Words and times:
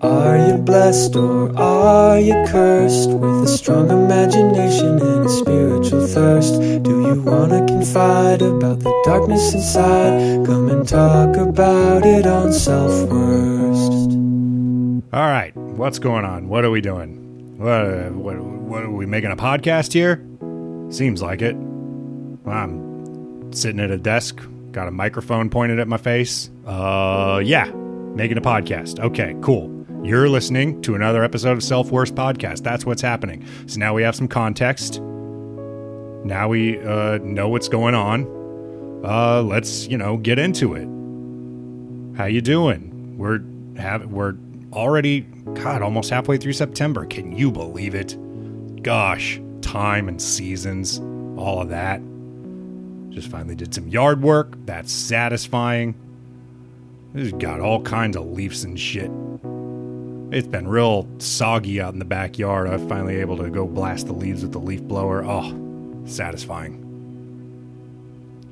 Are 0.00 0.36
you 0.48 0.56
blessed 0.58 1.16
or 1.16 1.56
are 1.58 2.18
you 2.18 2.34
cursed 2.48 3.10
with 3.10 3.44
a 3.44 3.48
strong 3.48 3.90
imagination 3.90 5.00
and 5.00 5.26
a 5.26 5.28
spiritual 5.28 6.06
thirst? 6.06 6.54
Do 6.82 7.02
you 7.06 7.20
wanna 7.22 7.66
confide 7.66 8.42
about 8.42 8.80
the 8.80 8.92
darkness 9.04 9.54
inside? 9.54 10.46
Come 10.46 10.68
and 10.68 10.86
talk 10.88 11.36
about 11.36 12.06
it 12.06 12.26
on 12.26 12.52
Self 12.52 12.92
Worst. 13.10 13.92
All 15.12 15.28
right, 15.28 15.54
what's 15.56 15.98
going 15.98 16.24
on? 16.24 16.48
What 16.48 16.64
are 16.64 16.70
we 16.70 16.80
doing? 16.80 17.58
What, 17.58 18.12
what, 18.12 18.38
what 18.40 18.82
are 18.84 18.90
we 18.90 19.06
making 19.06 19.30
a 19.30 19.36
podcast 19.36 19.92
here? 19.92 20.24
Seems 20.90 21.22
like 21.22 21.42
it. 21.42 21.54
I'm 22.46 23.52
sitting 23.52 23.80
at 23.80 23.90
a 23.90 23.98
desk, 23.98 24.40
got 24.72 24.88
a 24.88 24.90
microphone 24.90 25.50
pointed 25.50 25.78
at 25.78 25.86
my 25.88 25.98
face. 25.98 26.50
Uh, 26.66 27.40
yeah, 27.44 27.70
making 28.14 28.38
a 28.38 28.40
podcast. 28.40 28.98
Okay, 29.00 29.36
cool. 29.42 29.81
You're 30.02 30.28
listening 30.28 30.82
to 30.82 30.96
another 30.96 31.22
episode 31.22 31.52
of 31.52 31.62
Self 31.62 31.92
Worst 31.92 32.16
Podcast. 32.16 32.64
That's 32.64 32.84
what's 32.84 33.02
happening. 33.02 33.46
So 33.66 33.78
now 33.78 33.94
we 33.94 34.02
have 34.02 34.16
some 34.16 34.26
context. 34.26 35.00
Now 35.00 36.48
we 36.48 36.80
uh, 36.80 37.18
know 37.18 37.48
what's 37.48 37.68
going 37.68 37.94
on. 37.94 38.24
Uh, 39.04 39.42
let's 39.42 39.86
you 39.86 39.96
know 39.96 40.16
get 40.16 40.40
into 40.40 40.74
it. 40.74 40.88
How 42.18 42.24
you 42.24 42.40
doing? 42.40 43.16
We're 43.16 43.42
have 43.80 44.06
we're 44.06 44.34
already 44.72 45.20
God 45.54 45.82
almost 45.82 46.10
halfway 46.10 46.36
through 46.36 46.54
September. 46.54 47.06
Can 47.06 47.36
you 47.36 47.52
believe 47.52 47.94
it? 47.94 48.18
Gosh, 48.82 49.40
time 49.60 50.08
and 50.08 50.20
seasons, 50.20 50.98
all 51.38 51.62
of 51.62 51.68
that. 51.68 52.00
Just 53.10 53.28
finally 53.28 53.54
did 53.54 53.72
some 53.72 53.86
yard 53.86 54.20
work. 54.20 54.56
That's 54.66 54.90
satisfying. 54.90 55.94
Just 57.14 57.38
got 57.38 57.60
all 57.60 57.82
kinds 57.82 58.16
of 58.16 58.26
leaves 58.26 58.64
and 58.64 58.76
shit. 58.80 59.12
It's 60.32 60.48
been 60.48 60.66
real 60.66 61.06
soggy 61.18 61.78
out 61.78 61.92
in 61.92 61.98
the 61.98 62.06
backyard. 62.06 62.66
I'm 62.66 62.88
finally 62.88 63.16
able 63.16 63.36
to 63.36 63.50
go 63.50 63.66
blast 63.66 64.06
the 64.06 64.14
leaves 64.14 64.40
with 64.40 64.52
the 64.52 64.58
leaf 64.58 64.80
blower. 64.80 65.22
Oh, 65.22 66.02
satisfying. 66.06 66.78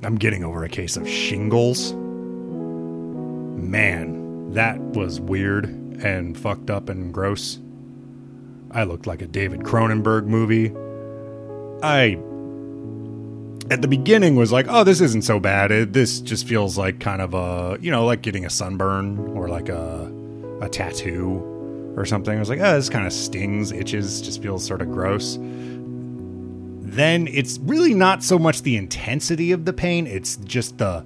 I'm 0.03 0.17
getting 0.17 0.45
over 0.45 0.63
a 0.63 0.69
case 0.69 0.99
of 0.99 1.09
shingles. 1.09 1.95
Man, 3.55 4.53
that 4.53 4.79
was 4.79 5.21
weird 5.21 5.65
and 6.03 6.37
fucked 6.37 6.69
up 6.69 6.91
and 6.91 7.15
gross. 7.15 7.59
I 8.71 8.85
looked 8.85 9.07
like 9.07 9.23
a 9.23 9.27
David 9.27 9.61
Cronenberg 9.61 10.27
movie. 10.27 10.75
I 11.83 12.19
at 13.73 13.81
the 13.81 13.89
beginning 13.89 14.37
was 14.37 14.53
like, 14.53 14.67
"Oh, 14.69 14.85
this 14.85 15.01
isn't 15.01 15.25
so 15.25 15.41
bad. 15.41 15.71
It, 15.71 15.95
this 15.95 16.21
just 16.21 16.47
feels 16.47 16.77
like 16.77 17.01
kind 17.01 17.23
of 17.23 17.33
a, 17.33 17.79
you 17.81 17.91
know, 17.91 18.05
like 18.05 18.21
getting 18.21 18.45
a 18.45 18.51
sunburn 18.51 19.19
or 19.35 19.49
like 19.49 19.71
a 19.71 20.13
a 20.61 20.69
tattoo 20.69 21.57
or 21.97 22.05
something." 22.05 22.37
I 22.37 22.41
was 22.41 22.49
like, 22.49 22.61
"Oh, 22.61 22.75
this 22.75 22.89
kind 22.89 23.07
of 23.07 23.13
stings, 23.13 23.73
itches, 23.73 24.21
just 24.21 24.43
feels 24.43 24.65
sort 24.65 24.83
of 24.83 24.91
gross." 24.91 25.39
Then 26.83 27.29
it's 27.29 27.59
really 27.63 27.95
not 27.95 28.25
so 28.25 28.39
much 28.39 28.63
the 28.63 28.77
intensity 28.77 29.53
of 29.53 29.65
the 29.65 29.73
pain, 29.73 30.07
it's 30.07 30.37
just 30.37 30.79
the 30.79 31.05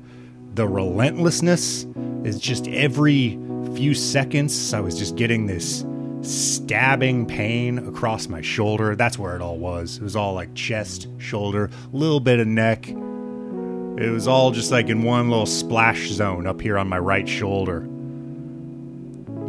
the 0.55 0.67
relentlessness. 0.67 1.87
It's 2.23 2.39
just 2.39 2.69
every 2.69 3.39
few 3.75 3.93
seconds 3.93 4.73
I 4.73 4.81
was 4.81 4.97
just 4.97 5.17
getting 5.17 5.47
this 5.47 5.85
stabbing 6.23 7.27
pain 7.27 7.79
across 7.79 8.29
my 8.29 8.41
shoulder. 8.41 8.97
That's 8.97 9.19
where 9.19 9.37
it 9.37 9.43
all 9.43 9.59
was. 9.59 9.99
It 9.99 10.03
was 10.03 10.17
all 10.17 10.33
like 10.33 10.55
chest, 10.55 11.09
shoulder, 11.19 11.71
little 11.93 12.21
bit 12.21 12.39
of 12.39 12.47
neck. 12.47 12.89
It 12.89 14.11
was 14.11 14.27
all 14.27 14.51
just 14.51 14.71
like 14.71 14.89
in 14.89 15.03
one 15.03 15.29
little 15.29 15.47
splash 15.47 16.09
zone 16.09 16.47
up 16.47 16.61
here 16.61 16.79
on 16.79 16.89
my 16.89 16.99
right 16.99 17.29
shoulder. 17.29 17.87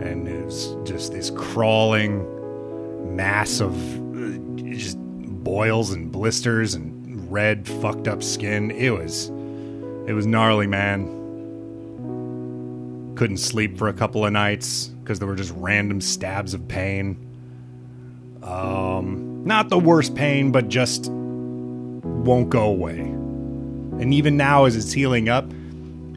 And 0.01 0.27
it 0.27 0.45
was 0.45 0.75
just 0.83 1.11
this 1.13 1.29
crawling 1.31 2.25
mass 3.15 3.59
of 3.61 3.73
uh, 4.15 4.37
just 4.73 4.97
boils 4.99 5.91
and 5.91 6.11
blisters 6.11 6.73
and 6.73 7.31
red 7.31 7.67
fucked 7.67 8.07
up 8.07 8.21
skin. 8.23 8.71
It 8.71 8.91
was 8.91 9.29
it 10.07 10.13
was 10.13 10.25
gnarly, 10.25 10.67
man. 10.67 11.13
Couldn't 13.15 13.37
sleep 13.37 13.77
for 13.77 13.87
a 13.87 13.93
couple 13.93 14.25
of 14.25 14.33
nights 14.33 14.87
because 15.01 15.19
there 15.19 15.27
were 15.27 15.35
just 15.35 15.53
random 15.55 16.01
stabs 16.01 16.53
of 16.53 16.67
pain. 16.67 17.17
Um, 18.43 19.43
not 19.45 19.69
the 19.69 19.79
worst 19.79 20.15
pain, 20.15 20.51
but 20.51 20.67
just 20.67 21.09
won't 21.09 22.49
go 22.49 22.63
away. 22.63 22.99
And 22.99 24.13
even 24.13 24.35
now, 24.35 24.65
as 24.65 24.75
it's 24.75 24.91
healing 24.91 25.29
up, 25.29 25.45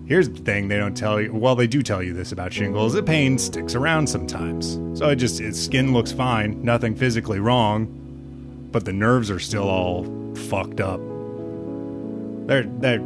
here's 0.08 0.28
the 0.28 0.38
thing 0.38 0.68
they 0.68 0.78
don't 0.78 0.96
tell 0.96 1.20
you. 1.20 1.32
Well, 1.32 1.54
they 1.54 1.66
do 1.66 1.82
tell 1.82 2.02
you 2.02 2.14
this 2.14 2.32
about 2.32 2.52
shingles. 2.52 2.94
The 2.94 3.02
pain 3.02 3.36
sticks 3.38 3.74
around 3.74 4.08
sometimes. 4.08 4.78
So 4.98 5.10
it 5.10 5.16
just, 5.16 5.40
its 5.40 5.62
skin 5.62 5.92
looks 5.92 6.10
fine, 6.10 6.64
nothing 6.64 6.96
physically 6.96 7.38
wrong, 7.38 7.86
but 8.72 8.86
the 8.86 8.92
nerves 8.92 9.30
are 9.30 9.38
still 9.38 9.68
all 9.68 10.04
fucked 10.34 10.80
up. 10.80 11.00
They're, 12.46 12.64
they're 12.64 13.04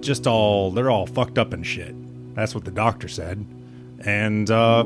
just 0.00 0.26
all, 0.26 0.72
they're 0.72 0.90
all 0.90 1.06
fucked 1.06 1.38
up 1.38 1.52
and 1.52 1.64
shit. 1.64 1.94
That's 2.34 2.54
what 2.54 2.64
the 2.64 2.72
doctor 2.72 3.06
said. 3.06 3.46
And, 4.04 4.50
uh, 4.50 4.82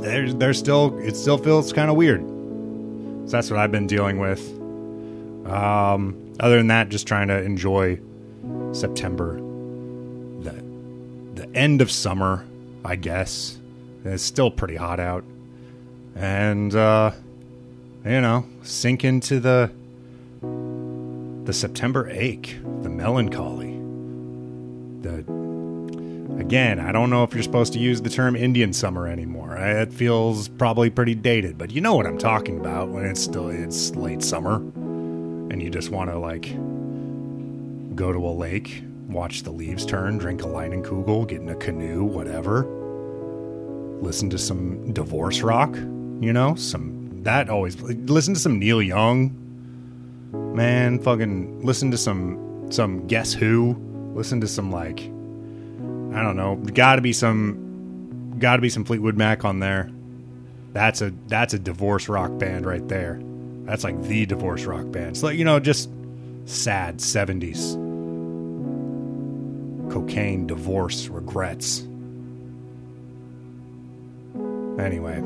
they're, 0.00 0.32
they're 0.32 0.54
still 0.54 0.96
it 1.00 1.16
still 1.16 1.38
feels 1.38 1.72
kind 1.72 1.90
of 1.90 1.96
weird 1.96 2.20
so 2.20 3.32
that's 3.32 3.50
what 3.50 3.58
i've 3.58 3.72
been 3.72 3.88
dealing 3.88 4.20
with 4.20 4.40
um, 5.50 6.34
other 6.38 6.58
than 6.58 6.68
that 6.68 6.88
just 6.88 7.08
trying 7.08 7.26
to 7.26 7.42
enjoy 7.42 7.98
september 8.72 9.40
the 11.38 11.48
end 11.56 11.80
of 11.80 11.90
summer 11.90 12.44
i 12.84 12.96
guess. 12.96 13.58
It's 14.04 14.22
still 14.22 14.50
pretty 14.50 14.76
hot 14.76 15.00
out. 15.00 15.24
And 16.14 16.74
uh, 16.74 17.12
you 18.04 18.20
know 18.20 18.46
sink 18.62 19.04
into 19.04 19.40
the 19.40 19.70
the 21.44 21.52
september 21.52 22.08
ache 22.08 22.56
the 22.82 22.88
melancholy. 22.88 23.74
The 25.02 25.38
Again, 26.38 26.78
I 26.78 26.92
don't 26.92 27.10
know 27.10 27.24
if 27.24 27.34
you're 27.34 27.42
supposed 27.42 27.72
to 27.72 27.80
use 27.80 28.00
the 28.00 28.08
term 28.08 28.36
Indian 28.36 28.72
summer 28.72 29.08
anymore. 29.08 29.56
It 29.56 29.92
feels 29.92 30.46
probably 30.48 30.88
pretty 30.88 31.16
dated, 31.16 31.58
but 31.58 31.72
you 31.72 31.80
know 31.80 31.96
what 31.96 32.06
I'm 32.06 32.16
talking 32.16 32.60
about 32.60 32.90
when 32.90 33.04
it's 33.04 33.20
still 33.20 33.48
it's 33.48 33.96
late 33.96 34.22
summer. 34.22 34.56
And 34.56 35.60
you 35.60 35.68
just 35.68 35.90
want 35.90 36.10
to 36.10 36.18
like 36.18 36.54
go 37.96 38.12
to 38.12 38.24
a 38.24 38.30
lake, 38.30 38.84
watch 39.08 39.42
the 39.42 39.50
leaves 39.50 39.84
turn, 39.86 40.18
drink 40.18 40.42
a 40.42 40.46
Leinenkugel, 40.46 41.26
get 41.28 41.40
in 41.40 41.48
a 41.48 41.56
canoe, 41.56 42.04
whatever. 42.04 42.64
Listen 44.00 44.30
to 44.30 44.38
some 44.38 44.92
divorce 44.92 45.40
rock, 45.40 45.74
you 46.20 46.32
know, 46.32 46.54
some 46.54 47.22
that 47.24 47.50
always 47.50 47.80
listen 47.82 48.34
to 48.34 48.40
some 48.40 48.58
Neil 48.58 48.80
Young. 48.80 49.34
Man, 50.54 50.98
fucking 51.00 51.64
listen 51.64 51.90
to 51.90 51.98
some 51.98 52.66
some 52.70 53.06
Guess 53.06 53.32
Who. 53.32 53.76
Listen 54.14 54.40
to 54.40 54.48
some 54.48 54.70
like 54.70 55.00
I 55.00 56.22
don't 56.22 56.36
know. 56.36 56.56
Got 56.56 56.96
to 56.96 57.02
be 57.02 57.12
some, 57.12 58.34
got 58.38 58.56
to 58.56 58.62
be 58.62 58.70
some 58.70 58.84
Fleetwood 58.84 59.16
Mac 59.16 59.44
on 59.44 59.60
there. 59.60 59.90
That's 60.72 61.00
a 61.00 61.12
that's 61.26 61.54
a 61.54 61.58
divorce 61.58 62.08
rock 62.08 62.36
band 62.38 62.66
right 62.66 62.86
there. 62.88 63.20
That's 63.64 63.84
like 63.84 64.00
the 64.02 64.26
divorce 64.26 64.64
rock 64.64 64.90
band. 64.90 65.16
So 65.16 65.28
you 65.28 65.44
know, 65.44 65.60
just 65.60 65.90
sad 66.46 67.00
seventies. 67.00 67.76
Cocaine, 69.90 70.46
divorce, 70.46 71.08
regrets. 71.08 71.80
Anyway, 74.78 75.20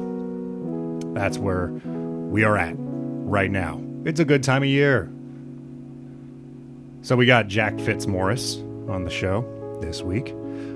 that's 1.15 1.39
where 1.39 1.69
we 1.69 2.45
are 2.45 2.57
at 2.57 2.75
right 2.79 3.51
now. 3.51 3.81
It's 4.05 4.21
a 4.21 4.25
good 4.25 4.43
time 4.43 4.63
of 4.63 4.69
year. 4.69 5.11
So 7.03 7.17
we 7.17 7.27
got 7.27 7.49
Jack 7.49 7.75
Fitzmorris 7.75 8.61
on 8.89 9.05
the 9.05 9.11
show 9.11 9.79
this 9.81 10.03
week. 10.03 10.35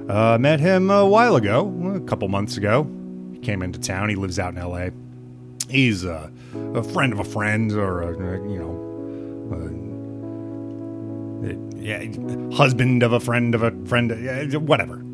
Uh, 0.08 0.38
met 0.38 0.60
him 0.60 0.90
a 0.90 1.06
while 1.06 1.36
ago, 1.36 1.94
a 1.96 2.00
couple 2.00 2.28
months 2.28 2.56
ago. 2.56 2.88
He 3.32 3.38
came 3.38 3.62
into 3.62 3.78
town. 3.78 4.08
He 4.08 4.16
lives 4.16 4.38
out 4.38 4.52
in 4.52 4.58
L.A. 4.58 4.92
He's 5.68 6.04
a, 6.04 6.30
a 6.74 6.82
friend 6.82 7.12
of 7.12 7.18
a 7.18 7.24
friend, 7.24 7.72
or 7.72 8.02
a, 8.02 8.12
you 8.48 8.58
know, 8.58 8.86
yeah, 11.86 12.04
husband 12.52 13.04
of 13.04 13.12
a 13.12 13.20
friend 13.20 13.54
of 13.54 13.62
a 13.62 13.70
friend, 13.86 14.10
whatever. 14.66 15.04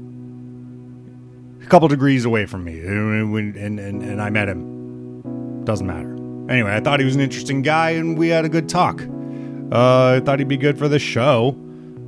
A 1.62 1.66
couple 1.69 1.86
degrees 1.86 2.24
away 2.24 2.46
from 2.46 2.64
me, 2.64 2.80
and, 2.80 3.56
and, 3.56 3.78
and, 3.78 4.22
I 4.22 4.30
met 4.30 4.48
him. 4.48 5.64
Doesn't 5.64 5.86
matter. 5.86 6.14
Anyway, 6.50 6.74
I 6.74 6.80
thought 6.80 6.98
he 6.98 7.04
was 7.04 7.14
an 7.14 7.20
interesting 7.20 7.60
guy, 7.60 7.90
and 7.90 8.16
we 8.16 8.28
had 8.28 8.46
a 8.46 8.48
good 8.48 8.70
talk. 8.70 9.02
Uh, 9.70 10.16
I 10.16 10.20
thought 10.24 10.38
he'd 10.38 10.48
be 10.48 10.56
good 10.56 10.78
for 10.78 10.88
the 10.88 10.98
show, 10.98 11.50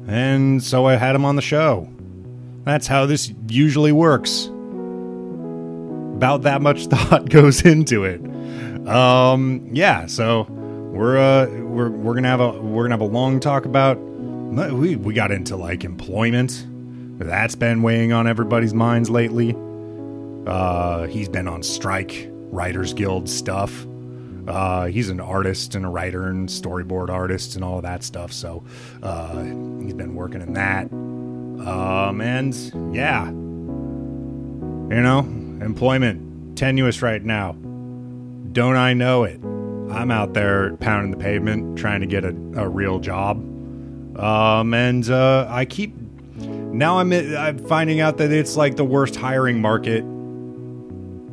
and 0.07 0.63
so 0.63 0.87
I 0.87 0.97
had 0.97 1.15
him 1.15 1.27
on 1.27 1.37
the 1.37 1.43
show. 1.43 1.87
That's 2.65 2.87
how 2.87 3.05
this 3.05 3.33
usually 3.49 3.93
works. 3.93 4.47
About 6.17 6.41
that 6.43 6.63
much 6.63 6.87
thought 6.93 7.29
goes 7.29 7.67
into 7.67 8.05
it. 8.05 8.23
Um, 8.89 9.69
yeah, 9.73 10.07
so 10.07 10.47
we're 10.49 11.19
uh 11.19 11.49
we're 11.51 11.91
we're 11.91 12.15
gonna 12.15 12.29
have 12.29 12.41
a 12.41 12.53
we're 12.53 12.85
gonna 12.85 12.95
have 12.95 13.01
a 13.01 13.13
long 13.13 13.41
talk 13.41 13.67
about 13.67 13.99
we 14.53 14.97
we 14.97 15.15
got 15.15 15.31
into 15.31 15.57
like 15.57 15.85
employment. 15.85 16.67
That's 17.19 17.55
been 17.55 17.83
weighing 17.83 18.13
on 18.13 18.27
everybody's 18.27 18.75
minds 18.75 19.09
lately. 19.11 19.55
Uh, 20.47 21.07
he's 21.07 21.29
been 21.29 21.49
on 21.49 21.63
strike, 21.63 22.29
Writers 22.51 22.93
Guild 22.93 23.29
stuff. 23.29 23.87
Uh, 24.47 24.87
he's 24.87 25.09
an 25.09 25.21
artist 25.21 25.75
and 25.75 25.87
a 25.87 25.89
writer 25.89 26.27
and 26.27 26.49
storyboard 26.49 27.09
artist 27.09 27.55
and 27.55 27.65
all 27.65 27.77
of 27.79 27.83
that 27.83 28.03
stuff. 28.03 28.33
So 28.33 28.63
uh, 29.03 29.43
he's 29.81 29.95
been 29.95 30.15
working 30.15 30.43
in 30.43 30.53
that. 30.55 30.91
Um, 31.67 32.21
and 32.21 32.55
yeah, 32.95 33.27
you 33.27 35.03
know, 35.03 35.21
employment 35.21 36.59
tenuous 36.59 37.01
right 37.01 37.25
now. 37.25 37.53
Don't 38.53 38.77
I 38.77 38.93
know 38.93 39.25
it? 39.25 39.41
I'm 39.91 40.11
out 40.11 40.35
there 40.35 40.77
pounding 40.77 41.11
the 41.11 41.17
pavement 41.17 41.79
trying 41.79 42.01
to 42.01 42.07
get 42.07 42.25
a, 42.25 42.37
a 42.57 42.69
real 42.69 42.99
job. 42.99 43.43
Um, 44.17 44.75
and 44.75 45.09
uh, 45.11 45.47
I 45.49 45.65
keep 45.65 45.95
now 46.37 46.99
I'm 46.99 47.13
I'm 47.13 47.59
finding 47.67 48.01
out 48.01 48.19
that 48.19 48.31
it's 48.33 48.57
like 48.57 48.77
the 48.77 48.85
worst 48.85 49.17
hiring 49.17 49.61
market 49.61 50.01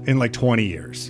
in 0.07 0.17
like 0.17 0.33
20 0.33 0.63
years. 0.63 1.09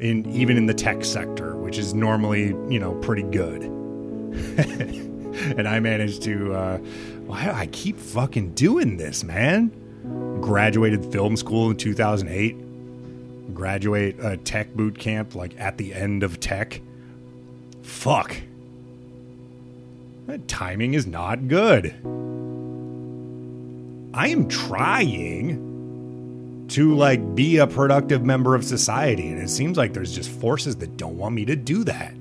In 0.00 0.24
even 0.32 0.56
in 0.56 0.66
the 0.66 0.74
tech 0.74 1.04
sector, 1.04 1.56
which 1.56 1.78
is 1.78 1.94
normally 1.94 2.48
you 2.68 2.78
know 2.78 2.94
pretty 3.00 3.24
good. 3.24 3.62
and 5.56 5.68
I 5.68 5.80
managed 5.80 6.22
to. 6.22 6.54
Uh, 6.54 6.78
why 7.26 7.50
I 7.50 7.66
keep 7.66 7.98
fucking 7.98 8.54
doing 8.54 8.96
this, 8.96 9.22
man? 9.22 9.70
Graduated 10.40 11.04
film 11.12 11.36
school 11.36 11.70
in 11.70 11.76
2008. 11.76 13.54
Graduate 13.54 14.16
a 14.20 14.36
tech 14.36 14.72
boot 14.74 14.98
camp 14.98 15.34
like 15.34 15.58
at 15.58 15.76
the 15.78 15.92
end 15.92 16.22
of 16.22 16.40
tech. 16.40 16.80
Fuck. 17.82 18.36
Timing 20.46 20.92
is 20.92 21.06
not 21.06 21.48
good. 21.48 21.86
I 24.12 24.28
am 24.28 24.46
trying 24.48 25.64
to 26.68 26.94
like 26.94 27.34
be 27.34 27.56
a 27.56 27.66
productive 27.66 28.24
member 28.24 28.54
of 28.54 28.62
society 28.62 29.28
and 29.28 29.40
it 29.40 29.48
seems 29.48 29.78
like 29.78 29.94
there's 29.94 30.14
just 30.14 30.28
forces 30.28 30.76
that 30.76 30.98
don't 30.98 31.16
want 31.16 31.34
me 31.34 31.46
to 31.46 31.56
do 31.56 31.82
that. 31.84 32.14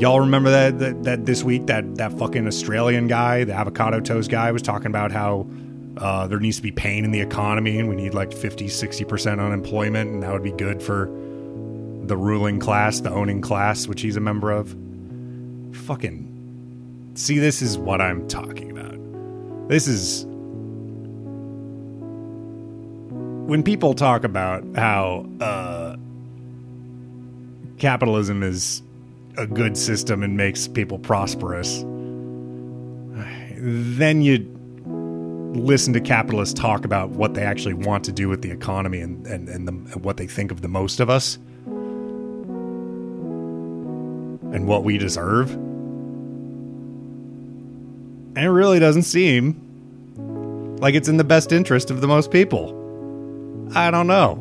Y'all 0.00 0.20
remember 0.20 0.50
that, 0.50 0.78
that 0.78 1.02
that 1.02 1.26
this 1.26 1.42
week 1.42 1.66
that 1.66 1.96
that 1.96 2.16
fucking 2.16 2.46
Australian 2.46 3.08
guy, 3.08 3.42
the 3.42 3.54
avocado 3.54 3.98
toast 3.98 4.30
guy 4.30 4.52
was 4.52 4.62
talking 4.62 4.86
about 4.86 5.10
how 5.10 5.48
uh, 5.96 6.28
there 6.28 6.38
needs 6.38 6.58
to 6.58 6.62
be 6.62 6.70
pain 6.70 7.04
in 7.04 7.10
the 7.10 7.20
economy 7.20 7.76
and 7.76 7.88
we 7.88 7.96
need 7.96 8.14
like 8.14 8.32
50 8.32 8.66
60% 8.66 9.44
unemployment 9.44 10.12
and 10.12 10.22
that 10.22 10.32
would 10.32 10.44
be 10.44 10.52
good 10.52 10.80
for 10.80 11.06
the 12.04 12.16
ruling 12.16 12.60
class, 12.60 13.00
the 13.00 13.10
owning 13.10 13.40
class, 13.40 13.88
which 13.88 14.00
he's 14.00 14.16
a 14.16 14.20
member 14.20 14.52
of 14.52 14.76
fucking 15.72 17.12
see 17.14 17.38
this 17.38 17.62
is 17.62 17.76
what 17.76 18.00
i'm 18.00 18.26
talking 18.28 18.70
about. 18.70 18.78
This 19.68 19.86
is 19.86 20.24
when 23.48 23.62
people 23.62 23.94
talk 23.94 24.24
about 24.24 24.64
how 24.74 25.26
uh, 25.40 25.96
capitalism 27.78 28.42
is 28.42 28.82
a 29.36 29.46
good 29.46 29.76
system 29.76 30.22
and 30.22 30.36
makes 30.36 30.68
people 30.68 30.98
prosperous 30.98 31.84
then 33.60 34.22
you 34.22 34.38
listen 35.54 35.92
to 35.92 36.00
capitalists 36.00 36.58
talk 36.58 36.84
about 36.84 37.10
what 37.10 37.34
they 37.34 37.42
actually 37.42 37.74
want 37.74 38.04
to 38.04 38.12
do 38.12 38.28
with 38.28 38.42
the 38.42 38.50
economy 38.50 39.00
and, 39.00 39.26
and, 39.26 39.48
and, 39.48 39.66
the, 39.66 39.72
and 39.72 40.04
what 40.04 40.16
they 40.16 40.26
think 40.26 40.50
of 40.50 40.60
the 40.60 40.68
most 40.68 41.00
of 41.00 41.10
us 41.10 41.38
and 44.52 44.66
what 44.66 44.84
we 44.84 44.98
deserve 44.98 45.56
and 48.38 48.46
it 48.46 48.50
really 48.50 48.78
doesn't 48.78 49.02
seem 49.02 50.76
like 50.80 50.94
it's 50.94 51.08
in 51.08 51.16
the 51.16 51.24
best 51.24 51.50
interest 51.50 51.90
of 51.90 52.00
the 52.00 52.06
most 52.06 52.30
people. 52.30 52.68
I 53.74 53.90
don't 53.90 54.06
know. 54.06 54.36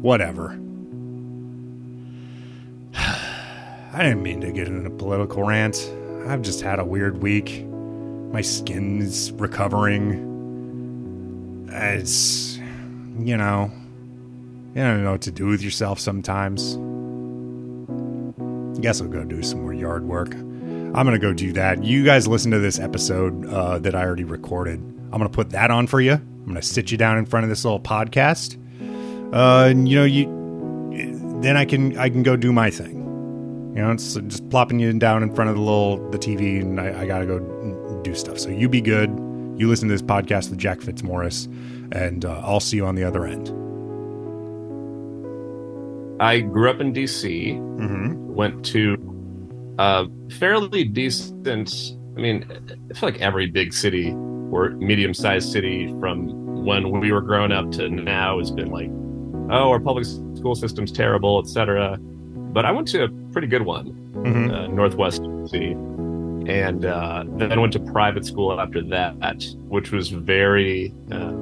Whatever. 0.00 0.52
I 2.94 4.04
didn't 4.04 4.22
mean 4.22 4.40
to 4.42 4.52
get 4.52 4.68
into 4.68 4.86
a 4.86 4.96
political 4.96 5.42
rant. 5.42 5.92
I've 6.28 6.42
just 6.42 6.60
had 6.60 6.78
a 6.78 6.84
weird 6.84 7.24
week. 7.24 7.64
My 7.66 8.40
skin's 8.40 9.32
recovering. 9.32 10.30
It's, 11.72 12.56
you 13.18 13.36
know, 13.36 13.72
you 14.76 14.80
don't 14.80 15.02
know 15.02 15.10
what 15.10 15.22
to 15.22 15.32
do 15.32 15.48
with 15.48 15.60
yourself 15.60 15.98
sometimes. 15.98 16.78
Guess 18.84 19.00
I'll 19.00 19.08
go 19.08 19.24
do 19.24 19.42
some 19.42 19.62
more 19.62 19.72
yard 19.72 20.04
work. 20.04 20.34
I'm 20.34 20.92
going 20.92 21.12
to 21.12 21.18
go 21.18 21.32
do 21.32 21.54
that. 21.54 21.82
You 21.82 22.04
guys 22.04 22.28
listen 22.28 22.50
to 22.50 22.58
this 22.58 22.78
episode 22.78 23.46
uh, 23.46 23.78
that 23.78 23.94
I 23.94 24.04
already 24.04 24.24
recorded. 24.24 24.74
I'm 24.74 25.12
going 25.12 25.22
to 25.22 25.30
put 25.30 25.48
that 25.52 25.70
on 25.70 25.86
for 25.86 26.02
you. 26.02 26.12
I'm 26.12 26.44
going 26.44 26.56
to 26.56 26.60
sit 26.60 26.90
you 26.90 26.98
down 26.98 27.16
in 27.16 27.24
front 27.24 27.44
of 27.44 27.48
this 27.48 27.64
little 27.64 27.80
podcast. 27.80 28.58
Uh, 29.32 29.68
and, 29.70 29.88
you 29.88 29.96
know, 29.96 30.04
you 30.04 30.26
then 31.40 31.56
I 31.56 31.64
can 31.64 31.96
I 31.96 32.10
can 32.10 32.22
go 32.22 32.36
do 32.36 32.52
my 32.52 32.68
thing. 32.68 33.72
You 33.74 33.80
know, 33.80 33.90
it's 33.90 34.16
just 34.16 34.50
plopping 34.50 34.78
you 34.80 34.92
down 34.92 35.22
in 35.22 35.34
front 35.34 35.48
of 35.48 35.56
the 35.56 35.62
little 35.62 36.06
the 36.10 36.18
TV, 36.18 36.60
and 36.60 36.78
I, 36.78 37.04
I 37.04 37.06
got 37.06 37.20
to 37.20 37.26
go 37.26 38.00
do 38.02 38.14
stuff. 38.14 38.38
So 38.38 38.50
you 38.50 38.68
be 38.68 38.82
good. 38.82 39.08
You 39.56 39.66
listen 39.66 39.88
to 39.88 39.94
this 39.94 40.02
podcast 40.02 40.50
with 40.50 40.58
Jack 40.58 40.80
Fitzmorris, 40.80 41.46
and 41.90 42.26
uh, 42.26 42.42
I'll 42.44 42.60
see 42.60 42.76
you 42.76 42.84
on 42.84 42.96
the 42.96 43.04
other 43.04 43.24
end. 43.24 43.63
I 46.20 46.40
grew 46.40 46.70
up 46.70 46.80
in 46.80 46.92
DC. 46.92 47.56
Mm-hmm. 47.56 48.34
Went 48.34 48.64
to 48.66 48.96
uh, 49.78 50.06
fairly 50.38 50.84
decent. 50.84 51.94
I 52.16 52.20
mean, 52.20 52.46
I 52.90 52.94
feel 52.94 53.08
like 53.08 53.20
every 53.20 53.46
big 53.46 53.72
city 53.72 54.12
or 54.50 54.70
medium 54.70 55.14
sized 55.14 55.50
city 55.50 55.88
from 56.00 56.64
when 56.64 57.00
we 57.00 57.12
were 57.12 57.20
growing 57.20 57.52
up 57.52 57.70
to 57.72 57.88
now 57.88 58.38
has 58.38 58.50
been 58.50 58.70
like, 58.70 58.88
oh, 59.50 59.70
our 59.70 59.80
public 59.80 60.04
school 60.04 60.54
system's 60.54 60.92
terrible, 60.92 61.40
etc. 61.40 61.98
But 62.00 62.64
I 62.64 62.70
went 62.70 62.88
to 62.88 63.04
a 63.04 63.08
pretty 63.32 63.48
good 63.48 63.62
one, 63.62 63.92
mm-hmm. 64.12 64.50
uh, 64.50 64.66
Northwest 64.68 65.22
city, 65.50 65.72
and 65.72 66.84
uh, 66.84 67.24
then 67.36 67.60
went 67.60 67.72
to 67.72 67.80
private 67.80 68.24
school 68.24 68.60
after 68.60 68.82
that, 68.82 69.44
which 69.68 69.90
was 69.90 70.10
very. 70.10 70.94
Uh, 71.10 71.32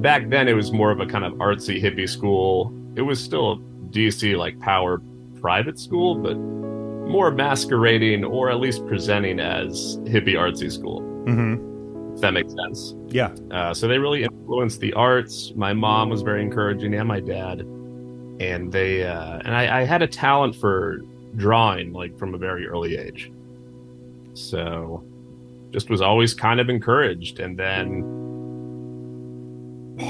back 0.00 0.28
then, 0.28 0.48
it 0.48 0.54
was 0.54 0.72
more 0.72 0.90
of 0.90 1.00
a 1.00 1.06
kind 1.06 1.24
of 1.24 1.34
artsy 1.34 1.82
hippie 1.82 2.08
school. 2.08 2.74
It 2.96 3.02
was 3.02 3.22
still 3.22 3.52
a 3.52 3.56
DC 3.90 4.36
like 4.36 4.58
power 4.60 5.00
private 5.40 5.78
school, 5.78 6.14
but 6.16 6.36
more 7.10 7.30
masquerading 7.30 8.24
or 8.24 8.50
at 8.50 8.60
least 8.60 8.86
presenting 8.86 9.40
as 9.40 9.98
hippie 10.04 10.34
artsy 10.34 10.72
school. 10.72 11.00
Mm-hmm. 11.26 12.14
If 12.14 12.20
that 12.20 12.32
makes 12.32 12.52
sense. 12.54 12.94
Yeah. 13.08 13.34
Uh, 13.50 13.74
so 13.74 13.88
they 13.88 13.98
really 13.98 14.24
influenced 14.24 14.80
the 14.80 14.92
arts. 14.94 15.52
My 15.56 15.72
mom 15.72 16.08
was 16.10 16.22
very 16.22 16.42
encouraging, 16.42 16.94
and 16.94 17.08
my 17.08 17.20
dad. 17.20 17.60
And 18.40 18.72
they 18.72 19.06
uh, 19.06 19.40
and 19.44 19.54
I, 19.54 19.80
I 19.80 19.84
had 19.84 20.02
a 20.02 20.06
talent 20.06 20.56
for 20.56 21.00
drawing, 21.36 21.92
like 21.92 22.18
from 22.18 22.34
a 22.34 22.38
very 22.38 22.66
early 22.66 22.96
age. 22.96 23.30
So, 24.34 25.04
just 25.70 25.90
was 25.90 26.00
always 26.00 26.34
kind 26.34 26.58
of 26.58 26.68
encouraged. 26.68 27.38
And 27.38 27.58
then 27.58 28.02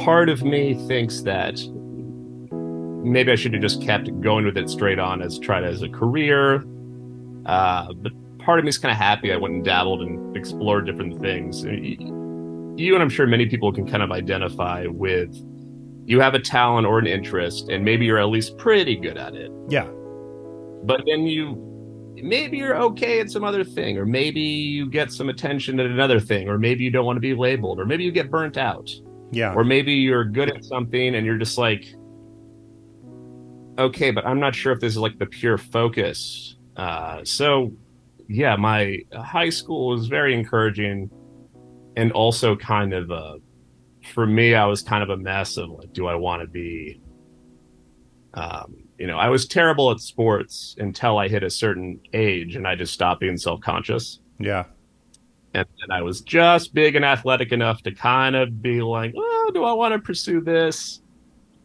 part 0.05 0.29
of 0.29 0.43
me 0.43 0.75
thinks 0.87 1.23
that 1.23 1.61
maybe 3.03 3.33
I 3.33 3.35
should 3.35 3.53
have 3.53 3.63
just 3.63 3.83
kept 3.83 4.09
going 4.21 4.45
with 4.45 4.57
it 4.57 4.69
straight 4.69 4.99
on 4.99 5.23
as 5.23 5.39
tried 5.39 5.65
as 5.65 5.83
a 5.83 5.89
career. 5.89 6.65
Uh, 7.47 7.93
but 7.95 8.13
part 8.39 8.59
of 8.59 8.65
me 8.65 8.69
is 8.69 8.79
kind 8.79 8.93
of 8.93 8.99
happy 8.99 9.33
I 9.33 9.37
went 9.37 9.55
and 9.55 9.65
dabbled 9.65 10.03
and 10.03 10.37
explored 10.37 10.87
different 10.87 11.21
things. 11.21 11.65
You 11.65 12.95
and 12.95 13.03
I'm 13.03 13.11
sure 13.11 13.27
many 13.27 13.47
people 13.47 13.73
can 13.73 13.87
kind 13.87 14.03
of 14.03 14.11
identify 14.13 14.87
with 14.87 15.35
you 16.07 16.21
have 16.21 16.35
a 16.35 16.41
talent 16.41 16.87
or 16.87 16.99
an 16.99 17.07
interest, 17.07 17.69
and 17.69 17.85
maybe 17.85 18.05
you're 18.05 18.19
at 18.19 18.29
least 18.29 18.57
pretty 18.59 18.97
good 18.97 19.17
at 19.17 19.35
it. 19.35 19.51
Yeah. 19.69 19.89
But 20.85 21.03
then 21.07 21.27
you 21.27 21.67
maybe 22.23 22.59
you're 22.59 22.77
okay 22.77 23.21
at 23.21 23.31
some 23.31 23.45
other 23.45 23.65
thing, 23.65 23.99
or 23.99 24.07
maybe 24.07 24.41
you 24.41 24.89
get 24.89 25.13
some 25.13 25.29
attention 25.29 25.79
at 25.81 25.87
another 25.87 26.21
thing, 26.21 26.49
or 26.49 26.59
maybe 26.59 26.85
you 26.85 26.91
don't 26.91 27.07
want 27.07 27.17
to 27.17 27.21
be 27.21 27.35
labeled, 27.35 27.79
or 27.79 27.87
maybe 27.87 28.05
you 28.05 28.13
get 28.13 28.31
burnt 28.31 28.57
out. 28.57 28.91
Yeah. 29.33 29.55
Or 29.55 29.65
maybe 29.65 29.95
you're 29.95 30.25
good 30.25 30.51
at 30.51 30.65
something 30.65 31.15
and 31.15 31.25
you're 31.25 31.39
just 31.39 31.59
like, 31.59 31.85
okay, 33.79 34.11
but 34.11 34.27
I'm 34.27 34.41
not 34.41 34.55
sure 34.55 34.73
if 34.73 34.81
this 34.81 34.93
is 34.93 34.99
like 34.99 35.19
the 35.19 35.27
pure 35.27 35.59
focus. 35.59 36.57
Uh, 36.77 37.25
so, 37.25 37.73
yeah, 38.29 38.57
my 38.57 38.99
high 39.13 39.51
school 39.51 39.89
was 39.89 40.07
very 40.07 40.35
encouraging, 40.35 41.11
and 41.97 42.13
also 42.13 42.55
kind 42.57 42.95
of 42.95 43.11
uh, 43.11 43.37
for 44.13 44.27
me, 44.27 44.55
I 44.55 44.67
was 44.67 44.83
kind 44.83 45.03
of 45.03 45.11
a 45.11 45.17
mess 45.17 45.57
of 45.57 45.71
like, 45.71 45.93
do 45.93 46.07
I 46.07 46.15
want 46.15 46.43
to 46.43 46.49
be? 46.49 47.01
Um, 48.35 48.85
you 48.99 49.07
know, 49.07 49.19
I 49.19 49.29
was 49.29 49.47
terrible 49.47 49.91
at 49.91 50.01
sports 50.01 50.77
until 50.79 51.19
I 51.19 51.29
hit 51.29 51.43
a 51.43 51.51
certain 51.51 52.01
age, 52.13 52.55
and 52.57 52.67
I 52.67 52.77
just 52.77 52.93
stopped 52.93 53.21
being 53.21 53.37
self 53.37 53.61
conscious. 53.61 54.21
Yeah. 54.39 54.65
And 55.55 55.67
then 55.81 55.91
I 55.91 56.03
was 56.03 56.21
just 56.21 56.75
big 56.75 56.95
and 56.95 57.05
athletic 57.05 57.53
enough 57.53 57.83
to 57.83 57.93
kind 57.93 58.37
of 58.37 58.63
be 58.63 58.83
like, 58.83 59.15
oh, 59.17 59.51
do 59.53 59.65
I 59.65 59.73
want 59.73 59.95
to 59.95 59.99
pursue 59.99 60.41
this? 60.41 61.01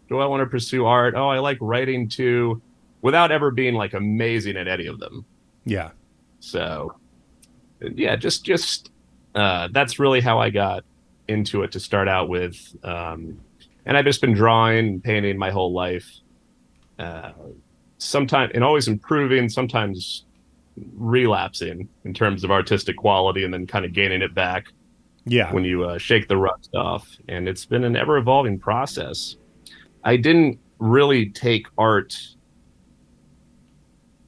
do 0.08 0.20
I 0.20 0.25
want 0.25 0.42
to 0.42 0.46
pursue 0.46 0.86
art? 0.86 1.15
Oh, 1.15 1.30
I 1.30 1.39
like 1.39 1.58
writing 1.62 2.08
too, 2.08 2.62
without 3.01 3.32
ever 3.32 3.51
being 3.51 3.74
like 3.74 3.94
amazing 3.94 4.58
at 4.58 4.68
any 4.68 4.88
of 4.88 5.00
them. 5.00 5.25
Yeah. 5.65 5.92
So, 6.39 6.96
yeah, 7.82 8.15
just 8.15 8.46
just 8.46 8.92
uh, 9.34 9.70
that's 9.72 10.00
really 10.00 10.22
how 10.22 10.39
I 10.39 10.50
got 10.50 10.84
into 11.27 11.63
it 11.63 11.72
to 11.72 11.80
start 11.80 12.08
out 12.08 12.30
with. 12.30 12.75
Um, 12.84 13.39
and 13.86 13.98
I've 13.98 14.06
just 14.06 14.22
been 14.22 14.34
drawing 14.34 14.77
and 14.77 15.04
painting 15.04 15.38
my 15.38 15.51
whole 15.51 15.74
life. 15.74 16.08
Uh, 16.98 17.32
sometimes 17.98 18.51
and 18.54 18.63
always 18.63 18.88
improving, 18.88 19.50
sometimes 19.50 20.25
relapsing 20.96 21.88
in 22.03 22.13
terms 22.13 22.44
of 22.44 22.51
artistic 22.51 22.98
quality, 22.98 23.44
and 23.44 23.53
then 23.53 23.65
kind 23.67 23.86
of 23.86 23.94
gaining 23.94 24.22
it 24.22 24.34
back 24.36 24.67
Yeah. 25.25 25.51
when 25.53 25.63
you 25.63 25.84
uh, 25.86 25.98
shake 25.98 26.27
the 26.27 26.38
rust 26.38 26.75
off. 26.75 27.08
And 27.29 27.48
it's 27.48 27.65
been 27.65 27.84
an 27.84 27.96
ever 27.96 28.17
evolving 28.17 28.60
process. 28.60 29.38
I 30.03 30.17
didn't 30.17 30.60
really 30.79 31.29
take 31.29 31.67
art 31.77 32.15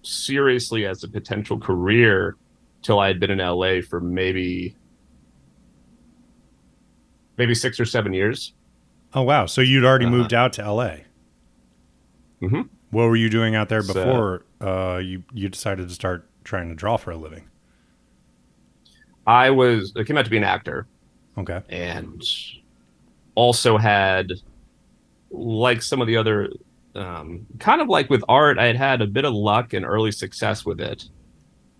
seriously 0.04 0.86
as 0.86 1.04
a 1.04 1.08
potential 1.10 1.60
career 1.60 2.36
till 2.82 3.00
I 3.00 3.08
had 3.08 3.20
been 3.20 3.32
in 3.32 3.40
LA 3.40 3.82
for 3.82 4.00
maybe 4.00 4.76
maybe 7.38 7.54
six 7.54 7.80
or 7.80 7.86
seven 7.86 8.14
years. 8.14 8.54
oh 9.14 9.22
wow. 9.22 9.46
So 9.46 9.62
you'd 9.62 9.84
already 9.86 10.06
Uh-huh. 10.06 10.16
moved 10.16 10.34
out 10.34 10.54
to 10.54 10.62
LA. 10.64 10.98
Mhm. 12.42 12.70
What 12.92 13.04
were 13.06 13.16
you 13.16 13.30
doing 13.30 13.56
out 13.56 13.70
there 13.70 13.82
So- 13.82 13.94
before 13.94 14.46
uh, 14.62 14.98
you 15.00 15.24
you 15.34 15.50
decided 15.50 15.88
to 15.90 15.94
start 15.94 16.28
trying 16.48 16.70
to 16.70 16.76
draw 16.76 16.98
for 16.98 17.12
a 17.12 17.18
living? 17.18 17.48
I 19.28 19.50
was 19.52 19.94
I 19.98 20.04
came 20.04 20.18
out 20.18 20.26
to 20.26 20.32
be 20.32 20.38
an 20.38 20.44
actor 20.44 20.88
Okay. 21.38 21.62
and 21.70 22.24
also 23.36 23.78
had 23.78 24.32
like 25.30 25.82
some 25.82 26.02
of 26.02 26.08
the 26.08 26.18
other 26.18 26.50
um, 26.96 27.46
kind 27.60 27.82
of 27.82 27.90
like 27.90 28.10
with 28.10 28.24
art 28.28 28.58
i 28.58 28.66
had 28.66 28.76
had 28.78 29.02
a 29.02 29.06
bit 29.08 29.26
of 29.26 29.34
luck 29.34 29.74
and 29.74 29.86
early 29.86 30.12
success 30.12 30.66
with 30.66 30.80
it 30.80 31.04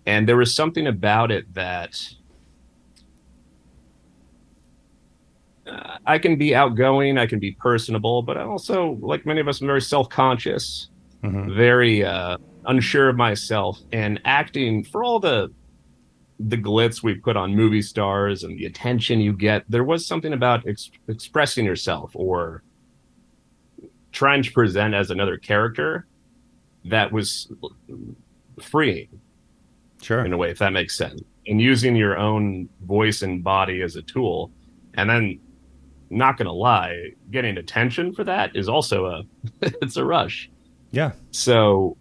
and 0.06 0.28
there 0.28 0.36
was 0.36 0.54
something 0.54 0.86
about 0.86 1.32
it 1.32 1.52
that 1.54 1.98
uh, 5.66 5.96
i 6.06 6.18
can 6.18 6.36
be 6.36 6.54
outgoing 6.54 7.18
i 7.18 7.26
can 7.26 7.38
be 7.40 7.52
personable 7.52 8.22
but 8.22 8.36
i 8.36 8.42
also 8.42 8.96
like 9.00 9.26
many 9.26 9.40
of 9.40 9.48
us 9.48 9.60
i'm 9.60 9.66
very 9.66 9.80
self-conscious 9.82 10.90
Mhm. 11.24 11.56
very 11.56 12.04
uh, 12.04 12.36
unsure 12.68 13.08
of 13.08 13.16
myself 13.16 13.80
and 13.92 14.20
acting 14.24 14.84
for 14.84 15.02
all 15.02 15.18
the 15.18 15.50
the 16.40 16.56
glitz 16.56 17.02
we 17.02 17.14
put 17.16 17.36
on 17.36 17.52
movie 17.56 17.82
stars 17.82 18.44
and 18.44 18.56
the 18.58 18.64
attention 18.66 19.18
you 19.20 19.32
get 19.32 19.64
there 19.68 19.82
was 19.82 20.06
something 20.06 20.32
about 20.32 20.64
ex- 20.68 20.90
expressing 21.08 21.64
yourself 21.64 22.12
or 22.14 22.62
trying 24.12 24.42
to 24.42 24.52
present 24.52 24.94
as 24.94 25.10
another 25.10 25.36
character 25.36 26.06
that 26.84 27.10
was 27.10 27.50
freeing 28.62 29.08
Sure. 30.00 30.24
in 30.24 30.32
a 30.32 30.36
way 30.36 30.50
if 30.52 30.58
that 30.58 30.72
makes 30.72 30.96
sense 30.96 31.20
and 31.48 31.60
using 31.60 31.96
your 31.96 32.16
own 32.16 32.68
voice 32.86 33.22
and 33.22 33.42
body 33.42 33.82
as 33.82 33.96
a 33.96 34.02
tool 34.02 34.52
and 34.94 35.10
then 35.10 35.40
not 36.10 36.36
gonna 36.36 36.52
lie 36.52 36.94
getting 37.32 37.58
attention 37.58 38.12
for 38.12 38.22
that 38.24 38.54
is 38.54 38.68
also 38.68 39.06
a 39.06 39.22
it's 39.82 39.96
a 39.96 40.04
rush 40.04 40.48
Yeah. 40.92 41.12
so 41.32 41.96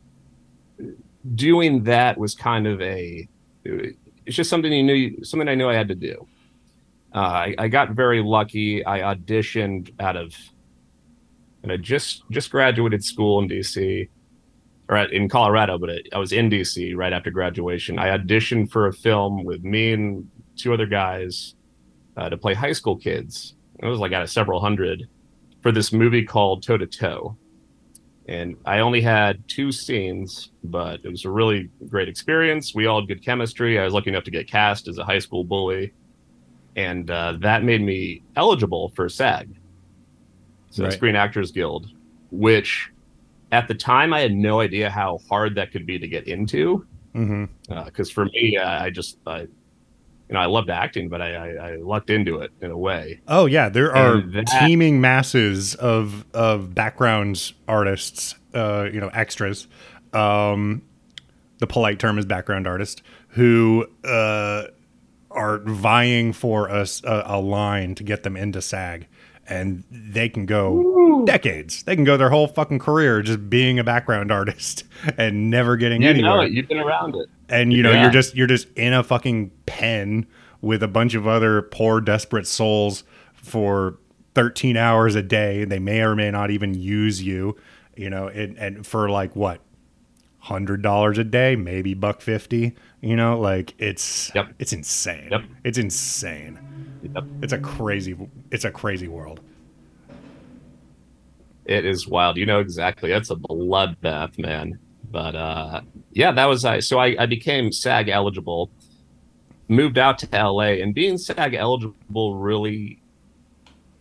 doing 1.36 1.84
that 1.84 2.18
was 2.18 2.36
kind 2.36 2.68
of 2.68 2.82
a 2.82 3.28
it's 3.64 4.36
just 4.36 4.50
something 4.50 4.72
you 4.72 4.84
knew 4.84 5.24
something 5.24 5.48
i 5.48 5.56
knew 5.56 5.70
i 5.70 5.74
had 5.74 5.88
to 5.88 5.96
do. 5.96 6.28
Uh, 7.16 7.20
I, 7.20 7.56
I 7.58 7.68
got 7.70 7.92
very 7.92 8.22
lucky. 8.22 8.86
I 8.86 9.16
auditioned 9.16 9.94
out 10.00 10.16
of 10.16 10.36
and 11.64 11.72
i 11.72 11.78
just 11.78 12.24
just 12.30 12.52
graduated 12.52 13.04
school 13.04 13.40
in 13.40 13.50
dc 13.50 14.10
or 14.90 14.98
at, 14.98 15.12
in 15.12 15.28
colorado 15.28 15.78
but 15.78 15.90
i 16.14 16.18
was 16.18 16.32
in 16.32 16.50
dc 16.50 16.96
right 16.96 17.14
after 17.14 17.32
graduation. 17.32 18.00
I 18.00 18.18
auditioned 18.18 18.72
for 18.72 18.88
a 18.88 18.94
film 18.94 19.44
with 19.44 19.64
me 19.64 19.94
and 19.94 20.30
two 20.56 20.74
other 20.74 20.86
guys 20.86 21.56
uh, 22.16 22.30
to 22.30 22.38
play 22.38 22.54
high 22.54 22.72
school 22.72 22.98
kids. 22.98 23.56
It 23.80 23.86
was 23.86 24.00
like 24.00 24.12
out 24.12 24.24
of 24.24 24.30
several 24.30 24.60
hundred 24.60 25.08
for 25.62 25.72
this 25.72 25.92
movie 25.94 26.24
called 26.24 26.64
toe 26.64 26.78
to 26.78 26.88
toe 26.88 27.38
and 28.28 28.56
I 28.66 28.80
only 28.80 29.02
had 29.02 29.48
two 29.48 29.72
scenes, 29.72 30.52
but 30.64 31.00
it 31.04 31.10
was 31.10 31.26
a 31.26 31.30
really 31.30 31.70
great 31.88 32.10
experience. 32.10 32.76
We 32.76 32.86
all 32.86 33.00
had 33.02 33.08
good 33.08 33.24
chemistry. 33.24 33.80
I 33.80 33.86
was 33.86 33.94
lucky 33.94 34.10
enough 34.10 34.26
to 34.26 34.32
get 34.32 34.48
cast 34.50 34.88
as 34.88 34.98
a 34.98 35.06
high 35.06 35.20
school 35.20 35.44
bully, 35.44 35.94
and 36.76 37.10
uh, 37.10 37.38
that 37.40 37.64
made 37.64 37.82
me 37.82 38.24
eligible 38.36 38.90
for 38.96 39.08
SAG, 39.10 39.50
so 40.70 40.84
Right. 40.84 40.94
Screen 40.94 41.16
Actors 41.16 41.52
Guild, 41.52 41.90
which 42.32 42.92
at 43.52 43.68
the 43.68 43.74
time 43.74 44.14
I 44.14 44.20
had 44.20 44.34
no 44.34 44.60
idea 44.60 44.90
how 44.90 45.20
hard 45.30 45.56
that 45.56 45.72
could 45.72 45.86
be 45.86 45.98
to 45.98 46.08
get 46.08 46.28
into. 46.28 46.86
Because 47.86 48.12
for 48.12 48.26
me, 48.26 48.58
uh, 48.58 48.84
I 48.84 48.90
just, 48.90 49.18
I, 49.26 49.48
you 50.30 50.34
know, 50.34 50.40
I 50.40 50.46
loved 50.48 50.70
acting, 50.70 51.08
but 51.10 51.22
I, 51.22 51.34
I, 51.36 51.48
I 51.72 51.76
lucked 51.78 52.10
into 52.10 52.40
it 52.40 52.52
in 52.62 52.70
a 52.72 52.78
way. 52.78 53.22
Oh 53.28 53.46
yeah, 53.46 53.70
there 53.70 53.96
are 53.96 54.22
that- 54.22 54.48
teeming 54.60 55.00
masses 55.02 55.76
of 55.76 56.26
of 56.34 56.74
background 56.76 57.54
artists, 57.68 58.36
uh, 58.54 58.88
you 58.92 59.00
know, 59.00 59.10
extras. 59.14 59.68
Um, 60.14 60.82
the 61.60 61.68
polite 61.68 62.00
term 62.00 62.18
is 62.20 62.26
background 62.26 62.68
artist 62.68 63.02
who 63.30 63.88
uh, 64.04 64.64
are 65.32 65.60
vying 65.60 66.34
for 66.34 66.68
a 66.68 66.86
a 67.04 67.40
line 67.40 67.96
to 67.96 68.04
get 68.04 68.24
them 68.24 68.36
into 68.38 68.62
SAG, 68.62 69.08
and 69.50 69.84
they 69.90 70.30
can 70.30 70.46
go 70.46 71.24
decades. 71.26 71.84
They 71.84 71.96
can 71.96 72.04
go 72.04 72.18
their 72.18 72.30
whole 72.30 72.48
fucking 72.48 72.80
career 72.80 73.22
just 73.22 73.50
being 73.50 73.80
a 73.80 73.84
background 73.84 74.32
artist 74.32 74.84
and 75.18 75.50
never 75.50 75.78
getting 75.78 76.02
You 76.02 76.10
anywhere 76.10 76.36
know 76.36 76.42
it. 76.42 76.52
You've 76.52 76.68
been 76.68 76.80
around 76.80 77.16
it. 77.16 77.28
and 77.50 77.72
you 77.74 77.82
know 77.84 77.92
Yeah. 77.92 78.04
you're 78.04 78.12
just 78.12 78.36
you're 78.36 78.48
just 78.48 78.68
in 78.76 78.94
a 78.94 79.04
fucking 79.04 79.52
pen 79.66 80.26
with 80.62 80.82
a 80.84 80.88
bunch 80.88 81.14
of 81.14 81.28
other 81.28 81.62
poor 81.62 82.02
desperate 82.02 82.48
souls 82.48 83.04
for 83.34 83.98
13 84.36 84.76
hours 84.78 85.16
a 85.16 85.22
day 85.24 85.66
they 85.66 85.80
may 85.80 86.02
or 86.02 86.16
may 86.16 86.30
not 86.30 86.52
even 86.52 86.74
use 86.74 87.22
you 87.24 87.56
you 87.96 88.10
know 88.10 88.28
and, 88.28 88.58
and 88.58 88.86
for 88.86 89.10
like 89.10 89.36
what 89.36 89.62
hundred 90.40 90.82
dollars 90.82 91.18
a 91.18 91.24
day 91.24 91.56
maybe 91.56 91.94
buck 91.94 92.22
50 92.22 92.76
you 93.02 93.16
know 93.16 93.40
like 93.40 93.74
it's 93.80 94.32
Yep. 94.36 94.54
it's 94.60 94.74
insane 94.74 95.30
Yep. 95.32 95.42
it's 95.64 95.78
insane 95.78 96.60
Yep. 97.16 97.24
it's 97.42 97.54
a 97.54 97.58
crazy 97.60 98.16
it's 98.52 98.66
a 98.66 98.72
crazy 98.72 99.08
world 99.08 99.40
It 101.66 101.84
is 101.86 102.08
wild. 102.08 102.38
You 102.38 102.46
know 102.46 102.60
exactly. 102.60 103.10
That's 103.10 103.30
a 103.30 103.36
bloodbath, 103.36 104.40
man. 104.40 104.80
But 105.12 105.36
uh, 105.36 105.82
yeah, 106.14 106.32
that 106.32 106.46
was 106.46 106.64
I. 106.64 106.80
So 106.80 106.98
I, 106.98 107.16
I 107.20 107.26
became 107.26 107.72
SAG 107.74 108.08
eligible, 108.10 108.70
moved 109.68 109.98
out 109.98 110.18
to 110.20 110.28
LA, 110.32 110.80
and 110.82 110.94
being 110.94 111.18
SAG 111.18 111.54
eligible 111.54 112.36
really 112.38 113.02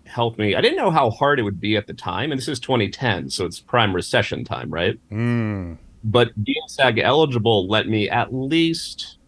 helped 0.04 0.38
me. 0.38 0.54
I 0.54 0.60
didn't 0.60 0.76
know 0.78 0.90
how 0.92 1.10
hard 1.10 1.40
it 1.40 1.42
would 1.42 1.60
be 1.60 1.76
at 1.76 1.86
the 1.88 1.94
time, 1.94 2.30
and 2.30 2.40
this 2.40 2.46
is 2.48 2.60
2010, 2.60 3.30
so 3.30 3.44
it's 3.44 3.58
prime 3.58 3.92
recession 3.94 4.44
time, 4.44 4.70
right? 4.70 4.98
mm, 5.10 5.76
But 6.04 6.32
being 6.44 6.62
SAG 6.68 6.98
eligible 7.00 7.66
let 7.68 7.88
me 7.88 8.08
at 8.08 8.32
least 8.32 9.18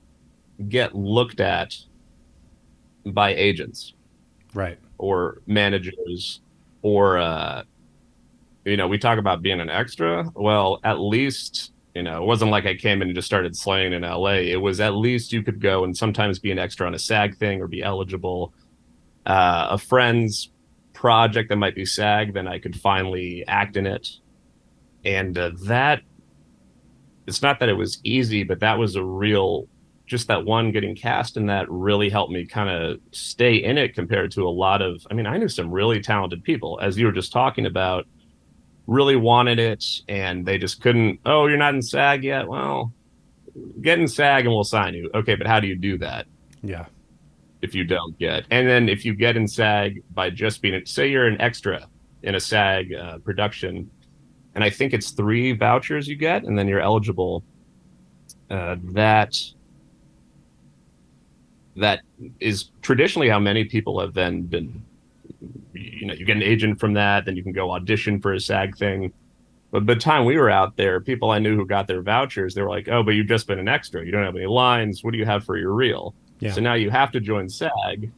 get 0.68 0.94
looked 0.94 1.40
at 1.40 1.76
by 3.12 3.35
agents. 3.35 3.95
Right. 4.55 4.79
Or 4.99 5.43
managers. 5.47 6.41
Or 6.83 7.19
uh 7.19 7.62
you 8.65 8.77
know 8.77 8.88
we 8.88 8.99
talk 8.99 9.19
about 9.19 9.43
being 9.43 9.61
an 9.61 9.71
extra. 9.71 10.31
Well 10.35 10.81
at 10.85 10.99
least 11.00 11.73
you 11.95 12.03
know 12.03 12.23
it 12.23 12.27
wasn't 12.27 12.50
like 12.50 12.67
i 12.67 12.75
came 12.75 13.03
in 13.03 13.09
and 13.09 13.15
just 13.15 13.27
started 13.27 13.57
slaying 13.57 13.93
in 13.93 14.03
la 14.03 14.29
it 14.29 14.61
was 14.61 14.79
at 14.79 14.95
least 14.95 15.33
you 15.33 15.43
could 15.43 15.61
go 15.61 15.85
and 15.85 15.97
sometimes 15.97 16.38
be 16.38 16.53
an 16.53 16.59
extra 16.59 16.87
on 16.87 16.95
a 16.95 16.99
sag 16.99 17.37
thing 17.38 17.61
or 17.61 17.67
be 17.67 17.83
eligible. 17.83 18.53
Uh 19.27 19.69
a 19.71 19.79
friend's 19.79 20.50
project 20.93 21.49
that 21.49 21.57
might 21.57 21.75
be 21.75 21.85
sag 21.85 22.35
then 22.35 22.49
i 22.49 22.59
could 22.59 22.79
finally 22.79 23.45
act 23.47 23.77
in 23.77 23.87
it. 23.87 24.09
And 25.05 25.38
uh, 25.38 25.53
that 25.65 26.03
it's 27.27 27.43
not 27.43 27.61
that 27.61 27.69
it 27.69 27.75
was 27.75 28.00
easy 28.05 28.43
but 28.43 28.61
that 28.61 28.79
was 28.79 28.97
a 28.97 29.03
real 29.05 29.69
just 30.09 30.29
that 30.29 30.45
one 30.45 30.73
getting 30.73 30.97
cast 30.97 31.37
in 31.37 31.47
that 31.47 31.71
really 31.71 32.09
helped 32.09 32.33
me 32.33 32.45
kind 32.45 32.69
of 32.69 32.99
stay 33.12 33.57
in 33.57 33.79
it 33.79 33.95
compared 33.95 34.31
to 34.33 34.47
a 34.47 34.50
lot 34.50 34.83
of 34.83 35.07
i 35.11 35.15
mean 35.15 35.27
i 35.27 35.37
knew 35.37 35.49
some 35.49 35.71
really 35.71 36.00
talented 36.00 36.43
people 36.43 36.79
as 36.83 36.99
you 36.99 37.07
were 37.07 37.12
just 37.12 37.31
talking 37.31 37.67
about 37.67 38.07
really 38.88 39.17
wanted 39.17 39.59
it 39.59 39.85
and 40.09 40.47
they 40.47 40.59
just 40.59 40.81
couldn't 40.81 41.21
oh 41.27 41.47
you're 41.47 41.59
not 41.59 41.75
in 41.75 41.83
sag 41.83 42.25
yet? 42.25 42.49
Well 42.49 42.93
get 43.83 43.99
in 43.99 44.09
sag 44.09 44.47
and 44.47 44.55
we'll 44.55 44.65
sign 44.65 44.95
you. 44.95 45.11
Okay 45.15 45.37
but 45.37 45.47
how 45.47 45.61
do 45.61 45.69
you 45.69 45.77
do 45.77 45.99
that? 45.99 46.27
Yeah. 46.62 46.87
If 47.61 47.75
you 47.75 47.85
don't 47.85 48.19
get 48.19 48.47
and 48.50 48.67
then 48.67 48.88
if 48.88 49.05
you 49.05 49.15
get 49.15 49.37
in 49.37 49.47
sag 49.47 50.03
by 50.15 50.31
just 50.31 50.62
being 50.62 50.85
say 50.87 51.11
you're 51.11 51.27
an 51.27 51.41
extra 51.41 51.87
in 52.23 52.35
a 52.35 52.41
sag 52.41 52.95
uh, 52.95 53.19
production 53.19 53.91
and 54.55 54.65
i 54.65 54.71
think 54.71 54.93
it's 54.93 55.11
three 55.11 55.53
vouchers 55.53 56.09
you 56.09 56.17
get 56.17 56.43
and 56.43 56.59
then 56.59 56.67
you're 56.67 56.81
eligible 56.81 57.45
uh, 58.50 58.77
that 58.83 59.37
that 61.78 62.00
is 62.40 62.70
traditionally 62.82 63.28
how 63.28 63.38
many 63.38 63.64
people 63.64 64.00
have 64.00 64.14
then 64.14 64.42
been 64.42 64.82
you 65.73 66.06
know 66.06 66.14
you 66.14 66.25
get 66.25 66.37
an 66.37 66.42
agent 66.42 66.78
from 66.80 66.94
that 66.94 67.25
then 67.25 67.37
you 67.37 67.42
can 67.42 67.52
go 67.52 67.70
audition 67.70 68.20
for 68.20 68.32
a 68.32 68.40
sag 68.40 68.76
thing 68.76 69.12
but 69.70 69.85
by 69.85 69.94
the 69.94 70.00
time 70.00 70.25
we 70.25 70.37
were 70.37 70.50
out 70.50 70.76
there 70.76 71.00
people 71.00 71.30
i 71.30 71.38
knew 71.38 71.54
who 71.56 71.66
got 71.66 71.87
their 71.87 72.02
vouchers 72.02 72.54
they 72.54 72.62
were 72.62 72.68
like 72.68 72.88
oh 72.88 73.02
but 73.02 73.12
you've 73.12 73.28
just 73.28 73.47
been 73.47 73.58
an 73.58 73.68
extra 73.68 74.04
you 74.04 74.11
don't 74.11 74.25
have 74.25 74.37
any 74.37 74.47
lines 74.47 75.04
what 75.04 75.12
do 75.12 75.18
you 75.18 75.26
have 75.26 75.44
for 75.44 75.56
your 75.56 75.73
reel 75.73 76.14
Yeah. 76.40 76.52
So 76.52 76.61
now 76.61 76.75
you 76.75 76.90
have 76.90 77.11
to 77.12 77.20
join 77.20 77.49
SAG 77.49 78.11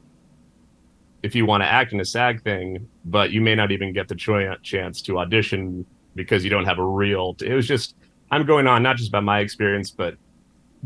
if 1.22 1.34
you 1.34 1.44
want 1.46 1.62
to 1.62 1.66
act 1.66 1.92
in 1.92 2.00
a 2.00 2.04
SAG 2.04 2.42
thing, 2.42 2.88
but 3.04 3.30
you 3.30 3.40
may 3.40 3.54
not 3.54 3.70
even 3.72 3.92
get 3.92 4.08
the 4.08 4.14
cho- 4.14 4.56
chance 4.62 5.02
to 5.02 5.18
audition 5.18 5.84
because 6.14 6.44
you 6.44 6.50
don't 6.50 6.64
have 6.64 6.78
a 6.78 6.84
real. 6.84 7.34
T- 7.34 7.46
it 7.46 7.54
was 7.54 7.66
just 7.66 7.94
I'm 8.30 8.46
going 8.46 8.66
on 8.66 8.82
not 8.82 8.96
just 8.96 9.08
about 9.08 9.24
my 9.24 9.40
experience, 9.40 9.90
but 9.90 10.14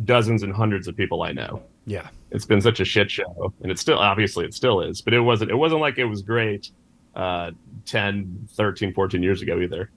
dozens 0.05 0.43
and 0.43 0.53
hundreds 0.53 0.89
of 0.89 0.97
people 0.97 1.23
I 1.23 1.33
know. 1.33 1.63
Yeah. 1.87 2.09
It's 2.31 2.45
been 2.45 2.61
such 2.61 2.81
a 2.81 2.85
shit 2.85 3.11
show, 3.11 3.53
and 3.63 3.71
it's 3.71 3.81
still 3.81 3.99
obviously 3.99 4.45
it 4.45 4.55
still 4.55 4.81
is, 4.81 5.01
but 5.01 5.15
it 5.15 5.21
wasn't. 5.21 5.51
It 5.51 5.55
wasn't 5.57 5.81
like 5.81 5.99
it 5.99 6.05
was 6.07 6.23
great 6.23 6.71
uh 7.15 7.53
10 7.85 8.49
13 8.51 8.93
14 8.93 9.23
years 9.23 9.41
ago 9.41 9.61
either 9.61 9.89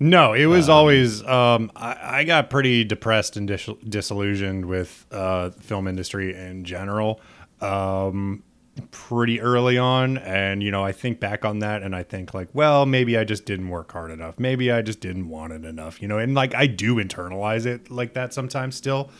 No, 0.00 0.32
it 0.32 0.46
was 0.46 0.68
always. 0.68 1.24
Um, 1.26 1.72
I, 1.74 2.20
I 2.20 2.24
got 2.24 2.50
pretty 2.50 2.84
depressed 2.84 3.36
and 3.36 3.48
dis- 3.48 3.68
disillusioned 3.88 4.66
with 4.66 5.06
uh, 5.10 5.50
film 5.50 5.88
industry 5.88 6.36
in 6.36 6.62
general, 6.62 7.20
um, 7.60 8.44
pretty 8.92 9.40
early 9.40 9.76
on. 9.76 10.18
And 10.18 10.62
you 10.62 10.70
know, 10.70 10.84
I 10.84 10.92
think 10.92 11.18
back 11.18 11.44
on 11.44 11.58
that, 11.60 11.82
and 11.82 11.96
I 11.96 12.04
think 12.04 12.32
like, 12.32 12.48
well, 12.52 12.86
maybe 12.86 13.18
I 13.18 13.24
just 13.24 13.44
didn't 13.44 13.70
work 13.70 13.90
hard 13.90 14.12
enough. 14.12 14.38
Maybe 14.38 14.70
I 14.70 14.82
just 14.82 15.00
didn't 15.00 15.28
want 15.28 15.52
it 15.52 15.64
enough. 15.64 16.00
You 16.00 16.06
know, 16.06 16.18
and 16.18 16.32
like 16.32 16.54
I 16.54 16.68
do 16.68 16.94
internalize 16.96 17.66
it 17.66 17.90
like 17.90 18.14
that 18.14 18.32
sometimes 18.32 18.76
still. 18.76 19.10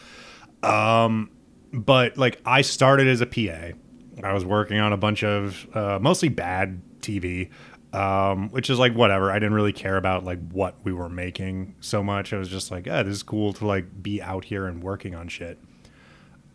Um, 0.63 1.31
but 1.73 2.17
like 2.17 2.41
I 2.45 2.63
started 2.63 3.07
as 3.09 3.21
a 3.21 3.27
PA. 3.27 3.77
I 4.23 4.33
was 4.33 4.45
working 4.45 4.79
on 4.79 4.93
a 4.93 4.97
bunch 4.97 5.23
of 5.23 5.69
uh, 5.75 5.99
mostly 6.01 6.29
bad 6.29 6.83
TV, 7.01 7.51
um, 7.93 8.49
which 8.51 8.69
is 8.69 8.79
like 8.79 8.95
whatever. 8.95 9.31
I 9.31 9.35
didn't 9.39 9.55
really 9.55 9.73
care 9.73 9.97
about 9.97 10.25
like 10.25 10.41
what 10.51 10.77
we 10.85 10.93
were 10.93 11.09
making 11.09 11.77
so 11.81 12.03
much. 12.03 12.33
I 12.33 12.39
was 12.39 12.49
just 12.49 12.71
like, 12.71 12.87
yeah, 12.87 13.03
this 13.03 13.17
is 13.17 13.23
cool 13.23 13.53
to 13.55 13.67
like 13.67 14.03
be 14.03 14.21
out 14.21 14.45
here 14.45 14.67
and 14.67 14.83
working 14.83 15.15
on 15.15 15.29
shit. 15.29 15.59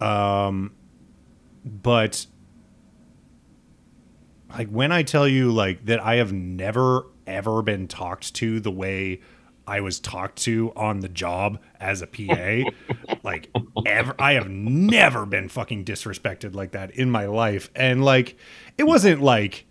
Um, 0.01 0.73
but 1.63 2.25
like 4.49 4.67
when 4.67 4.91
I 4.91 5.03
tell 5.03 5.27
you 5.27 5.51
like 5.51 5.85
that, 5.85 6.03
I 6.03 6.15
have 6.15 6.33
never 6.33 7.07
ever 7.25 7.61
been 7.61 7.87
talked 7.87 8.33
to 8.35 8.59
the 8.59 8.71
way 8.71 9.21
I 9.65 9.81
was 9.81 9.99
talked 9.99 10.37
to 10.43 10.73
on 10.75 10.99
the 10.99 11.09
job 11.09 11.59
as 11.79 12.01
a 12.01 12.07
PA. 12.07 12.69
like 13.23 13.49
ever 13.85 14.15
I 14.19 14.33
have 14.33 14.49
never 14.49 15.25
been 15.25 15.49
fucking 15.49 15.85
disrespected 15.85 16.53
like 16.55 16.71
that 16.71 16.91
in 16.91 17.09
my 17.09 17.25
life. 17.25 17.69
And 17.75 18.03
like 18.03 18.37
it 18.77 18.83
wasn't 18.83 19.21
like 19.21 19.65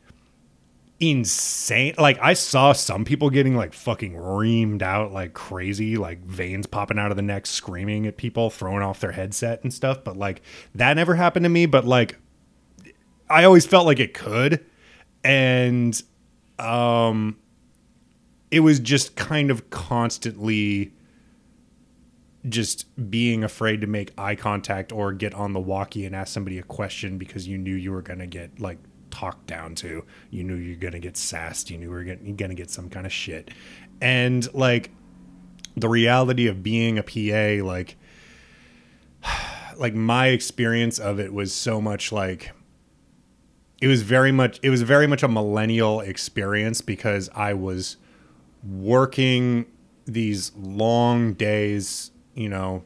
insane. 0.98 1.94
Like 1.98 2.18
I 2.22 2.32
saw 2.34 2.72
some 2.72 3.04
people 3.04 3.28
getting 3.28 3.56
like 3.56 3.74
fucking 3.74 4.14
reamed 4.14 4.82
out 4.82 5.12
like 5.12 5.34
crazy, 5.34 5.96
like 5.96 6.24
veins 6.24 6.66
popping 6.66 6.98
out 6.98 7.10
of 7.10 7.16
the 7.16 7.22
neck, 7.22 7.46
screaming 7.46 8.06
at 8.06 8.16
people, 8.16 8.50
throwing 8.50 8.82
off 8.82 9.00
their 9.00 9.12
headset 9.12 9.62
and 9.62 9.74
stuff. 9.74 10.02
But 10.04 10.16
like 10.16 10.42
that 10.74 10.94
never 10.94 11.16
happened 11.16 11.44
to 11.44 11.50
me. 11.50 11.66
But 11.66 11.84
like 11.84 12.18
I 13.28 13.44
always 13.44 13.66
felt 13.66 13.84
like 13.84 14.00
it 14.00 14.14
could. 14.14 14.64
And 15.24 16.00
um 16.58 17.36
it 18.52 18.60
was 18.60 18.78
just 18.78 19.16
kind 19.16 19.50
of 19.50 19.70
constantly 19.70 20.92
just 22.48 22.84
being 23.10 23.42
afraid 23.42 23.80
to 23.80 23.86
make 23.86 24.12
eye 24.18 24.34
contact 24.34 24.92
or 24.92 25.12
get 25.12 25.32
on 25.32 25.54
the 25.54 25.60
walkie 25.60 26.04
and 26.04 26.14
ask 26.14 26.34
somebody 26.34 26.58
a 26.58 26.62
question 26.62 27.16
because 27.16 27.48
you 27.48 27.56
knew 27.56 27.74
you 27.74 27.90
were 27.90 28.02
going 28.02 28.18
to 28.18 28.26
get 28.26 28.60
like 28.60 28.76
talked 29.10 29.46
down 29.46 29.74
to. 29.76 30.04
You 30.30 30.44
knew 30.44 30.56
you're 30.56 30.76
going 30.76 30.92
to 30.92 30.98
get 30.98 31.16
sassed. 31.16 31.70
You 31.70 31.78
knew 31.78 31.86
you 31.86 31.90
were 31.90 32.04
going 32.04 32.36
to 32.36 32.54
get 32.54 32.68
some 32.68 32.90
kind 32.90 33.06
of 33.06 33.12
shit. 33.12 33.50
And 34.02 34.52
like 34.52 34.90
the 35.74 35.88
reality 35.88 36.46
of 36.46 36.62
being 36.62 36.98
a 36.98 37.02
PA, 37.02 37.64
like, 37.66 37.96
like 39.78 39.94
my 39.94 40.26
experience 40.26 40.98
of 40.98 41.18
it 41.18 41.32
was 41.32 41.54
so 41.54 41.80
much 41.80 42.12
like, 42.12 42.52
it 43.80 43.86
was 43.86 44.02
very 44.02 44.30
much, 44.30 44.60
it 44.62 44.68
was 44.68 44.82
very 44.82 45.06
much 45.06 45.22
a 45.22 45.28
millennial 45.28 46.00
experience 46.00 46.82
because 46.82 47.30
I 47.34 47.54
was 47.54 47.96
working 48.62 49.66
these 50.04 50.52
long 50.56 51.32
days, 51.34 52.10
you 52.34 52.48
know, 52.48 52.84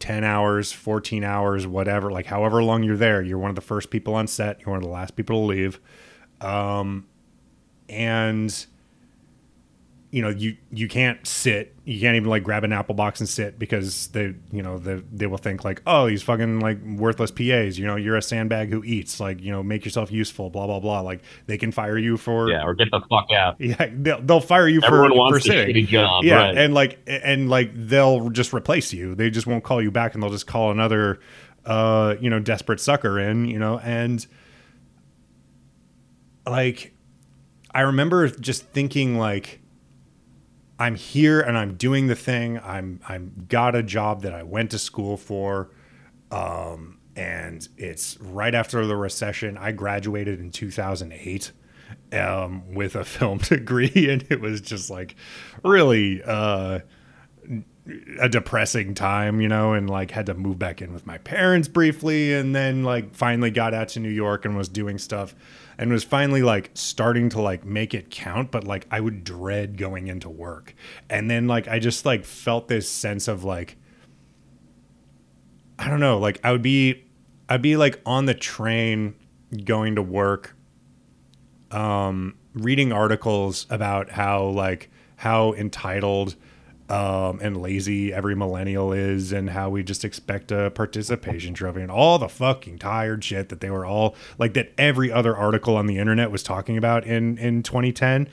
10 0.00 0.22
hours, 0.22 0.70
14 0.72 1.24
hours, 1.24 1.66
whatever, 1.66 2.10
like 2.10 2.26
however 2.26 2.62
long 2.62 2.82
you're 2.82 2.96
there, 2.96 3.22
you're 3.22 3.38
one 3.38 3.50
of 3.50 3.54
the 3.54 3.62
first 3.62 3.90
people 3.90 4.14
on 4.14 4.26
set, 4.26 4.60
you're 4.60 4.70
one 4.70 4.76
of 4.76 4.82
the 4.82 4.88
last 4.88 5.16
people 5.16 5.40
to 5.40 5.46
leave. 5.46 5.80
Um, 6.40 7.06
and 7.88 8.66
you 10.14 10.22
know, 10.22 10.28
you 10.28 10.56
you 10.70 10.86
can't 10.86 11.26
sit, 11.26 11.74
you 11.84 11.98
can't 11.98 12.14
even 12.14 12.30
like 12.30 12.44
grab 12.44 12.62
an 12.62 12.72
apple 12.72 12.94
box 12.94 13.18
and 13.18 13.28
sit 13.28 13.58
because 13.58 14.06
they, 14.08 14.32
you 14.52 14.62
know, 14.62 14.78
they 14.78 15.02
they 15.12 15.26
will 15.26 15.38
think 15.38 15.64
like, 15.64 15.82
"Oh, 15.88 16.06
these 16.06 16.22
fucking 16.22 16.60
like 16.60 16.80
worthless 16.84 17.32
PAs, 17.32 17.80
you 17.80 17.84
know, 17.84 17.96
you're 17.96 18.14
a 18.14 18.22
sandbag 18.22 18.68
who 18.68 18.84
eats, 18.84 19.18
like, 19.18 19.40
you 19.40 19.50
know, 19.50 19.64
make 19.64 19.84
yourself 19.84 20.12
useful, 20.12 20.50
blah 20.50 20.68
blah 20.68 20.78
blah." 20.78 21.00
Like 21.00 21.22
they 21.46 21.58
can 21.58 21.72
fire 21.72 21.98
you 21.98 22.16
for 22.16 22.48
yeah 22.48 22.62
or 22.62 22.74
get 22.74 22.92
the 22.92 23.00
fuck 23.10 23.32
out 23.32 23.56
yeah, 23.58 23.88
they'll, 23.92 24.22
they'll 24.22 24.40
fire 24.40 24.68
you 24.68 24.80
everyone 24.84 25.10
for, 25.10 25.16
wants 25.16 25.38
for 25.38 25.52
sitting. 25.52 25.84
job 25.86 26.22
Yeah, 26.22 26.36
right. 26.36 26.58
and 26.58 26.74
like 26.74 27.00
and 27.08 27.50
like 27.50 27.72
they'll 27.74 28.30
just 28.30 28.54
replace 28.54 28.92
you. 28.92 29.16
They 29.16 29.30
just 29.30 29.48
won't 29.48 29.64
call 29.64 29.82
you 29.82 29.90
back, 29.90 30.14
and 30.14 30.22
they'll 30.22 30.30
just 30.30 30.46
call 30.46 30.70
another, 30.70 31.18
uh, 31.66 32.14
you 32.20 32.30
know, 32.30 32.38
desperate 32.38 32.78
sucker 32.78 33.18
in. 33.18 33.46
You 33.46 33.58
know, 33.58 33.80
and 33.80 34.24
like 36.46 36.94
I 37.74 37.80
remember 37.80 38.28
just 38.28 38.62
thinking 38.68 39.18
like. 39.18 39.60
I'm 40.78 40.96
here 40.96 41.40
and 41.40 41.56
I'm 41.56 41.76
doing 41.76 42.08
the 42.08 42.16
thing. 42.16 42.58
I'm 42.58 43.00
I'm 43.08 43.46
got 43.48 43.74
a 43.74 43.82
job 43.82 44.22
that 44.22 44.34
I 44.34 44.42
went 44.42 44.70
to 44.72 44.78
school 44.78 45.16
for. 45.16 45.70
Um, 46.30 46.98
and 47.16 47.68
it's 47.76 48.18
right 48.20 48.54
after 48.54 48.86
the 48.86 48.96
recession. 48.96 49.56
I 49.56 49.72
graduated 49.72 50.40
in 50.40 50.50
2008 50.50 51.52
um, 52.12 52.74
with 52.74 52.96
a 52.96 53.04
film 53.04 53.38
degree, 53.38 54.08
and 54.10 54.24
it 54.30 54.40
was 54.40 54.60
just 54.60 54.90
like 54.90 55.14
really 55.62 56.22
uh, 56.24 56.80
a 58.20 58.28
depressing 58.28 58.94
time, 58.94 59.40
you 59.40 59.48
know, 59.48 59.74
and 59.74 59.88
like 59.88 60.10
had 60.10 60.26
to 60.26 60.34
move 60.34 60.58
back 60.58 60.82
in 60.82 60.92
with 60.92 61.06
my 61.06 61.18
parents 61.18 61.68
briefly, 61.68 62.34
and 62.34 62.54
then 62.54 62.82
like 62.82 63.14
finally 63.14 63.50
got 63.50 63.74
out 63.74 63.88
to 63.88 64.00
New 64.00 64.10
York 64.10 64.44
and 64.44 64.56
was 64.56 64.68
doing 64.68 64.98
stuff, 64.98 65.34
and 65.78 65.90
was 65.90 66.04
finally 66.04 66.42
like 66.42 66.70
starting 66.74 67.28
to 67.30 67.40
like 67.40 67.64
make 67.64 67.94
it 67.94 68.10
count, 68.10 68.50
but 68.50 68.64
like 68.64 68.86
I 68.90 69.00
would 69.00 69.24
dread 69.24 69.76
going 69.76 70.06
into 70.06 70.28
work, 70.28 70.74
and 71.08 71.30
then 71.30 71.46
like 71.46 71.68
I 71.68 71.78
just 71.78 72.04
like 72.04 72.24
felt 72.24 72.68
this 72.68 72.88
sense 72.88 73.28
of 73.28 73.44
like 73.44 73.76
I 75.78 75.88
don't 75.88 76.00
know, 76.00 76.18
like 76.18 76.40
I 76.44 76.52
would 76.52 76.62
be 76.62 77.04
I'd 77.48 77.62
be 77.62 77.76
like 77.76 78.00
on 78.06 78.26
the 78.26 78.34
train 78.34 79.14
going 79.64 79.94
to 79.96 80.02
work 80.02 80.56
um 81.70 82.36
reading 82.54 82.92
articles 82.92 83.66
about 83.70 84.10
how 84.10 84.44
like 84.44 84.90
how 85.16 85.52
entitled 85.54 86.36
um 86.90 87.38
and 87.40 87.56
lazy 87.56 88.12
every 88.12 88.34
millennial 88.34 88.92
is 88.92 89.32
and 89.32 89.50
how 89.50 89.70
we 89.70 89.82
just 89.82 90.04
expect 90.04 90.52
a 90.52 90.70
participation 90.70 91.54
trophy 91.54 91.80
and 91.80 91.90
all 91.90 92.18
the 92.18 92.28
fucking 92.28 92.78
tired 92.78 93.24
shit 93.24 93.48
that 93.48 93.60
they 93.60 93.70
were 93.70 93.86
all 93.86 94.14
like 94.38 94.52
that 94.52 94.70
every 94.76 95.10
other 95.10 95.34
article 95.36 95.76
on 95.76 95.86
the 95.86 95.96
internet 95.96 96.30
was 96.30 96.42
talking 96.42 96.76
about 96.76 97.04
in 97.04 97.38
in 97.38 97.62
2010 97.62 98.28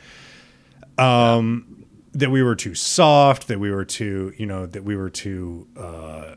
um 0.98 1.86
that 2.12 2.30
we 2.30 2.44
were 2.44 2.56
too 2.56 2.76
soft 2.76 3.48
that 3.48 3.60
we 3.60 3.72
were 3.72 3.86
too 3.86 4.34
you 4.38 4.46
know 4.46 4.66
that 4.66 4.84
we 4.84 4.98
were 4.98 5.10
too 5.10 5.66
uh 5.78 6.36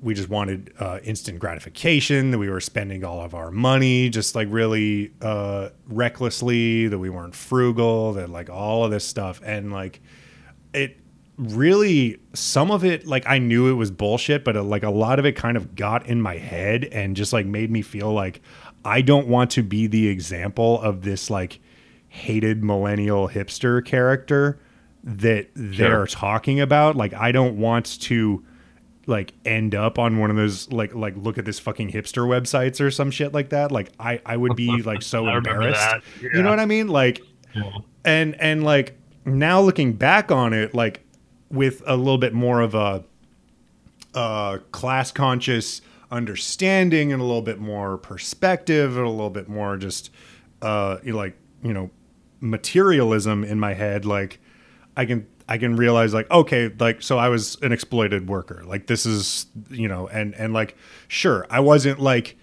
we 0.00 0.14
just 0.14 0.28
wanted 0.28 0.72
uh, 0.78 0.98
instant 1.02 1.38
gratification 1.38 2.30
that 2.30 2.38
we 2.38 2.48
were 2.48 2.60
spending 2.60 3.02
all 3.04 3.22
of 3.22 3.34
our 3.34 3.50
money 3.50 4.08
just 4.08 4.34
like 4.34 4.46
really 4.50 5.12
uh, 5.22 5.70
recklessly 5.88 6.86
that 6.86 6.98
we 6.98 7.10
weren't 7.10 7.34
frugal 7.34 8.12
that 8.12 8.30
like 8.30 8.50
all 8.50 8.84
of 8.84 8.90
this 8.90 9.04
stuff. 9.04 9.40
And 9.44 9.72
like 9.72 10.00
it 10.72 11.00
really 11.38 12.18
some 12.32 12.70
of 12.70 12.82
it 12.84 13.06
like 13.06 13.26
i 13.26 13.38
knew 13.38 13.68
it 13.68 13.74
was 13.74 13.90
bullshit 13.90 14.42
but 14.42 14.56
uh, 14.56 14.62
like 14.62 14.82
a 14.82 14.90
lot 14.90 15.18
of 15.18 15.26
it 15.26 15.32
kind 15.32 15.56
of 15.56 15.74
got 15.74 16.06
in 16.06 16.20
my 16.20 16.36
head 16.38 16.84
and 16.84 17.14
just 17.14 17.32
like 17.32 17.44
made 17.44 17.70
me 17.70 17.82
feel 17.82 18.10
like 18.10 18.40
i 18.86 19.02
don't 19.02 19.28
want 19.28 19.50
to 19.50 19.62
be 19.62 19.86
the 19.86 20.08
example 20.08 20.80
of 20.80 21.02
this 21.02 21.28
like 21.28 21.60
hated 22.08 22.64
millennial 22.64 23.28
hipster 23.28 23.84
character 23.84 24.58
that 25.04 25.48
they're 25.54 26.06
talking 26.06 26.60
about. 26.60 26.96
Like 26.96 27.14
i 27.14 27.30
don't 27.30 27.58
want 27.58 28.00
to 28.02 28.44
like 29.06 29.32
end 29.44 29.74
up 29.74 30.00
on 30.00 30.18
one 30.18 30.30
of 30.30 30.36
those 30.36 30.70
like 30.72 30.94
like 30.94 31.16
look 31.16 31.38
at 31.38 31.44
this 31.44 31.60
fucking 31.60 31.92
hipster 31.92 32.26
websites 32.26 32.80
or 32.80 32.90
some 32.90 33.10
shit 33.10 33.32
like 33.32 33.50
that. 33.50 33.70
Like 33.70 33.92
i 34.00 34.20
i 34.26 34.36
would 34.36 34.56
be 34.56 34.82
like 34.82 35.02
so 35.02 35.28
embarrassed. 35.36 35.80
that. 35.80 36.02
you 36.20 36.42
know 36.42 36.50
what 36.50 36.58
i 36.58 36.66
mean? 36.66 36.88
Like 36.88 37.20
and 38.04 38.34
and 38.40 38.64
like 38.64 38.98
now 39.24 39.60
looking 39.60 39.92
back 39.92 40.32
on 40.32 40.52
it 40.52 40.74
like 40.74 41.02
with 41.50 41.82
a 41.86 41.96
little 41.96 42.18
bit 42.18 42.34
more 42.34 42.60
of 42.60 42.74
a 42.74 43.04
uh 44.14 44.58
class 44.72 45.12
conscious 45.12 45.80
understanding 46.10 47.12
and 47.12 47.20
a 47.20 47.24
little 47.24 47.42
bit 47.42 47.58
more 47.58 47.98
perspective 47.98 48.96
and 48.96 49.06
a 49.06 49.10
little 49.10 49.30
bit 49.30 49.48
more 49.48 49.76
just 49.76 50.10
uh 50.62 50.96
like 51.04 51.36
you 51.62 51.72
know 51.72 51.90
materialism 52.40 53.44
in 53.44 53.58
my 53.58 53.74
head 53.74 54.04
like 54.04 54.38
i 54.96 55.04
can 55.04 55.26
I 55.48 55.58
can 55.58 55.76
realize 55.76 56.12
like 56.12 56.30
okay, 56.30 56.72
like 56.78 57.02
so 57.02 57.18
I 57.18 57.28
was 57.28 57.56
an 57.62 57.72
exploited 57.72 58.28
worker. 58.28 58.62
Like 58.66 58.88
this 58.88 59.06
is 59.06 59.46
you 59.70 59.88
know, 59.88 60.08
and 60.08 60.34
and 60.34 60.52
like 60.52 60.76
sure, 61.08 61.46
I 61.50 61.60
wasn't 61.60 62.00
like 62.00 62.36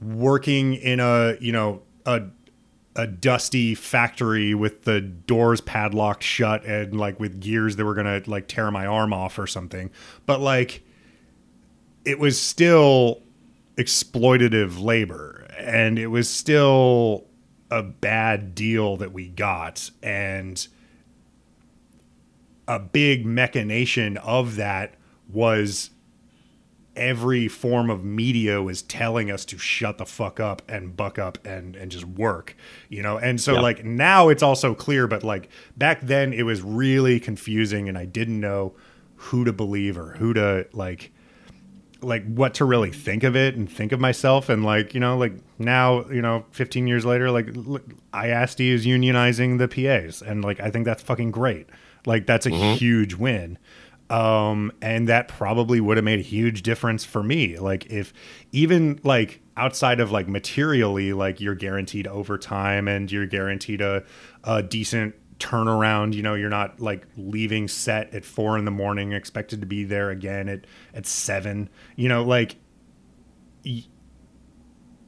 working 0.00 0.74
in 0.74 1.00
a 1.00 1.36
you 1.40 1.50
know 1.50 1.82
a 2.06 2.22
a 2.96 3.06
dusty 3.06 3.74
factory 3.74 4.54
with 4.54 4.84
the 4.84 5.00
doors 5.00 5.60
padlocked 5.60 6.22
shut 6.22 6.64
and 6.64 6.98
like 6.98 7.18
with 7.18 7.40
gears 7.40 7.76
that 7.76 7.84
were 7.84 7.94
gonna 7.94 8.22
like 8.26 8.46
tear 8.46 8.70
my 8.70 8.86
arm 8.86 9.12
off 9.12 9.38
or 9.38 9.46
something. 9.46 9.90
But 10.26 10.40
like 10.40 10.82
it 12.04 12.18
was 12.18 12.40
still 12.40 13.22
exploitative 13.76 14.80
labor 14.80 15.46
and 15.58 15.98
it 15.98 16.06
was 16.08 16.28
still 16.28 17.26
a 17.70 17.82
bad 17.82 18.54
deal 18.54 18.96
that 18.98 19.12
we 19.12 19.28
got 19.28 19.90
and 20.02 20.68
a 22.68 22.78
big 22.78 23.26
machination 23.26 24.16
of 24.18 24.56
that 24.56 24.94
was 25.28 25.90
every 26.96 27.48
form 27.48 27.90
of 27.90 28.04
media 28.04 28.62
was 28.62 28.82
telling 28.82 29.30
us 29.30 29.44
to 29.44 29.58
shut 29.58 29.98
the 29.98 30.06
fuck 30.06 30.38
up 30.38 30.62
and 30.68 30.96
buck 30.96 31.18
up 31.18 31.38
and 31.46 31.76
and 31.76 31.90
just 31.90 32.04
work 32.04 32.56
you 32.88 33.02
know? 33.02 33.16
And 33.16 33.40
so 33.40 33.54
like 33.54 33.84
now 33.84 34.28
it's 34.28 34.42
also 34.42 34.74
clear 34.74 35.06
but 35.06 35.22
like 35.22 35.48
back 35.76 36.00
then 36.00 36.32
it 36.32 36.42
was 36.44 36.62
really 36.62 37.20
confusing 37.20 37.88
and 37.88 37.96
i 37.98 38.04
didn't 38.04 38.40
know 38.40 38.74
who 39.16 39.44
to 39.44 39.52
believe 39.52 39.96
or 39.96 40.12
who 40.12 40.34
to 40.34 40.66
like 40.72 41.10
like 42.04 42.24
what 42.26 42.54
to 42.54 42.64
really 42.64 42.90
think 42.90 43.24
of 43.24 43.34
it 43.34 43.56
and 43.56 43.70
think 43.70 43.92
of 43.92 44.00
myself. 44.00 44.48
And 44.48 44.64
like 44.64 44.94
you 44.94 45.00
know 45.00 45.16
like 45.16 45.32
now 45.58 46.06
you 46.08 46.22
know 46.22 46.44
15 46.50 46.86
years 46.86 47.04
later 47.04 47.30
like 47.30 47.48
look, 47.54 47.82
IATSE 48.12 48.68
is 48.68 48.86
unionizing 48.86 49.58
the 49.58 49.68
PAs 49.68 50.22
and 50.22 50.44
like 50.44 50.60
I 50.60 50.70
think 50.70 50.84
that's 50.84 51.02
fucking 51.02 51.30
great. 51.30 51.68
Like 52.06 52.26
that's 52.26 52.46
a 52.46 52.50
mm-hmm. 52.50 52.76
huge 52.76 53.14
win 53.14 53.58
um 54.14 54.70
and 54.80 55.08
that 55.08 55.26
probably 55.26 55.80
would 55.80 55.96
have 55.96 56.04
made 56.04 56.20
a 56.20 56.22
huge 56.22 56.62
difference 56.62 57.04
for 57.04 57.22
me. 57.22 57.58
Like 57.58 57.86
if 57.86 58.14
even 58.52 59.00
like 59.02 59.40
outside 59.56 59.98
of 59.98 60.12
like 60.12 60.28
materially 60.28 61.12
like 61.12 61.40
you're 61.40 61.56
guaranteed 61.56 62.06
overtime 62.06 62.86
and 62.86 63.10
you're 63.10 63.26
guaranteed 63.26 63.80
a, 63.80 64.04
a 64.44 64.62
decent 64.62 65.16
turnaround 65.40 66.14
you 66.14 66.22
know 66.22 66.34
you're 66.34 66.48
not 66.48 66.80
like 66.80 67.06
leaving 67.16 67.66
set 67.66 68.14
at 68.14 68.24
four 68.24 68.56
in 68.56 68.64
the 68.64 68.70
morning 68.70 69.12
expected 69.12 69.60
to 69.60 69.66
be 69.66 69.82
there 69.82 70.10
again 70.10 70.48
at 70.48 70.64
at 70.94 71.04
seven 71.04 71.68
you 71.96 72.08
know 72.08 72.22
like 72.22 72.54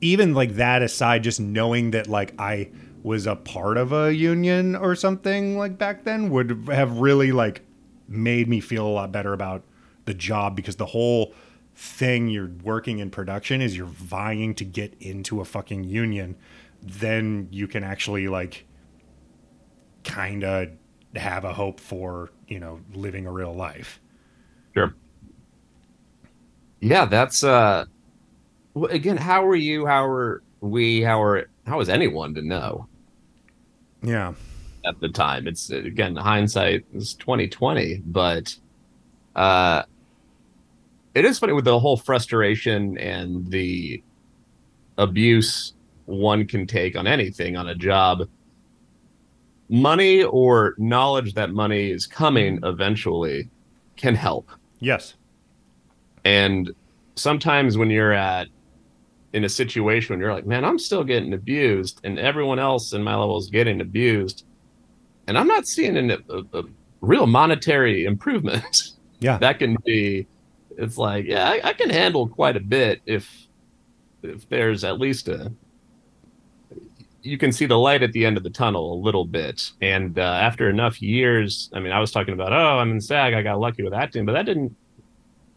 even 0.01 0.35
like 0.35 0.55
that 0.57 0.83
aside 0.83 1.23
just 1.23 1.38
knowing 1.38 1.92
that 1.92 2.09
like 2.09 2.35
i 2.40 2.69
was 3.05 3.25
a 3.25 3.37
part 3.37 3.77
of 3.77 3.92
a 3.92 4.12
union 4.12 4.75
or 4.75 4.97
something 4.97 5.57
like 5.57 5.79
back 5.79 6.03
then 6.03 6.29
would 6.29 6.69
have 6.69 6.99
really 6.99 7.31
like 7.31 7.62
made 8.09 8.49
me 8.49 8.61
feel 8.61 8.87
a 8.87 8.88
lot 8.88 9.12
better 9.12 9.33
about 9.33 9.62
the 10.05 10.14
job 10.14 10.55
because 10.57 10.77
the 10.77 10.87
whole 10.87 11.35
thing 11.75 12.29
you're 12.29 12.51
working 12.62 13.01
in 13.01 13.11
production 13.11 13.61
is 13.61 13.77
you're 13.77 13.87
vying 13.87 14.55
to 14.55 14.64
get 14.64 14.95
into 15.01 15.40
a 15.40 15.45
fucking 15.45 15.85
union 15.85 16.37
then 16.83 17.49
you 17.51 17.66
can 17.66 17.85
actually 17.85 18.29
like 18.29 18.64
kind 20.05 20.45
of 20.45 20.69
have 21.16 21.45
a 21.45 21.53
hope 21.53 21.81
for 21.81 22.31
you 22.49 22.59
know 22.61 22.81
living 22.95 23.27
a 23.27 23.33
real 23.33 23.55
life 23.55 24.01
Sure. 24.75 24.95
Yeah, 26.81 27.07
that's 27.07 27.42
uh 27.42 27.87
again, 28.90 29.16
how 29.16 29.47
are 29.47 29.57
you? 29.57 29.87
How 29.87 30.07
are 30.07 30.42
we? 30.61 31.01
How 31.01 31.23
are 31.23 31.49
how 31.66 31.81
is 31.81 31.88
anyone 31.88 32.35
to 32.35 32.42
know 32.42 32.87
yeah 34.03 34.35
at 34.87 35.01
the 35.01 35.09
time? 35.09 35.46
It's 35.46 35.70
again 35.70 36.16
hindsight 36.16 36.85
is 36.94 37.14
twenty 37.14 37.49
twenty, 37.49 38.03
but 38.07 38.55
uh 39.35 39.83
it 41.14 41.25
is 41.25 41.38
funny 41.38 41.53
with 41.55 41.64
the 41.64 41.79
whole 41.79 41.96
frustration 41.96 42.99
and 42.99 43.51
the 43.51 44.03
abuse 44.99 45.72
one 46.05 46.46
can 46.46 46.66
take 46.66 46.96
on 46.96 47.07
anything 47.07 47.57
on 47.57 47.68
a 47.68 47.75
job. 47.75 48.29
Money 49.68 50.22
or 50.22 50.75
knowledge 50.79 51.35
that 51.35 51.51
money 51.51 51.90
is 51.90 52.07
coming 52.07 52.61
eventually 52.62 53.49
can 53.96 54.14
help. 54.14 54.49
yes 54.79 55.14
And 56.25 56.72
sometimes 57.16 57.77
when 57.79 57.90
you're 57.90 58.12
at 58.12 58.49
in 59.33 59.44
a 59.44 59.49
situation 59.49 60.12
when 60.12 60.20
you're 60.20 60.33
like, 60.33 60.46
man, 60.46 60.64
I'm 60.64 60.79
still 60.79 61.05
getting 61.05 61.35
abused, 61.35 62.01
and 62.05 62.18
everyone 62.18 62.59
else 62.59 62.92
in 62.92 63.03
my 63.03 63.14
level 63.14 63.37
is 63.37 63.51
getting 63.51 63.81
abused, 63.81 64.46
and 65.27 65.39
I'm 65.39 65.47
not 65.47 65.67
seeing 65.67 65.97
an, 65.97 66.11
a, 66.11 66.59
a 66.59 66.62
real 67.01 67.27
monetary 67.27 68.05
improvement. 68.05 68.93
yeah 69.21 69.39
that 69.39 69.59
can 69.59 69.77
be, 69.85 70.27
it's 70.77 70.99
like, 70.99 71.25
yeah, 71.25 71.49
I, 71.49 71.61
I 71.71 71.73
can 71.73 71.89
handle 71.89 72.29
quite 72.29 72.57
a 72.57 72.61
bit 72.61 73.01
if 73.07 73.47
if 74.23 74.49
there's 74.49 74.83
at 74.85 74.99
least 74.99 75.29
a 75.29 75.53
you 77.27 77.37
can 77.37 77.53
see 77.53 77.67
the 77.67 77.79
light 77.79 78.03
at 78.03 78.12
the 78.12 78.25
end 78.25 78.37
of 78.37 78.43
the 78.43 78.51
tunnel 78.51 78.95
a 78.95 79.01
little 79.03 79.25
bit. 79.25 79.73
And 79.83 80.19
uh, 80.19 80.23
after 80.23 80.71
enough 80.71 81.03
years, 81.03 81.71
I 81.75 81.81
mean, 81.81 81.93
I 81.93 81.99
was 81.99 82.12
talking 82.12 82.33
about, 82.33 82.53
oh, 82.53 82.79
I'm 82.79 82.93
in 82.93 83.01
SAG, 83.01 83.35
I 83.35 83.43
got 83.43 83.59
lucky 83.59 83.83
with 83.83 83.93
acting, 83.93 84.25
but 84.25 84.33
that 84.33 84.47
didn't. 84.47 84.75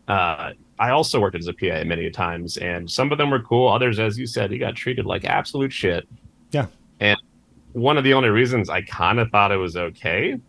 Uh, 0.08 0.54
I 0.80 0.90
also 0.90 1.20
worked 1.20 1.36
as 1.36 1.48
a 1.48 1.54
PA 1.54 1.84
many 1.86 2.10
times, 2.10 2.58
and 2.58 2.90
some 2.90 3.12
of 3.12 3.18
them 3.18 3.30
were 3.30 3.42
cool. 3.42 3.70
Others, 3.70 4.00
as 4.00 4.18
you 4.18 4.26
said, 4.26 4.52
you 4.52 4.58
got 4.58 4.76
treated 4.76 5.06
like 5.06 5.26
absolute 5.26 5.72
shit. 5.72 6.08
Yeah. 6.52 6.66
One 7.74 7.98
of 7.98 8.04
the 8.04 8.14
only 8.14 8.30
reasons 8.30 8.70
I 8.70 8.82
kind 8.82 9.20
of 9.20 9.30
thought 9.30 9.52
it 9.52 9.58
was 9.58 9.76
okay 9.78 10.40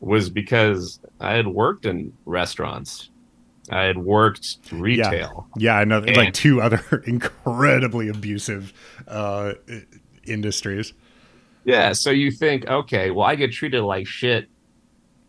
was 0.00 0.28
because 0.28 1.00
I 1.20 1.32
had 1.34 1.46
worked 1.46 1.86
in 1.86 2.12
restaurants, 2.26 3.10
I 3.70 3.82
had 3.84 3.98
worked 3.98 4.58
retail. 4.70 5.48
Yeah, 5.56 5.80
another 5.80 6.06
And- 6.08 6.16
like 6.16 6.34
two 6.34 6.60
other 6.60 7.02
incredibly 7.06 8.08
abusive 8.08 8.72
uh, 9.08 9.54
industries. 10.24 10.92
Yeah, 11.64 11.92
so 11.94 12.10
you 12.10 12.30
think, 12.30 12.66
okay, 12.68 13.10
well, 13.10 13.26
I 13.26 13.34
get 13.34 13.52
treated 13.52 13.82
like 13.82 14.06
shit 14.06 14.48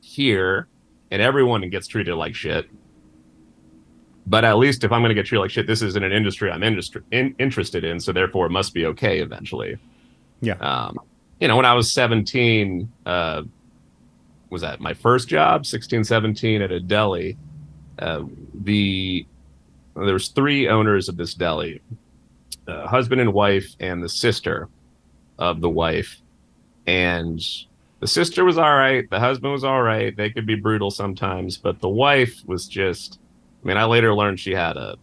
here, 0.02 0.68
and 1.10 1.20
everyone 1.22 1.68
gets 1.70 1.88
treated 1.88 2.14
like 2.16 2.36
shit. 2.36 2.70
But 4.28 4.44
at 4.44 4.58
least 4.58 4.84
if 4.84 4.92
I'm 4.92 5.02
going 5.02 5.10
to 5.10 5.16
get 5.16 5.26
treated 5.26 5.42
like 5.42 5.50
shit, 5.52 5.66
this 5.66 5.82
isn't 5.82 6.04
an 6.04 6.12
industry 6.12 6.52
I'm 6.52 6.62
industry, 6.62 7.02
in, 7.12 7.34
interested 7.40 7.84
in, 7.84 8.00
so 8.00 8.12
therefore 8.12 8.46
it 8.46 8.50
must 8.52 8.74
be 8.74 8.86
okay 8.88 9.20
eventually. 9.20 9.78
Yeah. 10.42 10.56
Um, 10.56 11.00
you 11.39 11.47
know, 11.47 11.56
when 11.56 11.65
I 11.65 11.73
was 11.73 11.91
17, 11.91 12.91
uh, 13.06 13.43
was 14.50 14.62
that 14.62 14.80
my 14.80 14.93
first 14.93 15.28
job? 15.28 15.65
16, 15.65 16.04
17 16.04 16.62
at 16.62 16.71
a 16.71 16.80
deli. 16.80 17.38
Uh, 18.00 18.23
the 18.54 19.26
there 19.95 20.13
was 20.13 20.28
three 20.28 20.67
owners 20.67 21.10
of 21.10 21.17
this 21.17 21.34
deli, 21.34 21.82
uh, 22.67 22.86
husband 22.86 23.19
and 23.19 23.34
wife, 23.34 23.76
and 23.80 24.04
the 24.04 24.10
sister 24.10 24.69
of 25.39 25.60
the 25.60 25.69
wife. 25.69 26.21
And 26.86 27.43
the 28.00 28.08
sister 28.08 28.45
was 28.45 28.60
all 28.60 28.76
right. 28.76 29.10
The 29.10 29.19
husband 29.19 29.54
was 29.54 29.63
all 29.63 29.82
right. 29.82 30.15
They 30.15 30.30
could 30.30 30.45
be 30.45 30.56
brutal 30.56 30.91
sometimes, 30.91 31.58
but 31.58 31.80
the 31.80 31.89
wife 31.89 32.41
was 32.45 32.67
just. 32.67 33.19
I 33.63 33.67
mean, 33.67 33.78
I 33.78 33.86
later 33.86 34.13
learned 34.13 34.39
she 34.39 34.52
had 34.52 34.78
a, 34.78 34.95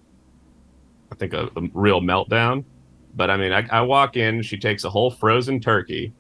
I 1.10 1.14
think 1.16 1.32
a, 1.32 1.50
a 1.56 1.62
real 1.74 2.00
meltdown. 2.00 2.64
But 3.16 3.30
I 3.30 3.36
mean, 3.36 3.52
I, 3.52 3.66
I 3.70 3.80
walk 3.82 4.16
in, 4.16 4.42
she 4.42 4.56
takes 4.56 4.84
a 4.84 4.90
whole 4.90 5.10
frozen 5.10 5.60
turkey, 5.60 6.12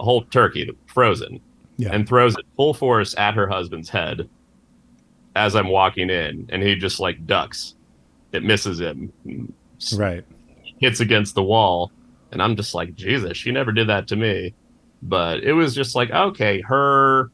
whole 0.00 0.22
turkey 0.22 0.70
frozen, 0.86 1.40
Yeah. 1.76 1.90
and 1.92 2.06
throws 2.08 2.36
it 2.36 2.44
full 2.56 2.74
force 2.74 3.14
at 3.16 3.34
her 3.34 3.46
husband's 3.48 3.88
head 3.88 4.28
as 5.36 5.54
I'm 5.54 5.68
walking 5.68 6.10
in, 6.10 6.46
and 6.50 6.62
he 6.62 6.74
just 6.74 6.98
like 7.00 7.26
ducks. 7.26 7.74
It 8.32 8.42
misses 8.44 8.80
him, 8.80 9.12
Right. 9.96 10.24
hits 10.78 11.00
against 11.00 11.34
the 11.34 11.42
wall, 11.42 11.92
and 12.32 12.42
I'm 12.42 12.56
just 12.56 12.74
like, 12.74 12.94
Jesus, 12.94 13.36
she 13.38 13.50
never 13.52 13.72
did 13.72 13.88
that 13.88 14.08
to 14.08 14.16
me. 14.16 14.54
But 15.02 15.44
it 15.44 15.52
was 15.52 15.74
just 15.74 15.94
like, 15.94 16.10
okay, 16.10 16.60
her, 16.62 17.30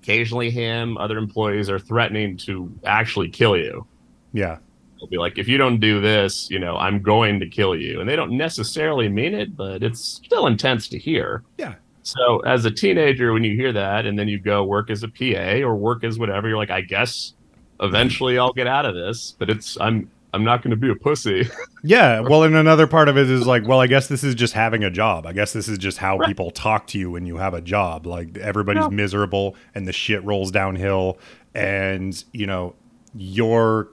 occasionally 0.00 0.50
him, 0.50 0.96
other 0.96 1.18
employees 1.18 1.68
are 1.68 1.78
threatening 1.80 2.36
to 2.38 2.72
actually 2.84 3.28
kill 3.28 3.56
you. 3.56 3.84
Yeah. 4.32 4.58
They'll 4.98 5.08
be 5.08 5.18
like, 5.18 5.36
if 5.36 5.48
you 5.48 5.58
don't 5.58 5.80
do 5.80 6.00
this, 6.00 6.48
you 6.50 6.58
know, 6.60 6.76
I'm 6.76 7.02
going 7.02 7.40
to 7.40 7.48
kill 7.48 7.74
you. 7.74 8.00
And 8.00 8.08
they 8.08 8.14
don't 8.16 8.32
necessarily 8.36 9.08
mean 9.08 9.34
it, 9.34 9.56
but 9.56 9.82
it's 9.82 10.00
still 10.00 10.46
intense 10.46 10.86
to 10.88 10.98
hear. 10.98 11.42
Yeah. 11.58 11.74
So 12.02 12.40
as 12.40 12.64
a 12.64 12.70
teenager, 12.70 13.32
when 13.32 13.44
you 13.44 13.54
hear 13.54 13.72
that 13.72 14.06
and 14.06 14.18
then 14.18 14.26
you 14.28 14.38
go 14.38 14.64
work 14.64 14.90
as 14.90 15.02
a 15.02 15.08
PA 15.08 15.62
or 15.66 15.76
work 15.76 16.02
as 16.04 16.18
whatever, 16.18 16.48
you're 16.48 16.56
like, 16.56 16.70
I 16.70 16.80
guess 16.80 17.34
eventually 17.80 18.38
I'll 18.38 18.52
get 18.52 18.66
out 18.66 18.86
of 18.86 18.94
this, 18.94 19.34
but 19.38 19.50
it's 19.50 19.78
I'm 19.80 20.10
I'm 20.32 20.44
not 20.44 20.62
going 20.62 20.70
to 20.70 20.76
be 20.76 20.88
a 20.90 20.94
pussy. 20.94 21.48
Yeah. 21.82 22.20
Well, 22.20 22.42
and 22.44 22.54
another 22.54 22.86
part 22.86 23.08
of 23.08 23.16
it 23.16 23.28
is 23.30 23.46
like, 23.46 23.66
well, 23.66 23.80
I 23.80 23.86
guess 23.86 24.06
this 24.06 24.22
is 24.22 24.34
just 24.34 24.52
having 24.52 24.84
a 24.84 24.90
job. 24.90 25.26
I 25.26 25.32
guess 25.32 25.52
this 25.54 25.66
is 25.66 25.78
just 25.78 25.96
how 25.98 26.18
Right. 26.18 26.28
people 26.28 26.50
talk 26.50 26.86
to 26.88 26.98
you 26.98 27.10
when 27.10 27.24
you 27.26 27.38
have 27.38 27.54
a 27.54 27.60
job. 27.62 28.06
Like 28.06 28.36
everybody's 28.38 28.84
Yeah. 28.84 28.90
miserable 28.90 29.56
and 29.74 29.88
the 29.88 29.92
shit 29.92 30.22
rolls 30.24 30.50
downhill, 30.50 31.18
and 31.54 32.22
you 32.32 32.46
know 32.46 32.74
your 33.14 33.88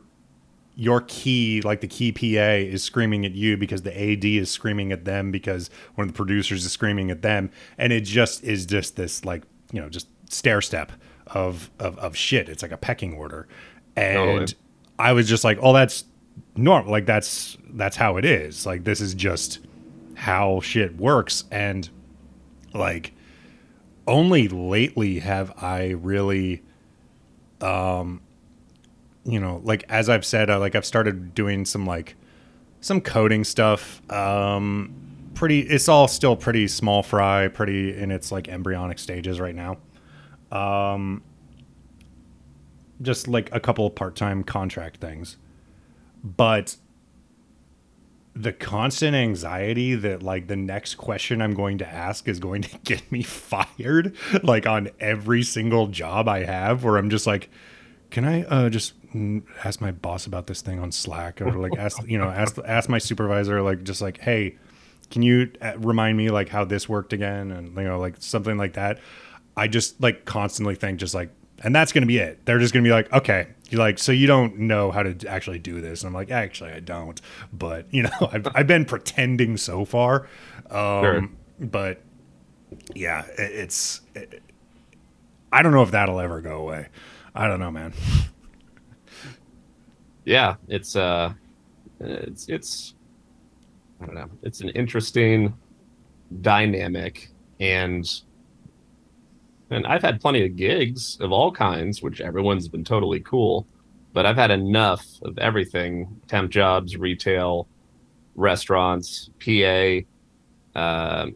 your 0.77 1.01
key, 1.01 1.59
like 1.61 1.81
the 1.81 1.87
key 1.87 2.13
PA, 2.13 2.53
is 2.53 2.83
screaming 2.83 3.25
at 3.25 3.33
you 3.33 3.57
because 3.57 3.81
the 3.81 3.91
AD 3.91 4.23
is 4.23 4.49
screaming 4.49 4.93
at 4.93 5.03
them 5.03 5.31
because 5.31 5.69
one 5.95 6.07
of 6.07 6.13
the 6.13 6.15
producers 6.17 6.63
is 6.63 6.71
screaming 6.71 7.11
at 7.11 7.21
them, 7.21 7.49
and 7.77 7.91
it 7.91 8.01
just 8.01 8.43
is 8.45 8.65
just 8.65 8.95
this 8.95 9.25
like 9.25 9.43
you 9.73 9.81
know 9.81 9.89
just 9.89 10.07
stair 10.29 10.61
step 10.61 10.93
of, 11.27 11.69
of 11.79 11.97
of 11.99 12.15
shit. 12.15 12.47
It's 12.47 12.61
like 12.61 12.71
a 12.71 12.77
pecking 12.77 13.13
order, 13.13 13.47
and. 13.97 14.53
I 14.99 15.13
was 15.13 15.27
just 15.27 15.43
like, 15.43 15.59
oh, 15.61 15.73
that's 15.73 16.05
normal. 16.55 16.91
Like 16.91 17.05
that's 17.05 17.57
that's 17.69 17.95
how 17.95 18.17
it 18.17 18.25
is. 18.25 18.65
Like 18.65 18.83
this 18.83 19.01
is 19.01 19.13
just 19.13 19.59
how 20.15 20.59
shit 20.61 20.97
works, 20.97 21.43
and 21.51 21.89
like 22.73 23.13
only 24.07 24.47
lately 24.47 25.19
have 25.19 25.53
I 25.61 25.89
really, 25.89 26.63
um, 27.61 28.21
you 29.27 29.39
know, 29.39 29.61
like 29.63 29.83
as 29.89 30.09
I've 30.09 30.25
said, 30.25 30.49
uh, 30.49 30.59
like 30.59 30.75
I've 30.75 30.85
started 30.85 31.35
doing 31.35 31.65
some 31.65 31.85
like 31.85 32.15
some 32.79 33.01
coding 33.01 33.43
stuff. 33.43 34.01
Um, 34.11 34.95
pretty, 35.33 35.59
it's 35.59 35.89
all 35.89 36.07
still 36.07 36.35
pretty 36.35 36.67
small 36.67 37.03
fry, 37.03 37.49
pretty 37.49 37.95
in 37.95 38.09
its 38.09 38.31
like 38.31 38.47
embryonic 38.47 38.99
stages 38.99 39.39
right 39.39 39.55
now. 39.55 39.77
Um, 40.51 41.23
just 43.01 43.27
like 43.27 43.53
a 43.53 43.59
couple 43.59 43.85
of 43.85 43.93
part-time 43.95 44.43
contract 44.43 45.01
things, 45.01 45.37
but 46.23 46.77
the 48.33 48.53
constant 48.53 49.15
anxiety 49.15 49.95
that 49.95 50.21
like 50.21 50.47
the 50.47 50.55
next 50.55 50.95
question 50.95 51.41
I'm 51.41 51.53
going 51.55 51.79
to 51.79 51.87
ask 51.87 52.27
is 52.27 52.39
going 52.39 52.61
to 52.61 52.77
get 52.83 53.11
me 53.11 53.23
fired 53.23 54.15
like 54.43 54.65
on 54.67 54.89
every 54.99 55.43
single 55.43 55.87
job 55.87 56.27
I 56.27 56.43
have 56.43 56.83
where 56.83 56.97
I'm 56.97 57.09
just 57.09 57.25
like 57.25 57.49
can 58.11 58.25
I 58.25 58.43
uh 58.43 58.69
just 58.69 58.93
ask 59.63 59.81
my 59.81 59.91
boss 59.91 60.25
about 60.25 60.47
this 60.47 60.61
thing 60.61 60.79
on 60.79 60.91
Slack 60.91 61.41
or 61.41 61.51
like 61.53 61.75
ask 61.77 62.01
you 62.07 62.17
know 62.17 62.29
ask 62.29 62.57
ask 62.65 62.89
my 62.89 62.97
supervisor 62.97 63.61
like 63.61 63.83
just 63.83 64.01
like 64.01 64.19
hey 64.19 64.57
can 65.09 65.21
you 65.21 65.51
uh, 65.61 65.73
remind 65.77 66.17
me 66.17 66.29
like 66.29 66.49
how 66.49 66.65
this 66.65 66.89
worked 66.89 67.13
again 67.13 67.51
and 67.51 67.75
you 67.75 67.83
know 67.83 67.99
like 67.99 68.15
something 68.19 68.57
like 68.57 68.73
that 68.73 68.99
I 69.55 69.67
just 69.67 70.01
like 70.01 70.25
constantly 70.25 70.75
think 70.75 70.99
just 70.99 71.15
like 71.15 71.29
and 71.63 71.75
that's 71.75 71.91
going 71.91 72.03
to 72.03 72.07
be 72.07 72.17
it. 72.17 72.45
They're 72.45 72.59
just 72.59 72.73
going 72.73 72.83
to 72.83 72.87
be 72.87 72.91
like, 72.91 73.11
okay, 73.11 73.47
you're 73.69 73.79
like, 73.79 73.97
so 73.97 74.11
you 74.11 74.27
don't 74.27 74.59
know 74.59 74.91
how 74.91 75.03
to 75.03 75.27
actually 75.27 75.59
do 75.59 75.81
this. 75.81 76.03
And 76.03 76.09
I'm 76.09 76.13
like, 76.13 76.29
actually, 76.29 76.71
I 76.71 76.79
don't. 76.79 77.19
But 77.51 77.91
you 77.91 78.03
know, 78.03 78.11
I've, 78.31 78.47
I've 78.53 78.67
been 78.67 78.85
pretending 78.85 79.57
so 79.57 79.85
far. 79.85 80.27
Um, 80.69 81.01
Sure. 81.01 81.29
But 81.59 82.01
yeah, 82.93 83.25
it, 83.37 83.51
it's. 83.51 84.01
It, 84.13 84.43
I 85.51 85.63
don't 85.63 85.71
know 85.71 85.81
if 85.81 85.91
that'll 85.91 86.19
ever 86.19 86.41
go 86.41 86.57
away. 86.57 86.89
I 87.33 87.47
don't 87.47 87.59
know, 87.59 87.71
man. 87.71 87.93
Yeah, 90.27 90.55
it's 90.67 90.97
uh, 90.97 91.33
it's 92.01 92.49
it's 92.49 92.95
I 94.01 94.05
don't 94.05 94.15
know. 94.15 94.29
It's 94.43 94.59
an 94.59 94.69
interesting 94.69 95.53
dynamic, 96.41 97.29
and 97.61 98.05
and 99.69 99.87
I've 99.87 100.01
had 100.01 100.19
plenty 100.19 100.45
of 100.45 100.57
gigs 100.57 101.17
of 101.21 101.31
all 101.31 101.49
kinds, 101.49 102.01
which 102.01 102.19
everyone's 102.19 102.67
been 102.67 102.83
totally 102.83 103.21
cool. 103.21 103.65
But 104.11 104.25
I've 104.25 104.35
had 104.35 104.51
enough 104.51 105.05
of 105.21 105.37
everything: 105.37 106.19
temp 106.27 106.51
jobs, 106.51 106.97
retail, 106.97 107.65
restaurants, 108.35 109.29
PA, 109.39 109.99
um, 110.75 111.35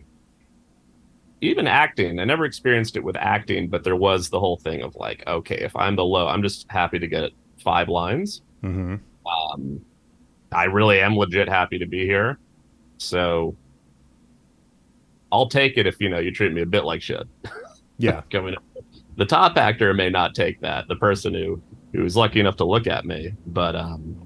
even 1.40 1.66
acting. 1.66 2.20
I 2.20 2.26
never 2.26 2.44
experienced 2.44 2.98
it 2.98 3.06
with 3.06 3.16
acting, 3.16 3.70
but 3.70 3.86
there 3.86 3.96
was 3.96 4.28
the 4.28 4.40
whole 4.42 4.58
thing 4.58 4.82
of 4.82 4.98
like, 4.98 5.24
okay, 5.28 5.60
if 5.62 5.74
I'm 5.78 5.96
the 5.96 6.04
low, 6.04 6.28
I'm 6.28 6.44
just 6.44 6.70
happy 6.70 7.00
to 7.00 7.08
get 7.08 7.32
five 7.58 7.88
lines 7.88 8.42
hmm 8.62 8.96
um, 9.26 9.82
I 10.52 10.66
really 10.66 11.00
am 11.00 11.16
legit 11.16 11.48
happy 11.48 11.80
to 11.80 11.86
be 11.88 12.06
here. 12.06 12.40
So 13.00 13.58
I'll 15.32 15.48
take 15.50 15.78
it 15.78 15.88
if 15.88 15.96
you 16.00 16.10
know 16.10 16.20
you 16.20 16.32
treat 16.32 16.54
me 16.54 16.62
a 16.62 16.66
bit 16.66 16.84
like 16.86 17.02
shit. 17.02 17.24
Yeah. 17.98 18.22
Coming 18.32 18.56
up. 18.56 18.64
The 19.18 19.26
top 19.26 19.58
actor 19.58 19.94
may 19.94 20.10
not 20.10 20.34
take 20.34 20.60
that, 20.62 20.86
the 20.88 20.96
person 20.96 21.36
who 21.36 21.62
who 21.94 22.02
was 22.04 22.16
lucky 22.16 22.40
enough 22.40 22.56
to 22.58 22.66
look 22.66 22.88
at 22.88 23.06
me. 23.06 23.34
But 23.46 23.76
um 23.76 24.18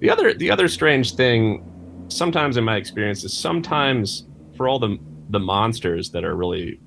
the 0.00 0.10
other 0.10 0.34
the 0.34 0.50
other 0.50 0.68
strange 0.68 1.14
thing 1.14 1.62
sometimes 2.10 2.56
in 2.56 2.64
my 2.64 2.76
experience 2.76 3.24
is 3.24 3.36
sometimes 3.38 4.26
for 4.56 4.68
all 4.68 4.80
the 4.80 4.98
the 5.28 5.38
monsters 5.40 6.10
that 6.10 6.24
are 6.24 6.36
really 6.36 6.80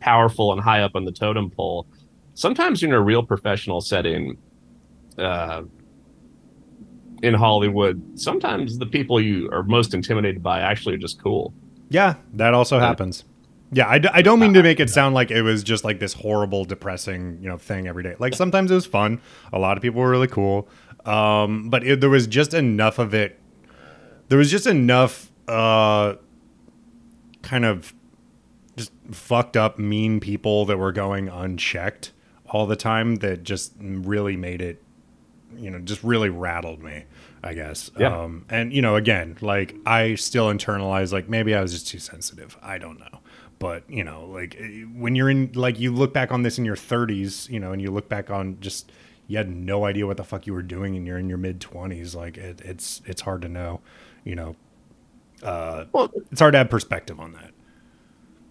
powerful 0.00 0.52
and 0.52 0.60
high 0.62 0.82
up 0.82 0.92
on 0.94 1.04
the 1.04 1.12
totem 1.12 1.50
pole, 1.50 1.86
sometimes 2.34 2.82
in 2.82 2.92
a 2.92 3.00
real 3.00 3.22
professional 3.24 3.80
setting, 3.80 4.38
uh, 5.18 5.62
in 7.26 7.34
Hollywood, 7.34 8.02
sometimes 8.14 8.78
the 8.78 8.86
people 8.86 9.20
you 9.20 9.50
are 9.50 9.62
most 9.62 9.94
intimidated 9.94 10.42
by 10.42 10.60
actually 10.60 10.94
are 10.94 10.98
just 10.98 11.22
cool. 11.22 11.52
Yeah, 11.88 12.14
that 12.34 12.54
also 12.54 12.78
happens. 12.78 13.24
Yeah, 13.72 13.88
I, 13.88 13.98
d- 13.98 14.08
I 14.12 14.22
don't 14.22 14.38
mean 14.38 14.54
to 14.54 14.62
make 14.62 14.78
it 14.80 14.88
sound 14.98 15.14
like 15.14 15.30
it 15.30 15.42
was 15.42 15.62
just 15.64 15.84
like 15.84 15.98
this 15.98 16.12
horrible, 16.12 16.64
depressing, 16.64 17.38
you 17.40 17.48
know, 17.48 17.58
thing 17.58 17.88
every 17.88 18.02
day. 18.02 18.14
Like 18.18 18.34
sometimes 18.34 18.70
it 18.70 18.74
was 18.74 18.86
fun. 18.86 19.20
A 19.52 19.58
lot 19.58 19.76
of 19.76 19.82
people 19.82 20.00
were 20.00 20.10
really 20.10 20.28
cool, 20.28 20.68
um, 21.04 21.68
but 21.68 21.84
it, 21.84 22.00
there 22.00 22.10
was 22.10 22.26
just 22.26 22.54
enough 22.54 22.98
of 22.98 23.12
it. 23.12 23.38
There 24.28 24.38
was 24.38 24.50
just 24.50 24.66
enough, 24.66 25.30
uh, 25.48 26.14
kind 27.42 27.64
of, 27.64 27.92
just 28.76 28.92
fucked 29.10 29.56
up, 29.56 29.78
mean 29.78 30.20
people 30.20 30.64
that 30.66 30.78
were 30.78 30.92
going 30.92 31.28
unchecked 31.28 32.12
all 32.46 32.66
the 32.66 32.76
time 32.76 33.16
that 33.16 33.42
just 33.42 33.72
really 33.80 34.36
made 34.36 34.60
it, 34.60 34.82
you 35.58 35.70
know, 35.70 35.78
just 35.78 36.02
really 36.02 36.28
rattled 36.28 36.82
me. 36.82 37.04
I 37.42 37.54
guess. 37.54 37.90
Yeah. 37.96 38.22
Um, 38.22 38.44
and 38.48 38.72
you 38.72 38.82
know, 38.82 38.96
again, 38.96 39.36
like 39.40 39.76
I 39.86 40.16
still 40.16 40.48
internalize, 40.48 41.12
like 41.12 41.28
maybe 41.28 41.54
I 41.54 41.62
was 41.62 41.72
just 41.72 41.86
too 41.86 41.98
sensitive. 41.98 42.56
I 42.62 42.78
don't 42.78 42.98
know 42.98 43.20
but 43.58 43.88
you 43.88 44.04
know 44.04 44.26
like 44.26 44.54
eh, 44.60 44.82
when 44.94 45.14
you're 45.14 45.30
in 45.30 45.50
like 45.54 45.80
you 45.80 45.90
look 45.90 46.12
back 46.12 46.30
on 46.30 46.42
this 46.42 46.58
in 46.58 46.64
your 46.66 46.76
30s 46.76 47.48
you 47.48 47.58
know 47.58 47.72
and 47.72 47.80
you 47.80 47.90
look 47.90 48.06
back 48.06 48.30
on 48.30 48.58
just 48.60 48.92
you 49.28 49.38
had 49.38 49.48
no 49.48 49.86
idea 49.86 50.06
what 50.06 50.18
the 50.18 50.24
fuck 50.24 50.46
you 50.46 50.52
were 50.52 50.60
doing 50.60 50.94
and 50.94 51.06
you're 51.06 51.16
in 51.16 51.26
your 51.26 51.38
mid 51.38 51.58
20s 51.58 52.14
like 52.14 52.36
it, 52.36 52.60
it's 52.62 53.00
it's 53.06 53.22
hard 53.22 53.40
to 53.40 53.48
know 53.48 53.80
you 54.24 54.34
know 54.34 54.54
uh 55.42 55.86
Well, 55.90 56.12
it's 56.30 56.38
hard 56.38 56.52
to 56.52 56.58
have 56.58 56.68
perspective 56.68 57.18
on 57.18 57.32
that 57.32 57.52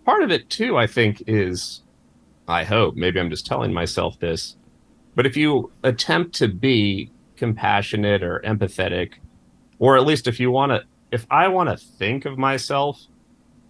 part 0.05 0.23
of 0.23 0.31
it 0.31 0.49
too, 0.49 0.77
I 0.77 0.87
think, 0.87 1.23
is 1.27 1.81
I 2.47 2.63
hope, 2.63 2.95
maybe 2.95 3.19
I'm 3.19 3.29
just 3.29 3.45
telling 3.45 3.73
myself 3.73 4.19
this, 4.19 4.55
but 5.15 5.25
if 5.25 5.35
you 5.37 5.71
attempt 5.83 6.35
to 6.35 6.47
be 6.47 7.09
compassionate 7.37 8.23
or 8.23 8.41
empathetic, 8.45 9.13
or 9.79 9.97
at 9.97 10.05
least 10.05 10.27
if 10.27 10.39
you 10.39 10.51
want 10.51 10.71
to, 10.71 10.81
if 11.11 11.25
I 11.29 11.47
want 11.47 11.69
to 11.69 11.77
think 11.77 12.25
of 12.25 12.37
myself 12.37 13.01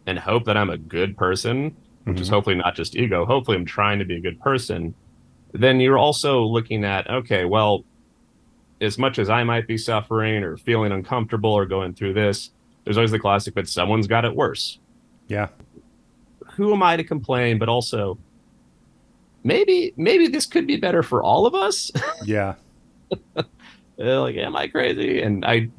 and 0.08 0.20
hope 0.20 0.46
that 0.46 0.58
I'm 0.58 0.70
a 0.70 0.78
good 0.78 1.18
person, 1.18 1.76
which 2.06 2.20
is 2.22 2.28
Mhm. 2.28 2.34
hopefully 2.34 2.56
not 2.56 2.76
just 2.76 2.96
ego, 2.96 3.26
hopefully 3.26 3.58
I'm 3.58 3.66
trying 3.66 4.00
to 4.00 4.06
be 4.06 4.16
a 4.18 4.22
good 4.22 4.40
person, 4.40 4.94
then 5.54 5.80
you're 5.80 5.98
also 5.98 6.44
looking 6.44 6.84
at, 6.84 7.10
okay, 7.10 7.46
well, 7.46 7.84
as 8.82 8.98
much 8.98 9.18
as 9.20 9.30
I 9.30 9.44
might 9.44 9.68
be 9.68 9.78
suffering 9.78 10.44
or 10.44 10.58
feeling 10.58 10.92
uncomfortable 10.92 11.52
or 11.52 11.66
going 11.66 11.94
through 11.94 12.14
this, 12.14 12.52
there's 12.84 12.98
always 12.98 13.12
the 13.12 13.20
classic, 13.20 13.56
but 13.56 13.68
someone's 13.68 14.08
got 14.08 14.26
it 14.26 14.36
worse 14.36 14.80
yeah 15.28 15.48
who 16.52 16.72
am 16.72 16.84
I 16.84 16.96
to 16.96 17.04
complain? 17.04 17.58
But 17.58 17.68
also, 17.68 18.18
maybe 19.46 19.94
maybe 19.96 20.28
this 20.28 20.46
could 20.46 20.68
be 20.68 20.76
better 20.76 21.02
for 21.04 21.24
all 21.24 21.46
of 21.46 21.56
us. 21.56 21.90
yeah 22.26 22.56
Uh, 23.98 24.20
like, 24.22 24.36
am 24.36 24.58
I 24.58 24.68
crazy? 24.68 25.22
And 25.22 25.46
I, 25.46 25.70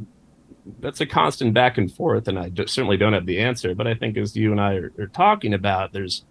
that's 0.81 1.03
a 1.03 1.07
constant 1.07 1.53
back 1.53 1.77
and 1.77 1.93
forth, 1.93 2.29
and 2.29 2.39
I 2.39 2.49
d- 2.49 2.67
certainly 2.67 2.97
don't 2.97 3.13
have 3.13 3.27
the 3.27 3.39
answer. 3.41 3.75
But 3.75 3.87
I 3.87 3.93
think 3.95 4.17
as 4.17 4.35
you 4.35 4.53
and 4.53 4.61
I 4.61 4.77
are, 4.77 4.93
are 4.99 5.09
talking 5.09 5.53
about, 5.53 5.93
there's 5.93 6.25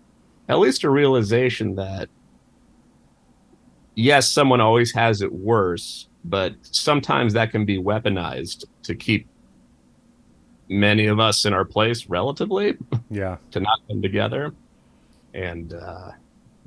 at 0.49 0.57
least 0.57 0.83
a 0.83 0.89
realization 0.89 1.75
that 1.75 2.09
yes, 3.93 4.27
someone 4.29 4.61
always 4.61 4.91
has 4.93 5.21
it 5.21 5.31
worse, 5.31 6.07
but 6.23 6.53
sometimes 6.63 7.33
that 7.33 7.51
can 7.51 7.65
be 7.65 7.77
weaponized 7.77 8.65
to 8.83 8.95
keep 8.95 9.27
many 10.67 11.05
of 11.05 11.19
us 11.19 11.45
in 11.45 11.53
our 11.53 11.65
place 11.65 12.07
relatively. 12.09 12.77
yeah 13.11 13.37
to 13.51 13.59
not 13.59 13.79
come 13.87 14.01
together. 14.01 14.53
And 15.35 15.71
uh, 15.73 16.11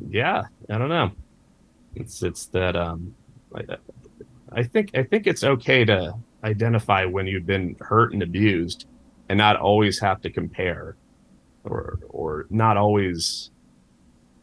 yeah, 0.09 0.45
I 0.71 0.79
don't 0.79 0.89
know. 0.89 1.13
It's 1.95 2.23
it's 2.23 2.47
that 2.47 2.77
um, 2.77 3.15
I, 3.55 3.77
I 4.53 4.63
think 4.63 4.91
I 4.97 5.03
think 5.03 5.27
it's 5.27 5.45
okay 5.45 5.85
to 5.85 6.15
identify 6.45 7.05
when 7.05 7.27
you've 7.27 7.47
been 7.47 7.77
hurt 7.81 8.13
and 8.13 8.23
abused, 8.23 8.87
and 9.29 9.39
not 9.39 9.57
always 9.57 9.99
have 10.01 10.21
to 10.23 10.31
compare, 10.31 10.97
or 11.65 11.99
or 12.09 12.47
not 12.51 12.77
always. 12.77 13.51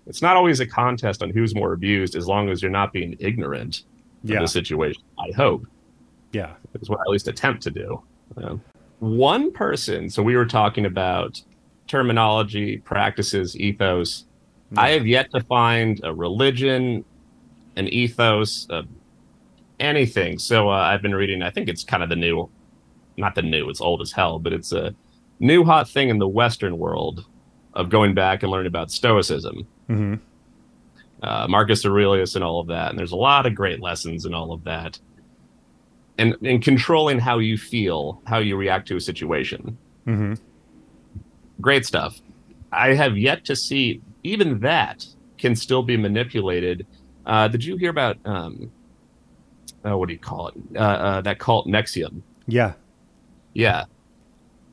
It's 0.08 0.22
not 0.22 0.36
always 0.36 0.60
a 0.60 0.68
contest 0.68 1.24
on 1.24 1.32
who's 1.32 1.56
more 1.56 1.74
abused, 1.74 2.16
as 2.16 2.28
long 2.28 2.50
as 2.50 2.62
you're 2.62 2.70
not 2.70 2.94
being 2.94 3.16
ignorant 3.20 3.84
of 4.24 4.30
yeah 4.30 4.42
the 4.42 4.48
situation. 4.48 5.02
I 5.20 5.32
hope 5.36 5.66
yeah 6.32 6.54
is 6.80 6.90
what 6.90 7.00
I 7.00 7.04
at 7.04 7.10
least 7.10 7.28
attempt 7.28 7.64
to 7.64 7.72
do. 7.72 8.04
Um, 8.38 8.62
one 9.00 9.52
person, 9.52 10.10
so 10.10 10.24
we 10.24 10.36
were 10.36 10.46
talking 10.46 10.86
about 10.86 11.42
terminology, 11.88 12.78
practices, 12.78 13.58
ethos. 13.58 14.26
I 14.76 14.90
have 14.92 15.08
yet 15.08 15.32
to 15.32 15.42
find 15.42 16.02
a 16.04 16.14
religion, 16.14 17.06
an 17.76 17.88
ethos, 17.88 18.68
uh, 18.70 18.84
anything. 19.80 20.40
So 20.40 20.70
uh, 20.70 20.74
I've 20.74 21.02
been 21.02 21.16
reading, 21.16 21.42
I 21.42 21.50
think 21.50 21.70
it's 21.70 21.84
kind 21.84 22.04
of 22.04 22.10
the 22.10 22.16
new, 22.16 22.50
not 23.18 23.36
the 23.36 23.42
new, 23.42 23.70
it's 23.70 23.82
old 23.82 24.02
as 24.02 24.12
hell, 24.12 24.40
but 24.40 24.54
it's 24.54 24.72
a 24.72 24.94
new 25.40 25.64
hot 25.64 25.90
thing 25.90 26.10
in 26.10 26.18
the 26.18 26.28
Western 26.28 26.78
world 26.78 27.26
of 27.74 27.90
going 27.90 28.14
back 28.14 28.44
and 28.44 28.52
learning 28.52 28.68
about 28.68 28.92
Stoicism. 28.92 29.68
hmm 29.88 30.16
uh, 31.26 31.48
Marcus 31.48 31.86
Aurelius 31.86 32.36
and 32.36 32.44
all 32.44 32.60
of 32.60 32.68
that. 32.68 32.90
And 32.90 33.00
there's 33.00 33.12
a 33.12 33.18
lot 33.18 33.46
of 33.46 33.56
great 33.56 33.82
lessons 33.82 34.26
in 34.26 34.34
all 34.34 34.52
of 34.52 34.64
that. 34.66 35.00
And 36.18 36.36
in 36.42 36.62
controlling 36.62 37.20
how 37.20 37.40
you 37.40 37.58
feel, 37.58 38.22
how 38.26 38.38
you 38.38 38.56
react 38.56 38.88
to 38.90 38.96
a 38.96 39.02
situation. 39.02 39.78
Mm-hmm. 40.08 40.36
Great 41.60 41.86
stuff. 41.86 42.20
I 42.72 42.94
have 42.94 43.18
yet 43.18 43.44
to 43.46 43.56
see 43.56 44.02
even 44.26 44.60
that 44.60 45.06
can 45.38 45.56
still 45.56 45.84
be 45.84 45.98
manipulated. 45.98 46.86
Uh, 47.26 47.48
did 47.48 47.64
you 47.64 47.78
hear 47.78 47.90
about 47.90 48.18
um, 48.26 48.72
oh, 49.86 49.98
what 49.98 50.08
do 50.08 50.14
you 50.14 50.20
call 50.20 50.50
it? 50.50 50.56
Uh, 50.76 50.80
uh, 50.80 51.22
that 51.22 51.40
cult 51.40 51.68
NXIVM. 51.68 52.22
Yeah. 52.48 52.74
Yeah. 53.54 53.86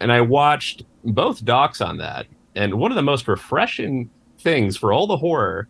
And 0.01 0.11
I 0.11 0.21
watched 0.21 0.85
both 1.05 1.45
docs 1.45 1.81
on 1.81 1.99
that. 1.99 2.27
And 2.55 2.75
one 2.75 2.91
of 2.91 2.97
the 2.97 3.03
most 3.03 3.29
refreshing 3.29 4.11
things 4.41 4.77
for 4.77 4.93
all 4.93 5.07
the 5.07 5.17
horror 5.17 5.69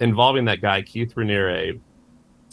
involving 0.00 0.44
that 0.44 0.60
guy, 0.60 0.82
Keith 0.82 1.14
Raniere, 1.14 1.80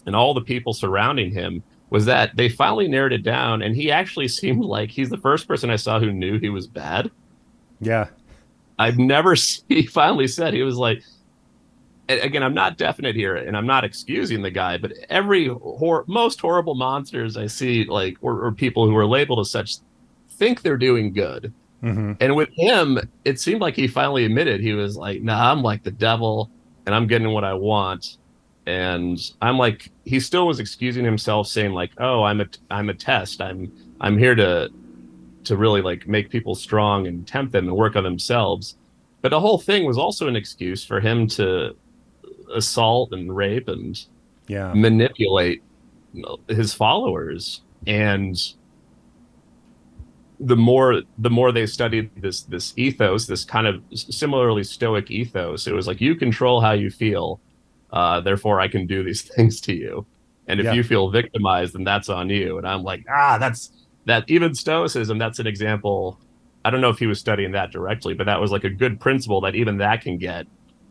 and 0.06 0.15
all 0.15 0.34
the 0.34 0.41
people 0.41 0.74
surrounding 0.74 1.32
him 1.32 1.63
was 1.89 2.06
that 2.06 2.36
they 2.36 2.50
finally 2.50 2.88
narrowed 2.88 3.13
it 3.13 3.24
down. 3.24 3.62
And 3.62 3.76
he 3.76 3.91
actually 3.91 4.28
seemed 4.39 4.63
like 4.63 4.89
he's 4.89 5.10
the 5.10 5.17
first 5.17 5.48
person 5.48 5.69
I 5.69 5.76
saw 5.76 6.00
who 6.00 6.12
knew 6.12 6.39
he 6.39 6.50
was 6.50 6.67
bad. 6.67 7.12
Yeah. 7.80 8.08
I've 8.80 8.98
never, 8.98 9.36
he 9.70 9.86
finally 9.86 10.28
said, 10.28 10.54
he 10.54 10.64
was 10.64 10.78
like, 10.78 11.04
again, 12.10 12.44
I'm 12.44 12.54
not 12.54 12.78
definite 12.78 13.16
here, 13.16 13.36
and 13.36 13.56
I'm 13.56 13.66
not 13.66 13.84
excusing 13.84 14.42
the 14.42 14.52
guy, 14.52 14.78
but 14.78 14.94
every 15.10 15.48
hor- 15.48 16.06
most 16.08 16.40
horrible 16.42 16.76
monsters 16.76 17.38
I 17.38 17.48
see, 17.48 17.86
like 17.86 18.18
or, 18.22 18.46
or, 18.46 18.52
people 18.52 18.88
who 18.88 18.96
are 18.98 19.06
labeled 19.06 19.40
as 19.40 19.50
such, 19.50 19.78
think 20.32 20.62
they're 20.62 20.78
doing 20.78 21.14
good. 21.14 21.54
Mm-hmm. 21.82 22.14
And 22.20 22.36
with 22.36 22.50
him, 22.54 23.00
it 23.26 23.40
seemed 23.40 23.62
like 23.62 23.76
he 23.76 23.88
finally 23.88 24.26
admitted 24.26 24.62
he 24.62 24.74
was 24.74 24.96
like, 24.96 25.22
"Nah, 25.22 25.52
I'm 25.52 25.62
like 25.62 25.84
the 25.84 25.92
devil, 25.92 26.50
and 26.86 26.96
I'm 26.96 27.08
getting 27.08 27.32
what 27.32 27.44
I 27.44 27.54
want." 27.54 28.18
And 28.66 29.20
I'm 29.42 29.58
like, 29.58 29.92
he 30.06 30.22
still 30.22 30.48
was 30.48 30.60
excusing 30.60 31.04
himself, 31.04 31.48
saying 31.48 31.74
like, 31.74 31.92
"Oh, 31.98 32.24
I'm 32.24 32.40
a 32.40 32.48
I'm 32.72 32.90
a 32.90 32.94
test. 32.94 33.42
I'm 33.42 33.72
I'm 34.00 34.18
here 34.18 34.36
to 34.36 34.72
to 35.45 35.58
really 35.58 35.82
like 35.82 36.08
make 36.08 36.29
people 36.29 36.56
strong 36.56 37.08
and 37.08 37.27
tempt 37.27 37.51
them 37.51 37.67
and 37.67 37.75
work 37.75 37.95
on 37.95 38.03
themselves." 38.03 38.77
But 39.21 39.29
the 39.29 39.39
whole 39.39 39.58
thing 39.58 39.86
was 39.86 39.97
also 39.97 40.27
an 40.27 40.36
excuse 40.36 40.84
for 40.84 40.99
him 40.99 41.27
to 41.29 41.75
assault 42.53 43.13
and 43.13 43.36
rape 43.36 43.67
and 43.67 43.99
yeah 44.47 44.73
manipulate 44.73 45.63
his 46.49 46.73
followers 46.73 47.62
and 47.88 48.38
the 50.39 50.56
more 50.56 51.01
the 51.19 51.29
more 51.29 51.51
they 51.51 51.65
studied 51.65 52.10
this 52.21 52.41
this 52.43 52.73
ethos 52.75 53.25
this 53.27 53.45
kind 53.45 53.65
of 53.67 53.82
similarly 53.93 54.63
stoic 54.63 55.10
ethos 55.10 55.67
it 55.67 55.73
was 55.73 55.88
like 55.88 56.01
you 56.01 56.15
control 56.15 56.60
how 56.60 56.71
you 56.73 56.89
feel 56.89 57.39
uh, 57.91 58.19
therefore 58.19 58.60
i 58.60 58.67
can 58.67 58.86
do 58.86 59.03
these 59.03 59.21
things 59.36 59.62
to 59.62 59.73
you 59.73 60.06
and 60.47 60.60
if 60.60 60.65
Yeah. 60.65 60.73
you 60.73 60.84
feel 60.84 61.10
victimized 61.10 61.73
then 61.73 61.84
that's 61.84 62.10
on 62.10 62.29
you 62.29 62.58
and 62.58 62.67
i'm 62.67 62.84
like 62.84 63.06
ah 63.10 63.38
that's 63.39 63.71
that 64.06 64.24
even 64.28 64.54
stoicism 64.56 65.18
that's 65.18 65.39
an 65.39 65.48
example 65.48 66.20
i 66.66 66.70
don't 66.70 66.82
know 66.82 66.89
if 66.89 67.00
he 67.00 67.08
was 67.08 67.20
studying 67.20 67.52
that 67.54 67.72
directly 67.72 68.13
but 68.13 68.26
that 68.26 68.39
was 68.42 68.52
like 68.52 68.63
a 68.63 68.70
good 68.70 69.00
principle 69.00 69.42
that 69.42 69.56
even 69.56 69.78
that 69.78 70.02
can 70.02 70.18
get 70.18 70.46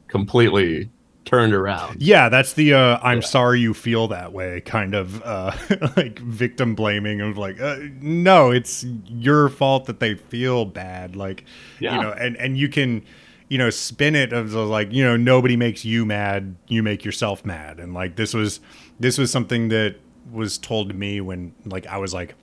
completely 0.09 0.91
turned 1.25 1.55
around 1.55 1.97
Yeah, 2.01 2.29
that's 2.29 2.55
the 2.55 2.75
uh, 2.75 2.99
I'm 3.01 3.23
Yeah. 3.23 3.27
sorry 3.27 3.61
you 3.61 3.75
feel 3.75 4.09
that 4.09 4.33
way 4.33 4.61
kind 4.61 4.93
of 4.95 5.23
uh, 5.23 5.53
like 5.97 6.19
victim 6.19 6.75
blaming 6.75 7.21
of 7.21 7.39
like 7.39 7.61
uh, 7.61 7.77
no, 8.01 8.51
it's 8.51 8.85
your 9.07 9.49
fault 9.49 9.87
that 9.87 10.01
they 10.01 10.17
feel 10.17 10.65
bad. 10.65 11.15
Like 11.15 11.45
Yeah. 11.79 11.95
you 11.95 12.01
know, 12.01 12.11
and 12.13 12.37
and 12.39 12.59
you 12.59 12.69
can 12.69 13.05
you 13.49 13.57
know 13.59 13.71
spin 13.71 14.17
it 14.17 14.33
of 14.33 14.51
the, 14.51 14.67
like 14.67 14.93
you 14.93 15.05
know 15.05 15.17
nobody 15.17 15.57
makes 15.57 15.85
you 15.85 16.05
mad, 16.05 16.57
you 16.67 16.83
make 16.83 17.05
yourself 17.05 17.45
mad, 17.45 17.79
and 17.79 17.95
like 17.95 18.17
this 18.17 18.35
was 18.35 18.59
this 18.99 19.17
was 19.17 19.31
something 19.31 19.69
that 19.69 19.97
was 20.33 20.59
told 20.59 20.89
to 20.89 20.95
me 20.95 21.21
when 21.21 21.55
like 21.65 21.87
I 21.87 21.99
was 21.99 22.13
like 22.13 22.35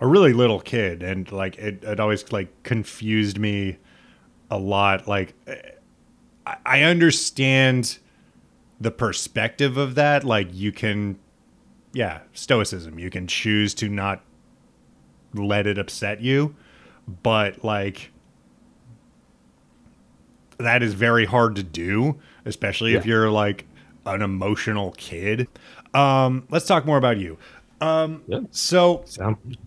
a 0.00 0.06
really 0.06 0.32
little 0.32 0.60
kid, 0.60 1.02
and 1.02 1.30
like 1.32 1.56
it 1.58 1.82
it 1.84 2.00
always 2.00 2.30
like 2.32 2.62
confused 2.62 3.38
me 3.38 3.78
a 4.50 4.58
lot. 4.58 5.08
Like 5.08 5.34
I, 6.46 6.56
I 6.64 6.82
understand 6.82 7.98
the 8.80 8.90
perspective 8.90 9.76
of 9.76 9.94
that 9.96 10.24
like 10.24 10.48
you 10.52 10.70
can 10.70 11.18
yeah 11.92 12.20
stoicism 12.32 12.98
you 12.98 13.10
can 13.10 13.26
choose 13.26 13.74
to 13.74 13.88
not 13.88 14.20
let 15.34 15.66
it 15.66 15.78
upset 15.78 16.20
you 16.20 16.54
but 17.22 17.64
like 17.64 18.12
that 20.58 20.82
is 20.82 20.94
very 20.94 21.24
hard 21.24 21.56
to 21.56 21.62
do 21.62 22.18
especially 22.44 22.94
if 22.94 23.04
you're 23.04 23.30
like 23.30 23.66
an 24.06 24.22
emotional 24.22 24.92
kid 24.92 25.48
um 25.94 26.46
let's 26.50 26.66
talk 26.66 26.86
more 26.86 26.98
about 26.98 27.18
you 27.18 27.36
um 27.80 28.22
Yeah. 28.26 28.40
so 28.50 29.02
Sound 29.06 29.58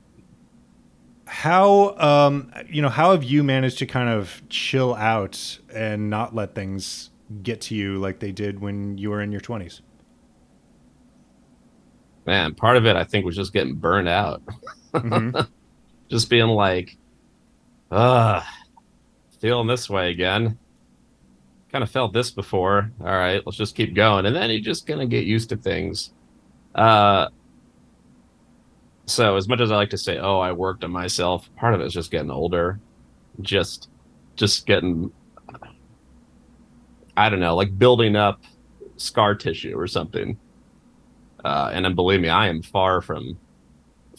how 1.31 1.95
um 1.97 2.51
you 2.67 2.81
know 2.81 2.89
how 2.89 3.11
have 3.11 3.23
you 3.23 3.41
managed 3.41 3.77
to 3.77 3.85
kind 3.85 4.09
of 4.09 4.41
chill 4.49 4.93
out 4.95 5.59
and 5.73 6.09
not 6.09 6.35
let 6.35 6.53
things 6.53 7.09
get 7.41 7.61
to 7.61 7.73
you 7.75 7.97
like 7.97 8.19
they 8.19 8.33
did 8.33 8.59
when 8.59 8.97
you 8.97 9.09
were 9.09 9.21
in 9.21 9.31
your 9.31 9.39
20s 9.41 9.79
man, 12.25 12.53
part 12.53 12.77
of 12.77 12.85
it 12.85 12.95
I 12.95 13.03
think 13.03 13.25
was 13.25 13.35
just 13.35 13.53
getting 13.53 13.75
burned 13.75 14.09
out. 14.09 14.41
Mhm. 14.93 15.47
Just 16.09 16.29
being 16.29 16.47
like, 16.49 16.97
ah, 17.89 18.45
feeling 19.39 19.67
this 19.67 19.89
way 19.89 20.11
again. 20.11 20.57
Kind 21.71 21.83
of 21.85 21.89
felt 21.89 22.11
this 22.11 22.29
before. 22.31 22.91
All 22.99 23.05
right, 23.05 23.41
let's 23.45 23.57
just 23.57 23.75
keep 23.77 23.95
going. 23.95 24.25
And 24.25 24.35
then 24.35 24.49
you're 24.49 24.59
just 24.59 24.85
gonna 24.85 25.05
get 25.05 25.23
used 25.23 25.47
to 25.49 25.55
things. 25.55 26.11
Uh 26.75 27.27
so 29.11 29.35
as 29.35 29.47
much 29.47 29.61
as 29.61 29.71
I 29.71 29.75
like 29.75 29.89
to 29.91 29.97
say, 29.97 30.17
oh, 30.17 30.39
I 30.39 30.51
worked 30.51 30.83
on 30.83 30.91
myself, 30.91 31.49
part 31.55 31.73
of 31.73 31.81
it 31.81 31.85
is 31.85 31.93
just 31.93 32.11
getting 32.11 32.31
older. 32.31 32.79
Just 33.41 33.89
just 34.35 34.65
getting 34.65 35.11
I 37.17 37.29
don't 37.29 37.39
know, 37.39 37.55
like 37.55 37.77
building 37.77 38.15
up 38.15 38.41
scar 38.97 39.35
tissue 39.35 39.77
or 39.77 39.87
something. 39.87 40.37
Uh, 41.43 41.71
and 41.73 41.85
then 41.85 41.95
believe 41.95 42.21
me, 42.21 42.29
I 42.29 42.47
am 42.47 42.61
far 42.61 43.01
from, 43.01 43.37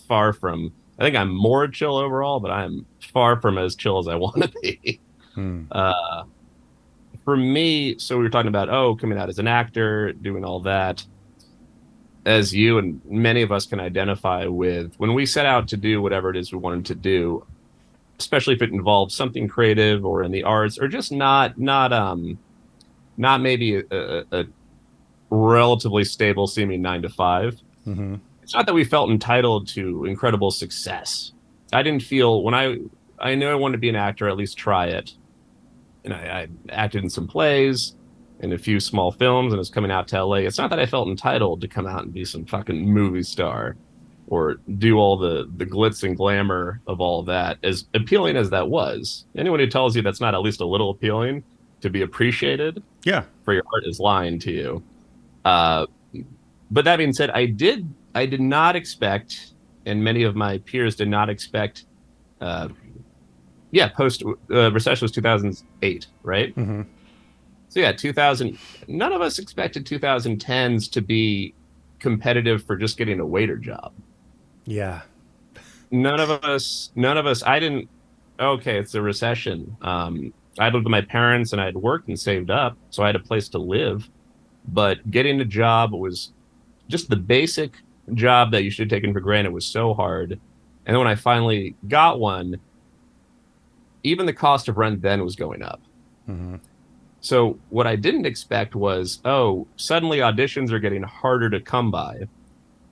far 0.08 0.32
from. 0.32 0.72
I 0.98 1.04
think 1.04 1.16
I'm 1.16 1.34
more 1.34 1.66
chill 1.68 1.96
overall, 1.96 2.40
but 2.40 2.50
I'm 2.50 2.84
far 3.12 3.40
from 3.40 3.58
as 3.58 3.74
chill 3.76 3.98
as 3.98 4.08
I 4.08 4.14
want 4.16 4.42
to 4.42 4.52
be. 4.60 5.00
Hmm. 5.34 5.64
Uh, 5.70 6.24
for 7.24 7.36
me, 7.36 7.98
so 7.98 8.16
we 8.16 8.24
were 8.24 8.30
talking 8.30 8.48
about 8.48 8.68
oh, 8.68 8.96
coming 8.96 9.18
out 9.18 9.28
as 9.28 9.38
an 9.38 9.48
actor, 9.48 10.12
doing 10.12 10.44
all 10.44 10.60
that. 10.60 11.04
As 12.24 12.54
you 12.54 12.78
and 12.78 13.00
many 13.04 13.42
of 13.42 13.50
us 13.50 13.66
can 13.66 13.80
identify 13.80 14.46
with, 14.46 14.94
when 14.98 15.12
we 15.14 15.26
set 15.26 15.44
out 15.44 15.66
to 15.68 15.76
do 15.76 16.00
whatever 16.00 16.30
it 16.30 16.36
is 16.36 16.52
we 16.52 16.58
wanted 16.58 16.86
to 16.86 16.94
do, 16.94 17.44
especially 18.18 18.54
if 18.54 18.62
it 18.62 18.70
involves 18.70 19.14
something 19.14 19.48
creative 19.48 20.04
or 20.06 20.22
in 20.22 20.30
the 20.30 20.44
arts, 20.44 20.78
or 20.78 20.86
just 20.86 21.10
not 21.10 21.58
not 21.58 21.92
um, 21.92 22.38
not 23.16 23.40
maybe 23.40 23.76
a, 23.76 23.84
a, 23.90 24.24
a 24.32 24.44
relatively 25.30 26.04
stable 26.04 26.46
seeming 26.46 26.82
nine 26.82 27.02
to 27.02 27.08
five 27.08 27.60
Mhm. 27.86 28.20
it's 28.42 28.54
not 28.54 28.66
that 28.66 28.74
we 28.74 28.84
felt 28.84 29.10
entitled 29.10 29.66
to 29.68 30.04
incredible 30.04 30.50
success. 30.52 31.32
I 31.72 31.82
didn't 31.82 32.02
feel 32.04 32.42
when 32.44 32.54
I 32.54 32.78
I 33.18 33.34
knew 33.34 33.48
I 33.48 33.54
wanted 33.56 33.72
to 33.72 33.78
be 33.80 33.88
an 33.88 33.96
actor, 33.96 34.28
at 34.28 34.36
least 34.36 34.56
try 34.56 34.86
it. 34.86 35.14
And 36.04 36.12
I, 36.14 36.18
I 36.18 36.48
acted 36.70 37.02
in 37.02 37.10
some 37.10 37.26
plays, 37.26 37.94
in 38.42 38.52
a 38.52 38.58
few 38.58 38.80
small 38.80 39.10
films, 39.12 39.52
and 39.52 39.58
was 39.58 39.70
coming 39.70 39.90
out 39.90 40.08
to 40.08 40.24
LA. 40.24 40.36
It's 40.36 40.58
not 40.58 40.70
that 40.70 40.78
I 40.80 40.86
felt 40.86 41.08
entitled 41.08 41.60
to 41.60 41.68
come 41.68 41.86
out 41.86 42.02
and 42.04 42.12
be 42.12 42.24
some 42.24 42.44
fucking 42.44 42.88
movie 42.88 43.22
star 43.22 43.76
or 44.28 44.56
do 44.78 44.98
all 44.98 45.16
the 45.16 45.50
the 45.56 45.66
glitz 45.66 46.04
and 46.04 46.16
glamour 46.16 46.80
of 46.86 47.00
all 47.00 47.22
that. 47.22 47.58
As 47.62 47.86
appealing 47.94 48.36
as 48.36 48.50
that 48.50 48.68
was, 48.68 49.24
anyone 49.36 49.60
who 49.60 49.66
tells 49.66 49.94
you 49.96 50.02
that's 50.02 50.20
not 50.20 50.34
at 50.34 50.40
least 50.40 50.60
a 50.60 50.66
little 50.66 50.90
appealing 50.90 51.44
to 51.80 51.90
be 51.90 52.02
appreciated 52.02 52.80
yeah 53.04 53.24
for 53.44 53.52
your 53.52 53.64
art 53.74 53.84
is 53.84 54.00
lying 54.00 54.38
to 54.40 54.52
you. 54.52 54.82
Uh, 55.44 55.86
but 56.70 56.84
that 56.84 56.96
being 56.96 57.12
said, 57.12 57.30
I 57.30 57.46
did 57.46 57.92
I 58.14 58.26
did 58.26 58.40
not 58.40 58.76
expect, 58.76 59.52
and 59.86 60.02
many 60.02 60.22
of 60.22 60.34
my 60.36 60.58
peers 60.58 60.96
did 60.96 61.08
not 61.08 61.28
expect. 61.28 61.84
Uh, 62.40 62.68
yeah, 63.70 63.88
post 63.88 64.22
uh, 64.50 64.72
recession 64.72 65.04
was 65.04 65.12
two 65.12 65.22
thousand 65.22 65.62
eight, 65.82 66.06
right? 66.22 66.54
hmm 66.54 66.82
So 67.72 67.80
yeah, 67.80 67.92
two 67.92 68.12
thousand. 68.12 68.58
None 68.86 69.12
of 69.12 69.22
us 69.22 69.38
expected 69.38 69.86
2010s 69.86 70.90
to 70.90 71.00
be 71.00 71.54
competitive 72.00 72.62
for 72.64 72.76
just 72.76 72.98
getting 72.98 73.18
a 73.18 73.24
waiter 73.24 73.56
job. 73.56 73.92
yeah 74.66 75.00
None 75.90 76.20
of 76.20 76.30
us. 76.30 76.90
None 76.96 77.18
of 77.18 77.26
us. 77.26 77.42
I 77.42 77.60
didn't. 77.60 77.88
Okay, 78.40 78.78
it's 78.78 78.94
a 78.94 79.02
recession. 79.02 79.76
Um, 79.82 80.32
I 80.58 80.64
lived 80.66 80.84
with 80.84 80.90
my 80.90 81.02
parents 81.02 81.52
and 81.52 81.60
I 81.60 81.66
had 81.66 81.76
worked 81.76 82.08
and 82.08 82.18
saved 82.18 82.50
up, 82.50 82.76
so 82.90 83.02
I 83.02 83.06
had 83.06 83.16
a 83.16 83.20
place 83.20 83.48
to 83.50 83.58
live. 83.58 84.08
But 84.68 85.10
getting 85.10 85.40
a 85.40 85.44
job 85.44 85.92
was 85.92 86.32
just 86.88 87.10
the 87.10 87.16
basic 87.16 87.74
job 88.14 88.52
that 88.52 88.64
you 88.64 88.70
should 88.70 88.90
have 88.90 88.96
taken 88.96 89.12
for 89.12 89.20
granted 89.20 89.52
was 89.52 89.66
so 89.66 89.92
hard. 89.92 90.32
And 90.32 90.94
then 90.94 90.98
when 90.98 91.08
I 91.08 91.14
finally 91.14 91.74
got 91.88 92.18
one, 92.18 92.56
even 94.02 94.26
the 94.26 94.32
cost 94.32 94.68
of 94.68 94.78
rent 94.78 95.02
then 95.02 95.22
was 95.22 95.36
going 95.36 95.62
up. 95.62 95.80
hmm 96.26 96.56
So 97.22 97.58
what 97.70 97.86
I 97.86 97.94
didn't 97.96 98.26
expect 98.26 98.74
was, 98.74 99.20
oh, 99.24 99.66
suddenly 99.76 100.18
auditions 100.18 100.72
are 100.72 100.80
getting 100.80 101.04
harder 101.04 101.48
to 101.50 101.60
come 101.60 101.90
by. 101.90 102.24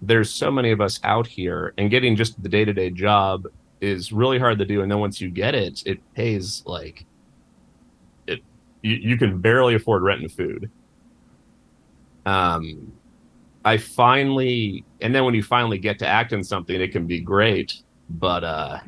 There's 0.01 0.33
so 0.33 0.51
many 0.53 0.71
of 0.71 0.81
us 0.81 1.01
out 1.05 1.27
here, 1.27 1.75
and 1.77 1.91
getting 1.91 2.15
just 2.17 2.41
the 2.43 2.49
day 2.49 2.65
to 2.65 2.73
day 2.73 2.91
job 2.91 3.47
is 3.81 4.13
really 4.13 4.39
hard 4.39 4.59
to 4.61 4.65
do. 4.65 4.83
And 4.83 4.91
then 4.91 5.01
once 5.01 5.21
you 5.21 5.31
get 5.31 5.55
it, 5.55 5.83
it 5.85 5.99
pays 6.15 6.63
like 6.65 7.05
it. 8.29 8.41
You, 8.83 8.95
you 8.95 9.19
can 9.19 9.41
barely 9.41 9.75
afford 9.75 10.03
rent 10.03 10.21
and 10.23 10.33
food. 10.33 10.71
Um, 12.25 12.93
I 13.65 13.77
finally, 13.79 14.85
and 15.01 15.15
then 15.15 15.25
when 15.25 15.35
you 15.35 15.43
finally 15.43 15.79
get 15.79 15.99
to 15.99 16.07
act 16.07 16.33
in 16.33 16.45
something, 16.45 16.81
it 16.81 16.93
can 16.93 17.07
be 17.07 17.21
great. 17.21 17.83
But 18.09 18.45
uh, 18.45 18.79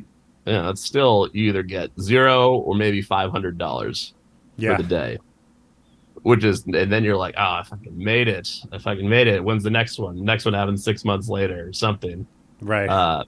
you 0.46 0.52
know, 0.52 0.70
it's 0.70 0.84
still 0.84 1.28
you 1.32 1.48
either 1.48 1.62
get 1.64 1.90
zero 2.00 2.54
or 2.58 2.74
maybe 2.74 3.02
five 3.02 3.30
hundred 3.32 3.58
dollars 3.58 4.14
Yeah. 4.56 4.76
for 4.76 4.82
the 4.82 4.88
day. 4.88 5.18
Which 6.22 6.44
is, 6.44 6.64
and 6.66 6.92
then 6.92 7.02
you're 7.02 7.16
like, 7.16 7.34
oh, 7.36 7.58
if 7.60 7.72
I 7.72 7.76
can 7.82 7.98
made 7.98 8.28
it, 8.28 8.48
if 8.72 8.86
I 8.86 8.94
can 8.94 9.08
made 9.08 9.26
it, 9.26 9.42
when's 9.42 9.64
the 9.64 9.70
next 9.70 9.98
one? 9.98 10.16
The 10.16 10.22
next 10.22 10.44
one 10.44 10.54
happens 10.54 10.84
six 10.84 11.04
months 11.04 11.28
later 11.28 11.68
or 11.68 11.72
something. 11.72 12.26
Right. 12.60 12.88
Uh, 12.88 13.24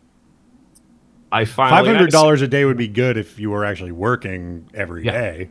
I 1.33 1.45
finally 1.45 1.79
Five 1.89 1.97
hundred 1.97 2.13
dollars 2.13 2.43
a 2.43 2.47
day 2.47 2.65
would 2.65 2.77
be 2.77 2.87
good 2.87 3.17
if 3.17 3.41
you 3.41 3.51
were 3.51 3.65
actually 3.65 3.91
working 3.91 4.69
every 4.75 5.05
Yeah. 5.05 5.13
day, 5.13 5.35
It'd 5.37 5.51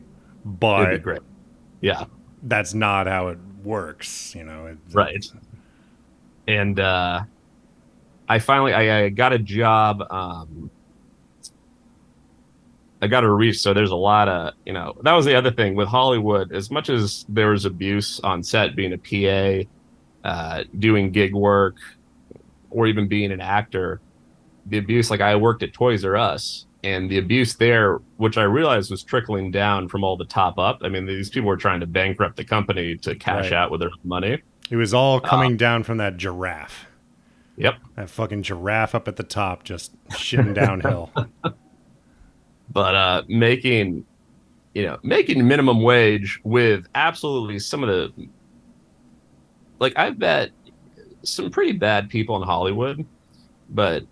but 0.58 1.02
great. 1.02 1.20
Yeah, 1.82 2.06
that's 2.44 2.72
not 2.72 3.06
how 3.06 3.28
it 3.28 3.38
works. 3.62 4.34
You 4.34 4.44
know, 4.44 4.66
it, 4.66 4.78
right. 4.92 5.26
And 6.46 6.80
uh, 6.80 7.24
I 8.26 8.38
finally 8.38 8.72
I, 8.72 9.04
I 9.04 9.08
got 9.10 9.34
a 9.34 9.38
job. 9.38 10.02
Um, 10.10 10.70
I 13.04 13.06
got 13.06 13.22
a 13.22 13.30
reach. 13.30 13.58
So 13.60 13.74
there's 13.74 13.90
a 13.90 13.96
lot 13.96 14.28
of 14.28 14.54
you 14.64 14.72
know 14.72 14.94
that 15.02 15.12
was 15.12 15.26
the 15.26 15.34
other 15.36 15.50
thing 15.50 15.74
with 15.74 15.88
Hollywood. 15.88 16.52
As 16.52 16.70
much 16.70 16.88
as 16.88 17.26
there 17.28 17.50
was 17.50 17.64
abuse 17.66 18.18
on 18.20 18.42
set, 18.42 18.74
being 18.74 18.94
a 18.94 18.98
PA, 18.98 20.28
uh, 20.28 20.64
doing 20.78 21.10
gig 21.10 21.34
work, 21.34 21.76
or 22.70 22.86
even 22.86 23.06
being 23.08 23.30
an 23.30 23.40
actor, 23.40 24.00
the 24.66 24.78
abuse. 24.78 25.10
Like 25.10 25.20
I 25.20 25.36
worked 25.36 25.62
at 25.62 25.72
Toys 25.74 26.02
R 26.04 26.16
Us, 26.16 26.64
and 26.82 27.10
the 27.10 27.18
abuse 27.18 27.54
there, 27.54 27.98
which 28.16 28.38
I 28.38 28.44
realized 28.44 28.90
was 28.90 29.02
trickling 29.02 29.50
down 29.50 29.88
from 29.88 30.02
all 30.02 30.16
the 30.16 30.24
top 30.24 30.58
up. 30.58 30.78
I 30.82 30.88
mean, 30.88 31.04
these 31.04 31.28
people 31.28 31.48
were 31.48 31.56
trying 31.58 31.80
to 31.80 31.86
bankrupt 31.86 32.36
the 32.36 32.44
company 32.44 32.96
to 32.98 33.14
cash 33.14 33.44
Right. 33.50 33.52
out 33.52 33.70
with 33.70 33.80
their 33.80 33.90
money. 34.02 34.40
It 34.70 34.76
was 34.76 34.94
all 34.94 35.18
Uh, 35.18 35.20
coming 35.20 35.56
down 35.58 35.82
from 35.82 35.98
that 35.98 36.16
giraffe. 36.16 36.86
Yep. 37.56 37.74
That 37.96 38.10
fucking 38.10 38.42
giraffe 38.42 38.94
up 38.94 39.06
at 39.08 39.16
the 39.16 39.22
top, 39.22 39.62
just 39.62 39.92
shitting 40.08 40.54
downhill. 40.54 41.10
but 42.70 42.94
uh 42.94 43.22
making 43.28 44.04
you 44.74 44.82
know 44.84 44.98
making 45.02 45.46
minimum 45.46 45.82
wage 45.82 46.40
with 46.44 46.86
absolutely 46.94 47.58
some 47.58 47.82
of 47.82 47.88
the 47.88 48.28
like 49.78 49.96
i 49.96 50.10
bet 50.10 50.50
some 51.22 51.50
pretty 51.50 51.72
bad 51.72 52.08
people 52.08 52.36
in 52.36 52.42
hollywood 52.42 53.04
but 53.70 54.04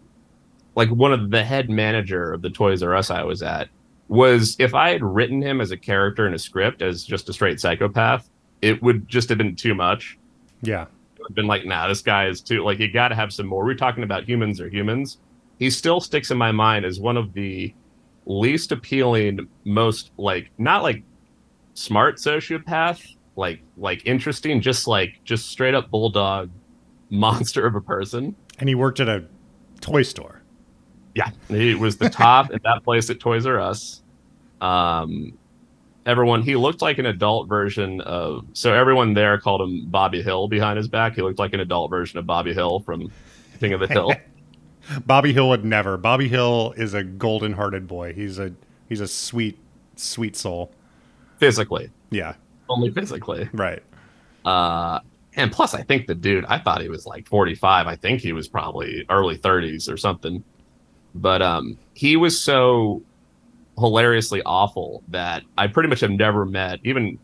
like 0.74 0.88
one 0.90 1.12
of 1.12 1.30
the 1.30 1.44
head 1.44 1.68
manager 1.68 2.32
of 2.32 2.42
the 2.42 2.50
toys 2.50 2.82
r 2.82 2.94
us 2.94 3.10
i 3.10 3.22
was 3.22 3.42
at 3.42 3.68
was 4.08 4.56
if 4.58 4.74
i 4.74 4.90
had 4.90 5.02
written 5.02 5.40
him 5.42 5.60
as 5.60 5.70
a 5.70 5.76
character 5.76 6.26
in 6.26 6.34
a 6.34 6.38
script 6.38 6.82
as 6.82 7.04
just 7.04 7.28
a 7.28 7.32
straight 7.32 7.60
psychopath 7.60 8.28
it 8.60 8.80
would 8.82 9.08
just 9.08 9.28
have 9.28 9.38
been 9.38 9.56
too 9.56 9.74
much 9.74 10.18
Yeah. 10.62 10.86
I've 11.28 11.34
been 11.36 11.46
like, 11.46 11.64
nah, 11.64 11.86
this 11.86 12.02
guy 12.02 12.26
is 12.26 12.40
too 12.40 12.64
like 12.64 12.80
you 12.80 12.90
got 12.90 13.08
to 13.08 13.14
have 13.14 13.32
some 13.32 13.46
more. 13.46 13.64
We're 13.64 13.74
talking 13.74 14.02
about 14.02 14.24
humans 14.24 14.60
or 14.60 14.68
humans. 14.68 15.18
He 15.60 15.70
still 15.70 16.00
sticks 16.00 16.32
in 16.32 16.38
my 16.38 16.50
mind 16.50 16.84
as 16.84 16.98
one 16.98 17.16
of 17.16 17.32
the 17.32 17.72
least 18.26 18.72
appealing, 18.72 19.48
most 19.64 20.10
like 20.16 20.50
not 20.58 20.82
like 20.82 21.02
smart 21.74 22.16
sociopath, 22.16 23.16
like 23.36 23.60
like 23.76 24.06
interesting, 24.06 24.60
just 24.60 24.86
like 24.86 25.20
just 25.24 25.48
straight 25.48 25.74
up 25.74 25.90
bulldog 25.90 26.50
monster 27.10 27.66
of 27.66 27.74
a 27.74 27.80
person. 27.80 28.34
And 28.58 28.68
he 28.68 28.74
worked 28.74 29.00
at 29.00 29.08
a 29.08 29.24
toy 29.80 30.02
store. 30.02 30.42
Yeah, 31.14 31.30
he 31.48 31.74
was 31.74 31.98
the 31.98 32.08
top 32.08 32.50
at 32.54 32.62
that 32.62 32.84
place 32.84 33.10
at 33.10 33.20
Toys 33.20 33.44
R 33.46 33.60
Us. 33.60 34.02
Um, 34.60 35.36
everyone 36.06 36.42
he 36.42 36.56
looked 36.56 36.82
like 36.82 36.98
an 36.98 37.06
adult 37.06 37.48
version 37.48 38.00
of 38.02 38.44
so 38.54 38.72
everyone 38.72 39.14
there 39.14 39.38
called 39.38 39.60
him 39.60 39.86
Bobby 39.86 40.22
Hill 40.22 40.48
behind 40.48 40.76
his 40.76 40.88
back. 40.88 41.14
He 41.14 41.22
looked 41.22 41.38
like 41.38 41.52
an 41.52 41.60
adult 41.60 41.90
version 41.90 42.18
of 42.18 42.26
Bobby 42.26 42.54
Hill 42.54 42.80
from 42.80 43.10
King 43.60 43.72
of 43.72 43.80
the 43.80 43.88
Hill. 43.88 44.12
Bobby 45.06 45.32
Hill 45.32 45.48
would 45.48 45.64
never. 45.64 45.96
Bobby 45.96 46.28
Hill 46.28 46.74
is 46.76 46.94
a 46.94 47.02
golden 47.04 47.52
hearted 47.52 47.86
boy. 47.86 48.12
He's 48.12 48.38
a 48.38 48.52
he's 48.88 49.00
a 49.00 49.08
sweet, 49.08 49.58
sweet 49.96 50.36
soul. 50.36 50.72
physically, 51.38 51.90
Yeah. 52.10 52.34
only 52.68 52.90
physically. 52.92 53.48
Right. 53.52 53.82
Uh, 54.44 55.00
and 55.34 55.50
plus, 55.50 55.74
I 55.74 55.82
think 55.82 56.06
the 56.06 56.14
dude, 56.14 56.44
I 56.44 56.58
thought 56.58 56.80
he 56.82 56.88
was 56.88 57.04
like 57.06 57.26
45. 57.26 57.86
I 57.86 57.96
think 57.96 58.20
he 58.20 58.32
was 58.32 58.46
probably 58.48 59.04
early 59.08 59.38
30s 59.38 59.90
or 59.90 59.96
something. 59.96 60.44
But 61.14 61.42
um, 61.42 61.78
he 61.94 62.16
was 62.16 62.40
so 62.40 63.02
hilariously 63.78 64.42
awful 64.44 65.02
that 65.08 65.42
I 65.58 65.66
pretty 65.66 65.88
much 65.88 66.00
have 66.00 66.10
never 66.10 66.44
met, 66.44 66.78
even 66.84 67.18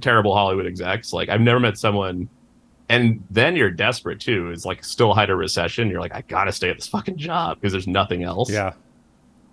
terrible 0.00 0.34
Hollywood 0.34 0.66
execs. 0.66 1.12
Like, 1.12 1.28
I've 1.28 1.40
never 1.40 1.58
met 1.60 1.76
someone. 1.78 2.28
And 2.90 3.24
then 3.30 3.54
you're 3.54 3.70
desperate 3.70 4.18
too. 4.18 4.50
It's 4.50 4.64
like 4.64 4.82
still 4.82 5.14
height 5.14 5.30
a 5.30 5.36
recession. 5.36 5.88
You're 5.88 6.00
like, 6.00 6.12
I 6.12 6.22
gotta 6.22 6.50
stay 6.50 6.70
at 6.70 6.76
this 6.76 6.88
fucking 6.88 7.18
job 7.18 7.58
because 7.60 7.70
there's 7.70 7.86
nothing 7.86 8.24
else. 8.24 8.50
Yeah. 8.50 8.72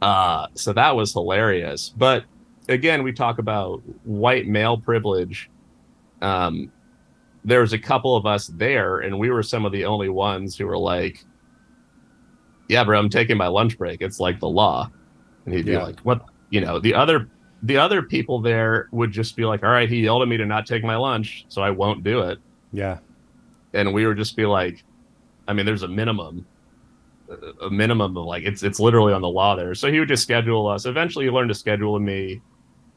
Uh, 0.01 0.47
so 0.55 0.73
that 0.73 0.95
was 0.95 1.13
hilarious. 1.13 1.93
But 1.95 2.23
again, 2.67 3.03
we 3.03 3.13
talk 3.13 3.37
about 3.37 3.83
white 4.03 4.47
male 4.47 4.75
privilege. 4.75 5.51
Um, 6.19 6.71
there 7.45 7.61
was 7.61 7.73
a 7.73 7.79
couple 7.79 8.15
of 8.15 8.25
us 8.25 8.47
there, 8.47 8.99
and 8.99 9.19
we 9.19 9.29
were 9.29 9.43
some 9.43 9.65
of 9.65 9.71
the 9.71 9.85
only 9.85 10.09
ones 10.09 10.57
who 10.57 10.65
were 10.65 10.77
like, 10.77 11.23
"Yeah, 12.67 12.83
bro, 12.83 12.97
I'm 12.97 13.09
taking 13.09 13.37
my 13.37 13.47
lunch 13.47 13.77
break. 13.77 14.01
It's 14.01 14.19
like 14.19 14.39
the 14.39 14.49
law." 14.49 14.89
And 15.45 15.53
he'd 15.53 15.65
be 15.65 15.77
like, 15.77 15.99
"What?" 15.99 16.25
You 16.49 16.61
know, 16.61 16.79
the 16.79 16.95
other 16.95 17.29
the 17.61 17.77
other 17.77 18.01
people 18.01 18.41
there 18.41 18.89
would 18.91 19.11
just 19.11 19.35
be 19.35 19.45
like, 19.45 19.63
"All 19.63 19.69
right, 19.69 19.87
he 19.87 20.01
yelled 20.01 20.23
at 20.23 20.27
me 20.27 20.37
to 20.37 20.45
not 20.45 20.65
take 20.65 20.83
my 20.83 20.95
lunch, 20.95 21.45
so 21.49 21.61
I 21.61 21.69
won't 21.69 22.03
do 22.03 22.21
it." 22.21 22.39
Yeah. 22.73 22.97
And 23.73 23.93
we 23.93 24.05
would 24.05 24.17
just 24.17 24.35
be 24.35 24.45
like, 24.45 24.83
I 25.47 25.53
mean, 25.53 25.65
there's 25.65 25.83
a 25.83 25.87
minimum, 25.87 26.45
a- 27.61 27.69
minimum 27.69 28.17
of 28.17 28.25
like 28.25 28.43
it's 28.43 28.63
it's 28.63 28.79
literally 28.79 29.13
on 29.13 29.21
the 29.21 29.29
law 29.29 29.55
there. 29.55 29.75
So 29.75 29.91
he 29.91 29.99
would 29.99 30.07
just 30.07 30.23
schedule 30.23 30.67
us. 30.67 30.85
Eventually, 30.85 31.25
he 31.25 31.31
learned 31.31 31.49
to 31.49 31.55
schedule 31.55 31.99
me 31.99 32.41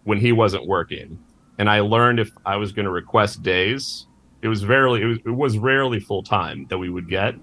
when 0.05 0.19
he 0.19 0.33
wasn't 0.33 0.67
working, 0.67 1.19
and 1.59 1.69
I 1.69 1.81
learned 1.81 2.21
if 2.21 2.31
I 2.47 2.57
was 2.57 2.73
going 2.73 2.87
to 2.87 2.91
request 2.91 3.43
days. 3.43 4.07
It 4.43 4.49
was 4.49 4.65
rarely 4.65 5.03
it 5.03 5.07
was, 5.07 5.19
it 5.19 5.31
was 5.31 5.59
rarely 5.59 6.01
full 6.01 6.23
time 6.23 6.67
that 6.71 6.79
we 6.79 6.89
would 6.89 7.09
get, 7.09 7.35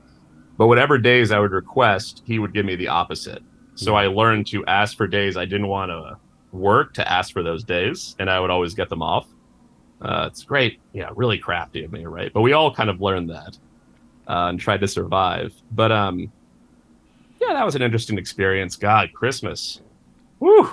but 0.58 0.68
whatever 0.68 0.98
days 0.98 1.32
I 1.32 1.40
would 1.40 1.52
request, 1.52 2.24
he 2.26 2.40
would 2.40 2.54
give 2.54 2.66
me 2.66 2.76
the 2.76 2.88
opposite. 2.88 3.44
So 3.76 3.92
hmm. 3.92 3.98
I 3.98 4.08
learned 4.08 4.48
to 4.48 4.66
ask 4.66 4.98
for 4.98 5.08
days 5.08 5.38
I 5.38 5.46
didn't 5.46 5.68
want 5.68 5.92
to 5.92 6.18
work 6.52 6.94
to 6.96 7.12
ask 7.12 7.32
for 7.32 7.44
those 7.44 7.64
days, 7.64 8.16
and 8.20 8.30
I 8.30 8.40
would 8.40 8.50
always 8.50 8.74
get 8.74 8.90
them 8.90 9.02
off. 9.02 9.28
Uh, 10.02 10.28
it's 10.32 10.44
great, 10.44 10.80
yeah, 10.94 11.10
really 11.16 11.38
crafty 11.38 11.84
of 11.84 11.92
me, 11.92 12.06
right? 12.06 12.32
But 12.34 12.42
we 12.42 12.54
all 12.54 12.74
kind 12.74 12.90
of 12.90 13.02
learned 13.02 13.30
that 13.32 13.58
uh, 14.28 14.48
and 14.50 14.60
tried 14.60 14.80
to 14.82 14.88
survive. 14.88 15.54
But 15.72 15.92
um, 15.92 16.32
yeah, 17.42 17.54
that 17.54 17.66
was 17.66 17.76
an 17.76 17.82
interesting 17.82 18.18
experience. 18.18 18.76
God, 18.76 19.10
Christmas, 19.14 19.82
woo, 20.40 20.70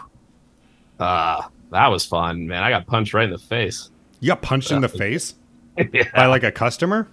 uh, 1.01 1.43
that 1.71 1.89
was 1.89 2.05
fun, 2.05 2.47
man. 2.47 2.63
I 2.63 2.71
got 2.71 2.87
punched 2.87 3.15
right 3.15 3.25
in 3.25 3.31
the 3.31 3.39
face. 3.39 3.91
You 4.21 4.29
got 4.29 4.43
punched 4.43 4.71
in 4.71 4.81
the 4.81 4.89
face 4.89 5.35
yeah, 5.93 6.05
by 6.15 6.27
like 6.27 6.43
a 6.45 6.53
customer? 6.53 7.09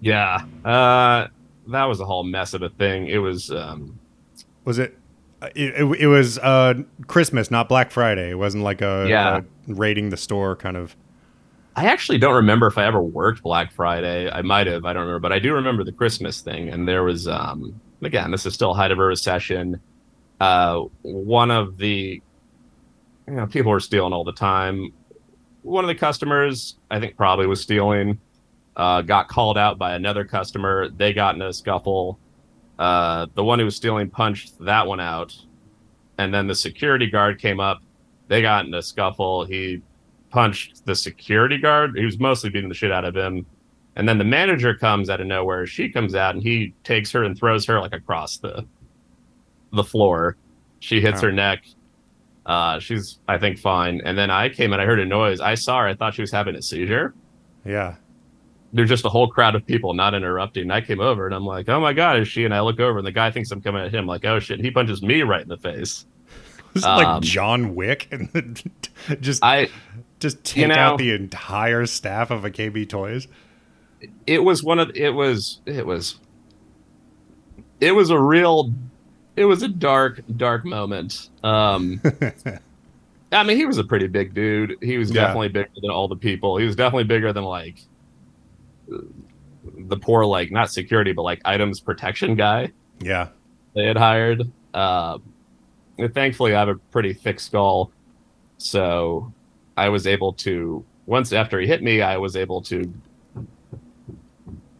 yeah. 0.00 0.44
Uh, 0.64 1.28
that 1.68 1.84
was 1.84 2.00
a 2.00 2.04
whole 2.04 2.24
mess 2.24 2.54
of 2.54 2.62
a 2.62 2.68
thing. 2.70 3.06
It 3.06 3.18
was 3.18 3.50
um, 3.50 3.98
Was 4.64 4.78
it? 4.78 4.98
It, 5.54 5.74
it, 5.80 6.00
it 6.02 6.06
was 6.06 6.38
uh, 6.38 6.74
Christmas, 7.08 7.50
not 7.50 7.68
Black 7.68 7.90
Friday. 7.90 8.30
It 8.30 8.38
wasn't 8.38 8.64
like 8.64 8.80
a, 8.80 9.06
Yeah. 9.08 9.38
a 9.38 9.42
raiding 9.74 10.10
the 10.10 10.16
store 10.16 10.56
kind 10.56 10.76
of. 10.76 10.96
I 11.74 11.86
actually 11.86 12.18
don't 12.18 12.34
remember 12.34 12.66
if 12.66 12.76
I 12.76 12.84
ever 12.84 13.02
worked 13.02 13.42
Black 13.42 13.72
Friday. 13.72 14.30
I 14.30 14.42
might 14.42 14.66
have, 14.66 14.84
I 14.84 14.92
don't 14.92 15.02
remember, 15.02 15.20
but 15.20 15.32
I 15.32 15.38
do 15.38 15.54
remember 15.54 15.84
the 15.84 15.92
Christmas 15.92 16.40
thing. 16.42 16.68
And 16.68 16.86
there 16.86 17.02
was, 17.02 17.26
um, 17.26 17.80
again, 18.02 18.30
this 18.30 18.44
is 18.44 18.52
still 18.52 18.74
height 18.74 18.90
of 18.90 18.98
a 18.98 19.04
recession. 19.04 19.80
Uh, 20.40 20.82
one 21.02 21.50
of 21.50 21.78
the, 21.78 22.20
you 23.26 23.32
know, 23.32 23.46
people 23.46 23.70
were 23.70 23.80
stealing 23.80 24.12
all 24.12 24.24
the 24.24 24.32
time. 24.32 24.92
One 25.62 25.84
of 25.84 25.88
the 25.88 25.94
customers, 25.94 26.76
I 26.90 27.00
think, 27.00 27.16
probably 27.16 27.46
was 27.46 27.60
stealing. 27.60 28.20
Uh, 28.76 29.02
got 29.02 29.28
called 29.28 29.56
out 29.56 29.78
by 29.78 29.94
another 29.94 30.24
customer. 30.24 30.88
They 30.88 31.12
got 31.12 31.34
in 31.36 31.42
a 31.42 31.52
scuffle. 31.52 32.18
Uh, 32.78 33.26
the 33.34 33.44
one 33.44 33.58
who 33.58 33.64
was 33.64 33.76
stealing 33.76 34.10
punched 34.10 34.58
that 34.58 34.86
one 34.86 34.98
out, 34.98 35.36
and 36.18 36.34
then 36.34 36.46
the 36.46 36.54
security 36.54 37.06
guard 37.06 37.38
came 37.38 37.60
up. 37.60 37.82
They 38.28 38.42
got 38.42 38.66
in 38.66 38.74
a 38.74 38.82
scuffle. 38.82 39.44
He 39.44 39.82
punched 40.32 40.84
the 40.86 40.94
security 40.94 41.58
guard. 41.58 41.96
He 41.96 42.04
was 42.04 42.18
mostly 42.18 42.50
beating 42.50 42.68
the 42.68 42.74
shit 42.74 42.90
out 42.90 43.04
of 43.04 43.14
him. 43.16 43.46
And 43.96 44.08
then 44.08 44.16
the 44.18 44.24
manager 44.24 44.74
comes 44.74 45.10
out 45.10 45.20
of 45.20 45.26
nowhere. 45.26 45.66
She 45.66 45.88
comes 45.90 46.14
out 46.14 46.34
and 46.34 46.42
he 46.42 46.72
takes 46.82 47.12
her 47.12 47.24
and 47.24 47.36
throws 47.36 47.66
her 47.66 47.78
like 47.80 47.92
across 47.92 48.38
the 48.38 48.66
the 49.72 49.84
floor. 49.84 50.36
She 50.80 51.00
hits 51.00 51.22
Wow. 51.22 51.28
her 51.28 51.32
neck. 51.32 51.64
Uh, 52.44 52.78
she's, 52.80 53.20
I 53.28 53.38
think, 53.38 53.58
fine. 53.58 54.00
And 54.04 54.18
then 54.18 54.30
I 54.30 54.48
came 54.48 54.72
and 54.72 54.82
I 54.82 54.84
heard 54.86 54.98
a 54.98 55.04
noise. 55.06 55.40
I 55.40 55.54
saw 55.54 55.80
her. 55.80 55.86
I 55.86 55.94
thought 55.94 56.14
she 56.14 56.22
was 56.22 56.32
having 56.32 56.56
a 56.56 56.62
seizure. 56.62 57.14
Yeah. 57.64 57.94
There's 58.72 58.88
just 58.88 59.04
a 59.04 59.08
whole 59.08 59.28
crowd 59.28 59.54
of 59.54 59.64
people 59.66 59.94
not 59.94 60.14
interrupting. 60.14 60.70
I 60.70 60.80
came 60.80 61.00
over 61.00 61.26
and 61.26 61.34
I'm 61.34 61.46
like, 61.46 61.68
oh 61.68 61.78
my 61.80 61.92
God, 61.92 62.18
is 62.18 62.26
she? 62.28 62.44
And 62.44 62.54
I 62.54 62.60
look 62.60 62.80
over 62.80 62.98
and 62.98 63.06
the 63.06 63.12
guy 63.12 63.30
thinks 63.30 63.50
I'm 63.50 63.60
coming 63.60 63.82
at 63.84 63.94
him. 63.94 64.06
Like, 64.06 64.24
oh 64.24 64.40
shit. 64.40 64.60
He 64.60 64.70
punches 64.70 65.02
me 65.02 65.22
right 65.22 65.42
in 65.42 65.48
the 65.48 65.58
face. 65.58 66.06
Was 66.74 66.84
it 66.84 66.88
like 66.88 67.06
Um, 67.06 67.22
John 67.22 67.74
Wick 67.74 68.08
and 68.10 68.70
just 69.20 69.44
I, 69.44 69.68
just 70.22 70.42
take 70.44 70.62
you 70.62 70.68
know- 70.68 70.74
out 70.74 70.98
the 70.98 71.12
entire 71.12 71.84
staff 71.86 72.30
of 72.30 72.44
a 72.44 72.50
KB 72.50 72.88
Toys? 72.88 73.28
it 74.26 74.42
was 74.42 74.64
one 74.64 74.80
of, 74.80 74.90
it 74.96 75.10
was, 75.10 75.60
it 75.64 75.86
was, 75.86 76.18
it 77.80 77.92
was 77.92 78.10
a 78.10 78.18
real, 78.18 78.72
it 79.36 79.44
was 79.44 79.62
a 79.62 79.68
dark, 79.68 80.20
dark 80.36 80.64
moment. 80.64 81.28
Um, 81.44 82.00
I 83.32 83.44
mean, 83.44 83.56
he 83.56 83.64
was 83.64 83.78
a 83.78 83.84
pretty 83.84 84.08
big 84.08 84.34
dude. 84.34 84.76
He 84.82 84.98
was 84.98 85.10
Yeah. 85.10 85.22
definitely 85.26 85.48
bigger 85.50 85.70
than 85.80 85.90
all 85.90 86.08
the 86.08 86.16
people. 86.16 86.56
He 86.56 86.66
was 86.66 86.74
definitely 86.74 87.04
bigger 87.04 87.32
than 87.32 87.44
like 87.44 87.78
the 88.88 89.96
poor, 89.96 90.24
like 90.24 90.50
not 90.50 90.70
security, 90.70 91.12
but 91.12 91.22
like 91.22 91.40
items 91.44 91.78
protection 91.80 92.34
guy 92.34 92.72
yeah. 93.00 93.28
they 93.74 93.86
had 93.86 93.96
hired. 93.96 94.50
Uh, 94.74 95.18
thankfully, 96.12 96.54
I 96.54 96.58
have 96.58 96.68
a 96.68 96.74
pretty 96.74 97.12
thick 97.12 97.38
skull, 97.40 97.92
so 98.58 99.32
I 99.76 99.88
was 99.88 100.06
able 100.06 100.32
to. 100.34 100.84
Once 101.06 101.32
after 101.32 101.58
he 101.60 101.66
hit 101.66 101.82
me, 101.82 102.00
I 102.00 102.16
was 102.16 102.36
able 102.36 102.62
to. 102.62 102.92
I'm 103.36 103.48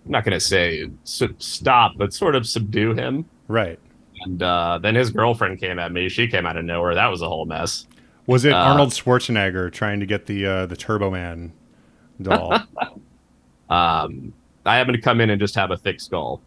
not 0.05 0.25
going 0.25 0.33
to 0.33 0.41
say 0.41 0.89
su- 1.05 1.35
stop, 1.39 1.93
but 1.97 2.13
sort 2.13 2.35
of 2.35 2.47
subdue 2.47 2.95
him. 2.95 3.25
Right. 3.49 3.79
And 4.25 4.43
uh, 4.43 4.79
then 4.83 4.95
his 4.95 5.11
girlfriend 5.11 5.61
came 5.61 5.79
at 5.79 5.93
me. 5.93 6.09
She 6.09 6.29
came 6.29 6.47
out 6.47 6.57
of 6.57 6.65
nowhere. 6.65 6.95
That 6.95 7.09
was 7.09 7.23
a 7.23 7.29
whole 7.29 7.45
mess. 7.47 7.87
Was 8.27 8.45
it 8.45 8.53
Uh, 8.53 8.57
Arnold 8.57 8.91
Schwarzenegger 8.91 9.73
trying 9.73 10.01
to 10.01 10.07
get 10.07 10.27
the 10.27 10.47
uh, 10.47 10.67
the 10.67 10.77
Turbo 10.77 11.11
Man 11.11 11.53
doll? 12.21 12.53
um, 13.71 14.33
I 14.65 14.77
happened 14.77 14.97
to 14.97 15.03
come 15.03 15.21
in 15.21 15.31
and 15.31 15.41
just 15.41 15.55
have 15.57 15.71
a 15.71 15.77
thick 15.77 16.01
skull. 16.01 16.41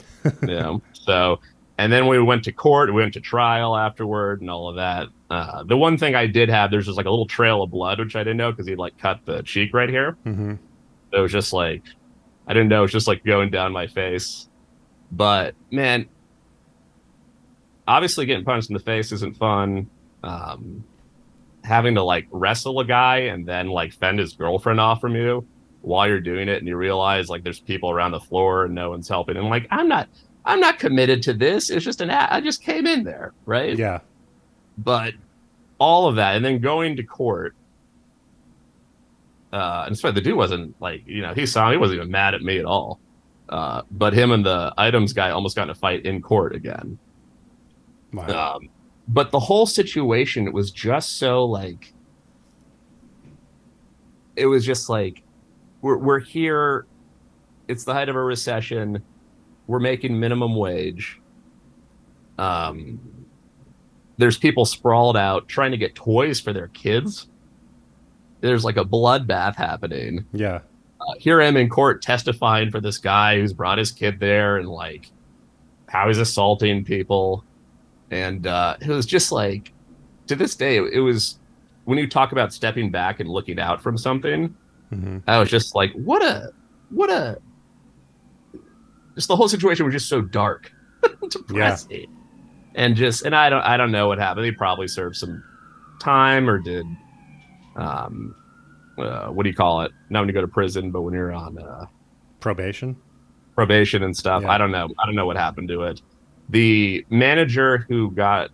you 0.42 0.48
know, 0.48 0.82
so 0.92 1.40
and 1.78 1.92
then 1.92 2.06
we 2.06 2.20
went 2.20 2.44
to 2.44 2.52
court, 2.52 2.92
we 2.92 3.00
went 3.00 3.14
to 3.14 3.20
trial 3.20 3.76
afterward, 3.76 4.40
and 4.40 4.50
all 4.50 4.68
of 4.68 4.76
that. 4.76 5.08
Uh, 5.32 5.62
the 5.64 5.76
one 5.78 5.96
thing 5.96 6.14
I 6.14 6.26
did 6.26 6.50
have, 6.50 6.70
there's 6.70 6.84
just 6.84 6.98
like 6.98 7.06
a 7.06 7.10
little 7.10 7.26
trail 7.26 7.62
of 7.62 7.70
blood, 7.70 7.98
which 7.98 8.16
I 8.16 8.20
didn't 8.20 8.36
know 8.36 8.50
because 8.50 8.66
he 8.66 8.76
like 8.76 8.98
cut 8.98 9.20
the 9.24 9.42
cheek 9.42 9.72
right 9.72 9.88
here. 9.88 10.12
hmm 10.24 10.54
It 11.10 11.20
was 11.20 11.32
just 11.32 11.52
like 11.54 11.82
I 12.46 12.52
didn't 12.52 12.68
know 12.68 12.80
it 12.80 12.82
was 12.82 12.92
just 12.92 13.08
like 13.08 13.24
going 13.24 13.50
down 13.50 13.72
my 13.72 13.86
face. 13.86 14.48
But 15.10 15.54
man, 15.70 16.08
obviously 17.86 18.26
getting 18.26 18.44
punched 18.44 18.70
in 18.70 18.74
the 18.74 18.80
face 18.82 19.12
isn't 19.12 19.36
fun. 19.36 19.88
Um, 20.22 20.84
having 21.64 21.94
to 21.94 22.02
like 22.02 22.26
wrestle 22.30 22.80
a 22.80 22.84
guy 22.84 23.18
and 23.32 23.46
then 23.46 23.68
like 23.68 23.92
fend 23.92 24.18
his 24.18 24.34
girlfriend 24.34 24.80
off 24.80 25.00
from 25.00 25.14
you 25.16 25.46
while 25.80 26.06
you're 26.08 26.20
doing 26.20 26.48
it, 26.48 26.58
and 26.58 26.68
you 26.68 26.76
realize 26.76 27.28
like 27.28 27.42
there's 27.42 27.60
people 27.60 27.90
around 27.90 28.12
the 28.12 28.20
floor 28.20 28.66
and 28.66 28.74
no 28.74 28.90
one's 28.90 29.08
helping. 29.08 29.36
And 29.36 29.48
like 29.48 29.66
I'm 29.70 29.88
not, 29.88 30.08
I'm 30.44 30.60
not 30.60 30.78
committed 30.78 31.22
to 31.24 31.32
this. 31.32 31.70
It's 31.70 31.84
just 31.84 32.00
an, 32.00 32.10
I 32.10 32.40
just 32.40 32.62
came 32.62 32.86
in 32.86 33.02
there, 33.04 33.32
right? 33.46 33.76
Yeah. 33.78 34.00
But 34.78 35.14
all 35.78 36.06
of 36.08 36.16
that 36.16 36.36
and 36.36 36.44
then 36.44 36.58
going 36.60 36.96
to 36.96 37.02
court 37.02 37.54
uh 39.52 39.84
and 39.86 39.98
so 39.98 40.10
the 40.12 40.20
dude 40.20 40.36
wasn't 40.36 40.74
like 40.80 41.02
you 41.06 41.20
know 41.22 41.34
he 41.34 41.44
saw 41.46 41.70
he 41.70 41.76
wasn't 41.76 41.96
even 41.96 42.10
mad 42.10 42.34
at 42.34 42.42
me 42.42 42.58
at 42.58 42.64
all 42.64 42.98
uh 43.48 43.82
but 43.90 44.12
him 44.12 44.30
and 44.32 44.46
the 44.46 44.72
items 44.78 45.12
guy 45.12 45.30
almost 45.30 45.56
got 45.56 45.64
in 45.64 45.70
a 45.70 45.74
fight 45.74 46.04
in 46.06 46.22
court 46.22 46.54
again 46.54 46.98
Wow. 48.12 48.56
um 48.56 48.68
but 49.08 49.30
the 49.30 49.40
whole 49.40 49.66
situation 49.66 50.52
was 50.52 50.70
just 50.70 51.18
so 51.18 51.44
like 51.44 51.92
it 54.36 54.46
was 54.46 54.64
just 54.64 54.88
like 54.88 55.22
we're 55.82 55.98
we're 55.98 56.20
here 56.20 56.86
it's 57.68 57.84
the 57.84 57.92
height 57.92 58.08
of 58.08 58.16
a 58.16 58.22
recession 58.22 59.02
we're 59.66 59.80
making 59.80 60.18
minimum 60.18 60.54
wage 60.54 61.20
um 62.38 62.98
there's 64.22 64.38
people 64.38 64.64
sprawled 64.64 65.16
out 65.16 65.48
trying 65.48 65.72
to 65.72 65.76
get 65.76 65.96
toys 65.96 66.38
for 66.38 66.52
their 66.52 66.68
kids. 66.68 67.26
There's 68.40 68.64
like 68.64 68.76
a 68.76 68.84
bloodbath 68.84 69.56
happening. 69.56 70.24
Yeah. 70.32 70.60
uh, 71.00 71.14
here 71.18 71.42
I 71.42 71.46
am 71.46 71.56
in 71.56 71.68
court 71.68 72.02
testifying 72.02 72.70
for 72.70 72.80
this 72.80 72.98
guy 72.98 73.40
who's 73.40 73.52
brought 73.52 73.78
his 73.78 73.90
kid 73.90 74.20
there 74.20 74.58
and 74.58 74.68
like 74.68 75.10
how 75.88 76.06
he's 76.06 76.18
assaulting 76.18 76.84
people. 76.84 77.42
And 78.12 78.46
uh, 78.46 78.76
it 78.80 78.86
was 78.86 79.06
just 79.06 79.32
like, 79.32 79.72
to 80.28 80.36
this 80.36 80.54
day, 80.54 80.76
it 80.76 81.00
was 81.00 81.40
when 81.84 81.98
you 81.98 82.08
talk 82.08 82.30
about 82.30 82.52
stepping 82.52 82.92
back 82.92 83.18
and 83.18 83.28
looking 83.28 83.58
out 83.58 83.82
from 83.82 83.98
something, 83.98 84.54
hmm 84.90 85.18
I 85.26 85.40
was 85.40 85.50
just 85.50 85.74
like, 85.74 85.90
what 85.94 86.22
a, 86.22 86.52
what 86.90 87.10
a, 87.10 87.40
just 89.16 89.26
the 89.26 89.34
whole 89.34 89.48
situation 89.48 89.84
was 89.84 89.94
just 89.94 90.08
so 90.08 90.20
dark, 90.20 90.72
depressing, 91.28 92.06
and 92.74 92.96
just, 92.96 93.24
and 93.24 93.34
I 93.34 93.50
don't, 93.50 93.62
I 93.62 93.76
don't 93.76 93.92
know 93.92 94.08
what 94.08 94.18
happened. 94.18 94.46
He 94.46 94.52
probably 94.52 94.88
served 94.88 95.16
some 95.16 95.42
time 96.00 96.48
or 96.48 96.58
did, 96.58 96.86
um, 97.76 98.34
uh, 98.98 99.28
what 99.28 99.44
do 99.44 99.48
you 99.50 99.56
call 99.56 99.82
it? 99.82 99.92
Not 100.10 100.20
when 100.20 100.28
you 100.28 100.34
go 100.34 100.40
to 100.42 100.48
prison, 100.48 100.90
but 100.90 101.02
when 101.02 101.14
you're 101.14 101.32
on 101.32 101.58
uh, 101.58 101.86
Probation. 102.40 102.96
probation 103.54 104.02
and 104.02 104.16
stuff. 104.16 104.42
Yeah. 104.42 104.50
I 104.50 104.58
don't 104.58 104.70
know. 104.70 104.88
I 104.98 105.06
don't 105.06 105.14
know 105.14 105.26
what 105.26 105.36
happened 105.36 105.68
to 105.68 105.82
it. 105.84 106.02
The 106.48 107.06
manager 107.08 107.86
who 107.88 108.10
got 108.10 108.50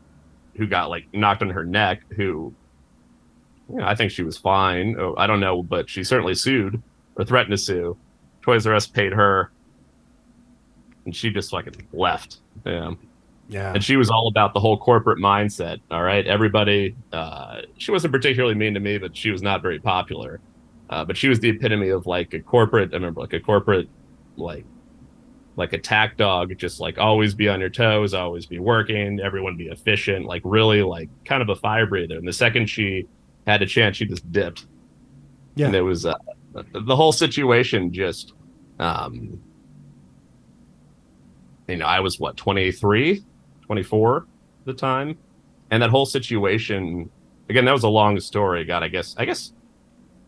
who 0.56 0.66
got 0.66 0.90
like 0.90 1.06
knocked 1.14 1.42
on 1.42 1.50
her 1.50 1.64
neck, 1.64 2.02
who 2.14 2.54
you 3.68 3.76
know, 3.76 3.84
I 3.84 3.94
think 3.94 4.10
she 4.12 4.22
was 4.22 4.36
fine. 4.36 4.96
Oh, 4.98 5.14
I 5.16 5.26
don't 5.26 5.40
know, 5.40 5.62
but 5.62 5.88
she 5.88 6.04
certainly 6.04 6.34
sued 6.34 6.82
or 7.16 7.24
threatened 7.24 7.52
to 7.52 7.58
sue. 7.58 7.96
Toys 8.42 8.66
R 8.66 8.74
Us 8.74 8.86
paid 8.86 9.12
her, 9.12 9.50
and 11.04 11.16
she 11.16 11.30
just 11.30 11.50
fucking 11.50 11.86
left. 11.92 12.38
Yeah, 12.64 12.92
Yeah. 13.50 13.72
and 13.72 13.82
she 13.82 13.96
was 13.96 14.10
all 14.10 14.28
about 14.28 14.52
the 14.52 14.60
whole 14.60 14.76
corporate 14.76 15.18
mindset. 15.18 15.80
All 15.90 16.02
right, 16.02 16.26
everybody. 16.26 16.94
Uh, 17.12 17.62
she 17.78 17.90
wasn't 17.90 18.12
particularly 18.12 18.54
mean 18.54 18.74
to 18.74 18.80
me, 18.80 18.98
but 18.98 19.16
she 19.16 19.30
was 19.30 19.40
not 19.42 19.62
very 19.62 19.78
popular. 19.78 20.40
Uh, 20.90 21.04
but 21.04 21.16
she 21.16 21.28
was 21.28 21.40
the 21.40 21.48
epitome 21.50 21.88
of 21.88 22.06
like 22.06 22.34
a 22.34 22.40
corporate. 22.40 22.90
I 22.92 22.96
remember 22.96 23.20
like 23.22 23.32
a 23.32 23.40
corporate, 23.40 23.88
like 24.36 24.64
like 25.56 25.72
attack 25.72 26.16
dog. 26.18 26.56
Just 26.58 26.78
like 26.80 26.98
always 26.98 27.34
be 27.34 27.48
on 27.48 27.58
your 27.60 27.70
toes, 27.70 28.12
always 28.14 28.44
be 28.46 28.58
working, 28.58 29.18
everyone 29.20 29.56
be 29.56 29.68
efficient. 29.68 30.26
Like 30.26 30.42
really, 30.44 30.82
like 30.82 31.08
kind 31.24 31.40
of 31.42 31.48
a 31.48 31.56
fire 31.56 31.86
breather. 31.86 32.16
And 32.16 32.28
the 32.28 32.32
second 32.32 32.66
she 32.68 33.06
had 33.46 33.62
a 33.62 33.66
chance, 33.66 33.96
she 33.96 34.04
just 34.06 34.30
dipped. 34.30 34.66
Yeah. 35.56 35.66
And 35.66 35.74
it 35.74 35.82
was 35.82 36.04
uh, 36.06 36.14
the 36.72 36.94
whole 36.96 37.12
situation 37.12 37.92
just. 37.92 38.34
um 38.78 39.40
you 41.68 41.76
know, 41.76 41.84
I 41.86 42.00
was 42.00 42.18
what 42.18 42.36
23, 42.38 43.22
24 43.68 44.16
at 44.18 44.24
the 44.64 44.72
time, 44.74 45.16
and 45.70 45.82
that 45.82 45.90
whole 45.90 46.06
situation. 46.06 47.08
Again, 47.50 47.64
that 47.64 47.72
was 47.72 47.84
a 47.84 47.88
long 47.88 48.18
story. 48.20 48.64
God, 48.64 48.82
I 48.82 48.88
guess, 48.88 49.14
I 49.16 49.24
guess 49.24 49.52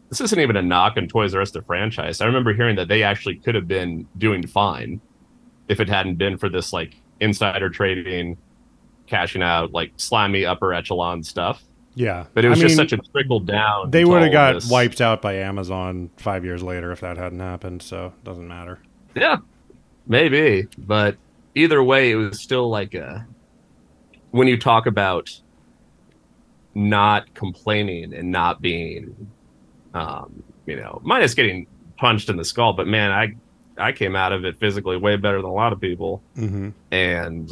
this 0.09 0.21
isn't 0.23 0.41
even 0.41 0.57
a 0.57 0.63
knock 0.63 0.95
on 0.97 1.07
Toys 1.07 1.35
R 1.35 1.43
Us 1.43 1.51
the 1.51 1.61
franchise. 1.63 2.21
I 2.21 2.27
remember 2.27 2.55
hearing 2.55 2.77
that 2.77 2.89
they 2.89 3.03
actually 3.03 3.37
could 3.37 3.55
have 3.55 3.69
been 3.69 4.07
doing 4.17 4.47
fine 4.47 5.01
if 5.69 5.81
it 5.81 5.89
hadn't 5.89 6.15
been 6.17 6.39
for 6.39 6.49
this 6.49 6.73
like 6.73 6.97
insider 7.21 7.69
trading, 7.69 8.39
cashing 9.07 9.43
out, 9.43 9.73
like 9.73 9.93
slimy 9.97 10.47
upper 10.47 10.73
echelon 10.73 11.23
stuff. 11.23 11.63
yeah. 11.95 12.25
But 12.33 12.45
it 12.47 12.49
was 12.49 12.59
I 12.59 12.63
just 12.63 12.79
mean, 12.79 12.89
such 12.89 12.99
a 12.99 13.03
trickle 13.13 13.41
down. 13.41 13.91
They 13.91 14.07
would 14.07 14.23
have 14.23 14.33
got 14.33 14.55
this. 14.55 14.71
wiped 14.71 15.01
out 15.03 15.21
by 15.21 15.35
Amazon 15.35 16.09
five 16.17 16.45
years 16.45 16.63
later 16.63 16.91
if 16.91 17.01
that 17.01 17.19
hadn't 17.19 17.41
happened. 17.41 17.83
So 17.83 18.07
it 18.07 18.25
doesn't 18.25 18.49
matter. 18.49 18.79
Yeah, 19.15 19.37
maybe. 20.07 20.69
But 20.79 21.17
either 21.55 21.83
way, 21.83 22.11
it 22.11 22.17
was 22.17 22.41
still 22.41 22.69
like 22.69 22.95
a 22.95 23.27
when 24.31 24.49
you 24.49 24.59
talk 24.59 24.87
about 24.87 25.31
not 26.75 27.33
complaining 27.35 28.15
and 28.15 28.31
not 28.31 28.63
being, 28.63 29.31
um, 29.95 30.43
you 30.67 30.77
know, 30.77 31.01
minus 31.03 31.35
getting 31.35 31.67
punched 31.97 32.29
in 32.29 32.37
the 32.37 32.45
skull. 32.45 32.73
But 32.73 32.87
man, 32.87 33.11
I 33.11 33.35
I 33.77 33.93
came 33.93 34.15
out 34.15 34.33
of 34.33 34.45
it 34.45 34.59
physically 34.59 34.97
way 34.97 35.17
better 35.17 35.37
than 35.39 35.51
a 35.51 35.55
lot 35.55 35.73
of 35.73 35.81
people. 35.81 36.23
hmm 36.35 36.71
And 36.91 37.51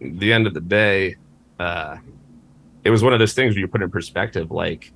the 0.00 0.32
end 0.32 0.46
of 0.46 0.54
the 0.54 0.60
day, 0.60 1.16
uh, 1.58 1.96
it 2.84 2.90
was 2.90 3.02
one 3.02 3.12
of 3.12 3.18
those 3.18 3.32
things 3.34 3.54
where 3.54 3.60
you 3.60 3.68
put 3.68 3.82
in 3.82 3.90
perspective, 3.90 4.50
like. 4.50 4.92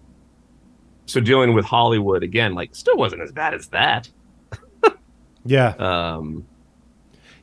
So 1.06 1.20
dealing 1.20 1.54
with 1.54 1.64
Hollywood 1.64 2.22
again, 2.22 2.54
like, 2.54 2.72
still 2.72 2.96
wasn't 2.96 3.22
as 3.22 3.32
bad 3.32 3.52
as 3.52 3.66
that. 3.68 4.08
Yeah. 5.44 5.74
Um, 5.78 6.46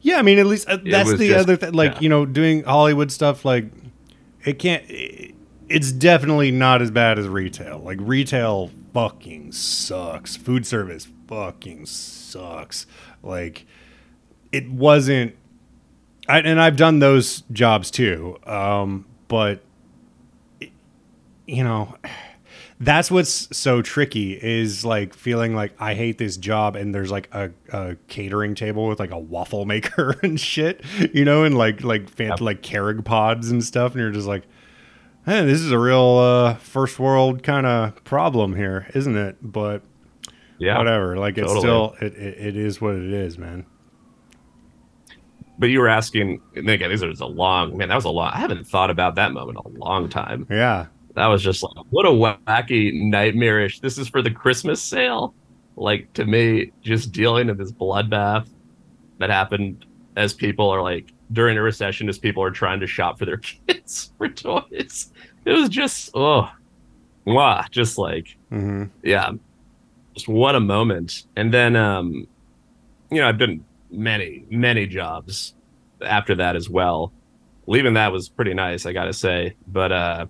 Yeah, 0.02 0.18
I 0.18 0.22
mean, 0.22 0.40
at 0.40 0.46
least 0.46 0.68
uh, 0.70 0.78
that's 0.84 1.12
the 1.18 1.30
just- 1.30 1.40
other 1.40 1.56
thing. 1.56 1.74
Like, 1.74 1.96
yeah. 1.96 2.00
you 2.02 2.10
know, 2.10 2.26
doing 2.26 2.64
Hollywood 2.64 3.12
stuff, 3.12 3.44
like, 3.46 3.66
it 4.46 4.60
can't. 4.60 4.84
It, 4.90 5.36
it's 5.70 5.92
definitely 5.92 6.52
not 6.52 6.82
as 6.82 6.92
bad 6.92 7.20
as 7.20 7.28
retail. 7.28 7.80
Like, 7.80 7.98
retail 8.02 8.72
fucking 8.94 9.52
sucks. 9.52 10.38
Food 10.38 10.66
service 10.66 11.08
fucking 11.28 11.86
sucks. 11.86 12.86
Like, 13.22 13.66
it 14.52 14.70
wasn't. 14.72 15.36
I, 16.30 16.40
and 16.40 16.60
I've 16.62 16.78
done 16.78 17.00
those 17.00 17.44
jobs 17.52 17.92
too. 17.92 18.38
Um, 18.46 19.06
but 19.28 19.62
it, 20.62 20.72
you 21.46 21.64
know, 21.64 21.96
that's 22.80 23.10
what's 23.10 23.56
so 23.56 23.82
tricky 23.82 24.34
is 24.34 24.86
like 24.86 25.14
feeling 25.14 25.56
like 25.56 25.74
I 25.80 25.96
hate 25.96 26.20
this 26.20 26.38
job 26.38 26.76
and 26.76 26.94
there's 26.94 27.10
like 27.10 27.28
a, 27.34 27.52
a 27.72 27.96
catering 28.08 28.54
table 28.54 28.88
with 28.88 29.00
like 29.00 29.12
a 29.12 29.18
waffle 29.18 29.66
maker 29.74 30.16
and 30.22 30.40
shit, 30.40 30.84
you 31.14 31.26
know, 31.26 31.44
and 31.44 31.58
like 31.58 31.84
like 31.84 32.10
fancy 32.10 32.32
yep. 32.32 32.42
like 32.42 32.62
Keurig 32.62 33.04
pods 33.04 33.50
and 33.50 33.64
stuff, 33.64 33.94
and 33.94 34.02
you're 34.02 34.12
just 34.12 34.28
like, 34.28 34.44
hey, 35.26 35.46
this 35.46 35.62
is 35.62 35.72
a 35.72 35.80
real 35.80 36.18
uh, 36.18 36.56
first 36.56 37.00
world 37.00 37.44
kind 37.44 37.66
of 37.66 38.04
problem 38.04 38.56
here, 38.56 38.88
isn't 38.94 39.18
it? 39.18 39.38
But 39.42 39.82
yeah, 40.60 40.78
whatever. 40.78 41.18
Like 41.18 41.38
it's 41.38 41.52
still 41.52 41.96
it, 42.00 42.14
it, 42.14 42.38
it 42.40 42.58
is 42.58 42.80
what 42.80 42.96
it 42.96 43.12
is, 43.12 43.38
man. 43.38 43.66
But 45.60 45.72
you 45.72 45.80
were 45.80 45.88
asking, 45.88 46.40
and 46.56 46.70
again, 46.70 46.92
this 46.92 47.02
was 47.02 47.20
a 47.20 47.26
long 47.26 47.76
man. 47.78 47.90
That 47.90 47.96
was 47.96 48.06
a 48.06 48.10
long. 48.10 48.32
I 48.32 48.38
haven't 48.38 48.68
thought 48.68 48.92
about 48.92 49.16
that 49.16 49.32
moment 49.32 49.58
a 49.66 49.68
long 49.70 50.08
time. 50.08 50.46
Yeah, 50.52 50.86
that 51.18 51.26
was 51.26 51.42
just 51.42 51.64
like 51.64 51.74
what 51.90 52.06
a 52.06 52.10
wacky 52.10 52.94
nightmarish 52.94 53.80
this 53.80 53.98
is 53.98 54.08
for 54.08 54.22
the 54.22 54.30
christmas 54.30 54.80
sale? 54.80 55.34
Like 55.76 56.14
to 56.14 56.26
me 56.26 56.72
just 56.82 57.12
dealing 57.12 57.50
in 57.50 57.58
this 57.58 57.72
bloodbath 57.72 58.48
that 59.18 59.32
happened 59.32 59.88
as 60.16 60.32
people 60.36 60.70
are 60.70 60.84
like 60.84 61.12
during 61.32 61.58
a 61.58 61.62
recession 61.62 62.08
as 62.08 62.20
people 62.20 62.44
are 62.44 62.52
trying 62.52 62.80
to 62.82 62.88
shop 62.88 63.18
for 63.18 63.26
their 63.26 63.38
kids 63.68 64.14
for 64.20 64.30
toys. 64.30 65.12
It 65.44 65.54
was 65.54 65.70
just 65.70 66.12
oh 66.14 66.52
wow 67.26 67.66
just 67.72 67.98
like 67.98 68.38
mm-hmm. 68.52 68.84
yeah 69.02 69.32
just 70.14 70.28
what 70.28 70.54
a 70.54 70.60
moment. 70.60 71.24
And 71.36 71.52
then 71.52 71.76
um 71.76 72.28
you 73.10 73.18
know 73.22 73.28
i've 73.28 73.40
done 73.40 73.66
many 73.90 74.46
many 74.52 74.86
jobs 74.86 75.56
after 76.00 76.36
that 76.36 76.56
as 76.56 76.70
well. 76.70 77.12
Leaving 77.66 77.96
that 77.96 78.12
was 78.12 78.30
pretty 78.30 78.54
nice 78.54 78.86
i 78.86 78.94
gotta 78.94 79.14
say. 79.14 79.56
But 79.66 79.92
uh 79.92 80.28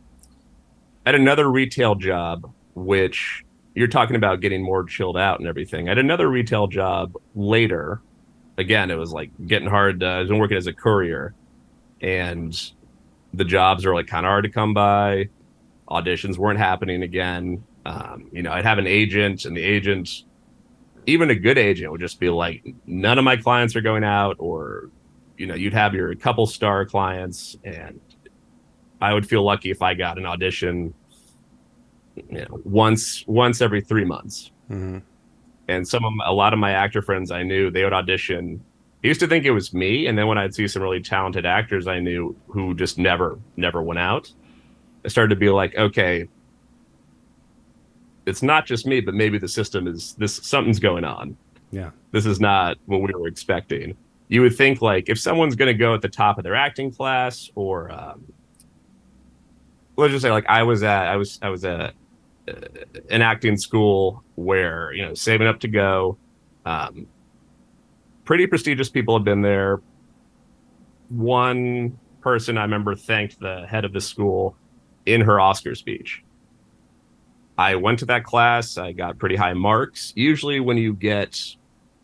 at 1.08 1.16
another 1.16 1.49
retail 1.49 1.95
job, 1.95 2.51
which 2.76 3.45
you're 3.76 3.88
talking 3.88 4.18
about 4.18 4.41
getting 4.41 4.62
more 4.62 4.84
chilled 4.84 5.16
out 5.18 5.39
and 5.39 5.47
everything. 5.47 5.88
At 5.88 5.97
another 5.97 6.28
retail 6.30 6.68
job 6.68 7.16
later, 7.34 8.01
again, 8.58 8.91
it 8.91 8.95
was 8.95 9.14
like 9.14 9.32
getting 9.47 9.70
hard. 9.70 10.03
I 10.03 10.20
was 10.20 10.30
working 10.34 10.58
as 10.58 10.68
a 10.68 10.74
courier, 10.74 11.34
and 12.01 12.53
the 13.34 13.45
jobs 13.45 13.86
are 13.86 13.93
like 13.93 14.08
kind 14.08 14.26
of 14.26 14.32
hard 14.32 14.43
to 14.43 14.49
come 14.49 14.74
by. 14.74 15.30
Auditions 15.88 16.38
weren't 16.38 16.60
happening 16.60 17.03
again. 17.03 17.64
Um, 17.86 18.28
you 18.34 18.43
know, 18.43 18.51
I'd 18.51 18.66
have 18.66 18.78
an 18.78 18.88
agent, 18.88 19.45
and 19.45 19.55
the 19.55 19.64
agent, 19.64 20.10
even 21.05 21.30
a 21.30 21.36
good 21.36 21.58
agent, 21.58 21.89
would 21.89 22.01
just 22.01 22.20
be 22.20 22.30
like, 22.30 22.76
none 22.86 23.18
of 23.18 23.24
my 23.24 23.38
clients 23.38 23.78
are 23.78 23.82
going 23.82 24.03
out, 24.03 24.36
or 24.39 24.89
you 25.38 25.45
know, 25.45 25.55
you'd 25.55 25.74
have 25.74 25.93
your 25.93 26.14
couple 26.16 26.47
star 26.47 26.86
clients, 26.86 27.55
and 27.64 28.01
I 29.02 29.14
would 29.14 29.28
feel 29.28 29.43
lucky 29.43 29.70
if 29.70 29.82
I 29.82 29.93
got 29.93 30.18
an 30.18 30.26
audition, 30.26 30.93
you 32.16 32.45
know, 32.45 32.62
once 32.64 33.26
once 33.28 33.62
every 33.62 33.82
three 33.82 34.06
months. 34.06 34.52
Mm-hmm. 34.70 35.00
And 35.68 35.88
some 35.88 36.06
of 36.06 36.14
my, 36.14 36.26
a 36.26 36.34
lot 36.34 36.54
of 36.54 36.60
my 36.60 36.72
actor 36.72 37.02
friends 37.02 37.30
I 37.30 37.43
knew 37.43 37.70
they 37.70 37.84
would 37.84 37.93
audition. 37.93 38.64
I 39.04 39.08
used 39.08 39.20
to 39.20 39.28
think 39.28 39.45
it 39.45 39.52
was 39.52 39.74
me, 39.74 40.08
and 40.08 40.18
then 40.18 40.28
when 40.28 40.38
I'd 40.38 40.56
see 40.56 40.68
some 40.68 40.82
really 40.82 41.02
talented 41.02 41.45
actors 41.45 41.88
I 41.88 42.00
knew 42.00 42.36
who 42.48 42.74
just 42.74 42.98
never 42.98 43.38
never 43.56 43.82
went 43.82 44.00
out, 44.00 44.32
I 45.06 45.10
started 45.10 45.30
to 45.30 45.39
be 45.39 45.50
like, 45.50 45.76
okay, 45.76 46.28
it's 48.26 48.41
not 48.41 48.66
just 48.66 48.86
me, 48.86 49.00
but 49.00 49.14
maybe 49.14 49.38
the 49.38 49.48
system 49.48 49.88
is 49.88 50.14
this 50.16 50.36
something's 50.38 50.80
going 50.80 51.04
on. 51.04 51.38
Yeah, 51.72 51.91
this 52.12 52.26
is 52.26 52.39
not 52.39 52.78
what 52.86 53.02
we 53.02 53.14
were 53.14 53.28
expecting. 53.28 53.95
You 54.30 54.41
would 54.41 54.56
think 54.58 54.82
like 54.82 55.08
if 55.08 55.20
someone's 55.20 55.56
going 55.56 55.68
to 55.68 55.78
go 55.78 55.93
at 55.93 56.02
the 56.02 56.10
top 56.10 56.38
of 56.38 56.43
their 56.43 56.56
acting 56.56 56.91
class 56.91 57.50
or 57.56 57.91
um, 57.91 58.26
let's 59.98 60.12
just 60.12 60.22
say 60.22 60.32
like 60.32 60.45
I 60.48 60.64
was 60.64 60.84
at 60.84 61.08
I 61.08 61.18
was 61.18 61.39
I 61.41 61.50
was 61.50 61.66
at 61.66 61.93
uh, 62.48 62.54
an 63.10 63.22
acting 63.22 63.58
school 63.58 64.24
where 64.36 64.93
you 64.93 65.06
know 65.06 65.14
saving 65.14 65.48
up 65.48 65.60
to 65.62 65.68
go. 65.68 66.18
Um, 66.66 67.08
pretty 68.24 68.48
prestigious 68.48 68.89
people 68.89 69.18
have 69.18 69.26
been 69.26 69.41
there. 69.41 69.82
One 71.10 71.98
person 72.22 72.58
I 72.58 72.62
remember 72.62 72.95
thanked 72.95 73.39
the 73.39 73.66
head 73.68 73.86
of 73.86 73.93
the 73.93 74.02
school 74.02 74.56
in 75.06 75.22
her 75.22 75.39
Oscar 75.39 75.76
speech. 75.76 76.24
I 77.58 77.76
went 77.76 78.00
to 78.00 78.06
that 78.06 78.24
class. 78.24 78.78
I 78.78 78.91
got 78.91 79.18
pretty 79.18 79.36
high 79.36 79.54
marks. 79.54 80.14
Usually, 80.16 80.60
when 80.60 80.78
you 80.78 80.93
get 80.93 81.41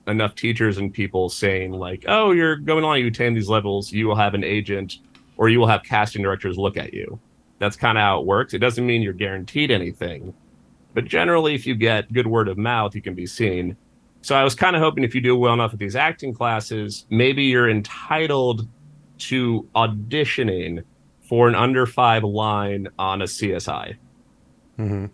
enough 0.08 0.36
teachers 0.36 0.78
and 0.80 0.92
people 0.92 1.30
saying 1.30 1.74
like, 1.74 2.06
"Oh, 2.08 2.32
you're 2.32 2.56
going 2.56 2.84
on, 2.84 3.00
you 3.00 3.08
attain 3.08 3.36
these 3.36 3.50
levels," 3.50 3.92
you 3.92 4.08
will 4.08 4.16
have 4.16 4.34
an 4.34 4.44
agent 4.44 5.00
or 5.38 5.50
you 5.50 5.60
will 5.60 5.68
have 5.68 5.84
casting 5.84 6.24
directors 6.24 6.58
look 6.58 6.78
at 6.78 6.94
you 6.94 7.20
that's 7.64 7.78
kind 7.78 7.98
of 7.98 8.02
how 8.02 8.20
it 8.20 8.26
works. 8.26 8.54
It 8.54 8.60
doesn't 8.60 8.86
mean 8.86 9.02
you're 9.02 9.14
guaranteed 9.14 9.72
anything, 9.72 10.34
but 10.94 11.06
generally, 11.06 11.56
if 11.56 11.66
you 11.66 11.76
get 11.76 12.12
good 12.12 12.28
word 12.28 12.50
of 12.50 12.58
mouth, 12.58 12.94
you 12.94 13.02
can 13.02 13.16
be 13.16 13.26
seen. 13.26 13.78
So 14.22 14.36
I 14.36 14.44
was 14.44 14.54
kind 14.54 14.76
of 14.76 14.82
hoping 14.82 15.04
if 15.04 15.16
you 15.16 15.22
do 15.22 15.38
well 15.38 15.54
enough 15.54 15.72
with 15.72 15.80
these 15.80 15.96
acting 15.96 16.34
classes, 16.34 17.06
maybe 17.10 17.44
you're 17.44 17.70
entitled 17.70 18.68
to 19.20 19.68
auditioning 19.76 20.84
for 21.22 21.48
an 21.48 21.56
under 21.56 21.86
five 21.86 22.24
line 22.24 22.88
on 23.00 23.22
a 23.22 23.26
CSI. 23.26 23.96
Mm-hmm. 24.78 25.06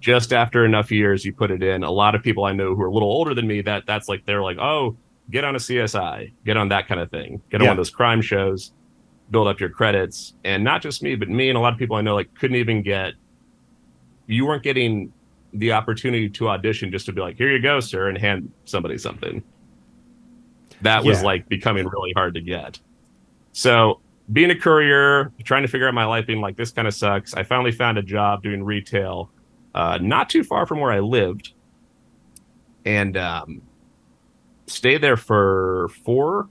Just 0.00 0.32
after 0.32 0.64
enough 0.64 0.90
years, 0.90 1.24
you 1.24 1.34
put 1.34 1.50
it 1.50 1.62
in. 1.62 1.84
A 1.84 1.90
lot 1.90 2.14
of 2.14 2.22
people 2.22 2.44
I 2.44 2.52
know 2.52 2.74
who 2.74 2.82
are 2.82 2.86
a 2.86 2.92
little 2.92 3.10
older 3.10 3.34
than 3.34 3.46
me, 3.46 3.60
that 3.62 3.84
that's 3.86 4.08
like 4.08 4.24
they're 4.24 4.42
like, 4.42 4.58
oh, 4.58 4.96
get 5.30 5.44
on 5.44 5.54
a 5.54 5.58
CSI, 5.58 6.32
get 6.46 6.56
on 6.56 6.68
that 6.70 6.88
kind 6.88 7.00
of 7.00 7.10
thing, 7.10 7.42
get 7.50 7.60
on 7.60 7.66
one 7.66 7.72
of 7.72 7.76
those 7.76 7.90
crime 7.90 8.22
shows 8.22 8.72
build 9.30 9.48
up 9.48 9.60
your 9.60 9.70
credits. 9.70 10.34
And 10.44 10.62
not 10.62 10.82
just 10.82 11.02
me, 11.02 11.16
but 11.16 11.28
me 11.28 11.48
and 11.48 11.58
a 11.58 11.60
lot 11.60 11.72
of 11.72 11.78
people 11.78 11.96
I 11.96 12.00
know 12.00 12.14
like 12.14 12.32
couldn't 12.34 12.56
even 12.56 12.82
get 12.82 13.14
you 14.26 14.46
weren't 14.46 14.62
getting 14.62 15.12
the 15.52 15.72
opportunity 15.72 16.28
to 16.28 16.48
audition 16.48 16.90
just 16.90 17.06
to 17.06 17.12
be 17.12 17.20
like, 17.20 17.36
here 17.36 17.50
you 17.50 17.60
go, 17.60 17.80
sir, 17.80 18.08
and 18.08 18.18
hand 18.18 18.52
somebody 18.64 18.98
something. 18.98 19.42
That 20.82 21.04
was 21.04 21.20
yeah. 21.20 21.26
like 21.26 21.48
becoming 21.48 21.86
really 21.86 22.12
hard 22.14 22.34
to 22.34 22.40
get. 22.40 22.78
So 23.52 24.00
being 24.32 24.50
a 24.50 24.58
courier, 24.58 25.32
trying 25.44 25.62
to 25.62 25.68
figure 25.68 25.88
out 25.88 25.94
my 25.94 26.04
life, 26.04 26.26
being 26.26 26.40
like, 26.40 26.56
this 26.56 26.72
kind 26.72 26.86
of 26.86 26.94
sucks. 26.94 27.32
I 27.34 27.42
finally 27.42 27.72
found 27.72 27.96
a 27.96 28.02
job 28.02 28.42
doing 28.42 28.62
retail, 28.62 29.30
uh, 29.74 29.98
not 30.02 30.28
too 30.28 30.44
far 30.44 30.66
from 30.66 30.80
where 30.80 30.92
I 30.92 31.00
lived, 31.00 31.54
and 32.84 33.16
um, 33.16 33.62
stayed 34.66 35.00
there 35.00 35.16
for 35.16 35.88
four, 36.04 36.48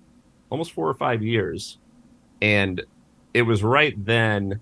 almost 0.49 0.71
four 0.71 0.89
or 0.89 0.93
five 0.95 1.21
years. 1.21 1.77
And 2.41 2.81
it 3.33 3.43
was 3.43 3.63
right 3.63 3.93
then 4.03 4.61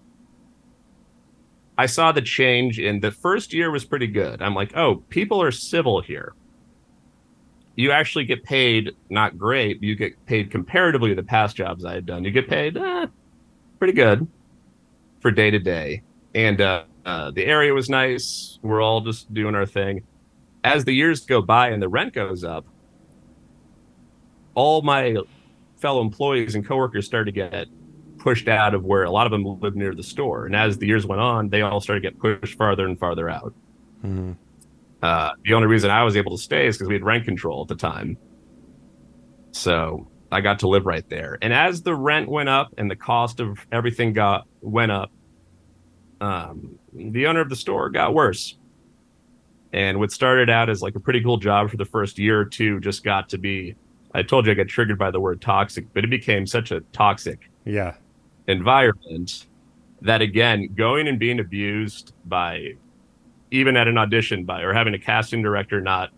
I 1.78 1.88
saw 1.88 2.12
the 2.12 2.22
change 2.22 2.80
in 2.80 3.00
the 3.00 3.12
first 3.12 3.54
year 3.54 3.72
was 3.72 3.84
pretty 3.84 4.08
good. 4.08 4.42
I'm 4.42 4.54
like, 4.54 4.76
oh, 4.78 4.98
people 5.10 5.42
are 5.42 5.52
civil 5.52 6.02
here. 6.02 6.34
You 7.76 7.92
actually 7.92 8.26
get 8.26 8.44
paid 8.44 8.92
not 9.10 9.38
great, 9.38 9.82
you 9.82 9.96
get 9.96 10.24
paid 10.28 10.52
comparatively 10.52 11.10
to 11.10 11.16
the 11.16 11.24
past 11.24 11.56
jobs 11.56 11.84
I 11.84 11.94
had 11.94 12.06
done. 12.06 12.24
You 12.24 12.30
get 12.30 12.48
paid 12.48 12.78
eh, 12.78 13.08
pretty 13.80 13.94
good 13.94 14.28
for 15.22 15.32
day 15.32 15.50
to 15.50 15.58
day. 15.58 16.04
And 16.36 16.62
uh, 16.62 16.84
uh, 17.06 17.32
the 17.32 17.44
area 17.46 17.74
was 17.74 17.90
nice. 17.90 18.60
We're 18.62 18.82
all 18.82 19.02
just 19.02 19.34
doing 19.34 19.56
our 19.56 19.66
thing. 19.66 20.04
As 20.64 20.86
the 20.86 20.94
years 20.94 21.26
go 21.26 21.42
by 21.42 21.70
and 21.70 21.82
the 21.82 21.90
rent 21.90 22.14
goes 22.14 22.44
up, 22.44 22.66
all 24.54 24.84
my 24.84 25.18
fellow 25.84 26.02
employees 26.02 26.56
and 26.56 26.66
coworkers 26.66 27.06
started 27.06 27.36
to 27.36 27.50
get 27.50 27.68
pushed 28.18 28.48
out 28.48 28.74
of 28.74 28.86
where 28.86 29.04
a 29.04 29.12
lot 29.12 29.28
of 29.28 29.32
them 29.32 29.44
lived 29.60 29.76
near 29.76 29.94
the 29.94 30.02
store. 30.02 30.46
And 30.46 30.56
as 30.56 30.78
the 30.78 30.88
years 30.88 31.06
went 31.06 31.20
on, 31.20 31.50
they 31.50 31.62
all 31.62 31.82
started 31.82 32.02
to 32.02 32.10
get 32.10 32.20
pushed 32.20 32.58
farther 32.58 32.88
and 32.88 32.98
farther 32.98 33.30
out. 33.30 33.54
Mm-hmm. 34.02 34.32
Uh, 35.02 35.32
the 35.44 35.54
only 35.54 35.68
reason 35.68 35.92
I 35.92 36.04
was 36.04 36.16
able 36.16 36.38
to 36.38 36.42
stay 36.42 36.68
is 36.68 36.78
because 36.78 36.88
we 36.88 36.94
had 36.94 37.04
rent 37.04 37.26
control 37.26 37.64
at 37.64 37.68
the 37.68 37.76
time. 37.76 38.18
So 39.52 40.08
I 40.32 40.40
got 40.40 40.60
to 40.60 40.70
live 40.70 40.86
right 40.86 41.08
there. 41.10 41.38
And 41.42 41.54
as 41.54 41.82
the 41.82 41.94
rent 41.94 42.30
went 42.30 42.48
up 42.48 42.74
and 42.78 42.90
the 42.90 42.96
cost 42.96 43.42
of 43.42 43.60
everything 43.70 44.14
got 44.14 44.48
went 44.62 44.94
up, 44.94 45.12
um, 46.22 46.80
the 46.94 47.28
owner 47.28 47.42
of 47.42 47.50
the 47.50 47.58
store 47.58 47.90
got 47.90 48.14
worse. 48.14 48.58
And 49.74 50.00
what 50.00 50.14
started 50.14 50.50
out 50.50 50.70
as 50.70 50.82
like 50.82 50.96
a 50.96 51.02
pretty 51.02 51.22
cool 51.22 51.36
job 51.36 51.70
for 51.70 51.76
the 51.76 51.84
first 51.84 52.18
year 52.18 52.40
or 52.40 52.46
two 52.46 52.80
just 52.80 53.04
got 53.04 53.28
to 53.30 53.38
be 53.38 53.76
I 54.14 54.24
told 54.24 54.46
you 54.46 54.52
I 54.52 54.56
got 54.56 54.68
triggered 54.68 55.00
by 55.00 55.12
the 55.12 55.20
word 55.20 55.42
toxic, 55.42 55.92
but 55.94 56.04
it 56.04 56.10
became 56.10 56.46
such 56.46 56.72
a 56.72 56.82
toxic 56.92 57.50
yeah. 57.66 57.96
environment 58.48 59.48
that 60.02 60.22
again 60.22 60.70
going 60.76 61.08
and 61.08 61.18
being 61.18 61.40
abused 61.40 62.14
by 62.26 62.74
even 63.52 63.78
at 63.78 63.88
an 63.88 63.98
audition 63.98 64.44
by 64.44 64.62
or 64.62 64.74
having 64.74 64.94
a 64.94 65.00
casting 65.00 65.42
director 65.42 65.80
not 65.80 66.12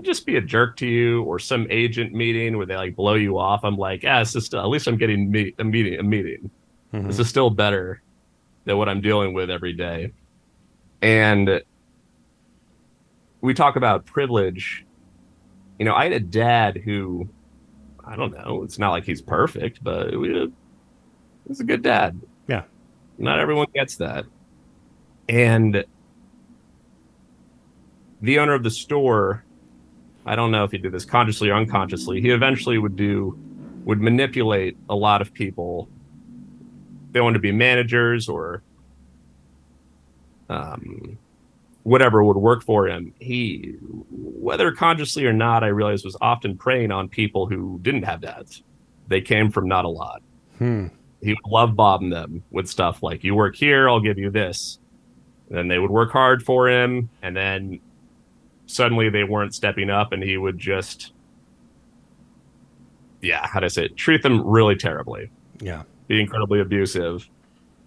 just 0.00 0.24
be 0.24 0.36
a 0.36 0.40
jerk 0.40 0.76
to 0.78 0.86
you 0.86 1.22
or 1.24 1.38
some 1.38 1.66
agent 1.68 2.14
meeting 2.14 2.56
where 2.56 2.64
they 2.64 2.76
like 2.76 2.96
blow 2.96 3.14
you 3.14 3.36
off 3.38 3.64
i'm 3.64 3.76
like 3.76 4.02
yeah 4.02 4.20
this 4.20 4.34
is 4.34 4.46
still, 4.46 4.60
at 4.60 4.68
least 4.68 4.86
i'm 4.86 4.96
getting 4.96 5.30
me- 5.30 5.54
a 5.58 5.64
meeting 5.64 5.98
a 6.00 6.02
meeting. 6.02 6.50
Mm-hmm. 6.94 7.06
this 7.06 7.18
is 7.18 7.28
still 7.28 7.50
better 7.50 8.00
than 8.64 8.78
what 8.78 8.88
i'm 8.88 9.02
dealing 9.02 9.34
with 9.34 9.50
every 9.50 9.74
day. 9.74 10.12
And 11.02 11.62
we 13.40 13.54
talk 13.54 13.76
about 13.76 14.04
privilege 14.04 14.84
you 15.80 15.84
know, 15.86 15.94
I 15.94 16.04
had 16.04 16.12
a 16.12 16.20
dad 16.20 16.76
who, 16.76 17.28
I 18.04 18.14
don't 18.14 18.32
know, 18.32 18.62
it's 18.62 18.78
not 18.78 18.90
like 18.90 19.04
he's 19.04 19.22
perfect, 19.22 19.82
but 19.82 20.10
he's 21.48 21.58
a 21.60 21.64
good 21.64 21.82
dad. 21.82 22.20
Yeah. 22.46 22.62
Not 23.18 23.40
everyone 23.40 23.66
gets 23.74 23.96
that. 23.96 24.26
and 25.28 25.84
the 28.22 28.38
owner 28.38 28.52
of 28.52 28.62
the 28.62 28.70
store 28.70 29.44
i 30.26 30.34
don't 30.36 30.50
know 30.50 30.64
if 30.64 30.70
he 30.70 30.78
did 30.78 30.92
this 30.92 31.04
consciously 31.04 31.48
or 31.48 31.54
unconsciously 31.54 32.20
he 32.20 32.30
eventually 32.30 32.76
would 32.78 32.96
do 32.96 33.38
would 33.84 34.00
manipulate 34.00 34.76
a 34.90 34.94
lot 34.94 35.22
of 35.22 35.32
people 35.32 35.88
they 37.12 37.20
wanted 37.20 37.34
to 37.34 37.40
be 37.40 37.52
managers 37.52 38.28
or 38.28 38.62
um, 40.50 41.16
whatever 41.82 42.22
would 42.22 42.36
work 42.36 42.62
for 42.62 42.88
him. 42.88 43.14
He 43.18 43.74
whether 44.10 44.72
consciously 44.72 45.26
or 45.26 45.32
not 45.32 45.62
i 45.64 45.68
realized 45.68 46.04
was 46.04 46.16
often 46.20 46.56
preying 46.56 46.90
on 46.90 47.08
people 47.08 47.46
who 47.46 47.78
didn't 47.82 48.02
have 48.02 48.20
dads. 48.20 48.62
They 49.08 49.20
came 49.20 49.50
from 49.50 49.68
not 49.68 49.84
a 49.84 49.88
lot. 49.88 50.22
Hmm. 50.58 50.88
he 51.22 51.30
would 51.30 51.50
love 51.50 51.74
bombing 51.74 52.10
them 52.10 52.42
with 52.50 52.68
stuff 52.68 53.02
like 53.02 53.24
you 53.24 53.34
work 53.34 53.56
here 53.56 53.88
i'll 53.88 54.00
give 54.00 54.18
you 54.18 54.30
this. 54.30 54.78
And 55.48 55.58
then 55.58 55.68
they 55.68 55.78
would 55.78 55.90
work 55.90 56.12
hard 56.12 56.42
for 56.42 56.68
him 56.68 57.08
and 57.22 57.36
then 57.36 57.80
suddenly 58.66 59.08
they 59.08 59.24
weren't 59.24 59.54
stepping 59.54 59.90
up 59.90 60.12
and 60.12 60.22
he 60.22 60.36
would 60.36 60.58
just 60.58 61.12
yeah 63.22 63.46
how 63.46 63.60
do 63.60 63.66
i 63.66 63.68
say 63.68 63.86
it? 63.86 63.96
Treat 63.96 64.22
them 64.22 64.46
really 64.46 64.76
terribly. 64.76 65.30
Yeah. 65.60 65.82
be 66.08 66.20
incredibly 66.20 66.60
abusive. 66.60 67.28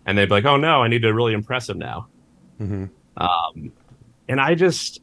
And 0.06 0.18
they'd 0.18 0.26
be 0.26 0.32
like 0.32 0.46
oh 0.46 0.58
no 0.58 0.82
i 0.82 0.88
need 0.88 1.04
to 1.04 1.14
really 1.14 1.34
impress 1.34 1.70
him 1.70 1.78
now. 1.78 2.08
Hmm 2.58 2.86
um, 3.18 3.72
and 4.28 4.40
i 4.40 4.56
just 4.56 5.02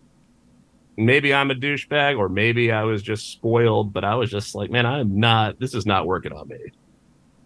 maybe 0.97 1.33
i'm 1.33 1.51
a 1.51 1.55
douchebag 1.55 2.19
or 2.19 2.29
maybe 2.29 2.73
i 2.73 2.83
was 2.83 3.03
just 3.03 3.31
spoiled 3.33 3.93
but 3.93 4.05
i 4.05 4.15
was 4.15 4.31
just 4.31 4.55
like 4.55 4.71
man 4.71 4.87
i'm 4.87 5.19
not 5.19 5.59
this 5.59 5.75
is 5.75 5.87
not 5.87 6.07
working 6.07 6.33
on 6.33 6.47
me 6.49 6.59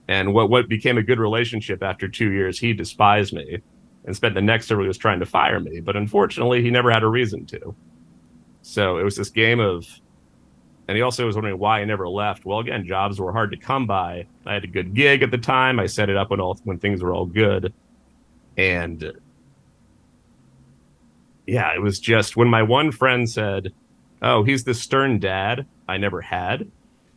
and 0.09 0.33
what 0.33 0.51
what 0.51 0.69
became 0.69 0.99
a 0.99 1.03
good 1.03 1.19
relationship 1.19 1.83
after 1.83 2.09
two 2.09 2.33
years 2.33 2.59
he 2.59 2.73
despised 2.73 3.33
me 3.33 3.59
and 4.07 4.15
spent 4.15 4.35
the 4.35 4.43
next 4.43 4.67
several 4.67 4.87
years 4.87 4.99
trying 4.99 5.21
to 5.21 5.27
fire 5.27 5.61
me 5.61 5.81
but 5.81 5.97
unfortunately 5.97 6.63
he 6.63 6.71
never 6.71 6.91
had 6.91 7.03
a 7.03 7.09
reason 7.09 7.47
to 7.47 7.75
so 8.63 8.99
it 8.99 9.03
was 9.03 9.17
this 9.17 9.31
game 9.31 9.61
of 9.61 9.87
and 10.87 10.97
he 10.97 11.03
also 11.03 11.27
was 11.27 11.37
wondering 11.37 11.59
why 11.59 11.81
I 11.81 11.85
never 11.85 12.09
left. 12.09 12.45
Well, 12.45 12.59
again, 12.59 12.87
jobs 12.87 13.19
were 13.19 13.33
hard 13.33 13.51
to 13.53 13.57
come 13.57 13.87
by. 13.87 14.27
I 14.45 14.55
had 14.55 14.65
a 14.65 14.69
good 14.69 14.95
gig 14.95 15.23
at 15.23 15.31
the 15.31 15.39
time. 15.39 15.81
I 15.81 15.87
set 15.87 16.11
it 16.11 16.17
up 16.17 16.31
when 16.31 16.41
all 16.41 16.59
when 16.65 16.79
things 16.79 17.03
were 17.03 17.15
all 17.15 17.25
good, 17.25 17.73
and 18.57 19.13
yeah, 21.47 21.75
it 21.75 21.81
was 21.83 21.99
just 22.01 22.37
when 22.37 22.49
my 22.49 22.63
one 22.63 22.91
friend 22.93 23.29
said, 23.29 23.73
"Oh, 24.23 24.43
he's 24.43 24.65
the 24.65 24.75
stern 24.75 25.19
dad 25.19 25.67
I 25.89 25.97
never 25.99 26.21
had. 26.21 26.67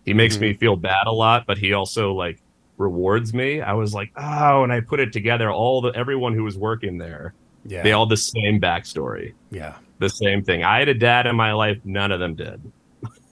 He 0.06 0.14
makes 0.14 0.38
Mhm. 0.38 0.42
me 0.42 0.54
feel 0.54 0.76
bad 0.76 1.08
a 1.08 1.12
lot, 1.12 1.46
but 1.48 1.58
he 1.58 1.74
also 1.74 2.14
like 2.14 2.42
rewards 2.78 3.34
me." 3.34 3.62
I 3.62 3.74
was 3.74 3.94
like, 3.94 4.12
"Oh," 4.18 4.64
and 4.64 4.72
I 4.74 4.82
put 4.82 5.00
it 5.00 5.12
together. 5.14 5.52
All 5.52 5.82
the 5.82 5.90
everyone 5.90 6.34
who 6.34 6.44
was 6.44 6.58
working 6.58 6.98
there, 6.98 7.34
Yeah. 7.66 7.84
they 7.84 7.92
all 7.94 8.06
the 8.06 8.18
same 8.18 8.60
backstory 8.62 9.34
yeah. 9.52 9.76
the 10.00 10.10
same 10.10 10.44
thing. 10.44 10.64
I 10.64 10.80
had 10.80 10.90
a 10.90 10.94
dad 10.94 11.26
in 11.28 11.36
my 11.36 11.54
life, 11.54 11.80
none 11.86 12.12
of 12.12 12.20
them 12.20 12.36
did. 12.36 12.62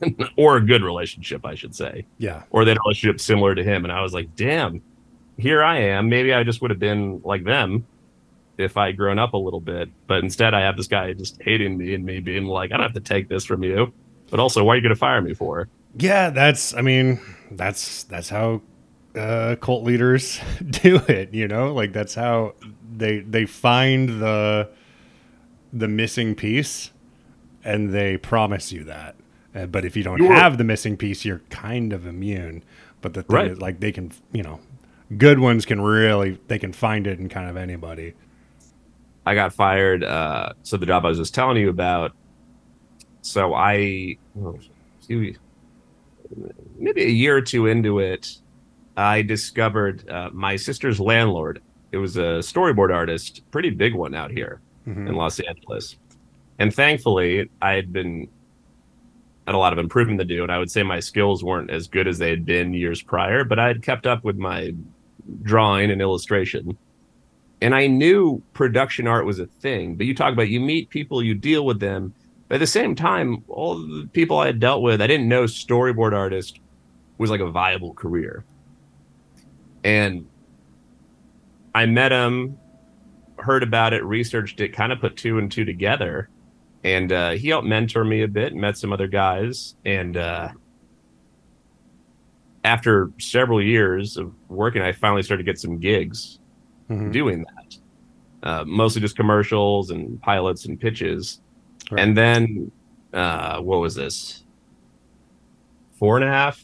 or 0.37 0.57
a 0.57 0.61
good 0.61 0.83
relationship, 0.83 1.45
I 1.45 1.55
should 1.55 1.73
say. 1.75 2.05
Yeah. 2.17 2.43
Or 2.51 2.65
they 2.65 2.71
had 2.71 2.77
a 2.77 2.81
relationship 2.85 3.19
similar 3.19 3.55
to 3.55 3.63
him. 3.63 3.83
And 3.85 3.91
I 3.91 4.01
was 4.01 4.13
like, 4.13 4.35
damn, 4.35 4.81
here 5.37 5.63
I 5.63 5.77
am. 5.79 6.09
Maybe 6.09 6.33
I 6.33 6.43
just 6.43 6.61
would 6.61 6.69
have 6.71 6.79
been 6.79 7.21
like 7.23 7.43
them 7.43 7.85
if 8.57 8.77
I 8.77 8.87
had 8.87 8.97
grown 8.97 9.19
up 9.19 9.33
a 9.33 9.37
little 9.37 9.59
bit. 9.59 9.89
But 10.07 10.23
instead 10.23 10.53
I 10.53 10.61
have 10.61 10.77
this 10.77 10.87
guy 10.87 11.13
just 11.13 11.41
hating 11.41 11.77
me 11.77 11.93
and 11.93 12.05
me 12.05 12.19
being 12.19 12.45
like, 12.45 12.71
I 12.71 12.77
don't 12.77 12.83
have 12.85 12.93
to 12.93 12.99
take 12.99 13.27
this 13.29 13.45
from 13.45 13.63
you. 13.63 13.93
But 14.31 14.39
also, 14.39 14.63
why 14.63 14.73
are 14.73 14.75
you 14.77 14.81
gonna 14.81 14.95
fire 14.95 15.21
me 15.21 15.33
for? 15.33 15.67
Yeah, 15.97 16.29
that's 16.29 16.73
I 16.73 16.81
mean, 16.81 17.19
that's 17.51 18.03
that's 18.03 18.29
how 18.29 18.61
uh 19.15 19.55
cult 19.61 19.83
leaders 19.83 20.39
do 20.69 20.97
it, 21.07 21.33
you 21.33 21.47
know? 21.47 21.73
Like 21.73 21.93
that's 21.93 22.15
how 22.15 22.55
they 22.97 23.19
they 23.19 23.45
find 23.45 24.21
the 24.21 24.69
the 25.73 25.87
missing 25.87 26.35
piece 26.35 26.91
and 27.63 27.93
they 27.93 28.17
promise 28.17 28.71
you 28.71 28.83
that. 28.85 29.15
Uh, 29.53 29.65
but 29.65 29.85
if 29.85 29.95
you 29.95 30.03
don't 30.03 30.21
You're- 30.21 30.35
have 30.35 30.57
the 30.57 30.63
missing 30.63 30.97
piece, 30.97 31.23
you're 31.25 31.41
kind 31.49 31.93
of 31.93 32.05
immune. 32.05 32.63
But 33.01 33.13
the 33.13 33.23
thing 33.23 33.35
Right. 33.35 33.51
is 33.51 33.61
like 33.61 33.79
they 33.79 33.91
can, 33.91 34.11
you 34.31 34.43
know, 34.43 34.59
good 35.17 35.39
ones 35.39 35.65
can 35.65 35.79
really 35.81 36.39
they 36.47 36.59
can 36.59 36.73
find 36.73 37.07
it 37.07 37.19
in 37.19 37.29
kind 37.29 37.49
of 37.49 37.55
anybody. 37.57 38.13
I 39.25 39.35
got 39.35 39.53
fired. 39.53 40.03
Uh, 40.03 40.53
so 40.63 40.77
the 40.77 40.85
job 40.85 41.05
I 41.05 41.09
was 41.09 41.17
just 41.17 41.33
telling 41.33 41.57
you 41.57 41.69
about. 41.69 42.11
So 43.21 43.53
I, 43.55 44.17
oh, 44.39 44.59
maybe 46.77 47.03
a 47.03 47.09
year 47.09 47.35
or 47.37 47.41
two 47.41 47.67
into 47.67 47.99
it, 47.99 48.37
I 48.97 49.21
discovered 49.23 50.07
uh, 50.09 50.29
my 50.31 50.55
sister's 50.55 50.99
landlord. 50.99 51.61
It 51.91 51.97
was 51.97 52.17
a 52.17 52.39
storyboard 52.41 52.93
artist, 52.93 53.41
pretty 53.51 53.69
big 53.69 53.93
one 53.95 54.13
out 54.13 54.31
here 54.31 54.61
Mhm. 54.87 55.09
in 55.09 55.15
Los 55.15 55.39
Angeles. 55.39 55.97
And 56.59 56.73
thankfully, 56.73 57.49
I 57.61 57.73
had 57.73 57.91
been 57.91 58.27
had 59.47 59.53
a 59.53 59.57
lot 59.59 59.73
of 59.73 59.79
improvement 59.79 60.19
to 60.19 60.25
do, 60.25 60.41
and 60.41 60.51
I 60.51 60.57
would 60.57 60.71
say 60.71 60.81
my 60.81 60.99
skills 60.99 61.43
weren't 61.43 61.69
as 61.69 61.87
good 61.87 62.07
as 62.07 62.17
they 62.17 62.31
had 62.31 62.45
been 62.45 62.73
years 62.73 63.03
prior, 63.03 63.43
but 63.43 63.59
I 63.59 63.67
had 63.67 63.83
kept 63.83 64.07
up 64.07 64.23
with 64.23 64.37
my 64.37 64.73
drawing 65.43 65.91
and 65.91 66.01
illustration. 66.01 66.75
And 67.65 67.73
I 67.73 67.87
knew 67.87 68.43
production 68.53 69.07
art 69.07 69.25
was 69.25 69.39
a 69.39 69.47
thing, 69.47 69.95
but 69.95 70.05
you 70.05 70.13
talk 70.13 70.31
about 70.31 70.49
you 70.49 70.59
meet 70.59 70.91
people, 70.91 71.23
you 71.23 71.33
deal 71.33 71.65
with 71.65 71.79
them. 71.79 72.13
But 72.47 72.55
at 72.55 72.57
the 72.59 72.67
same 72.67 72.93
time, 72.93 73.43
all 73.47 73.79
the 73.79 74.07
people 74.13 74.37
I 74.37 74.45
had 74.45 74.59
dealt 74.59 74.83
with, 74.83 75.01
I 75.01 75.07
didn't 75.07 75.27
know 75.27 75.45
storyboard 75.45 76.13
artist 76.13 76.59
was 77.17 77.31
like 77.31 77.39
a 77.39 77.49
viable 77.49 77.95
career. 77.95 78.45
And 79.83 80.27
I 81.73 81.87
met 81.87 82.11
him, 82.11 82.59
heard 83.39 83.63
about 83.63 83.93
it, 83.93 84.05
researched 84.05 84.61
it, 84.61 84.69
kind 84.69 84.91
of 84.91 84.99
put 84.99 85.17
two 85.17 85.39
and 85.39 85.51
two 85.51 85.65
together. 85.65 86.29
And 86.83 87.11
uh, 87.11 87.31
he 87.31 87.49
helped 87.49 87.67
mentor 87.67 88.03
me 88.05 88.21
a 88.21 88.27
bit, 88.27 88.53
met 88.53 88.77
some 88.77 88.93
other 88.93 89.07
guys. 89.07 89.73
And 89.83 90.17
uh, 90.17 90.49
after 92.63 93.09
several 93.17 93.59
years 93.59 94.17
of 94.17 94.35
working, 94.49 94.83
I 94.83 94.91
finally 94.91 95.23
started 95.23 95.45
to 95.45 95.51
get 95.51 95.59
some 95.59 95.79
gigs 95.79 96.37
Mhm. 96.89 97.11
doing 97.11 97.43
that. 97.43 97.77
Uh, 98.43 98.63
mostly 98.65 99.01
just 99.01 99.15
commercials 99.15 99.89
and 99.89 100.21
pilots 100.21 100.65
and 100.65 100.79
pitches. 100.79 101.41
Right. 101.91 102.01
And 102.03 102.15
then, 102.15 102.71
uh, 103.13 103.59
what 103.61 103.79
was 103.79 103.95
this? 103.95 104.43
Four 105.97 106.17
and 106.17 106.25
a 106.25 106.27
half, 106.27 106.63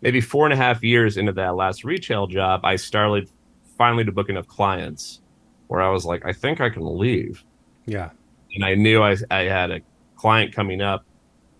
maybe 0.00 0.20
four 0.20 0.44
and 0.44 0.52
a 0.52 0.56
half 0.56 0.82
years 0.82 1.16
into 1.16 1.32
that 1.32 1.54
last 1.54 1.84
retail 1.84 2.26
job, 2.26 2.60
I 2.64 2.76
started 2.76 3.30
finally 3.78 4.04
to 4.04 4.12
book 4.12 4.28
enough 4.28 4.46
clients 4.48 5.20
where 5.68 5.80
I 5.80 5.88
was 5.88 6.04
like, 6.04 6.26
I 6.26 6.32
think 6.32 6.60
I 6.60 6.68
can 6.68 6.98
leave. 6.98 7.44
Yeah. 7.86 8.10
And 8.54 8.64
I 8.64 8.74
knew 8.74 9.02
I, 9.02 9.16
I 9.30 9.44
had 9.44 9.70
a 9.70 9.80
client 10.16 10.52
coming 10.52 10.82
up 10.82 11.04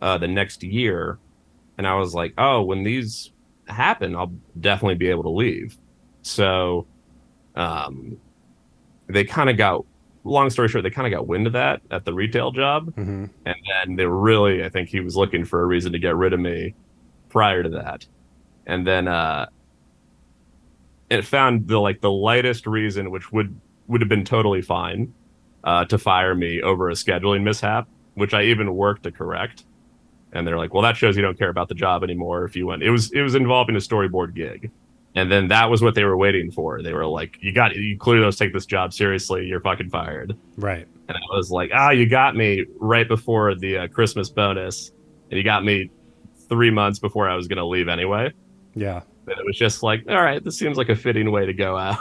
uh, 0.03 0.19
the 0.19 0.29
next 0.29 0.63
year. 0.63 1.19
And 1.79 1.87
I 1.87 1.95
was 1.95 2.15
like, 2.15 2.35
oh, 2.37 2.63
when 2.63 2.83
these 2.83 3.33
happen, 3.67 4.15
I'll 4.15 4.33
definitely 4.61 4.97
be 4.97 5.09
able 5.09 5.23
to 5.23 5.31
leave. 5.31 5.79
So 6.21 6.87
um, 7.55 8.17
they 9.09 9.25
kind 9.25 9.51
of 9.51 9.57
got, 9.57 9.85
long 10.25 10.51
story 10.51 10.69
short, 10.69 10.85
they 10.85 10.91
kind 10.91 11.13
of 11.13 11.19
got 11.19 11.27
wind 11.27 11.47
of 11.47 11.53
that 11.55 11.83
at 11.91 12.05
the 12.05 12.13
retail 12.15 12.51
job. 12.53 12.95
hmm 12.95 13.27
And 13.45 13.57
then 13.69 13.97
they 13.97 14.07
really, 14.07 14.65
I 14.65 14.69
think 14.69 14.89
he 14.89 15.01
was 15.01 15.17
looking 15.17 15.45
for 15.45 15.63
a 15.63 15.67
reason 15.67 15.93
to 15.93 15.99
get 15.99 16.17
rid 16.17 16.33
of 16.33 16.41
me 16.41 16.75
prior 17.29 17.63
to 17.63 17.69
that. 17.71 18.07
And 18.67 18.87
then 18.87 19.09
uh, 19.09 19.47
it 21.11 21.25
found 21.25 21.69
the 21.69 21.79
like 21.79 22.01
the 22.01 22.11
lightest 22.11 22.67
reason, 22.67 23.11
which 23.11 23.33
would 23.33 23.59
would 23.89 24.01
have 24.01 24.09
been 24.09 24.25
totally 24.25 24.63
fine, 24.63 25.13
uh, 25.65 25.85
to 25.87 25.99
fire 25.99 26.35
me 26.35 26.63
over 26.63 26.89
a 26.89 26.95
scheduling 26.95 27.43
mishap, 27.43 27.89
which 28.15 28.33
I 28.33 28.45
even 28.45 28.75
worked 28.75 29.03
to 29.03 29.11
correct. 29.11 29.65
And 30.33 30.47
they're 30.47 30.57
like, 30.57 30.73
"Well, 30.73 30.83
that 30.83 30.97
shows 30.97 31.17
you 31.17 31.23
don't 31.23 31.37
care 31.37 31.51
about 31.51 31.69
the 31.69 31.75
job 31.75 32.03
anymore." 32.05 32.45
If 32.45 32.57
you 32.57 32.67
went, 32.67 32.83
it 32.83 32.91
was 32.91 33.11
it 33.13 33.21
was 33.21 33.35
involving 33.35 33.75
a 33.77 33.81
storyboard 33.81 34.35
gig, 34.35 34.71
and 35.15 35.31
then 35.31 35.49
that 35.49 35.69
was 35.71 35.83
what 35.83 35.95
they 35.95 36.05
were 36.05 36.17
waiting 36.17 36.51
for. 36.51 36.83
They 36.83 36.93
were 36.93 37.07
like, 37.07 37.39
"You 37.41 37.53
got 37.53 37.75
you 37.75 37.99
clearly 37.99 38.23
don't 38.23 38.37
take 38.37 38.53
this 38.53 38.67
job 38.67 38.93
seriously. 38.93 39.47
You're 39.47 39.61
fucking 39.61 39.91
fired." 39.91 40.37
Right. 40.57 40.87
And 41.09 41.17
I 41.17 41.37
was 41.37 41.51
like, 41.51 41.71
"Ah, 41.75 41.91
you 41.91 42.07
got 42.07 42.37
me 42.37 42.65
right 42.79 43.07
before 43.07 43.55
the 43.55 43.79
uh, 43.79 43.89
Christmas 43.89 44.31
bonus, 44.31 44.93
and 45.31 45.39
you 45.39 45.45
got 45.45 45.65
me 45.65 45.91
three 46.49 46.71
months 46.71 46.99
before 46.99 47.29
I 47.29 47.35
was 47.35 47.49
going 47.49 47.59
to 47.59 47.67
leave 47.67 47.89
anyway." 47.89 48.33
Yeah. 48.75 49.03
But 49.25 49.39
it 49.39 49.47
was 49.47 49.57
just 49.57 49.83
like, 49.83 50.05
all 50.09 50.23
right, 50.23 50.43
this 50.43 50.59
seems 50.59 50.77
like 50.77 50.89
a 50.89 50.97
fitting 50.97 51.31
way 51.31 51.47
to 51.47 51.53
go 51.53 51.77
out. 51.77 51.99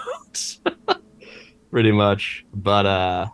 Pretty 1.72 1.92
much. 1.92 2.46
But 2.54 2.86
uh 2.86 3.28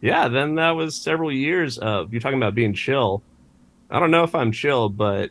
yeah, 0.00 0.28
then 0.28 0.56
that 0.56 0.72
was 0.72 0.96
several 0.96 1.30
years 1.30 1.78
of 1.78 2.12
you 2.12 2.20
talking 2.20 2.38
about 2.38 2.54
being 2.54 2.74
chill. 2.74 3.22
I 3.90 4.00
don't 4.00 4.10
know 4.10 4.24
if 4.24 4.34
I'm 4.34 4.52
chill, 4.52 4.88
but 4.88 5.30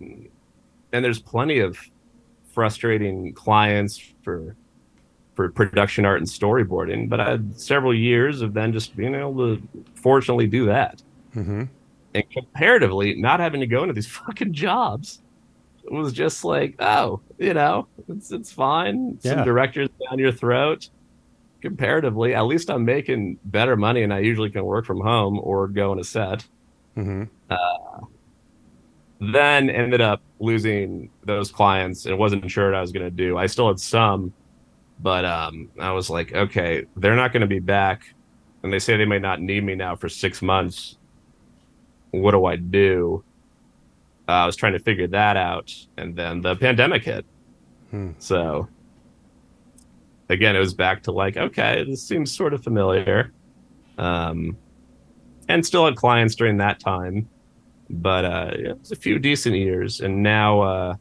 and 0.00 1.04
there's 1.04 1.20
plenty 1.20 1.58
of 1.60 1.78
frustrating 2.52 3.32
clients 3.32 3.98
for 4.22 4.56
for 5.34 5.48
production 5.48 6.04
art 6.04 6.18
and 6.18 6.28
storyboarding, 6.28 7.08
but 7.08 7.18
I 7.18 7.30
had 7.30 7.58
several 7.58 7.94
years 7.94 8.42
of 8.42 8.52
then 8.52 8.72
just 8.72 8.94
being 8.94 9.14
able 9.14 9.56
to 9.56 9.62
fortunately 9.94 10.46
do 10.46 10.66
that. 10.66 11.02
Hmm 11.32 11.64
and 12.14 12.30
comparatively 12.30 13.14
not 13.14 13.40
having 13.40 13.60
to 13.60 13.66
go 13.66 13.80
into 13.82 13.94
these 13.94 14.06
fucking 14.26 14.52
jobs 14.52 15.22
it 15.84 15.90
was 15.90 16.12
just 16.12 16.44
like 16.44 16.74
oh 16.78 17.20
you 17.38 17.54
know 17.54 17.88
it's 18.08 18.30
it's 18.30 18.52
fine. 18.52 19.18
Some 19.20 19.44
directors 19.44 19.88
down 20.08 20.18
your 20.18 20.32
throat. 20.32 20.88
Comparatively, 21.60 22.34
at 22.34 22.42
least 22.42 22.70
I'm 22.70 22.84
making 22.84 23.38
better 23.44 23.76
money, 23.76 24.02
and 24.02 24.12
I 24.12 24.18
usually 24.18 24.50
can 24.50 24.64
work 24.64 24.84
from 24.84 25.00
home 25.00 25.38
or 25.40 25.68
go 25.68 25.92
on 25.92 26.00
a 26.00 26.04
set. 26.04 26.44
Mm-hmm. 26.96 27.24
Uh, 27.48 28.06
then 29.22 29.70
ended 29.70 30.00
up 30.00 30.20
losing 30.40 31.08
those 31.24 31.52
clients. 31.52 32.06
It 32.06 32.18
wasn't 32.18 32.50
sure 32.50 32.66
what 32.66 32.74
I 32.74 32.80
was 32.80 32.90
going 32.90 33.04
to 33.06 33.10
do. 33.10 33.38
I 33.38 33.46
still 33.46 33.68
had 33.68 33.78
some, 33.78 34.32
but 34.98 35.24
um, 35.24 35.70
I 35.78 35.92
was 35.92 36.10
like, 36.10 36.32
okay, 36.32 36.86
they're 36.96 37.14
not 37.14 37.32
going 37.32 37.42
to 37.42 37.46
be 37.46 37.60
back, 37.60 38.02
and 38.62 38.72
they 38.72 38.80
say 38.80 38.96
they 38.96 39.04
may 39.04 39.20
not 39.20 39.40
need 39.40 39.64
me 39.64 39.76
now 39.76 39.94
for 39.94 40.08
six 40.08 40.42
months. 40.42 40.98
What 42.10 42.32
do 42.32 42.44
I 42.46 42.56
do? 42.56 43.22
Uh, 44.28 44.32
I 44.32 44.46
was 44.46 44.56
trying 44.56 44.72
to 44.72 44.80
figure 44.80 45.06
that 45.08 45.36
out, 45.36 45.72
and 45.96 46.16
then 46.16 46.40
the 46.40 46.56
pandemic 46.56 47.04
hit. 47.04 47.24
Hmm. 47.90 48.10
So 48.18 48.68
again, 50.28 50.56
it 50.56 50.60
was 50.60 50.74
back 50.74 51.04
to 51.04 51.12
like, 51.12 51.36
okay, 51.36 51.84
this 51.84 52.02
seems 52.02 52.34
sort 52.34 52.54
of 52.54 52.64
familiar. 52.64 53.32
Um, 53.98 54.56
and 55.48 55.64
still 55.64 55.84
had 55.84 55.96
clients 55.96 56.34
during 56.34 56.56
that 56.58 56.80
time, 56.80 57.28
but 57.92 58.24
uh, 58.24 58.50
it 58.54 58.78
was 58.78 58.90
a 58.90 58.96
few 58.96 59.18
decent 59.18 59.54
years. 59.54 60.00
And 60.00 60.22
now, 60.22 60.60
uh, 60.60 60.96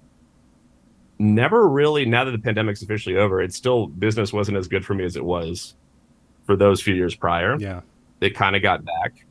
never 1.18 1.68
really, 1.68 2.06
now 2.06 2.26
that 2.26 2.32
the 2.32 2.40
pandemic's 2.40 2.82
officially 2.82 3.16
over, 3.16 3.42
it's 3.42 3.56
still 3.56 3.88
business 3.88 4.34
wasn't 4.34 4.58
as 4.58 4.68
good 4.68 4.86
for 4.86 4.94
me 4.94 5.06
as 5.06 5.16
it 5.16 5.24
was 5.24 5.76
for 6.46 6.56
those 6.56 6.82
few 6.82 6.94
years 6.94 7.16
prior. 7.16 7.58
Yeah. 7.58 7.82
It 8.20 8.36
kind 8.36 8.56
of 8.56 8.62
got 8.62 8.84
back, 8.86 9.26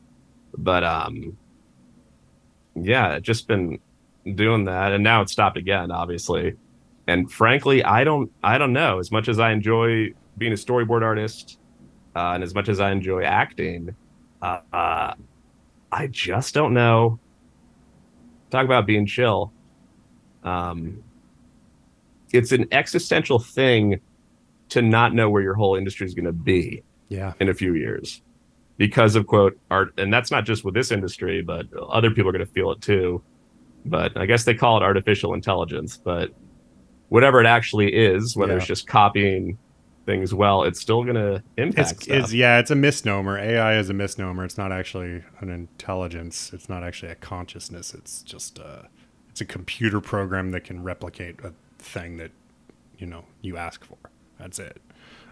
but 0.57 0.83
um, 0.83 1.37
yeah, 2.75 3.13
it 3.13 3.21
just 3.23 3.47
been 3.47 3.79
doing 4.35 4.65
that, 4.65 4.91
and 4.91 5.03
now 5.03 5.21
it's 5.21 5.31
stopped 5.31 5.57
again, 5.57 5.91
obviously. 5.91 6.55
And 7.07 7.31
frankly, 7.31 7.83
I 7.83 8.03
don't, 8.03 8.31
I 8.43 8.57
don't 8.57 8.73
know. 8.73 8.99
As 8.99 9.11
much 9.11 9.29
as 9.29 9.39
I 9.39 9.51
enjoy 9.51 10.13
being 10.37 10.51
a 10.51 10.55
storyboard 10.55 11.03
artist, 11.03 11.57
uh, 12.15 12.31
and 12.33 12.43
as 12.43 12.53
much 12.53 12.67
as 12.67 12.79
I 12.81 12.91
enjoy 12.91 13.23
acting, 13.23 13.95
uh, 14.41 14.59
uh, 14.73 15.13
I 15.91 16.07
just 16.07 16.53
don't 16.53 16.73
know. 16.73 17.19
Talk 18.51 18.65
about 18.65 18.85
being 18.85 19.05
chill. 19.05 19.51
Um, 20.43 21.03
it's 22.33 22.51
an 22.51 22.67
existential 22.71 23.39
thing 23.39 23.99
to 24.69 24.81
not 24.81 25.13
know 25.13 25.29
where 25.29 25.41
your 25.41 25.53
whole 25.53 25.75
industry 25.75 26.05
is 26.05 26.13
going 26.13 26.25
to 26.25 26.31
be 26.33 26.83
Yeah. 27.09 27.33
in 27.39 27.49
a 27.49 27.53
few 27.53 27.73
years 27.75 28.21
because 28.77 29.15
of 29.15 29.27
quote 29.27 29.59
art 29.69 29.93
and 29.99 30.11
that's 30.13 30.31
not 30.31 30.45
just 30.45 30.63
with 30.63 30.73
this 30.73 30.91
industry 30.91 31.41
but 31.41 31.67
other 31.89 32.09
people 32.09 32.29
are 32.29 32.31
going 32.31 32.45
to 32.45 32.51
feel 32.51 32.71
it 32.71 32.81
too 32.81 33.21
but 33.85 34.15
i 34.17 34.25
guess 34.25 34.43
they 34.45 34.55
call 34.55 34.77
it 34.77 34.81
artificial 34.81 35.33
intelligence 35.35 35.97
but 35.97 36.31
whatever 37.09 37.39
it 37.41 37.45
actually 37.45 37.93
is 37.93 38.35
whether 38.37 38.53
Yeah. 38.53 38.57
it's 38.59 38.65
just 38.65 38.87
copying 38.87 39.57
things 40.05 40.33
well 40.33 40.63
it's 40.63 40.79
still 40.79 41.03
going 41.03 41.15
to 41.15 41.43
impact 41.57 41.91
It's, 41.91 42.03
stuff. 42.03 42.17
it's 42.17 42.33
yeah, 42.33 42.59
it's 42.59 42.71
a 42.71 42.75
misnomer. 42.75 43.37
AI 43.37 43.77
is 43.77 43.89
a 43.89 43.93
misnomer. 43.93 44.43
It's 44.45 44.57
not 44.57 44.71
actually 44.71 45.23
an 45.39 45.49
intelligence. 45.49 46.51
It's 46.53 46.67
not 46.67 46.83
actually 46.83 47.11
a 47.11 47.15
consciousness. 47.15 47.93
It's 47.93 48.23
just 48.23 48.59
a, 48.59 48.87
it's 49.29 49.41
a 49.41 49.45
computer 49.45 50.01
program 50.01 50.51
that 50.51 50.63
can 50.63 50.83
replicate 50.83 51.39
a 51.43 51.53
thing 51.77 52.17
that 52.17 52.31
you 52.97 53.05
know 53.07 53.25
you 53.41 53.57
ask 53.57 53.83
for. 53.85 53.97
That's 54.39 54.59
it. 54.59 54.81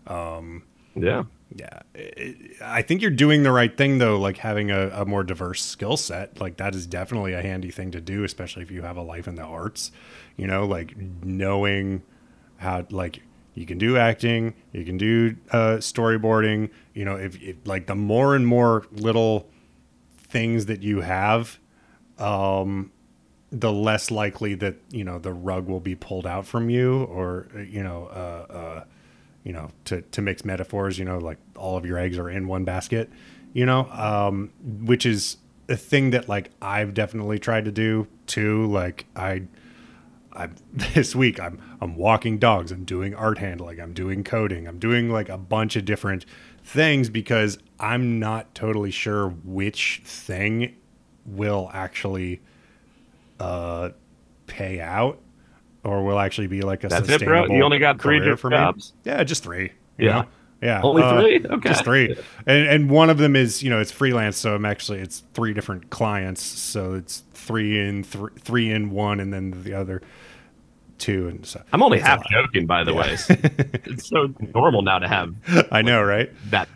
Um, 0.07 0.63
yeah 0.95 1.23
yeah, 1.55 1.79
it, 1.95 2.61
I 2.61 2.81
think 2.83 3.01
you're 3.01 3.09
doing 3.11 3.41
the 3.43 3.51
right 3.51 3.75
thing 3.75 3.97
though. 3.97 4.17
Like 4.19 4.37
having 4.37 4.69
a, 4.69 4.89
a 4.89 5.05
more 5.05 5.23
diverse 5.23 5.63
skill 5.63 5.97
set, 5.97 6.39
like 6.39 6.57
that 6.57 6.75
is 6.75 6.85
definitely 6.85 7.33
a 7.33 7.41
handy 7.41 7.71
thing 7.71 7.91
to 7.91 8.01
do, 8.01 8.23
especially 8.23 8.61
if 8.61 8.69
you 8.69 8.83
have 8.83 8.97
a 8.97 9.01
life 9.01 9.27
in 9.27 9.35
the 9.35 9.43
arts. 9.43 9.91
You 10.37 10.45
know, 10.45 10.65
like 10.65 10.95
knowing 11.23 12.03
how 12.57 12.85
like 12.91 13.23
you 13.53 13.65
can 13.65 13.77
do 13.77 13.97
acting, 13.97 14.53
you 14.71 14.85
can 14.85 14.97
do 14.97 15.35
uh, 15.51 15.77
storyboarding. 15.77 16.69
You 16.93 17.05
know, 17.05 17.15
if, 17.15 17.41
if 17.41 17.55
like 17.65 17.87
the 17.87 17.95
more 17.95 18.35
and 18.35 18.45
more 18.45 18.85
little 18.91 19.49
things 20.17 20.67
that 20.67 20.81
you 20.81 21.01
have, 21.01 21.59
um, 22.17 22.91
the 23.51 23.71
less 23.71 24.11
likely 24.11 24.53
that 24.55 24.75
you 24.91 25.03
know 25.03 25.17
the 25.17 25.33
rug 25.33 25.67
will 25.67 25.79
be 25.79 25.95
pulled 25.95 26.27
out 26.27 26.45
from 26.45 26.69
you, 26.69 27.03
or 27.05 27.47
uh, 27.55 27.59
you 27.59 27.83
know, 27.83 28.05
uh, 28.05 28.53
uh, 28.53 28.83
you 29.43 29.53
know, 29.53 29.69
to 29.85 30.01
to 30.01 30.21
mix 30.21 30.45
metaphors. 30.45 30.99
You 30.99 31.05
know, 31.05 31.17
like 31.17 31.37
all 31.55 31.75
of 31.75 31.85
your 31.85 31.97
eggs 31.97 32.17
are 32.17 32.29
in 32.29 32.47
one 32.47 32.63
basket. 32.63 33.09
You 33.53 33.65
know, 33.65 33.89
um, 33.91 34.51
which 34.61 35.05
is 35.05 35.37
a 35.67 35.75
thing 35.75 36.11
that 36.11 36.29
like 36.29 36.51
I've 36.61 36.93
definitely 36.93 37.39
tried 37.39 37.65
to 37.65 37.71
do 37.71 38.07
too. 38.27 38.67
Like 38.67 39.05
I. 39.15 39.43
I'm 40.39 40.55
this 40.73 41.15
week 41.15 41.39
I'm 41.39 41.61
I'm 41.81 41.95
walking 41.95 42.39
dogs, 42.39 42.71
I'm 42.71 42.85
doing 42.85 43.13
art 43.13 43.37
handling, 43.37 43.79
I'm 43.79 43.93
doing 43.93 44.23
coding, 44.23 44.67
I'm 44.67 44.79
doing 44.79 45.11
like 45.11 45.29
a 45.29 45.37
bunch 45.37 45.75
of 45.75 45.85
different 45.85 46.25
things 46.63 47.09
because 47.09 47.57
I'm 47.79 48.19
not 48.19 48.55
totally 48.55 48.91
sure 48.91 49.29
which 49.29 50.01
thing 50.05 50.75
will 51.25 51.69
actually 51.73 52.41
uh 53.39 53.89
pay 54.47 54.79
out 54.79 55.19
or 55.83 56.03
will 56.03 56.19
actually 56.19 56.47
be 56.47 56.61
like 56.61 56.83
a 56.83 56.87
That's 56.87 57.07
it, 57.07 57.07
bro? 57.07 57.41
sustainable 57.43 57.55
You 57.55 57.63
only 57.63 57.79
got 57.79 58.01
three 58.01 58.19
different 58.19 58.55
jobs? 58.55 58.93
me. 59.05 59.11
Yeah, 59.11 59.23
just 59.23 59.43
three. 59.43 59.71
Yeah. 59.97 60.21
know? 60.21 60.25
Yeah. 60.61 60.81
Only 60.81 61.03
uh, 61.03 61.21
three? 61.21 61.45
Okay. 61.45 61.69
Just 61.69 61.83
three. 61.85 62.17
And 62.45 62.67
and 62.67 62.89
one 62.89 63.09
of 63.09 63.17
them 63.17 63.35
is, 63.35 63.63
you 63.63 63.69
know, 63.69 63.79
it's 63.79 63.91
freelance, 63.91 64.37
so 64.37 64.55
I'm 64.55 64.65
actually 64.65 64.99
it's 64.99 65.23
three 65.33 65.53
different 65.53 65.89
clients, 65.89 66.43
so 66.43 66.93
it's 66.93 67.23
three 67.33 67.79
in 67.79 68.03
three 68.03 68.31
three 68.39 68.71
in 68.71 68.91
one 68.91 69.19
and 69.19 69.33
then 69.33 69.63
the 69.63 69.73
other 69.73 70.01
two 70.99 71.27
and 71.27 71.45
so 71.45 71.61
i'm 71.73 71.81
only 71.81 71.99
half 71.99 72.21
joking 72.29 72.65
by 72.67 72.83
the 72.83 72.91
Yeah. 72.93 72.99
way 73.01 73.13
it's 73.85 74.07
so 74.07 74.33
normal 74.53 74.81
now 74.81 74.99
to 74.99 75.07
have 75.07 75.33
I 75.71 75.81
know, 75.81 76.03
right? 76.03 76.29
that 76.51 76.67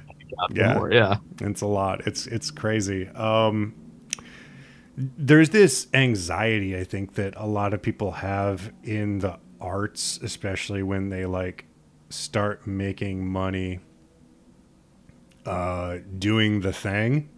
Yeah. 0.51 0.74
more. 0.76 0.91
yeah 0.91 1.17
It's 1.41 1.61
a 1.61 1.67
lot. 1.67 2.07
It's 2.07 2.26
it's 2.28 2.49
crazy. 2.51 3.07
Um, 3.09 3.76
there's 4.97 5.49
this 5.49 5.88
anxiety 5.93 6.76
I 6.78 6.84
think 6.84 7.13
that 7.15 7.34
a 7.38 7.45
lot 7.47 7.74
of 7.74 7.82
people 7.82 8.11
have 8.11 8.71
in 8.84 9.19
the 9.19 9.38
arts, 9.61 10.19
especially 10.24 10.84
when 10.84 11.09
they 11.09 11.26
like 11.26 11.65
start 12.09 12.65
making 12.67 13.28
money 13.28 13.80
uh, 15.45 15.97
doing 16.17 16.61
the 16.61 16.74
thing. 16.74 17.30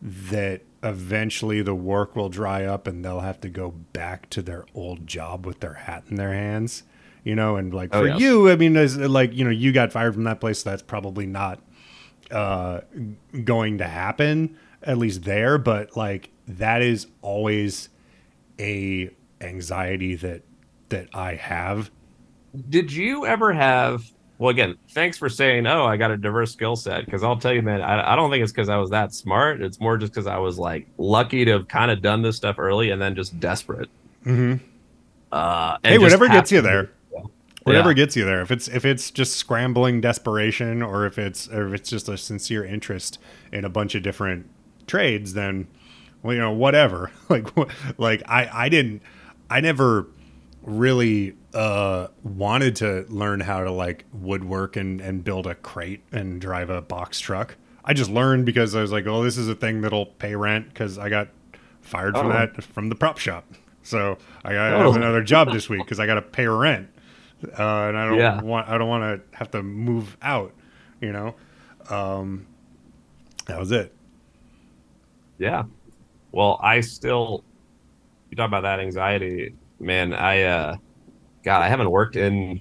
That 0.00 0.62
eventually 0.82 1.60
the 1.62 1.74
work 1.74 2.14
will 2.14 2.28
dry 2.28 2.64
up 2.64 2.86
and 2.86 3.04
they'll 3.04 3.20
have 3.20 3.40
to 3.40 3.48
go 3.48 3.70
back 3.70 4.30
to 4.30 4.42
their 4.42 4.64
old 4.74 5.06
job 5.06 5.44
with 5.44 5.60
their 5.60 5.74
hat 5.74 6.04
in 6.08 6.16
their 6.16 6.32
hands. 6.32 6.84
You 7.24 7.34
know, 7.34 7.56
and 7.56 7.74
like 7.74 7.90
Oh, 7.92 8.00
for 8.02 8.06
yeah. 8.08 8.16
you, 8.16 8.48
I 8.50 8.56
mean, 8.56 8.76
as, 8.76 8.96
like 8.96 9.34
you 9.34 9.44
know, 9.44 9.50
you 9.50 9.72
got 9.72 9.92
fired 9.92 10.14
from 10.14 10.24
that 10.24 10.40
place. 10.40 10.60
So 10.62 10.70
that's 10.70 10.82
probably 10.82 11.26
not 11.26 11.60
uh, 12.30 12.80
going 13.44 13.78
to 13.78 13.86
happen 13.86 14.56
at 14.82 14.96
least 14.96 15.24
there 15.24 15.58
but 15.58 15.96
like 15.96 16.30
that 16.46 16.82
is 16.82 17.06
always 17.20 17.88
a 18.60 19.10
anxiety 19.40 20.14
that 20.14 20.42
that 20.88 21.08
i 21.14 21.34
have 21.34 21.90
did 22.68 22.92
you 22.92 23.26
ever 23.26 23.52
have 23.52 24.12
well 24.38 24.50
again 24.50 24.76
thanks 24.90 25.18
for 25.18 25.28
saying 25.28 25.66
oh 25.66 25.84
i 25.84 25.96
got 25.96 26.10
a 26.10 26.16
diverse 26.16 26.52
skill 26.52 26.76
set 26.76 27.04
because 27.04 27.22
i'll 27.22 27.36
tell 27.38 27.52
you 27.52 27.60
man 27.62 27.80
I, 27.82 28.12
I 28.12 28.16
don't 28.16 28.30
think 28.30 28.42
it's 28.42 28.52
because 28.52 28.68
i 28.68 28.76
was 28.76 28.90
that 28.90 29.12
smart. 29.12 29.60
It's 29.60 29.80
more 29.80 29.96
just 29.98 30.12
because 30.12 30.26
i 30.26 30.38
was 30.38 30.58
like 30.58 30.86
lucky 30.96 31.44
to 31.44 31.52
have 31.52 31.68
kind 31.68 31.90
of 31.90 32.00
done 32.02 32.22
this 32.22 32.36
stuff 32.36 32.58
early 32.58 32.90
and 32.90 33.00
then 33.02 33.14
just 33.14 33.38
desperate. 33.40 33.88
Mm-hmm. 34.24 34.64
uh 35.32 35.78
and 35.84 35.92
hey 35.92 35.98
whatever 35.98 36.28
gets 36.28 36.50
you 36.52 36.60
there. 36.60 36.90
whatever 37.64 37.90
Yeah. 37.90 37.94
gets 37.94 38.16
you 38.16 38.24
there. 38.24 38.40
If 38.40 38.50
it's 38.50 38.68
if 38.68 38.84
it's 38.84 39.10
just 39.10 39.36
scrambling 39.36 40.00
desperation 40.00 40.82
or 40.82 41.04
if 41.06 41.18
it's 41.18 41.48
or 41.48 41.66
if 41.68 41.74
it's 41.74 41.90
just 41.90 42.08
a 42.08 42.16
sincere 42.16 42.64
interest 42.64 43.18
in 43.52 43.64
a 43.64 43.68
bunch 43.68 43.94
of 43.94 44.02
different 44.02 44.46
trades 44.86 45.34
then 45.34 45.66
well 46.22 46.34
you 46.34 46.40
know 46.40 46.52
whatever. 46.52 47.10
Like 47.28 47.48
like 47.98 48.22
i 48.26 48.48
i 48.52 48.68
didn't 48.68 49.02
i 49.50 49.60
never 49.60 50.06
really 50.68 51.34
uh 51.54 52.08
wanted 52.22 52.76
to 52.76 53.04
learn 53.08 53.40
how 53.40 53.64
to 53.64 53.70
like 53.70 54.04
woodwork 54.12 54.76
and 54.76 55.00
and 55.00 55.24
build 55.24 55.46
a 55.46 55.54
crate 55.54 56.02
and 56.12 56.40
drive 56.40 56.68
a 56.70 56.82
box 56.82 57.18
truck 57.20 57.56
i 57.84 57.94
just 57.94 58.10
learned 58.10 58.44
because 58.44 58.74
i 58.76 58.80
was 58.82 58.92
like 58.92 59.06
oh 59.06 59.22
this 59.24 59.38
is 59.38 59.48
a 59.48 59.54
thing 59.54 59.80
that'll 59.80 60.04
pay 60.06 60.34
rent 60.34 60.68
because 60.68 60.98
i 60.98 61.08
got 61.08 61.28
fired 61.80 62.14
from 62.14 62.26
Oh. 62.26 62.32
that 62.32 62.62
from 62.62 62.90
the 62.90 62.94
prop 62.94 63.16
shop 63.18 63.44
so 63.82 64.18
i 64.44 64.52
got 64.52 64.74
Oh. 64.74 64.92
have 64.92 64.96
another 64.96 65.22
job 65.22 65.50
this 65.52 65.68
week 65.70 65.80
because 65.82 65.98
i 65.98 66.04
gotta 66.06 66.22
pay 66.22 66.46
rent 66.46 66.88
uh, 67.56 67.62
and 67.88 67.96
I 67.96 68.04
don't 68.08 68.18
Yeah. 68.18 68.42
want 68.42 68.68
I 68.68 68.76
don't 68.78 68.88
want 68.88 69.04
to 69.30 69.38
have 69.38 69.48
to 69.52 69.62
move 69.62 70.16
out, 70.20 70.52
you 71.00 71.12
know. 71.12 71.36
Um, 71.88 72.46
that 73.46 73.60
was 73.60 73.70
it. 73.70 73.94
yeah 75.38 75.62
well 76.32 76.58
i 76.62 76.80
still 76.80 77.44
you 78.28 78.36
talk 78.36 78.48
about 78.48 78.62
that 78.62 78.80
anxiety 78.80 79.54
man 79.80 80.12
i 80.14 80.42
uh 80.42 80.76
god 81.44 81.62
i 81.62 81.68
haven't 81.68 81.90
worked 81.90 82.16
in 82.16 82.60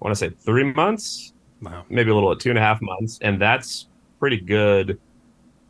i 0.00 0.04
want 0.04 0.16
to 0.16 0.18
say 0.18 0.30
three 0.30 0.64
months 0.72 1.32
Wow. 1.60 1.84
maybe 1.88 2.10
a 2.10 2.14
little 2.14 2.30
at 2.30 2.38
two 2.38 2.50
and 2.50 2.58
a 2.58 2.62
half 2.62 2.80
months, 2.80 3.18
and 3.20 3.40
that's 3.42 3.88
pretty 4.20 4.36
good 4.40 5.00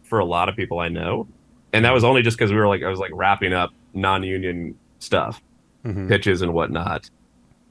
for 0.03 0.18
a 0.18 0.24
lot 0.24 0.51
of 0.51 0.55
people 0.55 0.80
I 0.80 0.90
know. 0.90 1.26
And 1.72 1.82
that 1.86 1.94
was 1.94 2.05
only 2.05 2.20
just 2.20 2.36
because 2.36 2.51
we 2.51 2.59
were 2.59 2.68
like 2.68 2.82
I 2.82 2.88
was 2.90 2.99
like 2.99 3.11
wrapping 3.14 3.55
up 3.55 3.70
non-union 3.94 4.74
stuff, 4.99 5.40
Mhm. 5.86 6.07
pitches 6.07 6.42
and 6.42 6.53
whatnot. 6.53 7.09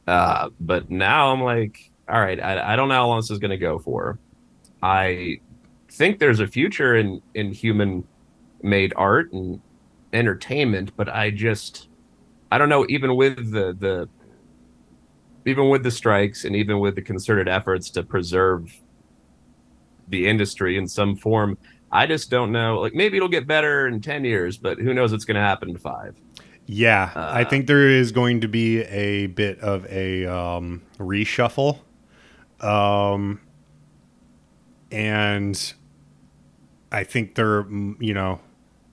Uh, 0.08 0.50
but 0.60 0.90
now 0.90 1.32
I'm 1.32 1.42
like, 1.44 1.92
all 2.10 2.20
right, 2.20 2.42
I, 2.42 2.74
I 2.74 2.76
don't 2.76 2.88
know 2.90 2.96
how 2.96 3.08
long 3.08 3.20
this 3.20 3.30
is 3.30 3.38
going 3.38 3.52
to 3.52 3.58
go 3.58 3.78
for. 3.78 4.18
I 4.82 5.40
think 5.92 6.18
there's 6.18 6.40
a 6.40 6.48
future 6.48 6.96
in 6.96 7.22
in 7.36 7.52
human 7.54 8.04
made 8.64 8.94
art 8.96 9.32
and 9.32 9.62
entertainment, 10.14 10.92
but 10.96 11.10
I 11.10 11.32
just 11.32 11.88
I 12.52 12.58
don't 12.58 12.70
know. 12.70 12.86
Even 12.90 13.16
with 13.16 13.52
the 13.52 13.76
the 13.78 14.10
even 15.46 15.70
with 15.70 15.84
the 15.84 15.92
strikes 15.92 16.46
and 16.46 16.56
even 16.56 16.80
with 16.80 16.96
the 16.96 17.02
concerted 17.02 17.48
efforts 17.48 17.90
to 17.92 18.04
preserve 18.04 18.74
the 20.10 20.28
industry 20.28 20.78
in 20.78 20.88
some 20.88 21.16
form, 21.16 21.58
I 21.92 22.06
just 22.06 22.30
don't 22.30 22.52
know. 22.52 22.80
Like 22.80 22.94
maybe 22.94 23.18
it'll 23.18 23.30
get 23.30 23.48
better 23.48 23.88
in 23.88 24.02
ten 24.02 24.24
years, 24.24 24.58
but 24.58 24.78
who 24.78 24.94
knows 24.94 25.12
what's 25.12 25.26
going 25.26 25.36
to 25.36 25.42
happen 25.42 25.70
in 25.70 25.78
five. 25.78 26.16
Yeah, 26.66 27.12
uh, 27.16 27.32
I 27.34 27.46
think 27.46 27.68
there 27.68 27.88
is 27.88 28.12
going 28.12 28.42
to 28.42 28.48
be 28.50 28.82
a 28.82 29.28
bit 29.28 29.60
of 29.62 29.86
a 29.86 30.26
um, 30.26 30.82
reshuffle, 30.98 31.80
um, 32.60 33.40
and 34.92 35.74
I 36.92 37.06
think 37.06 37.36
there, 37.36 37.66
you 37.70 38.14
know, 38.14 38.42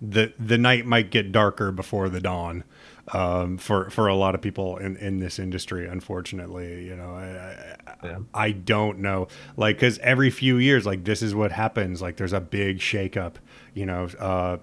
the 0.01 0.33
the 0.39 0.59
night 0.59 0.87
might 0.87 1.11
get 1.11 1.33
darker 1.33 1.73
before 1.73 2.09
the 2.09 2.21
dawn 2.21 2.65
um, 3.13 3.59
for 3.59 3.91
for 3.91 4.09
a 4.09 4.15
lot 4.15 4.35
of 4.35 4.41
people 4.41 4.77
in, 4.79 4.97
in 4.97 5.19
this 5.19 5.39
industry. 5.39 5.87
Unfortunately, 5.87 6.85
you 6.85 6.97
know, 6.97 7.11
I 7.11 7.77
I, 8.03 8.07
yeah. 8.07 8.19
I 8.33 8.53
don't 8.53 8.99
know, 9.01 9.29
like, 9.57 9.77
because 9.77 9.99
every 9.99 10.31
few 10.31 10.57
years, 10.57 10.87
like, 10.87 11.05
this 11.05 11.23
is 11.23 11.35
what 11.35 11.53
happens. 11.53 12.01
Like, 12.01 12.17
there's 12.17 12.33
a 12.33 12.41
big 12.41 12.79
shakeup. 12.79 13.35
You 13.75 13.87
know, 13.87 14.09
uh, 14.19 14.59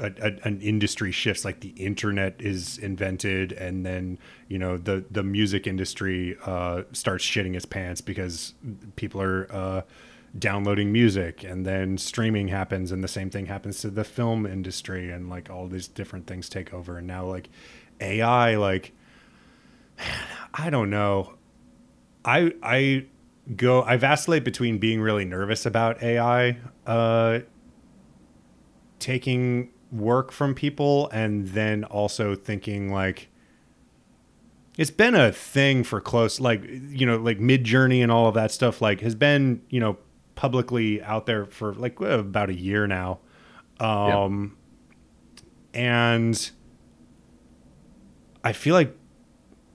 a, 0.00 0.06
a, 0.06 0.32
an 0.44 0.60
industry 0.60 1.12
shifts. 1.12 1.44
Like, 1.44 1.60
the 1.60 1.70
internet 1.70 2.36
is 2.40 2.78
invented, 2.78 3.52
and 3.52 3.84
then 3.86 4.18
you 4.48 4.58
know 4.58 4.76
the 4.76 5.04
the 5.10 5.22
music 5.22 5.66
industry 5.66 6.36
uh, 6.44 6.82
starts 6.92 7.24
shitting 7.24 7.54
its 7.54 7.66
pants 7.66 8.00
because 8.00 8.54
people 8.96 9.20
are. 9.20 9.46
Uh, 9.50 9.82
downloading 10.38 10.92
music 10.92 11.42
and 11.42 11.66
then 11.66 11.98
streaming 11.98 12.48
happens 12.48 12.92
and 12.92 13.02
the 13.02 13.08
same 13.08 13.30
thing 13.30 13.46
happens 13.46 13.80
to 13.80 13.90
the 13.90 14.04
film 14.04 14.46
industry 14.46 15.10
and 15.10 15.28
like 15.28 15.50
all 15.50 15.66
these 15.66 15.88
different 15.88 16.26
things 16.26 16.48
take 16.48 16.72
over. 16.72 16.98
And 16.98 17.06
now 17.06 17.24
like 17.26 17.48
AI 18.00 18.56
like 18.56 18.92
I 20.54 20.70
don't 20.70 20.90
know. 20.90 21.34
I 22.24 22.52
I 22.62 23.06
go 23.56 23.82
I 23.82 23.96
vacillate 23.96 24.44
between 24.44 24.78
being 24.78 25.00
really 25.00 25.24
nervous 25.24 25.66
about 25.66 26.02
AI 26.02 26.58
uh 26.86 27.40
taking 28.98 29.70
work 29.90 30.30
from 30.30 30.54
people 30.54 31.08
and 31.12 31.48
then 31.48 31.84
also 31.84 32.34
thinking 32.36 32.92
like 32.92 33.28
it's 34.78 34.90
been 34.90 35.16
a 35.16 35.32
thing 35.32 35.82
for 35.82 36.00
close 36.00 36.38
like 36.38 36.62
you 36.64 37.04
know 37.04 37.16
like 37.16 37.38
Midjourney 37.38 38.02
and 38.02 38.12
all 38.12 38.28
of 38.28 38.34
that 38.34 38.52
stuff 38.52 38.80
like 38.80 39.00
has 39.00 39.14
been 39.16 39.62
you 39.68 39.80
know 39.80 39.98
publicly 40.40 41.02
out 41.02 41.26
there 41.26 41.44
for 41.44 41.74
like 41.74 42.00
about 42.00 42.48
a 42.48 42.54
year 42.54 42.86
now. 42.86 43.18
Um, 43.78 44.56
yep. 45.34 45.44
and 45.74 46.50
I 48.42 48.54
feel 48.54 48.74
like 48.74 48.96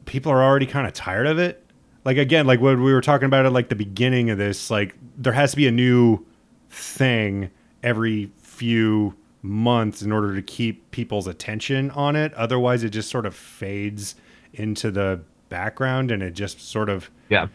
people 0.06 0.32
are 0.32 0.44
already 0.44 0.66
kind 0.66 0.88
of 0.88 0.94
tired 0.94 1.28
of 1.28 1.38
it. 1.38 1.64
Like 2.04 2.18
again, 2.18 2.48
like 2.48 2.62
what 2.62 2.80
we 2.80 2.92
were 2.92 3.02
talking 3.02 3.28
about 3.28 3.46
at 3.46 3.54
like 3.54 3.70
the 3.70 3.76
beginning 3.76 4.32
of 4.32 4.40
this, 4.40 4.72
like 4.72 4.96
there 5.16 5.34
has 5.34 5.52
to 5.52 5.58
be 5.58 5.68
a 5.68 5.72
new 5.72 6.26
thing 6.72 7.52
every 7.84 8.32
few 8.40 9.16
months 9.44 10.02
in 10.02 10.12
order 10.12 10.34
to 10.34 10.42
keep 10.42 10.90
people's 10.90 11.28
attention 11.28 11.92
on 11.92 12.16
it. 12.16 12.34
Otherwise, 12.34 12.84
it 12.84 12.90
just 12.90 13.12
sort 13.12 13.28
of 13.28 13.36
fades 13.36 14.16
into 14.52 14.90
the 14.90 15.22
background 15.50 16.10
and 16.10 16.24
it 16.24 16.32
just 16.32 16.60
sort 16.60 16.90
of 16.90 17.12
yeah. 17.30 17.50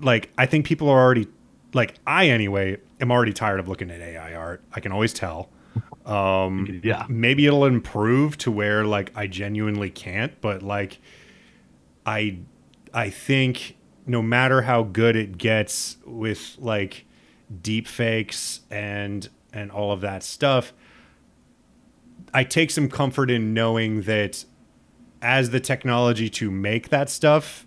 Like 0.00 0.30
I 0.36 0.44
think 0.44 0.66
people 0.66 0.90
are 0.90 1.02
already 1.02 1.28
like 1.76 1.94
I 2.06 2.28
anyway 2.30 2.78
am 3.00 3.12
already 3.12 3.32
tired 3.32 3.60
of 3.60 3.68
looking 3.68 3.90
at 3.90 4.00
AI 4.00 4.34
art. 4.34 4.62
I 4.72 4.80
can 4.80 4.90
always 4.90 5.12
tell. 5.12 5.50
Um, 6.06 6.80
yeah, 6.82 7.04
maybe 7.08 7.46
it'll 7.46 7.66
improve 7.66 8.38
to 8.38 8.50
where 8.50 8.84
like 8.84 9.12
I 9.14 9.26
genuinely 9.26 9.90
can't, 9.90 10.40
but 10.40 10.62
like 10.62 10.98
I 12.04 12.38
I 12.94 13.10
think 13.10 13.76
no 14.06 14.22
matter 14.22 14.62
how 14.62 14.84
good 14.84 15.16
it 15.16 15.36
gets 15.36 15.98
with 16.06 16.56
like 16.58 17.04
deep 17.60 17.86
fakes 17.86 18.60
and 18.70 19.28
and 19.52 19.70
all 19.70 19.92
of 19.92 20.00
that 20.00 20.22
stuff, 20.22 20.72
I 22.32 22.42
take 22.44 22.70
some 22.70 22.88
comfort 22.88 23.30
in 23.30 23.52
knowing 23.52 24.02
that 24.02 24.44
as 25.20 25.50
the 25.50 25.60
technology 25.60 26.30
to 26.30 26.50
make 26.50 26.88
that 26.88 27.10
stuff 27.10 27.65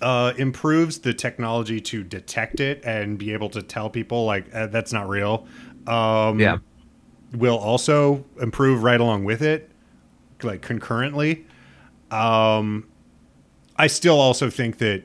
uh, 0.00 0.32
improves 0.36 0.98
the 0.98 1.14
technology 1.14 1.80
to 1.80 2.02
detect 2.02 2.60
it 2.60 2.84
and 2.84 3.18
be 3.18 3.32
able 3.32 3.48
to 3.50 3.62
tell 3.62 3.88
people 3.88 4.24
like 4.24 4.54
uh, 4.54 4.66
that's 4.66 4.92
not 4.92 5.08
real. 5.08 5.46
Um, 5.86 6.38
yeah, 6.38 6.58
will 7.32 7.58
also 7.58 8.24
improve 8.40 8.82
right 8.82 9.00
along 9.00 9.24
with 9.24 9.42
it, 9.42 9.70
like 10.42 10.62
concurrently. 10.62 11.46
Um, 12.10 12.88
I 13.76 13.86
still 13.86 14.18
also 14.20 14.50
think 14.50 14.78
that 14.78 15.02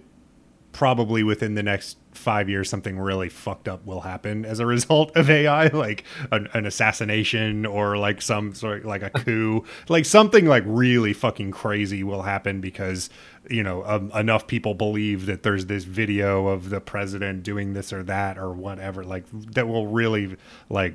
probably 0.72 1.24
within 1.24 1.56
the 1.56 1.64
next 1.64 1.98
five 2.22 2.48
years 2.48 2.70
something 2.70 2.98
really 3.00 3.28
fucked 3.28 3.68
up 3.68 3.86
will 3.86 4.02
happen 4.02 4.46
as 4.46 4.60
a 4.60 4.66
result 4.66 5.16
of 5.18 5.30
AI, 5.30 5.68
like 5.68 6.06
an, 6.32 6.48
an, 6.54 6.66
assassination 6.66 7.66
or 7.66 7.98
like 7.98 8.22
some 8.22 8.54
sort 8.54 8.80
of 8.80 8.86
like 8.86 9.02
a 9.02 9.10
coup, 9.10 9.66
like 9.90 10.06
something 10.06 10.46
like 10.46 10.64
really 10.66 11.12
fucking 11.12 11.52
crazy 11.52 12.04
will 12.04 12.22
happen 12.22 12.62
because 12.62 13.10
you 13.50 13.64
know 13.64 13.84
um, 13.86 14.12
enough 14.14 14.48
people 14.48 14.76
believe 14.76 15.26
that 15.26 15.44
there's 15.44 15.66
this 15.66 15.84
video 15.84 16.48
of 16.48 16.70
the 16.70 16.80
president 16.80 17.44
doing 17.44 17.74
this 17.74 17.92
or 17.92 18.04
that 18.04 18.38
or 18.38 18.54
whatever, 18.54 19.04
like 19.04 19.26
that 19.32 19.68
will 19.68 19.88
really 19.88 20.38
like 20.70 20.94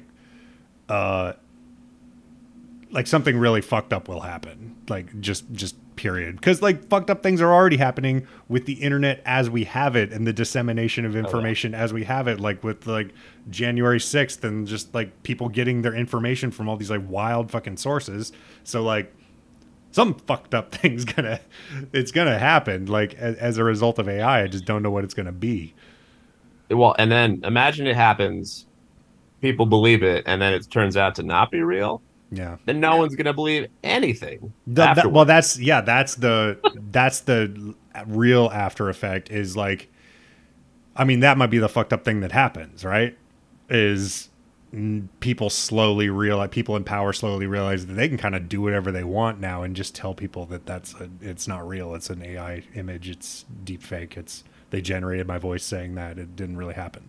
uh 0.89 1.33
like 2.93 3.09
something 3.09 3.37
really 3.37 3.61
fucked 3.61 3.93
up 3.93 4.09
will 4.09 4.21
happen, 4.21 4.77
like 4.89 5.21
just 5.21 5.53
just 5.53 5.77
period. 5.97 6.37
Because 6.37 6.63
like 6.63 6.89
fucked 6.89 7.11
up 7.11 7.23
things 7.23 7.41
are 7.41 7.53
already 7.53 7.77
happening 7.77 8.27
with 8.49 8.67
the 8.67 8.75
internet 8.75 9.23
as 9.25 9.51
we 9.51 9.65
have 9.65 9.97
it 9.97 10.13
and 10.13 10.27
the 10.27 10.33
dissemination 10.33 11.05
of 11.05 11.17
information 11.17 11.75
oh, 11.75 11.79
yeah. 11.79 11.85
as 11.85 11.93
we 11.93 12.05
have 12.05 12.29
it 12.29 12.39
like 12.39 12.63
with 12.63 12.87
like 12.87 13.13
january 13.51 13.99
6th 13.99 14.45
and 14.45 14.67
just 14.67 14.95
like 14.95 15.23
people 15.23 15.49
getting 15.49 15.83
their 15.83 15.95
information 15.95 16.51
from 16.51 16.69
all 16.69 16.77
these 16.77 16.91
like 16.91 17.03
wild 17.09 17.51
fucking 17.51 17.77
sources. 17.77 18.33
So 18.65 18.83
like 18.83 19.13
some 19.91 20.15
fucked 20.15 20.55
up 20.55 20.73
things 20.75 21.05
gonna 21.05 21.41
it's 21.93 22.13
gonna 22.13 22.39
happen 22.39 22.87
like 22.87 23.15
as, 23.15 23.37
as 23.37 23.59
a 23.59 23.65
result 23.65 23.99
of 23.99 24.09
ai 24.09 24.43
i 24.43 24.47
just 24.47 24.67
don't 24.67 24.83
know 24.83 24.91
what 24.91 25.05
it's 25.05 25.15
gonna 25.15 25.33
be. 25.33 25.75
Well 26.71 26.95
and 26.99 27.11
then 27.11 27.41
imagine 27.45 27.87
it 27.87 27.97
happens 27.97 28.67
people 29.41 29.67
believe 29.67 30.03
it 30.03 30.25
and 30.27 30.41
then 30.41 30.53
it 30.53 30.71
turns 30.71 30.97
out 30.97 31.15
to 31.17 31.23
not 31.23 31.51
be 31.51 31.63
real 31.63 32.03
yeah. 32.31 32.57
Then 32.65 32.81
no 32.81 32.97
one's 32.97 33.15
gonna 33.15 33.33
believe 33.33 33.69
anything. 33.85 34.53
The, 34.67 34.95
that, 34.95 35.13
well, 35.13 35.25
that's 35.25 35.59
yeah, 35.59 35.81
that's 35.81 36.17
the 36.17 36.59
that's 36.91 37.21
the 37.21 37.75
real 38.07 38.51
after 38.53 38.89
effect 38.89 39.31
is 39.31 39.57
like, 39.57 39.89
I 40.97 41.05
mean, 41.05 41.21
that 41.21 41.39
might 41.39 41.51
be 41.51 41.59
the 41.59 41.69
fucked 41.69 41.93
up 41.93 42.05
thing 42.05 42.21
that 42.21 42.33
happens, 42.33 42.85
right? 42.85 43.17
Is 43.69 44.29
people 45.21 45.49
slowly 45.49 46.11
realize 46.11 46.51
people 46.51 46.77
in 46.77 46.85
power 46.85 47.13
slowly 47.13 47.47
realize 47.47 47.87
that 47.87 47.95
they 47.95 48.09
can 48.09 48.19
kind 48.19 48.35
of 48.35 48.49
do 48.49 48.61
whatever 48.61 48.91
they 48.91 49.05
want 49.05 49.41
now 49.41 49.63
and 49.63 49.77
just 49.77 49.95
tell 49.95 50.13
people 50.13 50.45
that 50.45 50.67
that's 50.67 50.93
a, 50.95 51.09
it's 51.23 51.47
not 51.47 51.67
real 51.67 51.95
it's 51.95 52.11
an 52.11 52.23
ai 52.23 52.63
image 52.75 53.09
it's 53.09 53.45
deep 53.65 53.81
fake 53.81 54.17
it's 54.17 54.45
they 54.71 54.81
generated 54.81 55.27
my 55.27 55.39
voice 55.39 55.65
saying 55.65 55.95
that 55.95 56.19
it 56.19 56.35
didn't 56.35 56.57
really 56.57 56.75
happen 56.75 57.09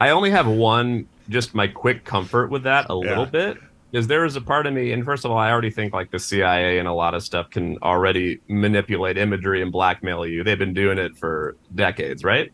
i 0.00 0.10
only 0.10 0.30
have 0.30 0.46
one 0.46 1.06
just 1.28 1.54
my 1.54 1.68
quick 1.68 2.04
comfort 2.04 2.50
with 2.50 2.64
that 2.64 2.84
a 2.90 2.94
yeah. 2.94 3.08
little 3.10 3.26
bit 3.26 3.56
is 3.92 4.06
there 4.06 4.24
is 4.24 4.36
a 4.36 4.40
part 4.40 4.66
of 4.66 4.74
me, 4.74 4.92
and 4.92 5.04
first 5.04 5.24
of 5.24 5.30
all, 5.30 5.38
I 5.38 5.50
already 5.50 5.70
think 5.70 5.92
like 5.92 6.10
the 6.10 6.18
CIA 6.18 6.78
and 6.78 6.88
a 6.88 6.92
lot 6.92 7.14
of 7.14 7.22
stuff 7.22 7.50
can 7.50 7.78
already 7.78 8.40
manipulate 8.48 9.16
imagery 9.16 9.62
and 9.62 9.70
blackmail 9.70 10.26
you. 10.26 10.42
They've 10.42 10.58
been 10.58 10.74
doing 10.74 10.98
it 10.98 11.16
for 11.16 11.56
decades, 11.74 12.24
right? 12.24 12.52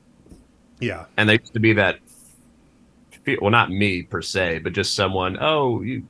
Yeah. 0.80 1.07
And 1.16 1.28
they 1.28 1.39
used 1.39 1.55
to 1.55 1.61
be 1.61 1.72
that, 1.74 1.99
well, 3.41 3.51
not 3.51 3.70
me 3.70 4.03
per 4.03 4.20
se, 4.20 4.59
but 4.59 4.72
just 4.72 4.95
someone, 4.95 5.39
oh, 5.41 5.80
you, 5.83 6.07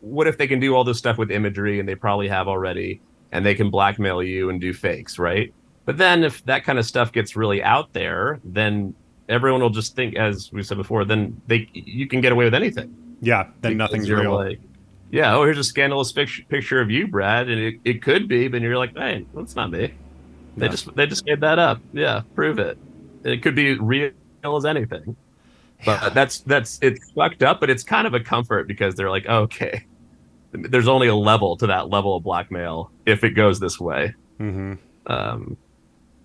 what 0.00 0.26
if 0.26 0.38
they 0.38 0.48
can 0.48 0.58
do 0.58 0.74
all 0.74 0.82
this 0.82 0.98
stuff 0.98 1.16
with 1.16 1.30
imagery 1.30 1.78
and 1.78 1.88
they 1.88 1.94
probably 1.94 2.28
have 2.28 2.48
already, 2.48 3.00
and 3.30 3.46
they 3.46 3.54
can 3.54 3.70
blackmail 3.70 4.22
you 4.22 4.50
and 4.50 4.60
do 4.60 4.74
fakes, 4.74 5.18
right? 5.18 5.54
But 5.84 5.98
then 5.98 6.24
if 6.24 6.44
that 6.46 6.64
kind 6.64 6.78
of 6.78 6.86
stuff 6.86 7.12
gets 7.12 7.36
really 7.36 7.62
out 7.62 7.92
there, 7.92 8.40
then 8.44 8.94
everyone 9.28 9.60
will 9.60 9.70
just 9.70 9.94
think, 9.94 10.16
as 10.16 10.52
we 10.52 10.62
said 10.62 10.78
before, 10.78 11.04
then 11.04 11.40
they 11.46 11.68
you 11.72 12.08
can 12.08 12.20
get 12.20 12.32
away 12.32 12.44
with 12.44 12.54
anything 12.54 12.94
yeah, 13.22 13.48
then 13.60 13.76
nothing's 13.76 14.10
real. 14.10 14.34
Like, 14.34 14.60
yeah, 15.10 15.34
oh, 15.34 15.44
here's 15.44 15.58
a 15.58 15.64
scandalous 15.64 16.10
picture, 16.10 16.42
picture 16.48 16.80
of 16.80 16.90
you, 16.90 17.06
Brad, 17.06 17.48
and 17.48 17.60
it, 17.60 17.80
it 17.84 18.02
could 18.02 18.28
be, 18.28 18.48
but 18.48 18.60
you're 18.60 18.76
like, 18.76 18.96
hey, 18.96 19.24
that's 19.32 19.54
not 19.54 19.70
me. 19.70 19.94
They 20.56 20.68
just 20.68 20.94
they 20.96 21.06
just 21.06 21.24
made 21.24 21.40
that 21.40 21.58
up. 21.58 21.80
Yeah, 21.92 22.22
prove 22.34 22.58
it. 22.58 22.76
It 23.24 23.42
could 23.42 23.54
be 23.54 23.78
real 23.78 24.10
as 24.44 24.64
anything. 24.64 25.16
But 25.84 26.02
yeah. 26.02 26.08
that's 26.10 26.40
that's 26.40 26.78
it's 26.82 27.10
fucked 27.12 27.42
up, 27.42 27.60
but 27.60 27.70
it's 27.70 27.82
kind 27.84 28.06
of 28.06 28.14
a 28.14 28.20
comfort 28.20 28.68
because 28.68 28.94
they're 28.94 29.10
like, 29.10 29.26
okay, 29.26 29.86
there's 30.52 30.88
only 30.88 31.08
a 31.08 31.14
level 31.14 31.56
to 31.56 31.66
that 31.68 31.88
level 31.88 32.16
of 32.16 32.24
blackmail 32.24 32.90
if 33.06 33.24
it 33.24 33.30
goes 33.30 33.60
this 33.60 33.80
way. 33.80 34.14
Mm-hmm. 34.38 34.74
Um, 35.06 35.56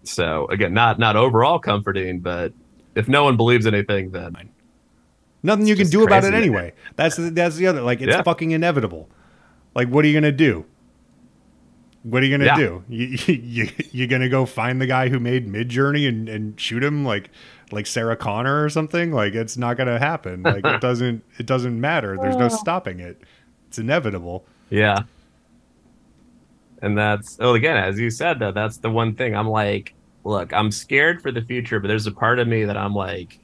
so 0.04 0.48
again, 0.48 0.74
not 0.74 1.00
not 1.00 1.16
overall 1.16 1.60
comforting, 1.60 2.20
but 2.20 2.54
if 2.96 3.08
no 3.08 3.24
one 3.24 3.38
believes 3.38 3.68
anything, 3.68 4.12
then 4.12 4.36
Nothing 5.48 5.66
you 5.66 5.78
can 5.78 5.88
do 5.88 6.04
about 6.04 6.26
it 6.26 6.34
anyway. 6.34 6.74
That's 6.98 7.16
the, 7.16 7.30
that's 7.30 7.56
the 7.56 7.68
other. 7.68 7.82
Like 7.82 8.02
it's 8.02 8.14
Yeah. 8.14 8.22
fucking 8.22 8.52
inevitable. 8.52 9.10
Like 9.74 9.88
what 9.88 10.04
are 10.04 10.10
you 10.10 10.14
gonna 10.14 10.34
do? 10.34 10.66
What 12.04 12.22
are 12.22 12.26
you 12.26 12.38
gonna 12.38 12.46
Yeah. 12.46 12.58
do? 12.58 12.84
You, 12.90 13.18
you 13.28 13.70
you 13.94 14.08
gonna 14.08 14.28
go 14.28 14.46
find 14.46 14.82
the 14.82 14.88
guy 14.88 15.08
who 15.08 15.22
made 15.22 15.48
Midjourney 15.48 16.06
and 16.06 16.28
and 16.28 16.60
shoot 16.60 16.84
him 16.84 17.06
like 17.06 17.30
like 17.72 17.88
Sarah 17.88 18.18
Connor 18.18 18.62
or 18.62 18.70
something? 18.70 19.14
Like 19.14 19.36
it's 19.36 19.56
not 19.56 19.78
gonna 19.78 20.00
happen. 20.00 20.44
Like 20.44 20.66
it 20.66 20.82
doesn't 20.88 21.24
it 21.40 21.46
doesn't 21.46 21.80
matter. 21.80 22.18
There's 22.22 22.36
no 22.36 22.46
oh. 22.48 22.50
stopping 22.50 23.00
it. 23.00 23.22
It's 23.70 23.80
inevitable. 23.80 24.46
Yeah. 24.70 25.04
And 26.82 26.98
that's 26.98 27.38
oh 27.40 27.54
again, 27.54 27.78
as 27.78 27.98
you 27.98 28.10
said 28.10 28.40
though, 28.40 28.52
that's 28.52 28.80
the 28.80 28.90
one 28.90 29.16
thing 29.16 29.34
I'm 29.34 29.48
like, 29.48 29.94
look, 30.26 30.52
I'm 30.52 30.72
scared 30.72 31.22
for 31.22 31.32
the 31.32 31.42
future, 31.42 31.80
but 31.80 31.88
there's 31.88 32.06
a 32.06 32.12
part 32.12 32.40
of 32.40 32.50
me 32.50 32.66
that 32.66 32.76
I'm 32.76 32.94
like 32.94 33.40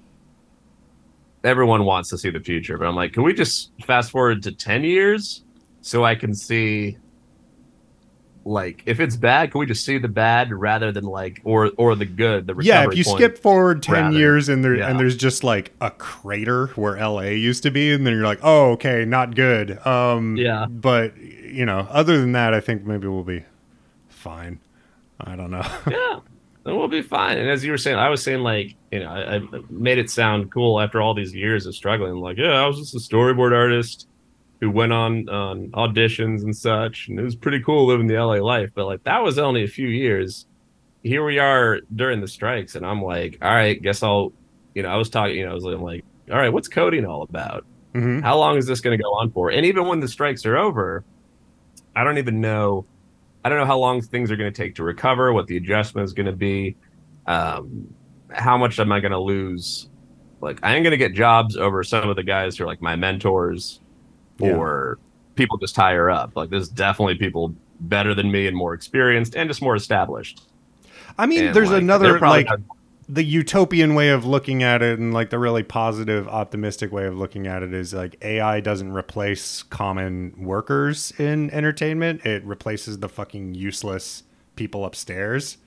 everyone 1.43 1.85
wants 1.85 2.09
to 2.09 2.17
see 2.17 2.29
the 2.29 2.39
future, 2.39 2.77
but 2.77 2.87
I'm 2.87 2.95
like, 2.95 3.13
can 3.13 3.23
we 3.23 3.33
just 3.33 3.71
fast 3.85 4.11
forward 4.11 4.43
to 4.43 4.51
10 4.51 4.83
years 4.83 5.43
so 5.81 6.03
I 6.05 6.15
can 6.15 6.33
see 6.33 6.97
like 8.45 8.83
if 8.85 8.99
it's 8.99 9.15
bad, 9.15 9.51
can 9.51 9.59
we 9.59 9.65
just 9.65 9.85
see 9.85 9.97
the 9.97 10.09
bad 10.09 10.51
rather 10.51 10.91
than 10.91 11.05
like 11.05 11.39
or 11.45 11.71
or 11.77 11.95
the 11.95 12.05
good, 12.05 12.45
the 12.45 12.53
Yeah, 12.59 12.81
if 12.81 12.87
recovery 12.87 12.97
you 12.97 13.03
point? 13.05 13.17
skip 13.19 13.37
forward 13.37 13.81
ten 13.81 13.93
rather. 14.05 14.17
years 14.17 14.49
and 14.49 14.65
there 14.65 14.75
Yeah. 14.75 14.89
and 14.89 14.99
there's 14.99 15.15
just 15.15 15.45
like 15.45 15.71
a 15.79 15.89
crater 15.91 16.67
where 16.75 16.97
LA 16.97 17.21
used 17.39 17.63
to 17.63 17.71
be, 17.71 17.93
and 17.93 18.05
then 18.05 18.13
you're 18.13 18.25
like, 18.25 18.39
oh, 18.43 18.71
okay, 18.71 19.05
not 19.05 19.35
good. 19.35 19.79
Um, 19.87 20.35
Yeah. 20.35 20.65
But 20.69 21.15
you 21.17 21.65
know, 21.65 21.87
other 21.89 22.19
than 22.19 22.33
that, 22.33 22.53
I 22.53 22.59
think 22.59 22.83
maybe 22.83 23.07
we'll 23.07 23.23
be 23.23 23.45
fine. 24.09 24.59
I 25.21 25.37
don't 25.37 25.51
know. 25.51 25.65
yeah 25.89 26.19
then 26.63 26.77
we'll 26.77 26.87
be 26.87 27.01
fine. 27.01 27.37
And 27.37 27.49
as 27.49 27.63
you 27.63 27.71
were 27.71 27.77
saying 27.77 27.97
i 27.97 28.09
was 28.09 28.23
saying 28.23 28.41
like 28.41 28.75
you 28.91 28.99
know 28.99 29.09
I, 29.09 29.35
I 29.37 29.41
made 29.69 29.97
it 29.97 30.09
sound 30.09 30.51
cool 30.51 30.79
after 30.79 31.01
all 31.01 31.13
these 31.13 31.33
years 31.33 31.65
of 31.65 31.75
struggling. 31.75 32.15
Like 32.15 32.37
yeah 32.37 32.63
i 32.63 32.67
was 32.67 32.77
just 32.77 32.95
a 32.95 32.99
storyboard 32.99 33.53
artist 33.53 34.07
who 34.61 34.71
went 34.71 34.93
on 34.93 35.27
on 35.29 35.69
auditions 35.71 36.43
and 36.43 36.55
such 36.55 37.07
and 37.09 37.19
it 37.19 37.23
was 37.23 37.35
pretty 37.35 37.61
cool 37.61 37.85
living 37.85 38.07
the 38.07 38.15
la 38.17 38.33
life. 38.35 38.69
But 38.73 38.85
like 38.85 39.03
that 39.03 39.23
was 39.23 39.37
only 39.37 39.63
a 39.63 39.67
few 39.67 39.87
years. 39.87 40.45
Here 41.03 41.25
we 41.25 41.37
are 41.37 41.81
during 41.95 42.21
the 42.21 42.27
strikes 42.29 42.75
and 42.75 42.85
i'm 42.85 43.01
like 43.01 43.37
all 43.41 43.53
right 43.53 43.81
guess 43.81 44.03
i'll 44.03 44.31
you 44.73 44.83
know 44.83 44.89
i 44.89 44.95
was 44.95 45.09
talking 45.09 45.35
you 45.35 45.45
know 45.45 45.51
i 45.51 45.53
was 45.53 45.65
like 45.65 46.03
all 46.31 46.37
right 46.37 46.53
what's 46.53 46.67
coding 46.69 47.05
all 47.05 47.23
about? 47.23 47.65
Hmm 47.93 48.21
how 48.21 48.37
long 48.37 48.57
is 48.57 48.65
this 48.65 48.79
going 48.81 48.97
to 48.97 49.03
go 49.03 49.09
on 49.13 49.31
for? 49.31 49.51
And 49.51 49.65
even 49.65 49.85
when 49.87 49.99
the 49.99 50.07
strikes 50.07 50.45
are 50.45 50.57
over, 50.57 51.03
I 51.95 52.03
don't 52.03 52.17
even 52.17 52.41
know. 52.41 52.85
I 53.43 53.49
don't 53.49 53.57
know 53.57 53.65
how 53.65 53.77
long 53.77 54.01
things 54.01 54.31
are 54.31 54.35
going 54.35 54.51
to 54.51 54.55
take 54.55 54.75
to 54.75 54.83
recover, 54.83 55.33
what 55.33 55.47
the 55.47 55.57
adjustment 55.57 56.05
is 56.05 56.13
going 56.13 56.27
to 56.27 56.31
be, 56.31 56.75
um, 57.27 57.93
how 58.31 58.57
much 58.57 58.79
am 58.79 58.91
I 58.91 58.99
going 58.99 59.11
to 59.11 59.19
lose? 59.19 59.89
Like, 60.41 60.59
I 60.63 60.75
am 60.75 60.83
going 60.83 60.91
to 60.91 60.97
get 60.97 61.13
jobs 61.13 61.55
over 61.57 61.83
some 61.83 62.09
of 62.09 62.15
the 62.15 62.23
guys 62.23 62.57
who 62.57 62.63
are 62.63 62.67
like 62.67 62.81
my 62.81 62.95
mentors 62.95 63.79
Yeah. 64.39 64.53
or 64.55 64.97
people 65.35 65.57
just 65.57 65.75
higher 65.75 66.09
up. 66.09 66.35
Like, 66.35 66.49
there's 66.49 66.69
definitely 66.69 67.15
people 67.15 67.53
better 67.81 68.13
than 68.13 68.31
me 68.31 68.47
and 68.47 68.55
more 68.55 68.73
experienced 68.73 69.35
and 69.35 69.49
just 69.49 69.61
more 69.61 69.75
established. 69.75 70.47
I 71.17 71.25
mean, 71.25 71.47
And, 71.47 71.55
there's 71.55 71.69
like, 71.71 71.81
another 71.81 72.19
like 72.19 72.47
not- 72.47 72.59
the 73.09 73.23
utopian 73.23 73.95
way 73.95 74.09
of 74.09 74.25
looking 74.25 74.63
at 74.63 74.81
it, 74.81 74.97
and 74.99 75.13
like 75.13 75.29
the 75.29 75.39
really 75.39 75.63
positive, 75.63 76.27
optimistic 76.27 76.91
way 76.91 77.05
of 77.05 77.17
looking 77.17 77.47
at 77.47 77.63
it 77.63 77.73
is 77.73 77.93
like 77.93 78.17
AI 78.23 78.59
doesn't 78.59 78.91
replace 78.91 79.63
common 79.63 80.33
workers 80.37 81.11
in 81.19 81.49
entertainment. 81.51 82.25
It 82.25 82.43
replaces 82.45 82.99
the 82.99 83.09
fucking 83.09 83.55
useless 83.55 84.23
people 84.55 84.85
upstairs. 84.85 85.57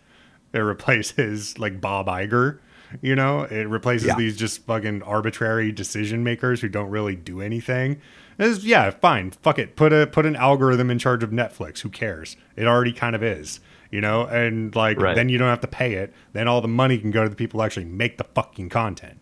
It 0.53 0.59
replaces 0.61 1.59
like 1.59 1.81
Bob 1.81 2.07
Iger. 2.07 2.59
You 3.03 3.17
know, 3.17 3.43
it 3.43 3.69
replaces 3.69 4.07
Yeah. 4.09 4.15
these 4.17 4.37
just 4.37 4.65
fucking 4.65 5.03
arbitrary 5.03 5.73
decision 5.73 6.23
makers 6.23 6.61
who 6.61 6.69
don't 6.69 6.89
really 6.89 7.17
do 7.17 7.41
anything. 7.41 8.01
It's, 8.39 8.65
yeah, 8.65 8.91
fine. 8.91 9.33
Fuck 9.33 9.59
it. 9.59 9.77
Put 9.77 9.93
a 9.93 10.07
put 10.07 10.25
an 10.25 10.37
algorithm 10.37 10.91
in 10.91 10.99
charge 10.99 11.23
of 11.23 11.31
Netflix. 11.31 11.81
Who 11.81 11.89
cares? 11.89 12.37
It 12.55 12.67
already 12.67 12.93
kind 12.93 13.17
of 13.17 13.23
is. 13.23 13.61
You 13.91 14.01
know, 14.01 14.27
and 14.27 14.75
like 14.75 15.01
Right. 15.01 15.15
then 15.15 15.29
you 15.29 15.39
don't 15.39 15.49
have 15.49 15.61
to 15.61 15.69
pay 15.69 15.95
it. 15.95 16.13
Then 16.33 16.49
all 16.49 16.61
the 16.61 16.69
money 16.69 16.99
can 16.99 17.11
go 17.11 17.23
to 17.23 17.29
the 17.29 17.37
people 17.37 17.61
who 17.61 17.65
actually 17.65 17.85
make 17.87 18.19
the 18.19 18.25
fucking 18.25 18.69
content. 18.69 19.19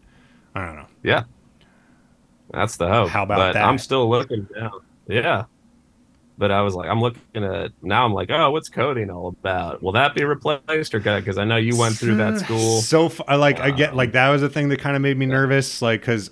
I 0.55 0.65
don't 0.65 0.77
know. 0.77 0.87
Yeah. 1.03 1.25
That's 2.51 2.77
the 2.77 2.89
hope. 2.89 3.09
How 3.11 3.25
about 3.25 3.39
but 3.39 3.53
that? 3.55 3.65
I'm 3.65 3.79
still 3.79 4.09
looking 4.09 4.47
down. 4.55 4.71
Yeah. 5.09 5.45
But 6.37 6.51
I 6.51 6.63
was 6.63 6.75
like, 6.75 6.89
I'm 6.89 7.01
looking 7.01 7.45
at 7.45 7.71
now. 7.81 8.05
I'm 8.05 8.13
like, 8.13 8.29
oh, 8.31 8.51
what's 8.51 8.69
coding 8.69 9.09
all 9.09 9.29
about? 9.29 9.83
Will 9.83 9.93
that 9.93 10.15
be 10.17 10.25
replaced 10.25 10.93
or 10.95 10.99
because 10.99 11.39
I 11.39 11.45
know 11.45 11.57
you 11.57 11.77
went 11.77 11.97
through 11.97 12.17
that 12.17 12.39
school? 12.41 12.81
So 12.81 13.13
I 13.29 13.37
like 13.37 13.61
I 13.61 13.71
get 13.71 13.91
Um, 13.91 13.97
like 13.97 14.13
that 14.13 14.31
was 14.31 14.43
a 14.43 14.49
thing 14.49 14.69
that 14.71 14.81
kind 14.81 14.97
of 14.97 15.03
made 15.03 15.17
me 15.17 15.27
nervous, 15.27 15.81
like 15.81 16.01
because 16.01 16.31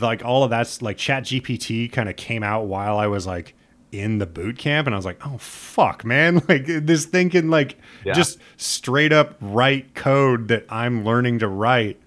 like 0.00 0.24
all 0.24 0.42
of 0.42 0.50
that's 0.50 0.80
like 0.80 0.96
Chat 0.96 1.24
GPT 1.24 1.92
kind 1.92 2.08
of 2.08 2.16
came 2.16 2.42
out 2.42 2.66
while 2.66 2.96
I 2.96 3.08
was 3.08 3.26
like 3.26 3.54
in 3.92 4.18
the 4.18 4.26
boot 4.26 4.56
camp, 4.58 4.86
and 4.88 4.94
I 4.94 4.98
was 4.98 5.04
like, 5.04 5.24
oh 5.26 5.36
fuck, 5.38 6.04
man, 6.04 6.36
like 6.48 6.64
this 6.66 7.04
thing 7.04 7.30
can 7.30 7.50
like 7.50 7.76
Yeah. 8.04 8.14
just 8.14 8.38
straight 8.56 9.12
up 9.12 9.36
write 9.40 9.94
code 9.94 10.48
that 10.48 10.64
I'm 10.68 11.04
learning 11.04 11.38
to 11.40 11.48
write. 11.48 11.98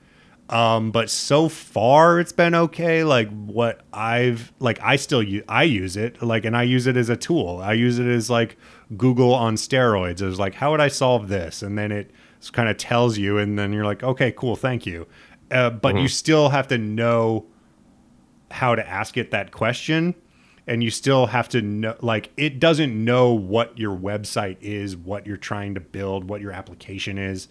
Um, 0.48 0.92
but 0.92 1.10
so 1.10 1.50
far 1.50 2.20
it's 2.20 2.32
been 2.32 2.54
okay. 2.54 3.04
Like 3.04 3.30
what 3.30 3.82
I've 3.94 4.52
like, 4.60 4.80
I 4.82 4.96
still 4.98 5.24
use, 5.24 5.44
I 5.48 5.64
use 5.64 5.98
it 5.98 6.22
like, 6.22 6.46
and 6.46 6.56
I 6.56 6.64
use 6.64 6.86
it 6.86 6.98
as 6.98 7.10
a 7.10 7.16
tool. 7.18 7.60
I 7.64 7.74
use 7.74 7.98
it 7.98 8.06
as 8.08 8.30
like 8.30 8.58
Google 8.96 9.34
on 9.34 9.56
steroids. 9.56 10.22
It 10.22 10.26
was 10.28 10.38
like, 10.38 10.54
how 10.56 10.70
would 10.72 10.82
I 10.82 10.88
solve 10.90 11.30
this? 11.30 11.64
And 11.64 11.78
then 11.78 11.92
it 11.92 12.12
kind 12.52 12.70
of 12.70 12.78
tells 12.78 13.18
you, 13.18 13.40
and 13.40 13.58
then 13.58 13.74
you're 13.74 13.86
like, 13.86 14.04
okay, 14.04 14.32
cool, 14.34 14.56
thank 14.56 14.86
you. 14.86 15.08
Uh, 15.50 15.72
but 15.72 15.96
you 15.98 16.08
still 16.08 16.50
have 16.50 16.68
to 16.68 16.78
know 16.78 17.48
how 18.52 18.76
to 18.76 18.88
ask 18.88 19.18
it 19.18 19.32
that 19.32 19.52
question 19.52 20.14
and 20.68 20.84
you 20.84 20.90
still 20.90 21.28
have 21.28 21.48
to 21.50 21.62
know 21.62 21.96
like 22.02 22.32
it 22.38 22.60
doesn't 22.60 23.04
know 23.04 23.34
what 23.34 23.78
your 23.78 23.96
website 23.96 24.58
is 24.62 24.96
what 24.98 25.28
you're 25.28 25.38
trying 25.38 25.76
to 25.76 25.80
build 25.80 26.26
what 26.30 26.42
your 26.42 26.52
application 26.52 27.18
is. 27.18 27.48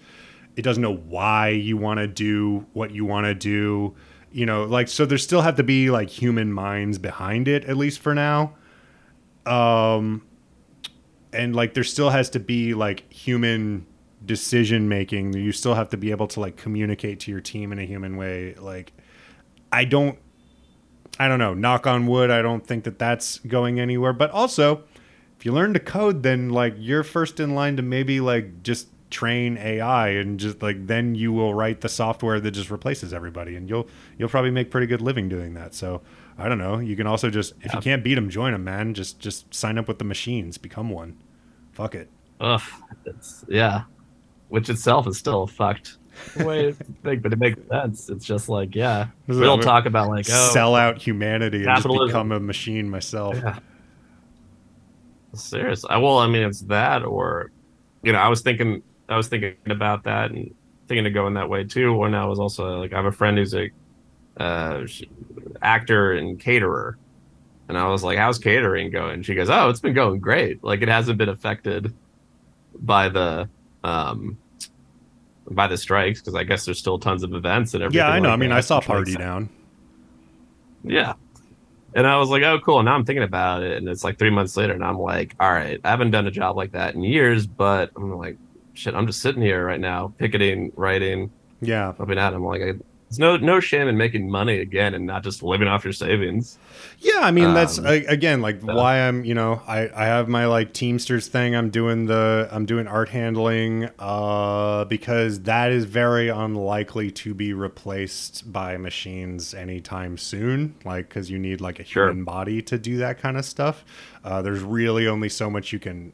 It 0.56 0.62
doesn't 0.62 0.82
know 0.82 0.94
why 0.94 1.48
you 1.48 1.76
want 1.76 1.98
to 1.98 2.06
do 2.06 2.66
what 2.72 2.90
you 2.90 3.04
want 3.04 3.26
to 3.26 3.34
do 3.34 3.94
you 4.34 4.44
know 4.44 4.64
like 4.64 4.88
so 4.88 5.06
there 5.06 5.16
still 5.16 5.42
have 5.42 5.54
to 5.54 5.62
be 5.62 5.90
like 5.90 6.10
human 6.10 6.52
minds 6.52 6.98
behind 6.98 7.46
it 7.46 7.64
at 7.64 7.76
least 7.76 8.00
for 8.00 8.14
now. 8.14 8.54
Um 9.46 10.22
and 11.32 11.54
like 11.54 11.74
there 11.74 11.84
still 11.84 12.10
has 12.10 12.30
to 12.30 12.40
be 12.40 12.74
like 12.74 13.10
human 13.12 13.86
decision 14.26 14.88
making 14.88 15.34
you 15.34 15.52
still 15.52 15.74
have 15.74 15.88
to 15.90 15.96
be 15.96 16.10
able 16.10 16.26
to 16.26 16.40
like 16.40 16.56
communicate 16.56 17.20
to 17.20 17.30
your 17.30 17.40
team 17.40 17.72
in 17.72 17.78
a 17.78 17.84
human 17.84 18.16
way. 18.16 18.54
Like 18.54 18.92
i 19.70 19.84
don't 19.84 20.18
I 21.18 21.28
don't 21.28 21.38
know, 21.38 21.54
knock 21.54 21.86
on 21.86 22.06
wood, 22.06 22.30
I 22.30 22.42
don't 22.42 22.66
think 22.66 22.84
that 22.84 22.98
that's 22.98 23.38
going 23.40 23.78
anywhere. 23.78 24.12
But 24.12 24.30
also, 24.30 24.82
if 25.38 25.46
you 25.46 25.52
learn 25.52 25.72
to 25.74 25.80
code, 25.80 26.22
then 26.22 26.50
like 26.50 26.74
you're 26.78 27.04
first 27.04 27.38
in 27.40 27.54
line 27.54 27.76
to 27.76 27.82
maybe 27.82 28.20
like 28.20 28.62
just 28.62 28.88
train 29.10 29.56
AI 29.58 30.08
and 30.08 30.40
just 30.40 30.60
like 30.60 30.88
then 30.88 31.14
you 31.14 31.32
will 31.32 31.54
write 31.54 31.82
the 31.82 31.88
software 31.88 32.40
that 32.40 32.50
just 32.50 32.68
replaces 32.68 33.14
everybody 33.14 33.54
and 33.54 33.68
you'll 33.68 33.86
you'll 34.18 34.28
probably 34.28 34.50
make 34.50 34.72
pretty 34.72 34.88
good 34.88 35.00
living 35.00 35.28
doing 35.28 35.54
that. 35.54 35.72
So, 35.74 36.02
I 36.36 36.48
don't 36.48 36.58
know, 36.58 36.78
you 36.78 36.96
can 36.96 37.06
also 37.06 37.30
just 37.30 37.52
if 37.60 37.72
you 37.72 37.80
can't 37.80 38.02
beat 38.02 38.16
them, 38.16 38.28
join 38.28 38.52
them, 38.52 38.64
man. 38.64 38.94
Just 38.94 39.20
just 39.20 39.52
sign 39.54 39.78
up 39.78 39.86
with 39.86 39.98
the 39.98 40.04
machines, 40.04 40.58
become 40.58 40.90
one. 40.90 41.16
Fuck 41.72 41.94
it. 41.94 42.10
Ugh, 42.40 42.62
it's 43.04 43.44
yeah, 43.48 43.84
which 44.48 44.68
itself 44.68 45.06
is 45.06 45.16
still 45.16 45.44
a 45.44 45.46
way 46.36 46.62
to 46.66 46.72
think, 47.02 47.22
but 47.22 47.32
it 47.32 47.38
makes 47.38 47.60
sense. 47.68 48.08
It's 48.08 48.24
just 48.24 48.48
like 48.48 48.74
yeah, 48.74 49.08
we 49.26 49.40
don't 49.40 49.62
talk 49.62 49.86
about 49.86 50.08
like 50.08 50.26
oh, 50.30 50.50
Sell 50.52 50.74
out 50.74 51.00
humanity 51.00 51.64
and 51.64 51.82
just 51.82 51.88
become 51.88 52.32
a 52.32 52.40
machine 52.40 52.88
myself. 52.88 53.36
Yeah. 53.36 53.58
Serious. 55.34 55.84
I 55.88 55.98
well, 55.98 56.18
I 56.18 56.26
mean, 56.26 56.42
it's 56.42 56.60
that, 56.62 57.04
or 57.04 57.50
you 58.02 58.12
know, 58.12 58.18
I 58.18 58.28
was 58.28 58.42
thinking, 58.42 58.82
I 59.08 59.16
was 59.16 59.28
thinking 59.28 59.54
about 59.66 60.04
that 60.04 60.30
and 60.30 60.54
thinking 60.88 61.06
of 61.06 61.14
going 61.14 61.34
that 61.34 61.48
way 61.48 61.64
too. 61.64 61.94
When 61.94 62.14
I 62.14 62.26
was 62.26 62.38
also 62.38 62.80
like, 62.80 62.92
I 62.92 62.96
have 62.96 63.06
a 63.06 63.12
friend 63.12 63.38
who's 63.38 63.54
a 63.54 63.70
uh, 64.36 64.86
actor 65.62 66.12
and 66.12 66.38
caterer, 66.38 66.98
and 67.68 67.78
I 67.78 67.88
was 67.88 68.04
like, 68.04 68.18
"How's 68.18 68.38
catering 68.38 68.90
going?" 68.90 69.22
She 69.22 69.34
goes, 69.34 69.50
"Oh, 69.50 69.68
it's 69.70 69.80
been 69.80 69.94
going 69.94 70.20
great. 70.20 70.62
Like, 70.62 70.82
it 70.82 70.88
hasn't 70.88 71.18
been 71.18 71.28
affected 71.28 71.94
by 72.80 73.08
the 73.08 73.48
um 73.82 74.38
by 75.50 75.66
the 75.66 75.76
strikes 75.76 76.20
because 76.20 76.34
I 76.34 76.44
guess 76.44 76.64
there's 76.64 76.78
still 76.78 76.98
tons 76.98 77.22
of 77.22 77.34
events 77.34 77.74
and 77.74 77.82
everything." 77.82 77.98
Yeah, 78.06 78.08
I 78.10 78.18
know. 78.18 78.28
like 78.30 78.34
I 78.34 78.40
mean, 78.40 78.50
that, 78.50 78.58
I 78.58 78.60
saw 78.60 78.80
Party. 78.80 79.14
Down. 79.14 79.48
Yeah. 80.82 81.14
And 81.96 82.06
I 82.08 82.16
was 82.18 82.28
like, 82.28 82.42
oh, 82.42 82.58
cool. 82.58 82.82
Now 82.82 82.94
I'm 82.94 83.04
thinking 83.04 83.22
about 83.22 83.62
it. 83.62 83.76
And 83.78 83.88
it's 83.88 84.02
like 84.02 84.18
three 84.18 84.30
months 84.30 84.56
later. 84.56 84.72
And 84.72 84.84
I'm 84.84 84.98
like, 84.98 85.34
all 85.38 85.50
right, 85.52 85.80
I 85.84 85.90
haven't 85.90 86.10
done 86.10 86.26
a 86.26 86.30
job 86.30 86.56
like 86.56 86.72
that 86.72 86.94
in 86.96 87.04
years, 87.04 87.46
but 87.46 87.90
I'm 87.94 88.12
like, 88.16 88.36
shit, 88.72 88.94
I'm 88.96 89.06
just 89.06 89.20
sitting 89.22 89.40
here 89.40 89.64
right 89.64 89.78
now, 89.80 90.12
picketing, 90.18 90.72
writing, 90.74 91.30
Yeah. 91.60 91.92
helping 91.96 92.18
out. 92.18 92.34
I'm 92.34 92.44
like, 92.44 92.62
I, 92.62 92.72
there's 93.08 93.18
no 93.18 93.36
no 93.36 93.60
shame 93.60 93.86
in 93.86 93.96
making 93.96 94.30
money 94.30 94.58
again 94.58 94.94
and 94.94 95.06
not 95.06 95.22
just 95.22 95.42
living 95.42 95.68
off 95.68 95.84
your 95.84 95.92
savings. 95.92 96.58
Yeah, 96.98 97.20
I 97.20 97.30
mean 97.30 97.54
that's 97.54 97.78
Um, 97.78 97.86
a- 97.86 98.04
again 98.06 98.40
like 98.40 98.60
why 98.62 98.98
I'm 99.06 99.24
you 99.24 99.34
know 99.34 99.62
I 99.68 99.88
I 99.94 100.06
have 100.06 100.28
my 100.28 100.46
like 100.46 100.72
Teamsters 100.72 101.28
thing. 101.28 101.54
I'm 101.54 101.70
doing 101.70 102.06
the 102.06 102.48
I'm 102.50 102.66
doing 102.66 102.86
art 102.88 103.10
handling 103.10 103.90
uh 103.98 104.84
because 104.86 105.40
that 105.42 105.70
is 105.70 105.84
very 105.84 106.28
unlikely 106.28 107.10
to 107.12 107.34
be 107.34 107.52
replaced 107.52 108.50
by 108.52 108.76
machines 108.78 109.54
anytime 109.54 110.16
soon. 110.18 110.74
Like 110.84 111.08
because 111.08 111.30
you 111.30 111.38
need 111.38 111.60
like 111.60 111.78
a 111.78 111.84
Sure. 111.84 112.08
human 112.08 112.24
body 112.24 112.62
to 112.62 112.78
do 112.78 112.96
that 112.98 113.18
kind 113.20 113.36
of 113.36 113.44
stuff. 113.44 113.84
Uh, 114.24 114.40
there's 114.42 114.62
really 114.62 115.06
only 115.06 115.28
so 115.28 115.50
much 115.50 115.72
you 115.72 115.78
can 115.78 116.12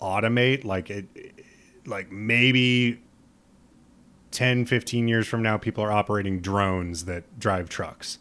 automate. 0.00 0.64
Like 0.64 0.90
it, 0.90 1.06
like 1.86 2.12
maybe 2.12 3.00
10 4.30 4.64
15 4.66 5.08
years 5.08 5.26
from 5.26 5.42
now 5.42 5.56
people 5.58 5.82
are 5.82 5.92
operating 5.92 6.40
drones 6.40 7.04
that 7.06 7.38
drive 7.38 7.68
trucks 7.68 8.18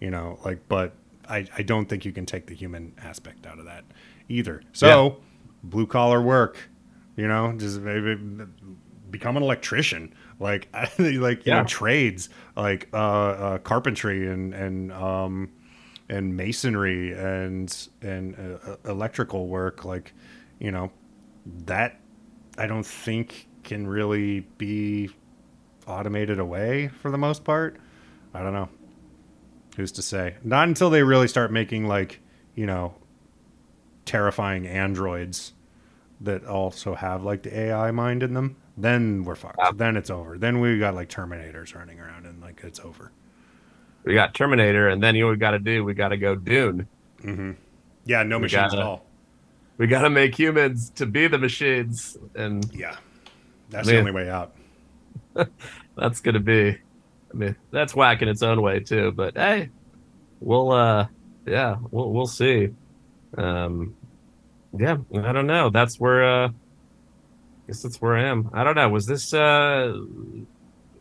you 0.00 0.10
know 0.10 0.38
like 0.44 0.58
but 0.68 0.94
i 1.28 1.46
i 1.56 1.62
don't 1.62 1.88
think 1.88 2.04
you 2.04 2.12
can 2.12 2.26
take 2.26 2.46
the 2.46 2.54
human 2.54 2.92
aspect 3.02 3.46
out 3.46 3.58
of 3.58 3.64
that 3.64 3.84
either. 4.28 4.62
So 4.72 5.18
blue 5.62 5.86
collar 5.86 6.20
work 6.22 6.68
you 7.16 7.28
know 7.28 7.52
just 7.56 7.80
maybe 7.80 8.18
become 9.10 9.36
an 9.36 9.42
electrician. 9.42 10.14
Like 10.40 10.68
like 10.98 11.46
you 11.46 11.52
Yeah. 11.52 11.60
know 11.60 11.64
trades 11.64 12.28
like 12.56 12.88
uh, 12.92 12.96
uh 12.96 13.58
carpentry 13.58 14.26
and 14.28 14.54
and 14.54 14.92
um 14.92 15.50
and 16.08 16.36
masonry 16.36 17.12
and 17.12 17.88
and 18.00 18.34
uh, 18.66 18.76
electrical 18.90 19.46
work 19.48 19.84
like 19.84 20.12
you 20.58 20.70
know 20.70 20.90
that 21.66 22.00
i 22.58 22.66
don't 22.66 22.84
think 22.86 23.46
can 23.62 23.86
really 23.86 24.40
be 24.58 25.10
automated 25.92 26.38
away 26.38 26.88
for 26.88 27.10
the 27.10 27.18
most 27.18 27.44
part. 27.44 27.76
I 28.34 28.42
don't 28.42 28.52
know. 28.52 28.68
Who's 29.76 29.92
to 29.92 30.02
say? 30.02 30.36
Not 30.42 30.68
until 30.68 30.90
they 30.90 31.02
really 31.02 31.28
start 31.28 31.52
making 31.52 31.86
like, 31.86 32.20
you 32.54 32.66
know, 32.66 32.94
terrifying 34.04 34.66
androids 34.66 35.52
that 36.20 36.44
also 36.44 36.94
have 36.94 37.22
like 37.24 37.42
the 37.42 37.58
AI 37.58 37.90
mind 37.90 38.22
in 38.22 38.34
them. 38.34 38.56
Then 38.76 39.24
we're 39.24 39.34
fucked. 39.34 39.58
Then 39.78 39.96
it's 39.96 40.10
over. 40.10 40.38
Then 40.38 40.60
we 40.60 40.78
got 40.78 40.94
like 40.94 41.08
Terminators 41.08 41.74
running 41.74 42.00
around 42.00 42.26
and 42.26 42.40
like 42.40 42.60
it's 42.64 42.80
over. 42.80 43.12
We 44.04 44.14
got 44.14 44.34
Terminator, 44.34 44.88
and 44.88 45.00
then 45.02 45.14
you 45.14 45.20
know 45.22 45.26
what 45.28 45.32
we 45.32 45.38
got 45.38 45.52
to 45.52 45.58
do? 45.60 45.84
We 45.84 45.94
got 45.94 46.08
to 46.08 46.16
go 46.16 46.34
Dune. 46.34 46.88
Mm-hmm. 47.22 47.52
Yeah, 48.04 48.24
no 48.24 48.38
We 48.38 48.42
machines 48.42 48.72
gotta- 48.72 48.78
at 48.82 48.86
all. 48.86 49.04
We 49.78 49.86
got 49.86 50.02
to 50.02 50.10
make 50.10 50.34
humans 50.38 50.90
to 50.96 51.06
be 51.06 51.28
the 51.28 51.38
machines, 51.38 52.16
and 52.34 52.68
Yeah. 52.74 52.96
That's 53.70 53.86
Man. 53.86 53.94
the 53.94 54.00
only 54.00 54.12
way 54.12 54.28
out. 54.30 54.54
that's 55.96 56.20
gonna 56.20 56.40
be. 56.40 56.70
I 56.70 57.34
mean, 57.36 57.56
that's 57.70 57.94
whack 57.94 58.22
in 58.22 58.28
its 58.28 58.42
own 58.42 58.60
way 58.62 58.80
too. 58.80 59.12
But 59.12 59.36
hey, 59.36 59.70
we'll 60.40 60.70
uh, 60.72 61.06
yeah, 61.46 61.76
we'll 61.90 62.10
we'll 62.12 62.26
see. 62.26 62.70
Um, 63.38 63.94
yeah, 64.78 64.96
I 65.14 65.32
don't 65.32 65.46
know. 65.46 65.70
That's 65.70 65.98
where 66.00 66.24
uh, 66.24 66.48
I 66.48 66.52
guess 67.66 67.82
that's 67.82 68.00
where 68.00 68.16
I 68.16 68.24
am. 68.24 68.50
I 68.52 68.64
don't 68.64 68.74
know. 68.74 68.88
Was 68.88 69.06
this 69.06 69.32
uh, 69.32 69.96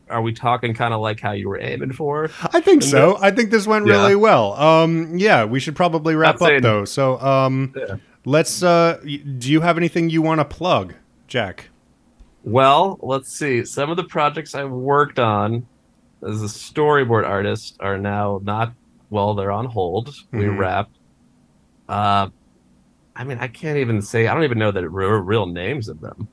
are 0.09 0.22
we 0.22 0.34
talking 0.34 0.73
kind 0.73 0.93
of 0.93 0.99
like 1.01 1.19
how 1.19 1.31
you 1.31 1.47
were 1.49 1.59
aiming 1.59 1.93
for? 1.93 2.30
I 2.53 2.59
think 2.61 2.84
so. 2.84 3.18
I 3.22 3.31
think 3.31 3.49
this 3.51 3.65
went 3.68 3.88
Yeah. 3.88 3.93
really 3.93 4.15
well. 4.15 4.53
Um, 4.53 5.18
yeah, 5.18 5.45
we 5.45 5.59
should 5.59 5.76
probably 5.76 6.15
wrap 6.15 6.35
Not 6.35 6.41
up 6.41 6.47
saying- 6.49 6.61
though. 6.63 6.85
So, 6.85 7.19
um, 7.22 7.73
Yeah. 7.76 7.95
let's. 8.26 8.61
Uh, 8.63 8.99
do 9.03 9.51
you 9.51 9.61
have 9.61 9.77
anything 9.77 10.09
you 10.09 10.22
want 10.22 10.39
to 10.39 10.45
plug, 10.45 10.93
Jack? 11.27 11.69
Well, 12.43 12.97
let's 13.01 13.31
see. 13.38 13.63
Some 13.65 13.89
of 13.91 13.97
the 13.97 14.03
projects 14.05 14.55
I've 14.55 14.72
worked 14.72 15.19
on 15.19 15.68
as 16.27 16.41
a 16.41 16.45
storyboard 16.45 17.27
artist 17.27 17.77
are 17.80 17.97
now 17.97 18.39
not 18.43 18.73
well, 19.09 19.34
they're 19.35 19.51
on 19.51 19.65
hold. 19.65 20.13
We 20.31 20.45
Mhm. 20.45 20.57
wrapped. 20.57 20.97
Uh 21.89 22.30
I 23.15 23.26
mean, 23.26 23.39
I 23.39 23.47
can't 23.49 23.77
even 23.77 24.01
say 24.01 24.27
I 24.27 24.34
don't 24.34 24.43
even 24.45 24.57
know 24.57 24.72
the 24.72 24.89
real, 24.89 25.09
real 25.11 25.45
names 25.45 25.89
of 25.89 25.99
them, 25.99 26.30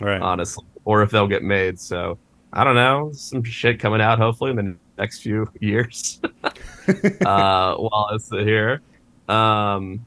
Right. 0.00 0.20
honestly, 0.20 0.64
or 0.84 1.02
if 1.02 1.10
they'll 1.10 1.26
get 1.26 1.42
made. 1.42 1.80
So 1.80 2.20
I 2.52 2.64
don't 2.64 2.76
know. 2.76 3.10
Some 3.12 3.42
shit 3.42 3.80
coming 3.80 4.00
out 4.00 4.18
hopefully 4.18 4.50
in 4.52 4.56
the 4.56 4.78
next 4.98 5.22
few 5.22 5.48
years. 5.60 6.20
uh 7.24 7.74
while 7.76 8.08
it's 8.12 8.28
here. 8.30 8.82
Um 9.28 10.06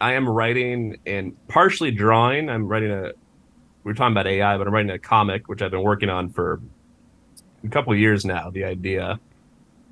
I 0.00 0.14
am 0.14 0.28
writing 0.28 0.96
and 1.06 1.36
partially 1.48 1.92
drawing. 1.92 2.50
I'm 2.50 2.66
writing 2.66 2.90
a 2.90 3.12
we 3.84 3.92
are 3.92 3.94
talking 3.94 4.12
about 4.12 4.26
AI, 4.26 4.56
but 4.58 4.66
I'm 4.66 4.72
writing 4.72 4.90
a 4.90 4.98
comic 4.98 5.48
which 5.48 5.62
I've 5.62 5.70
been 5.70 5.82
working 5.82 6.08
on 6.08 6.30
for 6.30 6.60
a 7.64 7.68
couple 7.68 7.92
of 7.92 7.98
years 7.98 8.24
now. 8.24 8.50
The 8.50 8.64
idea, 8.64 9.18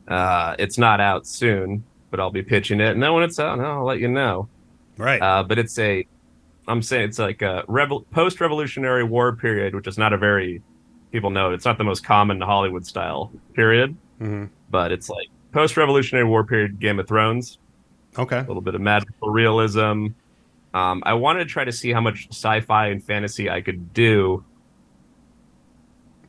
uh, 0.09 0.55
it's 0.59 0.79
not 0.79 1.01
out 1.01 1.27
soon, 1.27 1.85
but 2.11 2.21
I'll 2.21 2.31
be 2.31 2.43
pitching 2.43 2.81
it, 2.81 2.91
and 2.91 3.03
then 3.03 3.13
when 3.13 3.23
it's 3.25 3.39
out, 3.39 3.59
I'll 3.61 3.85
let 3.85 4.01
you 4.01 4.09
know. 4.09 4.49
right. 4.97 5.21
Uh, 5.21 5.43
but 5.43 5.59
it's 5.59 5.79
a, 5.79 6.07
I'm 6.69 6.83
saying 6.83 7.09
it's 7.09 7.19
like 7.19 7.43
a 7.43 7.65
revol- 7.69 8.05
post-revolutionary 8.11 9.05
war 9.05 9.35
period, 9.37 9.75
which 9.75 9.87
is 9.87 9.99
not 9.99 10.13
a 10.13 10.19
very 10.19 10.63
people 11.13 11.31
know 11.31 11.53
it's 11.53 11.65
not 11.65 11.77
the 11.79 11.83
most 11.85 12.05
common 12.05 12.41
Hollywood 12.41 12.87
style 12.87 13.33
period, 13.55 13.97
hmm 14.19 14.45
but 14.71 14.93
it's 14.93 15.09
like 15.11 15.27
post-revolutionary 15.53 16.25
war 16.25 16.45
period 16.45 16.79
Game 16.79 17.01
of 17.01 17.09
Thrones 17.09 17.59
Okay. 18.17 18.39
a 18.39 18.43
little 18.43 18.61
bit 18.63 18.75
of 18.77 18.81
magical 18.81 19.31
realism. 19.31 20.09
Um, 20.73 21.03
I 21.05 21.15
wanted 21.15 21.41
to 21.41 21.47
try 21.47 21.65
to 21.65 21.73
see 21.73 21.93
how 21.93 22.01
much 22.01 22.29
sci-fi 22.31 22.89
and 22.89 23.05
fantasy 23.05 23.51
I 23.51 23.61
could 23.61 23.93
do 23.93 24.45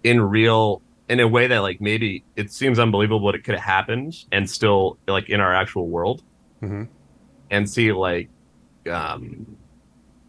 in 0.04 0.20
real, 0.22 0.82
in 1.08 1.20
a 1.20 1.28
way 1.28 1.48
that 1.48 1.60
like 1.60 1.80
maybe 1.80 2.26
it 2.36 2.52
seems 2.52 2.80
unbelievable 2.80 3.28
that 3.28 3.36
it 3.36 3.44
could 3.44 3.56
have 3.56 3.64
happened 3.64 4.14
and 4.32 4.50
still 4.50 4.98
like 5.08 5.30
in 5.30 5.40
our 5.40 5.54
actual 5.54 5.88
world, 5.90 6.22
hmm 6.60 6.84
and 7.50 7.70
see 7.70 7.92
like 7.92 8.30
um, 8.90 9.58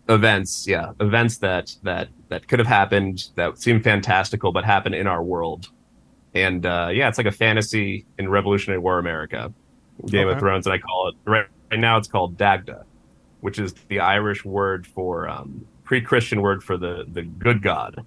events, 0.09 0.67
yeah, 0.67 0.93
events 1.01 1.39
that 1.39 1.71
that 1.83 2.09
that 2.29 2.49
could 2.49 2.59
have 2.59 2.69
happened 2.69 3.23
that 3.37 3.59
seem 3.59 3.83
fantastical 3.83 4.53
but 4.53 4.65
happen 4.65 4.95
in 4.95 5.07
our 5.07 5.23
world. 5.23 5.67
And 6.35 6.65
uh, 6.67 6.89
yeah, 6.93 7.09
it's 7.09 7.19
like 7.19 7.27
a 7.27 7.33
fantasy 7.33 8.07
in 8.19 8.29
Revolutionary 8.29 8.81
War 8.81 8.99
America, 8.99 9.53
Game 10.11 10.29
Okay. 10.29 10.33
of 10.33 10.39
Thrones, 10.41 10.67
and 10.67 10.75
I 10.75 10.79
call 10.79 11.09
it 11.09 11.31
right, 11.31 11.47
right 11.71 11.81
now. 11.81 11.99
It's 11.99 12.09
called 12.09 12.37
Dagda, 12.37 12.85
which 13.43 13.59
is 13.59 13.75
the 13.89 14.01
Irish 14.01 14.45
word 14.45 14.87
for 14.87 15.29
um, 15.29 15.67
pre-Christian 15.85 16.41
word 16.41 16.65
for 16.65 16.79
the 16.79 17.05
the 17.13 17.23
good 17.23 17.61
God. 17.63 18.05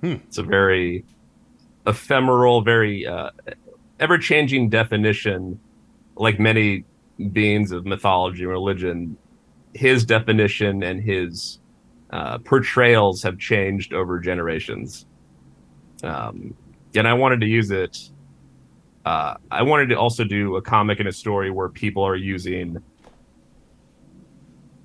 Hmm. 0.00 0.16
It's 0.28 0.38
a 0.38 0.42
very 0.42 1.04
ephemeral, 1.86 2.62
very 2.62 3.06
uh, 3.06 3.30
ever-changing 3.98 4.68
definition, 4.68 5.58
like 6.16 6.38
many 6.38 6.84
beings 7.32 7.72
of 7.72 7.84
mythology 7.86 8.42
and 8.42 8.50
religion. 8.50 9.16
His 9.74 10.04
definition 10.04 10.82
and 10.82 11.02
his 11.02 11.58
uh, 12.10 12.38
portrayals 12.38 13.22
have 13.22 13.38
changed 13.38 13.92
over 13.92 14.20
generations. 14.20 15.06
Um, 16.02 16.54
and 16.94 17.08
I 17.08 17.14
wanted 17.14 17.40
to 17.40 17.46
use 17.46 17.70
it. 17.70 18.10
Uh, 19.04 19.34
I 19.50 19.62
wanted 19.62 19.88
to 19.90 19.94
also 19.94 20.24
do 20.24 20.56
a 20.56 20.62
comic 20.62 21.00
and 21.00 21.08
a 21.08 21.12
story 21.12 21.50
where 21.50 21.68
people 21.68 22.02
are 22.02 22.16
using. 22.16 22.78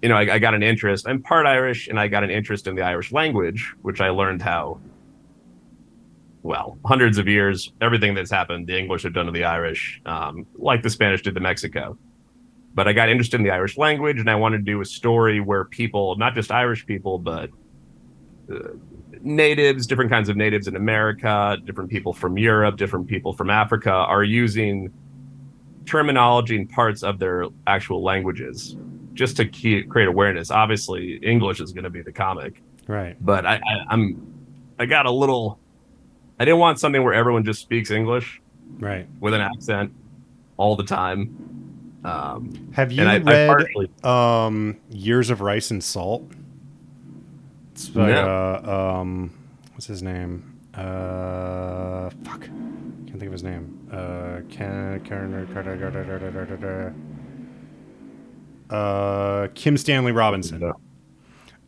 You 0.02 0.10
know, 0.10 0.16
I, 0.16 0.34
I 0.34 0.40
got 0.40 0.54
an 0.54 0.64
interest. 0.64 1.08
I'm 1.08 1.22
part 1.22 1.46
Irish, 1.46 1.88
and 1.88 2.00
I 2.00 2.08
got 2.08 2.24
an 2.24 2.32
interest 2.32 2.68
in 2.68 2.76
the 2.76 2.82
Irish 2.82 3.12
language, 3.12 3.74
which 3.82 4.02
I 4.02 4.10
learned 4.10 4.42
how. 4.42 4.80
Well, 6.44 6.80
hundreds 6.84 7.20
of 7.20 7.28
years, 7.28 7.72
everything 7.82 8.16
that's 8.16 8.32
happened, 8.32 8.66
the 8.66 8.78
English 8.78 9.04
have 9.04 9.14
done 9.14 9.28
to 9.28 9.32
the 9.32 9.44
Irish, 9.44 10.02
um, 10.08 10.48
like 10.56 10.82
the 10.82 10.90
Spanish 10.90 11.22
did 11.22 11.36
to 11.36 11.40
Mexico. 11.40 12.00
But 12.74 12.88
I 12.88 12.94
got 12.94 13.10
interested 13.10 13.36
in 13.36 13.44
the 13.44 13.52
Irish 13.52 13.78
language, 13.78 14.20
and 14.20 14.28
I 14.28 14.34
wanted 14.34 14.60
to 14.60 14.64
do 14.64 14.82
a 14.82 14.86
story 14.86 15.40
where 15.40 15.66
people, 15.66 16.16
not 16.16 16.34
just 16.34 16.52
Irish 16.52 16.88
people, 16.88 17.20
but 17.20 17.52
uh, 18.52 18.70
natives, 19.22 19.86
different 19.86 20.10
kinds 20.10 20.30
of 20.30 20.36
natives 20.36 20.68
in 20.68 20.76
America, 20.76 21.58
different 21.64 21.92
people 21.92 22.12
from 22.12 22.40
Europe, 22.40 22.76
different 22.78 23.08
people 23.08 23.34
from 23.34 23.52
Africa 23.52 23.92
are 23.92 24.24
using 24.24 24.92
terminology 25.86 26.56
and 26.56 26.70
parts 26.70 27.04
of 27.04 27.20
their 27.20 27.46
actual 27.68 28.02
languages 28.02 28.76
just 29.14 29.38
to 29.38 29.46
keep, 29.46 29.90
create 29.90 30.08
awareness. 30.08 30.52
Obviously, 30.52 31.16
English 31.18 31.60
is 31.62 31.72
going 31.74 31.84
to 31.84 31.90
be 31.90 32.02
the 32.02 32.12
comic, 32.12 32.62
Right. 32.88 33.16
but 33.24 33.46
I, 33.46 33.56
I, 33.56 33.86
I'm 33.90 34.28
I 34.80 34.86
got 34.86 35.06
a 35.06 35.12
little. 35.12 35.60
I 36.40 36.46
didn't 36.46 36.60
want 36.60 36.80
something 36.80 37.04
where 37.04 37.14
everyone 37.14 37.44
just 37.44 37.62
speaks 37.62 37.92
English 37.92 38.42
Right. 38.80 39.08
with 39.20 39.34
an 39.34 39.42
accent 39.42 39.94
all 40.58 40.76
the 40.76 40.84
time. 40.84 42.00
Um, 42.04 42.72
Have 42.74 42.92
you 42.92 43.04
I, 43.04 43.16
I 43.16 43.18
read 43.20 43.48
partially 43.48 43.92
um, 44.04 44.78
Years 44.90 45.30
of 45.30 45.42
Rice 45.42 45.70
and 45.70 45.84
Salt? 45.84 46.32
It's 47.74 47.90
by 47.90 48.10
No. 48.10 48.26
uh, 48.66 48.98
um, 49.02 49.32
what's 49.74 49.86
his 49.86 50.02
name? 50.02 50.58
Uh, 50.74 52.10
fuck, 52.24 52.42
can't 52.42 53.12
think 53.12 53.24
of 53.26 53.32
his 53.34 53.44
name. 53.44 53.78
Uh, 53.92 54.40
Ken, 54.50 55.00
uh, 58.72 59.50
Kim 59.54 59.78
Stanley 59.78 60.12
Robinson. 60.12 60.72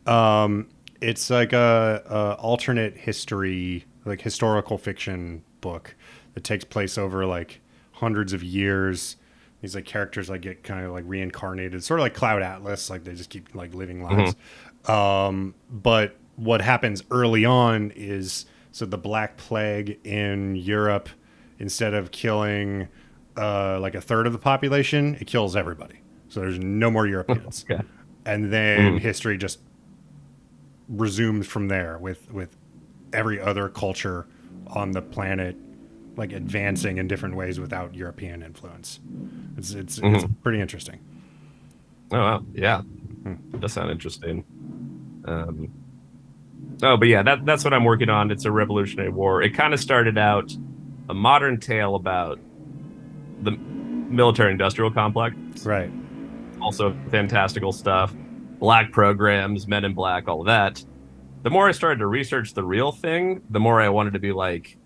Um, 0.06 0.68
it's 1.00 1.30
like 1.30 1.52
a, 1.52 2.02
a 2.08 2.32
alternate 2.40 2.96
history 2.96 3.84
like 4.04 4.20
historical 4.20 4.78
fiction 4.78 5.42
book 5.60 5.94
that 6.34 6.44
takes 6.44 6.64
place 6.64 6.98
over 6.98 7.24
like 7.26 7.60
hundreds 7.92 8.32
of 8.32 8.42
years. 8.42 9.16
These 9.60 9.74
like 9.74 9.86
characters 9.86 10.28
like 10.28 10.42
get 10.42 10.62
kind 10.62 10.84
of 10.84 10.92
like 10.92 11.04
reincarnated, 11.06 11.82
sort 11.82 12.00
of 12.00 12.04
like 12.04 12.14
Cloud 12.14 12.42
Atlas, 12.42 12.90
like 12.90 13.04
they 13.04 13.14
just 13.14 13.30
keep 13.30 13.54
like 13.54 13.74
living 13.74 14.02
lives. 14.02 14.34
Um, 14.86 15.54
but 15.70 16.16
what 16.36 16.60
happens 16.60 17.02
early 17.10 17.44
on 17.44 17.92
is 17.96 18.44
so 18.72 18.84
the 18.84 18.98
Black 18.98 19.36
Plague 19.36 19.98
in 20.04 20.56
Europe, 20.56 21.08
instead 21.58 21.94
of 21.94 22.10
killing 22.10 22.88
uh, 23.38 23.78
like 23.80 23.94
a 23.94 24.00
third 24.00 24.26
of 24.26 24.32
the 24.32 24.38
population, 24.38 25.16
it 25.20 25.26
kills 25.26 25.56
everybody. 25.56 26.00
So 26.34 26.40
there's 26.40 26.58
no 26.58 26.90
more 26.90 27.06
Europeans. 27.06 27.64
Okay. 27.70 27.82
And 28.26 28.52
then 28.52 28.92
hmm. 28.92 28.96
history 28.98 29.36
just 29.36 29.60
resumes 30.88 31.46
from 31.46 31.68
there 31.68 31.98
with 31.98 32.32
with 32.32 32.56
every 33.12 33.38
other 33.38 33.68
culture 33.68 34.26
on 34.66 34.92
the 34.92 35.02
planet 35.02 35.56
like 36.16 36.32
advancing 36.32 36.96
in 36.98 37.06
different 37.06 37.36
ways 37.36 37.60
without 37.60 37.94
European 37.94 38.42
influence. 38.42 38.98
It's 39.58 39.72
it's, 39.72 40.00
it's 40.02 40.24
hmm. 40.24 40.32
pretty 40.42 40.60
interesting. 40.60 40.98
Oh 42.10 42.18
wow, 42.18 42.44
yeah, 42.54 42.80
hmm. 42.80 43.34
that 43.52 43.60
does 43.60 43.72
sound 43.74 43.90
interesting. 43.90 44.42
Um, 45.26 45.70
oh, 46.82 46.96
but 46.96 47.08
yeah, 47.08 47.22
that 47.22 47.44
that's 47.44 47.62
what 47.62 47.74
I'm 47.74 47.84
working 47.84 48.08
on. 48.08 48.30
It's 48.30 48.46
a 48.46 48.50
Revolutionary 48.50 49.10
War. 49.10 49.42
It 49.42 49.50
kind 49.50 49.74
of 49.74 49.80
started 49.80 50.16
out 50.16 50.52
a 51.10 51.14
modern 51.14 51.60
tale 51.60 51.94
about 51.94 52.40
the 53.42 53.52
military-industrial 53.52 54.92
complex. 54.92 55.36
Right. 55.66 55.90
Also, 56.64 56.96
fantastical 57.10 57.72
stuff. 57.72 58.14
Black 58.58 58.90
programs, 58.90 59.68
Men 59.68 59.84
in 59.84 59.92
Black, 59.92 60.28
all 60.28 60.40
of 60.40 60.46
that. 60.46 60.82
The 61.42 61.50
more 61.50 61.68
I 61.68 61.72
started 61.72 61.98
to 61.98 62.06
research 62.06 62.54
the 62.54 62.64
real 62.64 62.90
thing, 62.90 63.42
the 63.50 63.60
more 63.60 63.82
I 63.82 63.90
wanted 63.90 64.14
to 64.14 64.18
be 64.18 64.32
like, 64.32 64.78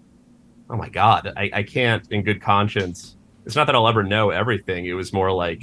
oh 0.69 0.77
my 0.77 0.89
god, 0.89 1.33
I, 1.37 1.51
I 1.53 1.63
can't 1.63 2.05
in 2.11 2.25
good 2.25 2.43
conscience. 2.43 3.17
It's 3.47 3.55
not 3.55 3.67
that 3.69 3.77
I'll 3.77 3.87
ever 3.87 4.03
know 4.03 4.31
everything. 4.31 4.87
It 4.87 4.95
was 4.95 5.13
more 5.13 5.31
like, 5.31 5.63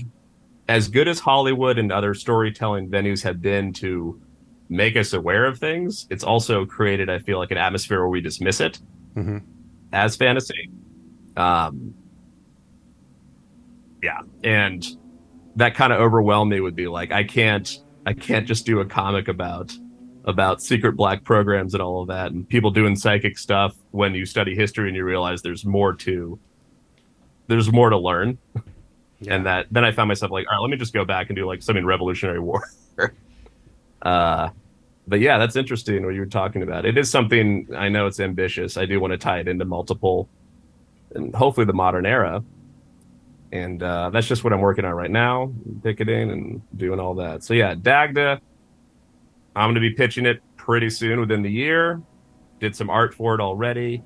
as 0.70 0.88
good 0.88 1.08
as 1.10 1.20
Hollywood 1.20 1.78
and 1.78 1.92
other 1.92 2.14
storytelling 2.14 2.90
venues 2.90 3.22
have 3.24 3.42
been 3.42 3.74
to 3.74 4.20
make 4.70 4.96
us 4.96 5.12
aware 5.14 5.46
of 5.46 5.60
things, 5.60 6.08
it's 6.10 6.24
also 6.24 6.66
created, 6.66 7.10
I 7.10 7.20
feel 7.20 7.38
like, 7.38 7.52
an 7.52 7.58
atmosphere 7.58 8.00
where 8.00 8.10
we 8.10 8.22
dismiss 8.22 8.62
it 8.62 8.80
Mhm. 9.16 9.44
as 9.92 10.16
fantasy. 10.16 10.72
Um, 11.38 11.94
yeah, 14.02 14.22
and 14.44 14.86
that 15.56 15.76
kind 15.76 15.94
of 15.94 16.00
overwhelmed 16.00 16.52
me. 16.52 16.60
Would 16.60 16.76
be 16.76 16.88
like, 16.88 17.12
I 17.12 17.24
can't, 17.24 17.80
I 18.06 18.14
can't 18.14 18.48
just 18.48 18.66
do 18.66 18.80
a 18.80 18.86
comic 18.86 19.28
about 19.28 19.74
about 20.26 20.62
secret 20.62 20.94
black 20.94 21.24
programs 21.24 21.74
and 21.74 21.84
all 21.84 22.02
of 22.02 22.08
that, 22.08 22.32
and 22.32 22.48
people 22.48 22.72
doing 22.72 22.96
psychic 22.96 23.38
stuff. 23.38 23.76
When 23.92 24.16
you 24.16 24.26
study 24.26 24.56
history 24.56 24.88
and 24.88 24.96
you 24.96 25.04
realize 25.04 25.42
there's 25.42 25.66
more 25.66 25.94
to, 25.94 26.40
there's 27.48 27.72
more 27.72 27.90
to 27.90 27.98
learn 27.98 28.38
and 29.28 29.46
that 29.46 29.68
then 29.72 29.86
I 29.86 29.92
found 29.92 30.08
myself 30.08 30.32
like, 30.32 30.46
all 30.48 30.58
right, 30.58 30.62
let 30.62 30.70
me 30.70 30.78
just 30.78 30.94
go 30.94 31.06
back 31.06 31.30
and 31.30 31.36
do 31.36 31.46
like 31.46 31.62
something 31.62 31.86
Revolutionary 31.86 32.40
War. 32.40 32.70
uh, 34.02 34.50
but 35.08 35.20
yeah, 35.20 35.38
that's 35.38 35.56
interesting 35.56 36.06
what 36.06 36.14
you 36.14 36.22
were 36.22 36.26
talking 36.26 36.64
about. 36.64 36.86
It 36.86 36.98
is 36.98 37.10
something 37.10 37.68
I 37.76 37.90
know 37.90 38.08
it's 38.08 38.20
ambitious. 38.20 38.78
I 38.78 38.86
do 38.86 39.00
want 39.00 39.12
to 39.12 39.18
tie 39.18 39.40
it 39.40 39.48
into 39.48 39.66
multiple, 39.66 40.28
and 41.14 41.34
hopefully 41.36 41.66
the 41.66 41.74
modern 41.74 42.06
era. 42.06 42.44
And 43.52 43.82
uh, 43.84 44.10
that's 44.10 44.28
just 44.28 44.44
what 44.44 44.52
I'm 44.54 44.60
working 44.62 44.86
on 44.86 44.94
right 44.94 45.12
now, 45.12 45.52
picketing 45.84 46.32
and 46.32 46.62
doing 46.78 47.00
all 47.00 47.16
that. 47.16 47.44
So 47.44 47.54
yeah, 47.54 47.74
Dagda, 47.76 48.40
I'm 49.56 49.66
going 49.68 49.76
to 49.76 49.82
be 49.82 49.92
pitching 49.92 50.26
it 50.26 50.42
pretty 50.58 50.90
soon 50.90 51.20
within 51.20 51.42
the 51.42 51.52
year. 51.52 52.02
Did 52.60 52.76
some 52.76 52.90
art 52.90 53.14
for 53.14 53.36
it 53.36 53.42
already. 53.42 54.04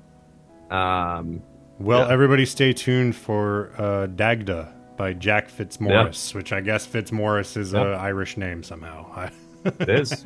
Um, 0.70 1.42
Well, 1.78 2.06
Yeah. 2.06 2.12
everybody 2.12 2.44
stay 2.44 2.72
tuned 2.74 3.16
for 3.16 3.72
uh, 3.78 4.06
Dagda 4.08 4.68
by 4.98 5.14
Jack 5.14 5.50
Fitzmorris, 5.50 6.34
which 6.34 6.52
I 6.52 6.60
guess 6.60 6.86
Fitzmorris 6.86 7.56
is 7.56 7.72
Yeah. 7.72 7.94
a 7.94 7.96
Irish 7.96 8.36
name 8.36 8.62
somehow. 8.62 9.30
It 9.64 9.88
is, 9.90 10.24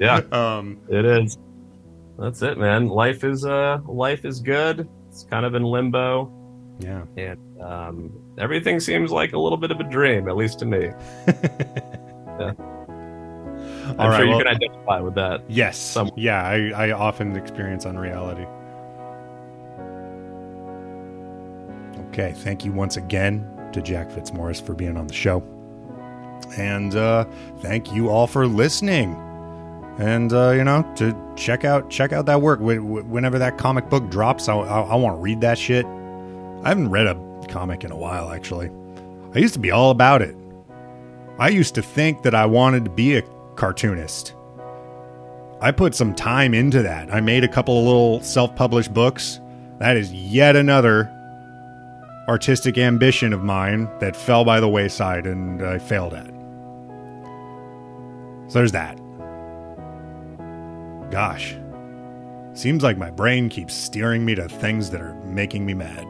yeah. 0.00 0.16
um, 0.32 0.78
It 0.88 1.04
is. 1.04 1.38
That's 2.18 2.42
it, 2.42 2.58
man. 2.58 2.88
Life 2.88 3.22
is 3.24 3.44
uh 3.44 3.78
life 3.86 4.24
is 4.24 4.40
good. 4.40 4.88
It's 5.08 5.22
kind 5.24 5.46
of 5.46 5.54
in 5.54 5.62
limbo, 5.62 6.30
yeah. 6.80 7.04
and 7.16 7.38
um, 7.62 8.12
everything 8.38 8.80
seems 8.80 9.10
like 9.10 9.32
a 9.32 9.38
little 9.38 9.58
bit 9.58 9.70
of 9.70 9.80
a 9.80 9.84
dream, 9.84 10.28
at 10.28 10.36
least 10.36 10.58
to 10.60 10.66
me. 10.66 10.90
I'm 13.84 14.00
All 14.00 14.08
right. 14.08 14.16
sure 14.16 14.24
you 14.24 14.30
well- 14.30 14.38
can 14.38 14.48
identify 14.48 15.00
with 15.00 15.14
that. 15.16 15.42
Yes. 15.48 15.76
Some- 15.78 16.10
Yeah, 16.16 16.42
I, 16.42 16.70
I 16.88 16.90
often 16.92 17.36
experience 17.36 17.84
unreality. 17.86 18.46
Okay, 22.08 22.32
thank 22.32 22.64
you 22.64 22.72
once 22.72 22.96
again 22.96 23.48
to 23.72 23.80
Jack 23.80 24.10
Fitzmorris 24.10 24.60
for 24.64 24.74
being 24.74 24.96
on 24.96 25.06
the 25.06 25.14
show. 25.14 25.42
And 26.58 26.94
uh, 26.94 27.24
thank 27.60 27.92
you 27.92 28.10
all 28.10 28.26
for 28.26 28.46
listening. 28.46 29.14
And 29.98 30.32
uh, 30.32 30.50
you 30.50 30.64
know, 30.64 30.90
to 30.96 31.14
check 31.36 31.64
out 31.64 31.88
check 31.90 32.12
out 32.12 32.26
that 32.26 32.40
work 32.42 32.60
Wh- 32.60 32.76
wh- 32.80 33.08
whenever 33.10 33.38
that 33.38 33.56
comic 33.58 33.88
book 33.88 34.10
drops. 34.10 34.48
I, 34.48 34.54
I, 34.56 34.80
I 34.80 34.94
want 34.96 35.16
to 35.16 35.20
read 35.20 35.40
that 35.42 35.56
shit. 35.58 35.84
I 35.86 36.68
haven't 36.68 36.90
read 36.90 37.06
a 37.06 37.14
comic 37.52 37.84
in 37.84 37.92
a 37.92 37.96
while, 37.96 38.30
actually. 38.30 38.70
I 39.34 39.38
used 39.38 39.54
to 39.54 39.60
be 39.60 39.70
all 39.70 39.90
about 39.90 40.22
it. 40.22 40.34
I 41.38 41.48
used 41.48 41.74
to 41.76 41.82
think 41.82 42.22
that 42.22 42.34
I 42.34 42.46
wanted 42.46 42.84
to 42.84 42.90
be 42.90 43.16
a 43.16 43.22
cartoonist. 43.56 44.34
I 45.60 45.70
put 45.70 45.94
some 45.94 46.14
time 46.14 46.54
into 46.54 46.82
that. 46.82 47.12
I 47.14 47.20
made 47.20 47.44
a 47.44 47.48
couple 47.48 47.78
of 47.78 47.84
little 47.84 48.20
self 48.22 48.54
published 48.56 48.92
books. 48.92 49.40
That 49.78 49.96
is 49.96 50.12
yet 50.12 50.56
another 50.56 51.10
artistic 52.28 52.78
ambition 52.78 53.32
of 53.32 53.42
mine 53.42 53.88
that 54.00 54.16
fell 54.16 54.44
by 54.44 54.60
the 54.60 54.68
wayside 54.68 55.26
and 55.26 55.62
I 55.62 55.78
failed 55.78 56.14
at. 56.14 56.26
So 58.48 58.58
there's 58.58 58.72
that. 58.72 58.96
Gosh. 61.10 61.56
Seems 62.54 62.82
like 62.82 62.98
my 62.98 63.10
brain 63.10 63.48
keeps 63.48 63.72
steering 63.74 64.24
me 64.24 64.34
to 64.34 64.48
things 64.48 64.90
that 64.90 65.00
are 65.00 65.14
making 65.24 65.64
me 65.64 65.74
mad 65.74 66.06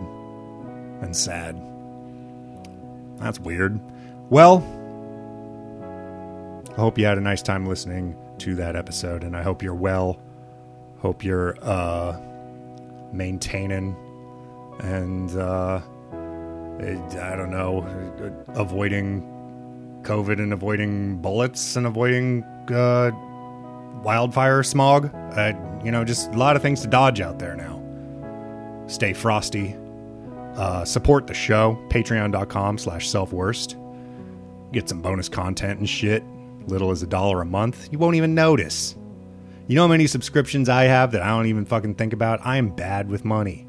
and 1.03 1.15
sad. 1.15 1.61
That's 3.19 3.39
weird. 3.39 3.79
Well, 4.31 4.65
I 6.73 6.81
hope 6.81 6.97
you 6.97 7.05
had 7.05 7.19
a 7.19 7.21
nice 7.21 7.43
time 7.43 7.67
listening 7.67 8.17
to 8.39 8.55
that 8.55 8.77
episode, 8.77 9.25
and 9.25 9.37
I 9.37 9.43
hope 9.43 9.63
you're 9.63 9.75
well. 9.75 10.19
Hope 11.01 11.23
you're 11.25 11.57
uh, 11.63 12.19
maintaining 13.13 13.95
and 14.81 15.31
uh, 15.37 15.81
I 16.81 17.37
don't 17.37 17.51
know, 17.51 17.87
avoiding 18.55 19.23
COVID 20.03 20.39
and 20.39 20.53
avoiding 20.53 21.19
bullets 21.19 21.77
and 21.77 21.87
avoiding 21.87 22.43
uh, 22.73 23.11
wildfire 24.03 24.63
smog. 24.63 25.11
Uh, 25.15 25.53
you 25.85 25.93
know, 25.93 26.05
just 26.05 26.33
a 26.33 26.37
lot 26.37 26.57
of 26.57 26.63
things 26.63 26.81
to 26.83 26.89
dodge 26.89 27.21
out 27.21 27.39
there 27.39 27.55
now. 27.55 27.81
Stay 28.89 29.13
frosty. 29.13 29.77
Uh, 30.57 30.85
support 30.85 31.27
the 31.27 31.35
show. 31.35 31.79
Patreon.com 31.89 32.79
slash 32.79 33.09
self-worst. 33.09 33.77
Get 34.73 34.89
some 34.89 35.01
bonus 35.01 35.29
content 35.29 35.79
and 35.79 35.89
shit. 35.89 36.23
Little 36.67 36.91
as 36.91 37.03
a 37.03 37.07
dollar 37.07 37.41
a 37.43 37.45
month. 37.45 37.89
You 37.91 37.99
won't 37.99 38.17
even 38.17 38.35
notice. 38.35 38.97
You 39.67 39.77
know 39.77 39.83
how 39.83 39.89
many 39.89 40.07
subscriptions 40.07 40.69
I 40.69 40.85
have 40.85 41.13
that 41.13 41.23
I 41.23 41.29
don't 41.29 41.47
even 41.47 41.65
fucking 41.65 41.95
think 41.95 42.13
about? 42.13 42.41
I 42.45 42.57
am 42.57 42.71
bad 42.71 43.09
with 43.09 43.25
money. 43.25 43.67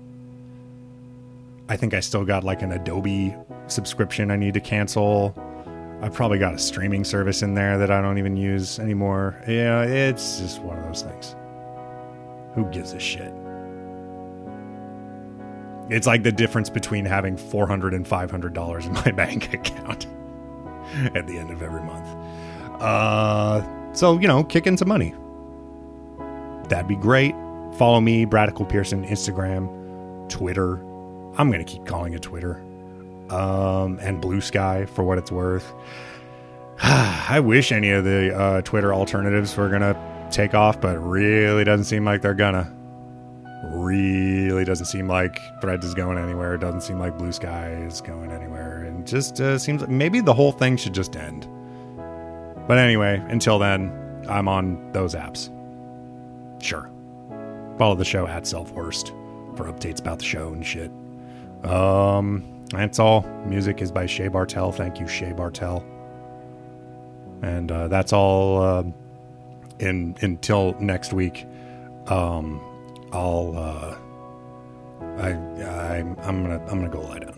I 1.70 1.78
think 1.78 1.94
I 1.94 2.02
still 2.02 2.26
got 2.26 2.44
like 2.44 2.62
an 2.62 2.72
Adobe 2.72 3.36
subscription 3.68 4.32
I 4.32 4.36
need 4.36 4.54
to 4.56 4.60
cancel. 4.60 5.34
I've 6.02 6.14
probably 6.14 6.38
got 6.38 6.54
a 6.54 6.58
streaming 6.58 7.06
service 7.06 7.42
in 7.42 7.54
there 7.54 7.78
that 7.78 7.90
I 7.90 8.02
don't 8.02 8.18
even 8.18 8.36
use 8.36 8.80
anymore. 8.80 9.42
Yeah, 9.48 9.84
it's 9.84 10.40
just 10.40 10.62
one 10.62 10.78
of 10.78 10.84
those 10.84 11.04
things. 11.04 11.36
Who 12.56 12.66
gives 12.66 12.94
a 12.94 13.00
shit? 13.00 13.34
It's 15.94 16.08
like 16.08 16.24
the 16.24 16.32
difference 16.32 16.70
between 16.70 17.06
having 17.06 17.38
$400 17.38 17.94
and 17.94 18.06
$500 18.06 18.86
in 18.86 18.94
my 18.94 19.12
bank 19.16 19.54
account 19.54 20.08
at 21.16 21.28
the 21.28 21.38
end 21.38 21.52
of 21.52 21.62
every 21.62 21.82
month. 21.82 22.08
Uh, 22.82 23.94
so, 23.94 24.20
you 24.20 24.28
know, 24.28 24.44
kick 24.44 24.68
in 24.68 24.78
some 24.78 24.88
money. 24.88 25.14
That'd 26.70 26.88
be 26.88 26.96
great. 26.96 27.36
Follow 27.78 28.02
me, 28.02 28.26
Bradical 28.26 28.68
Pearson, 28.68 29.06
Instagram, 29.06 30.30
Twitter. 30.30 30.78
I'm 31.38 31.52
going 31.52 31.64
to 31.64 31.72
keep 31.72 31.86
calling 31.86 32.14
it 32.14 32.22
Twitter. 32.22 32.56
Um, 33.30 34.00
and 34.02 34.22
Blue 34.22 34.42
Sky 34.42 34.86
for 34.86 35.04
what 35.04 35.18
it's 35.18 35.32
worth. 35.32 35.74
I 36.84 37.40
wish 37.40 37.72
any 37.72 37.92
of 37.92 38.04
the 38.04 38.36
uh, 38.36 38.62
Twitter 38.62 38.94
alternatives 38.94 39.56
were 39.56 39.70
going 39.70 39.82
to 39.82 40.28
take 40.32 40.54
off, 40.54 40.82
but 40.82 40.98
really 40.98 41.64
doesn't 41.64 41.86
seem 41.86 42.04
like 42.04 42.22
they're 42.22 42.34
gonna. 42.34 42.72
Really 43.64 44.66
doesn't 44.66 44.88
seem 44.88 45.08
like 45.08 45.40
Threads 45.62 45.86
is 45.86 45.94
going 45.94 46.18
anywhere. 46.18 46.56
It 46.56 46.62
doesn't 46.62 46.82
seem 46.82 47.00
like 47.00 47.18
Blue 47.18 47.32
Sky 47.32 47.70
is 47.72 48.02
going 48.02 48.32
anywhere. 48.32 48.84
And 48.84 49.08
just 49.08 49.40
uh, 49.40 49.58
seems 49.58 49.82
like 49.82 49.90
maybe 49.90 50.20
the 50.20 50.34
whole 50.34 50.52
thing 50.52 50.76
should 50.76 50.94
just 50.94 51.16
end. 51.16 51.48
But 52.68 52.78
anyway, 52.78 53.24
until 53.30 53.60
then, 53.60 53.92
I'm 54.28 54.48
on 54.48 54.92
those 54.92 55.16
apps. 55.16 55.50
Sure. 56.62 56.90
Follow 57.78 57.96
the 57.96 58.06
show 58.06 58.28
at 58.28 58.46
Self 58.46 58.72
Worst 58.72 59.10
for 59.56 59.72
updates 59.72 60.00
about 60.00 60.20
the 60.20 60.26
show 60.26 60.54
and 60.54 60.66
shit. 60.66 60.92
Um, 61.64 62.66
that's 62.70 63.00
all. 63.00 63.22
Music 63.46 63.82
is 63.82 63.92
by 63.92 64.06
Shea 64.06 64.28
Bartel. 64.28 64.72
Thank 64.72 65.00
you, 65.00 65.08
Shea 65.08 65.32
Bartel. 65.32 65.86
And 67.42 67.72
uh, 67.72 67.88
that's 67.88 68.14
all. 68.14 68.62
Uh, 68.62 68.84
in 69.80 70.16
until 70.22 70.76
next 70.80 71.14
week, 71.14 71.46
um, 72.08 72.62
I'll. 73.14 73.56
Uh, 73.56 73.96
I, 75.18 75.30
I 75.30 75.98
I'm 76.24 76.44
gonna 76.44 76.60
I'm 76.68 76.80
gonna 76.80 76.90
go 76.90 77.02
lie 77.02 77.20
down. 77.20 77.33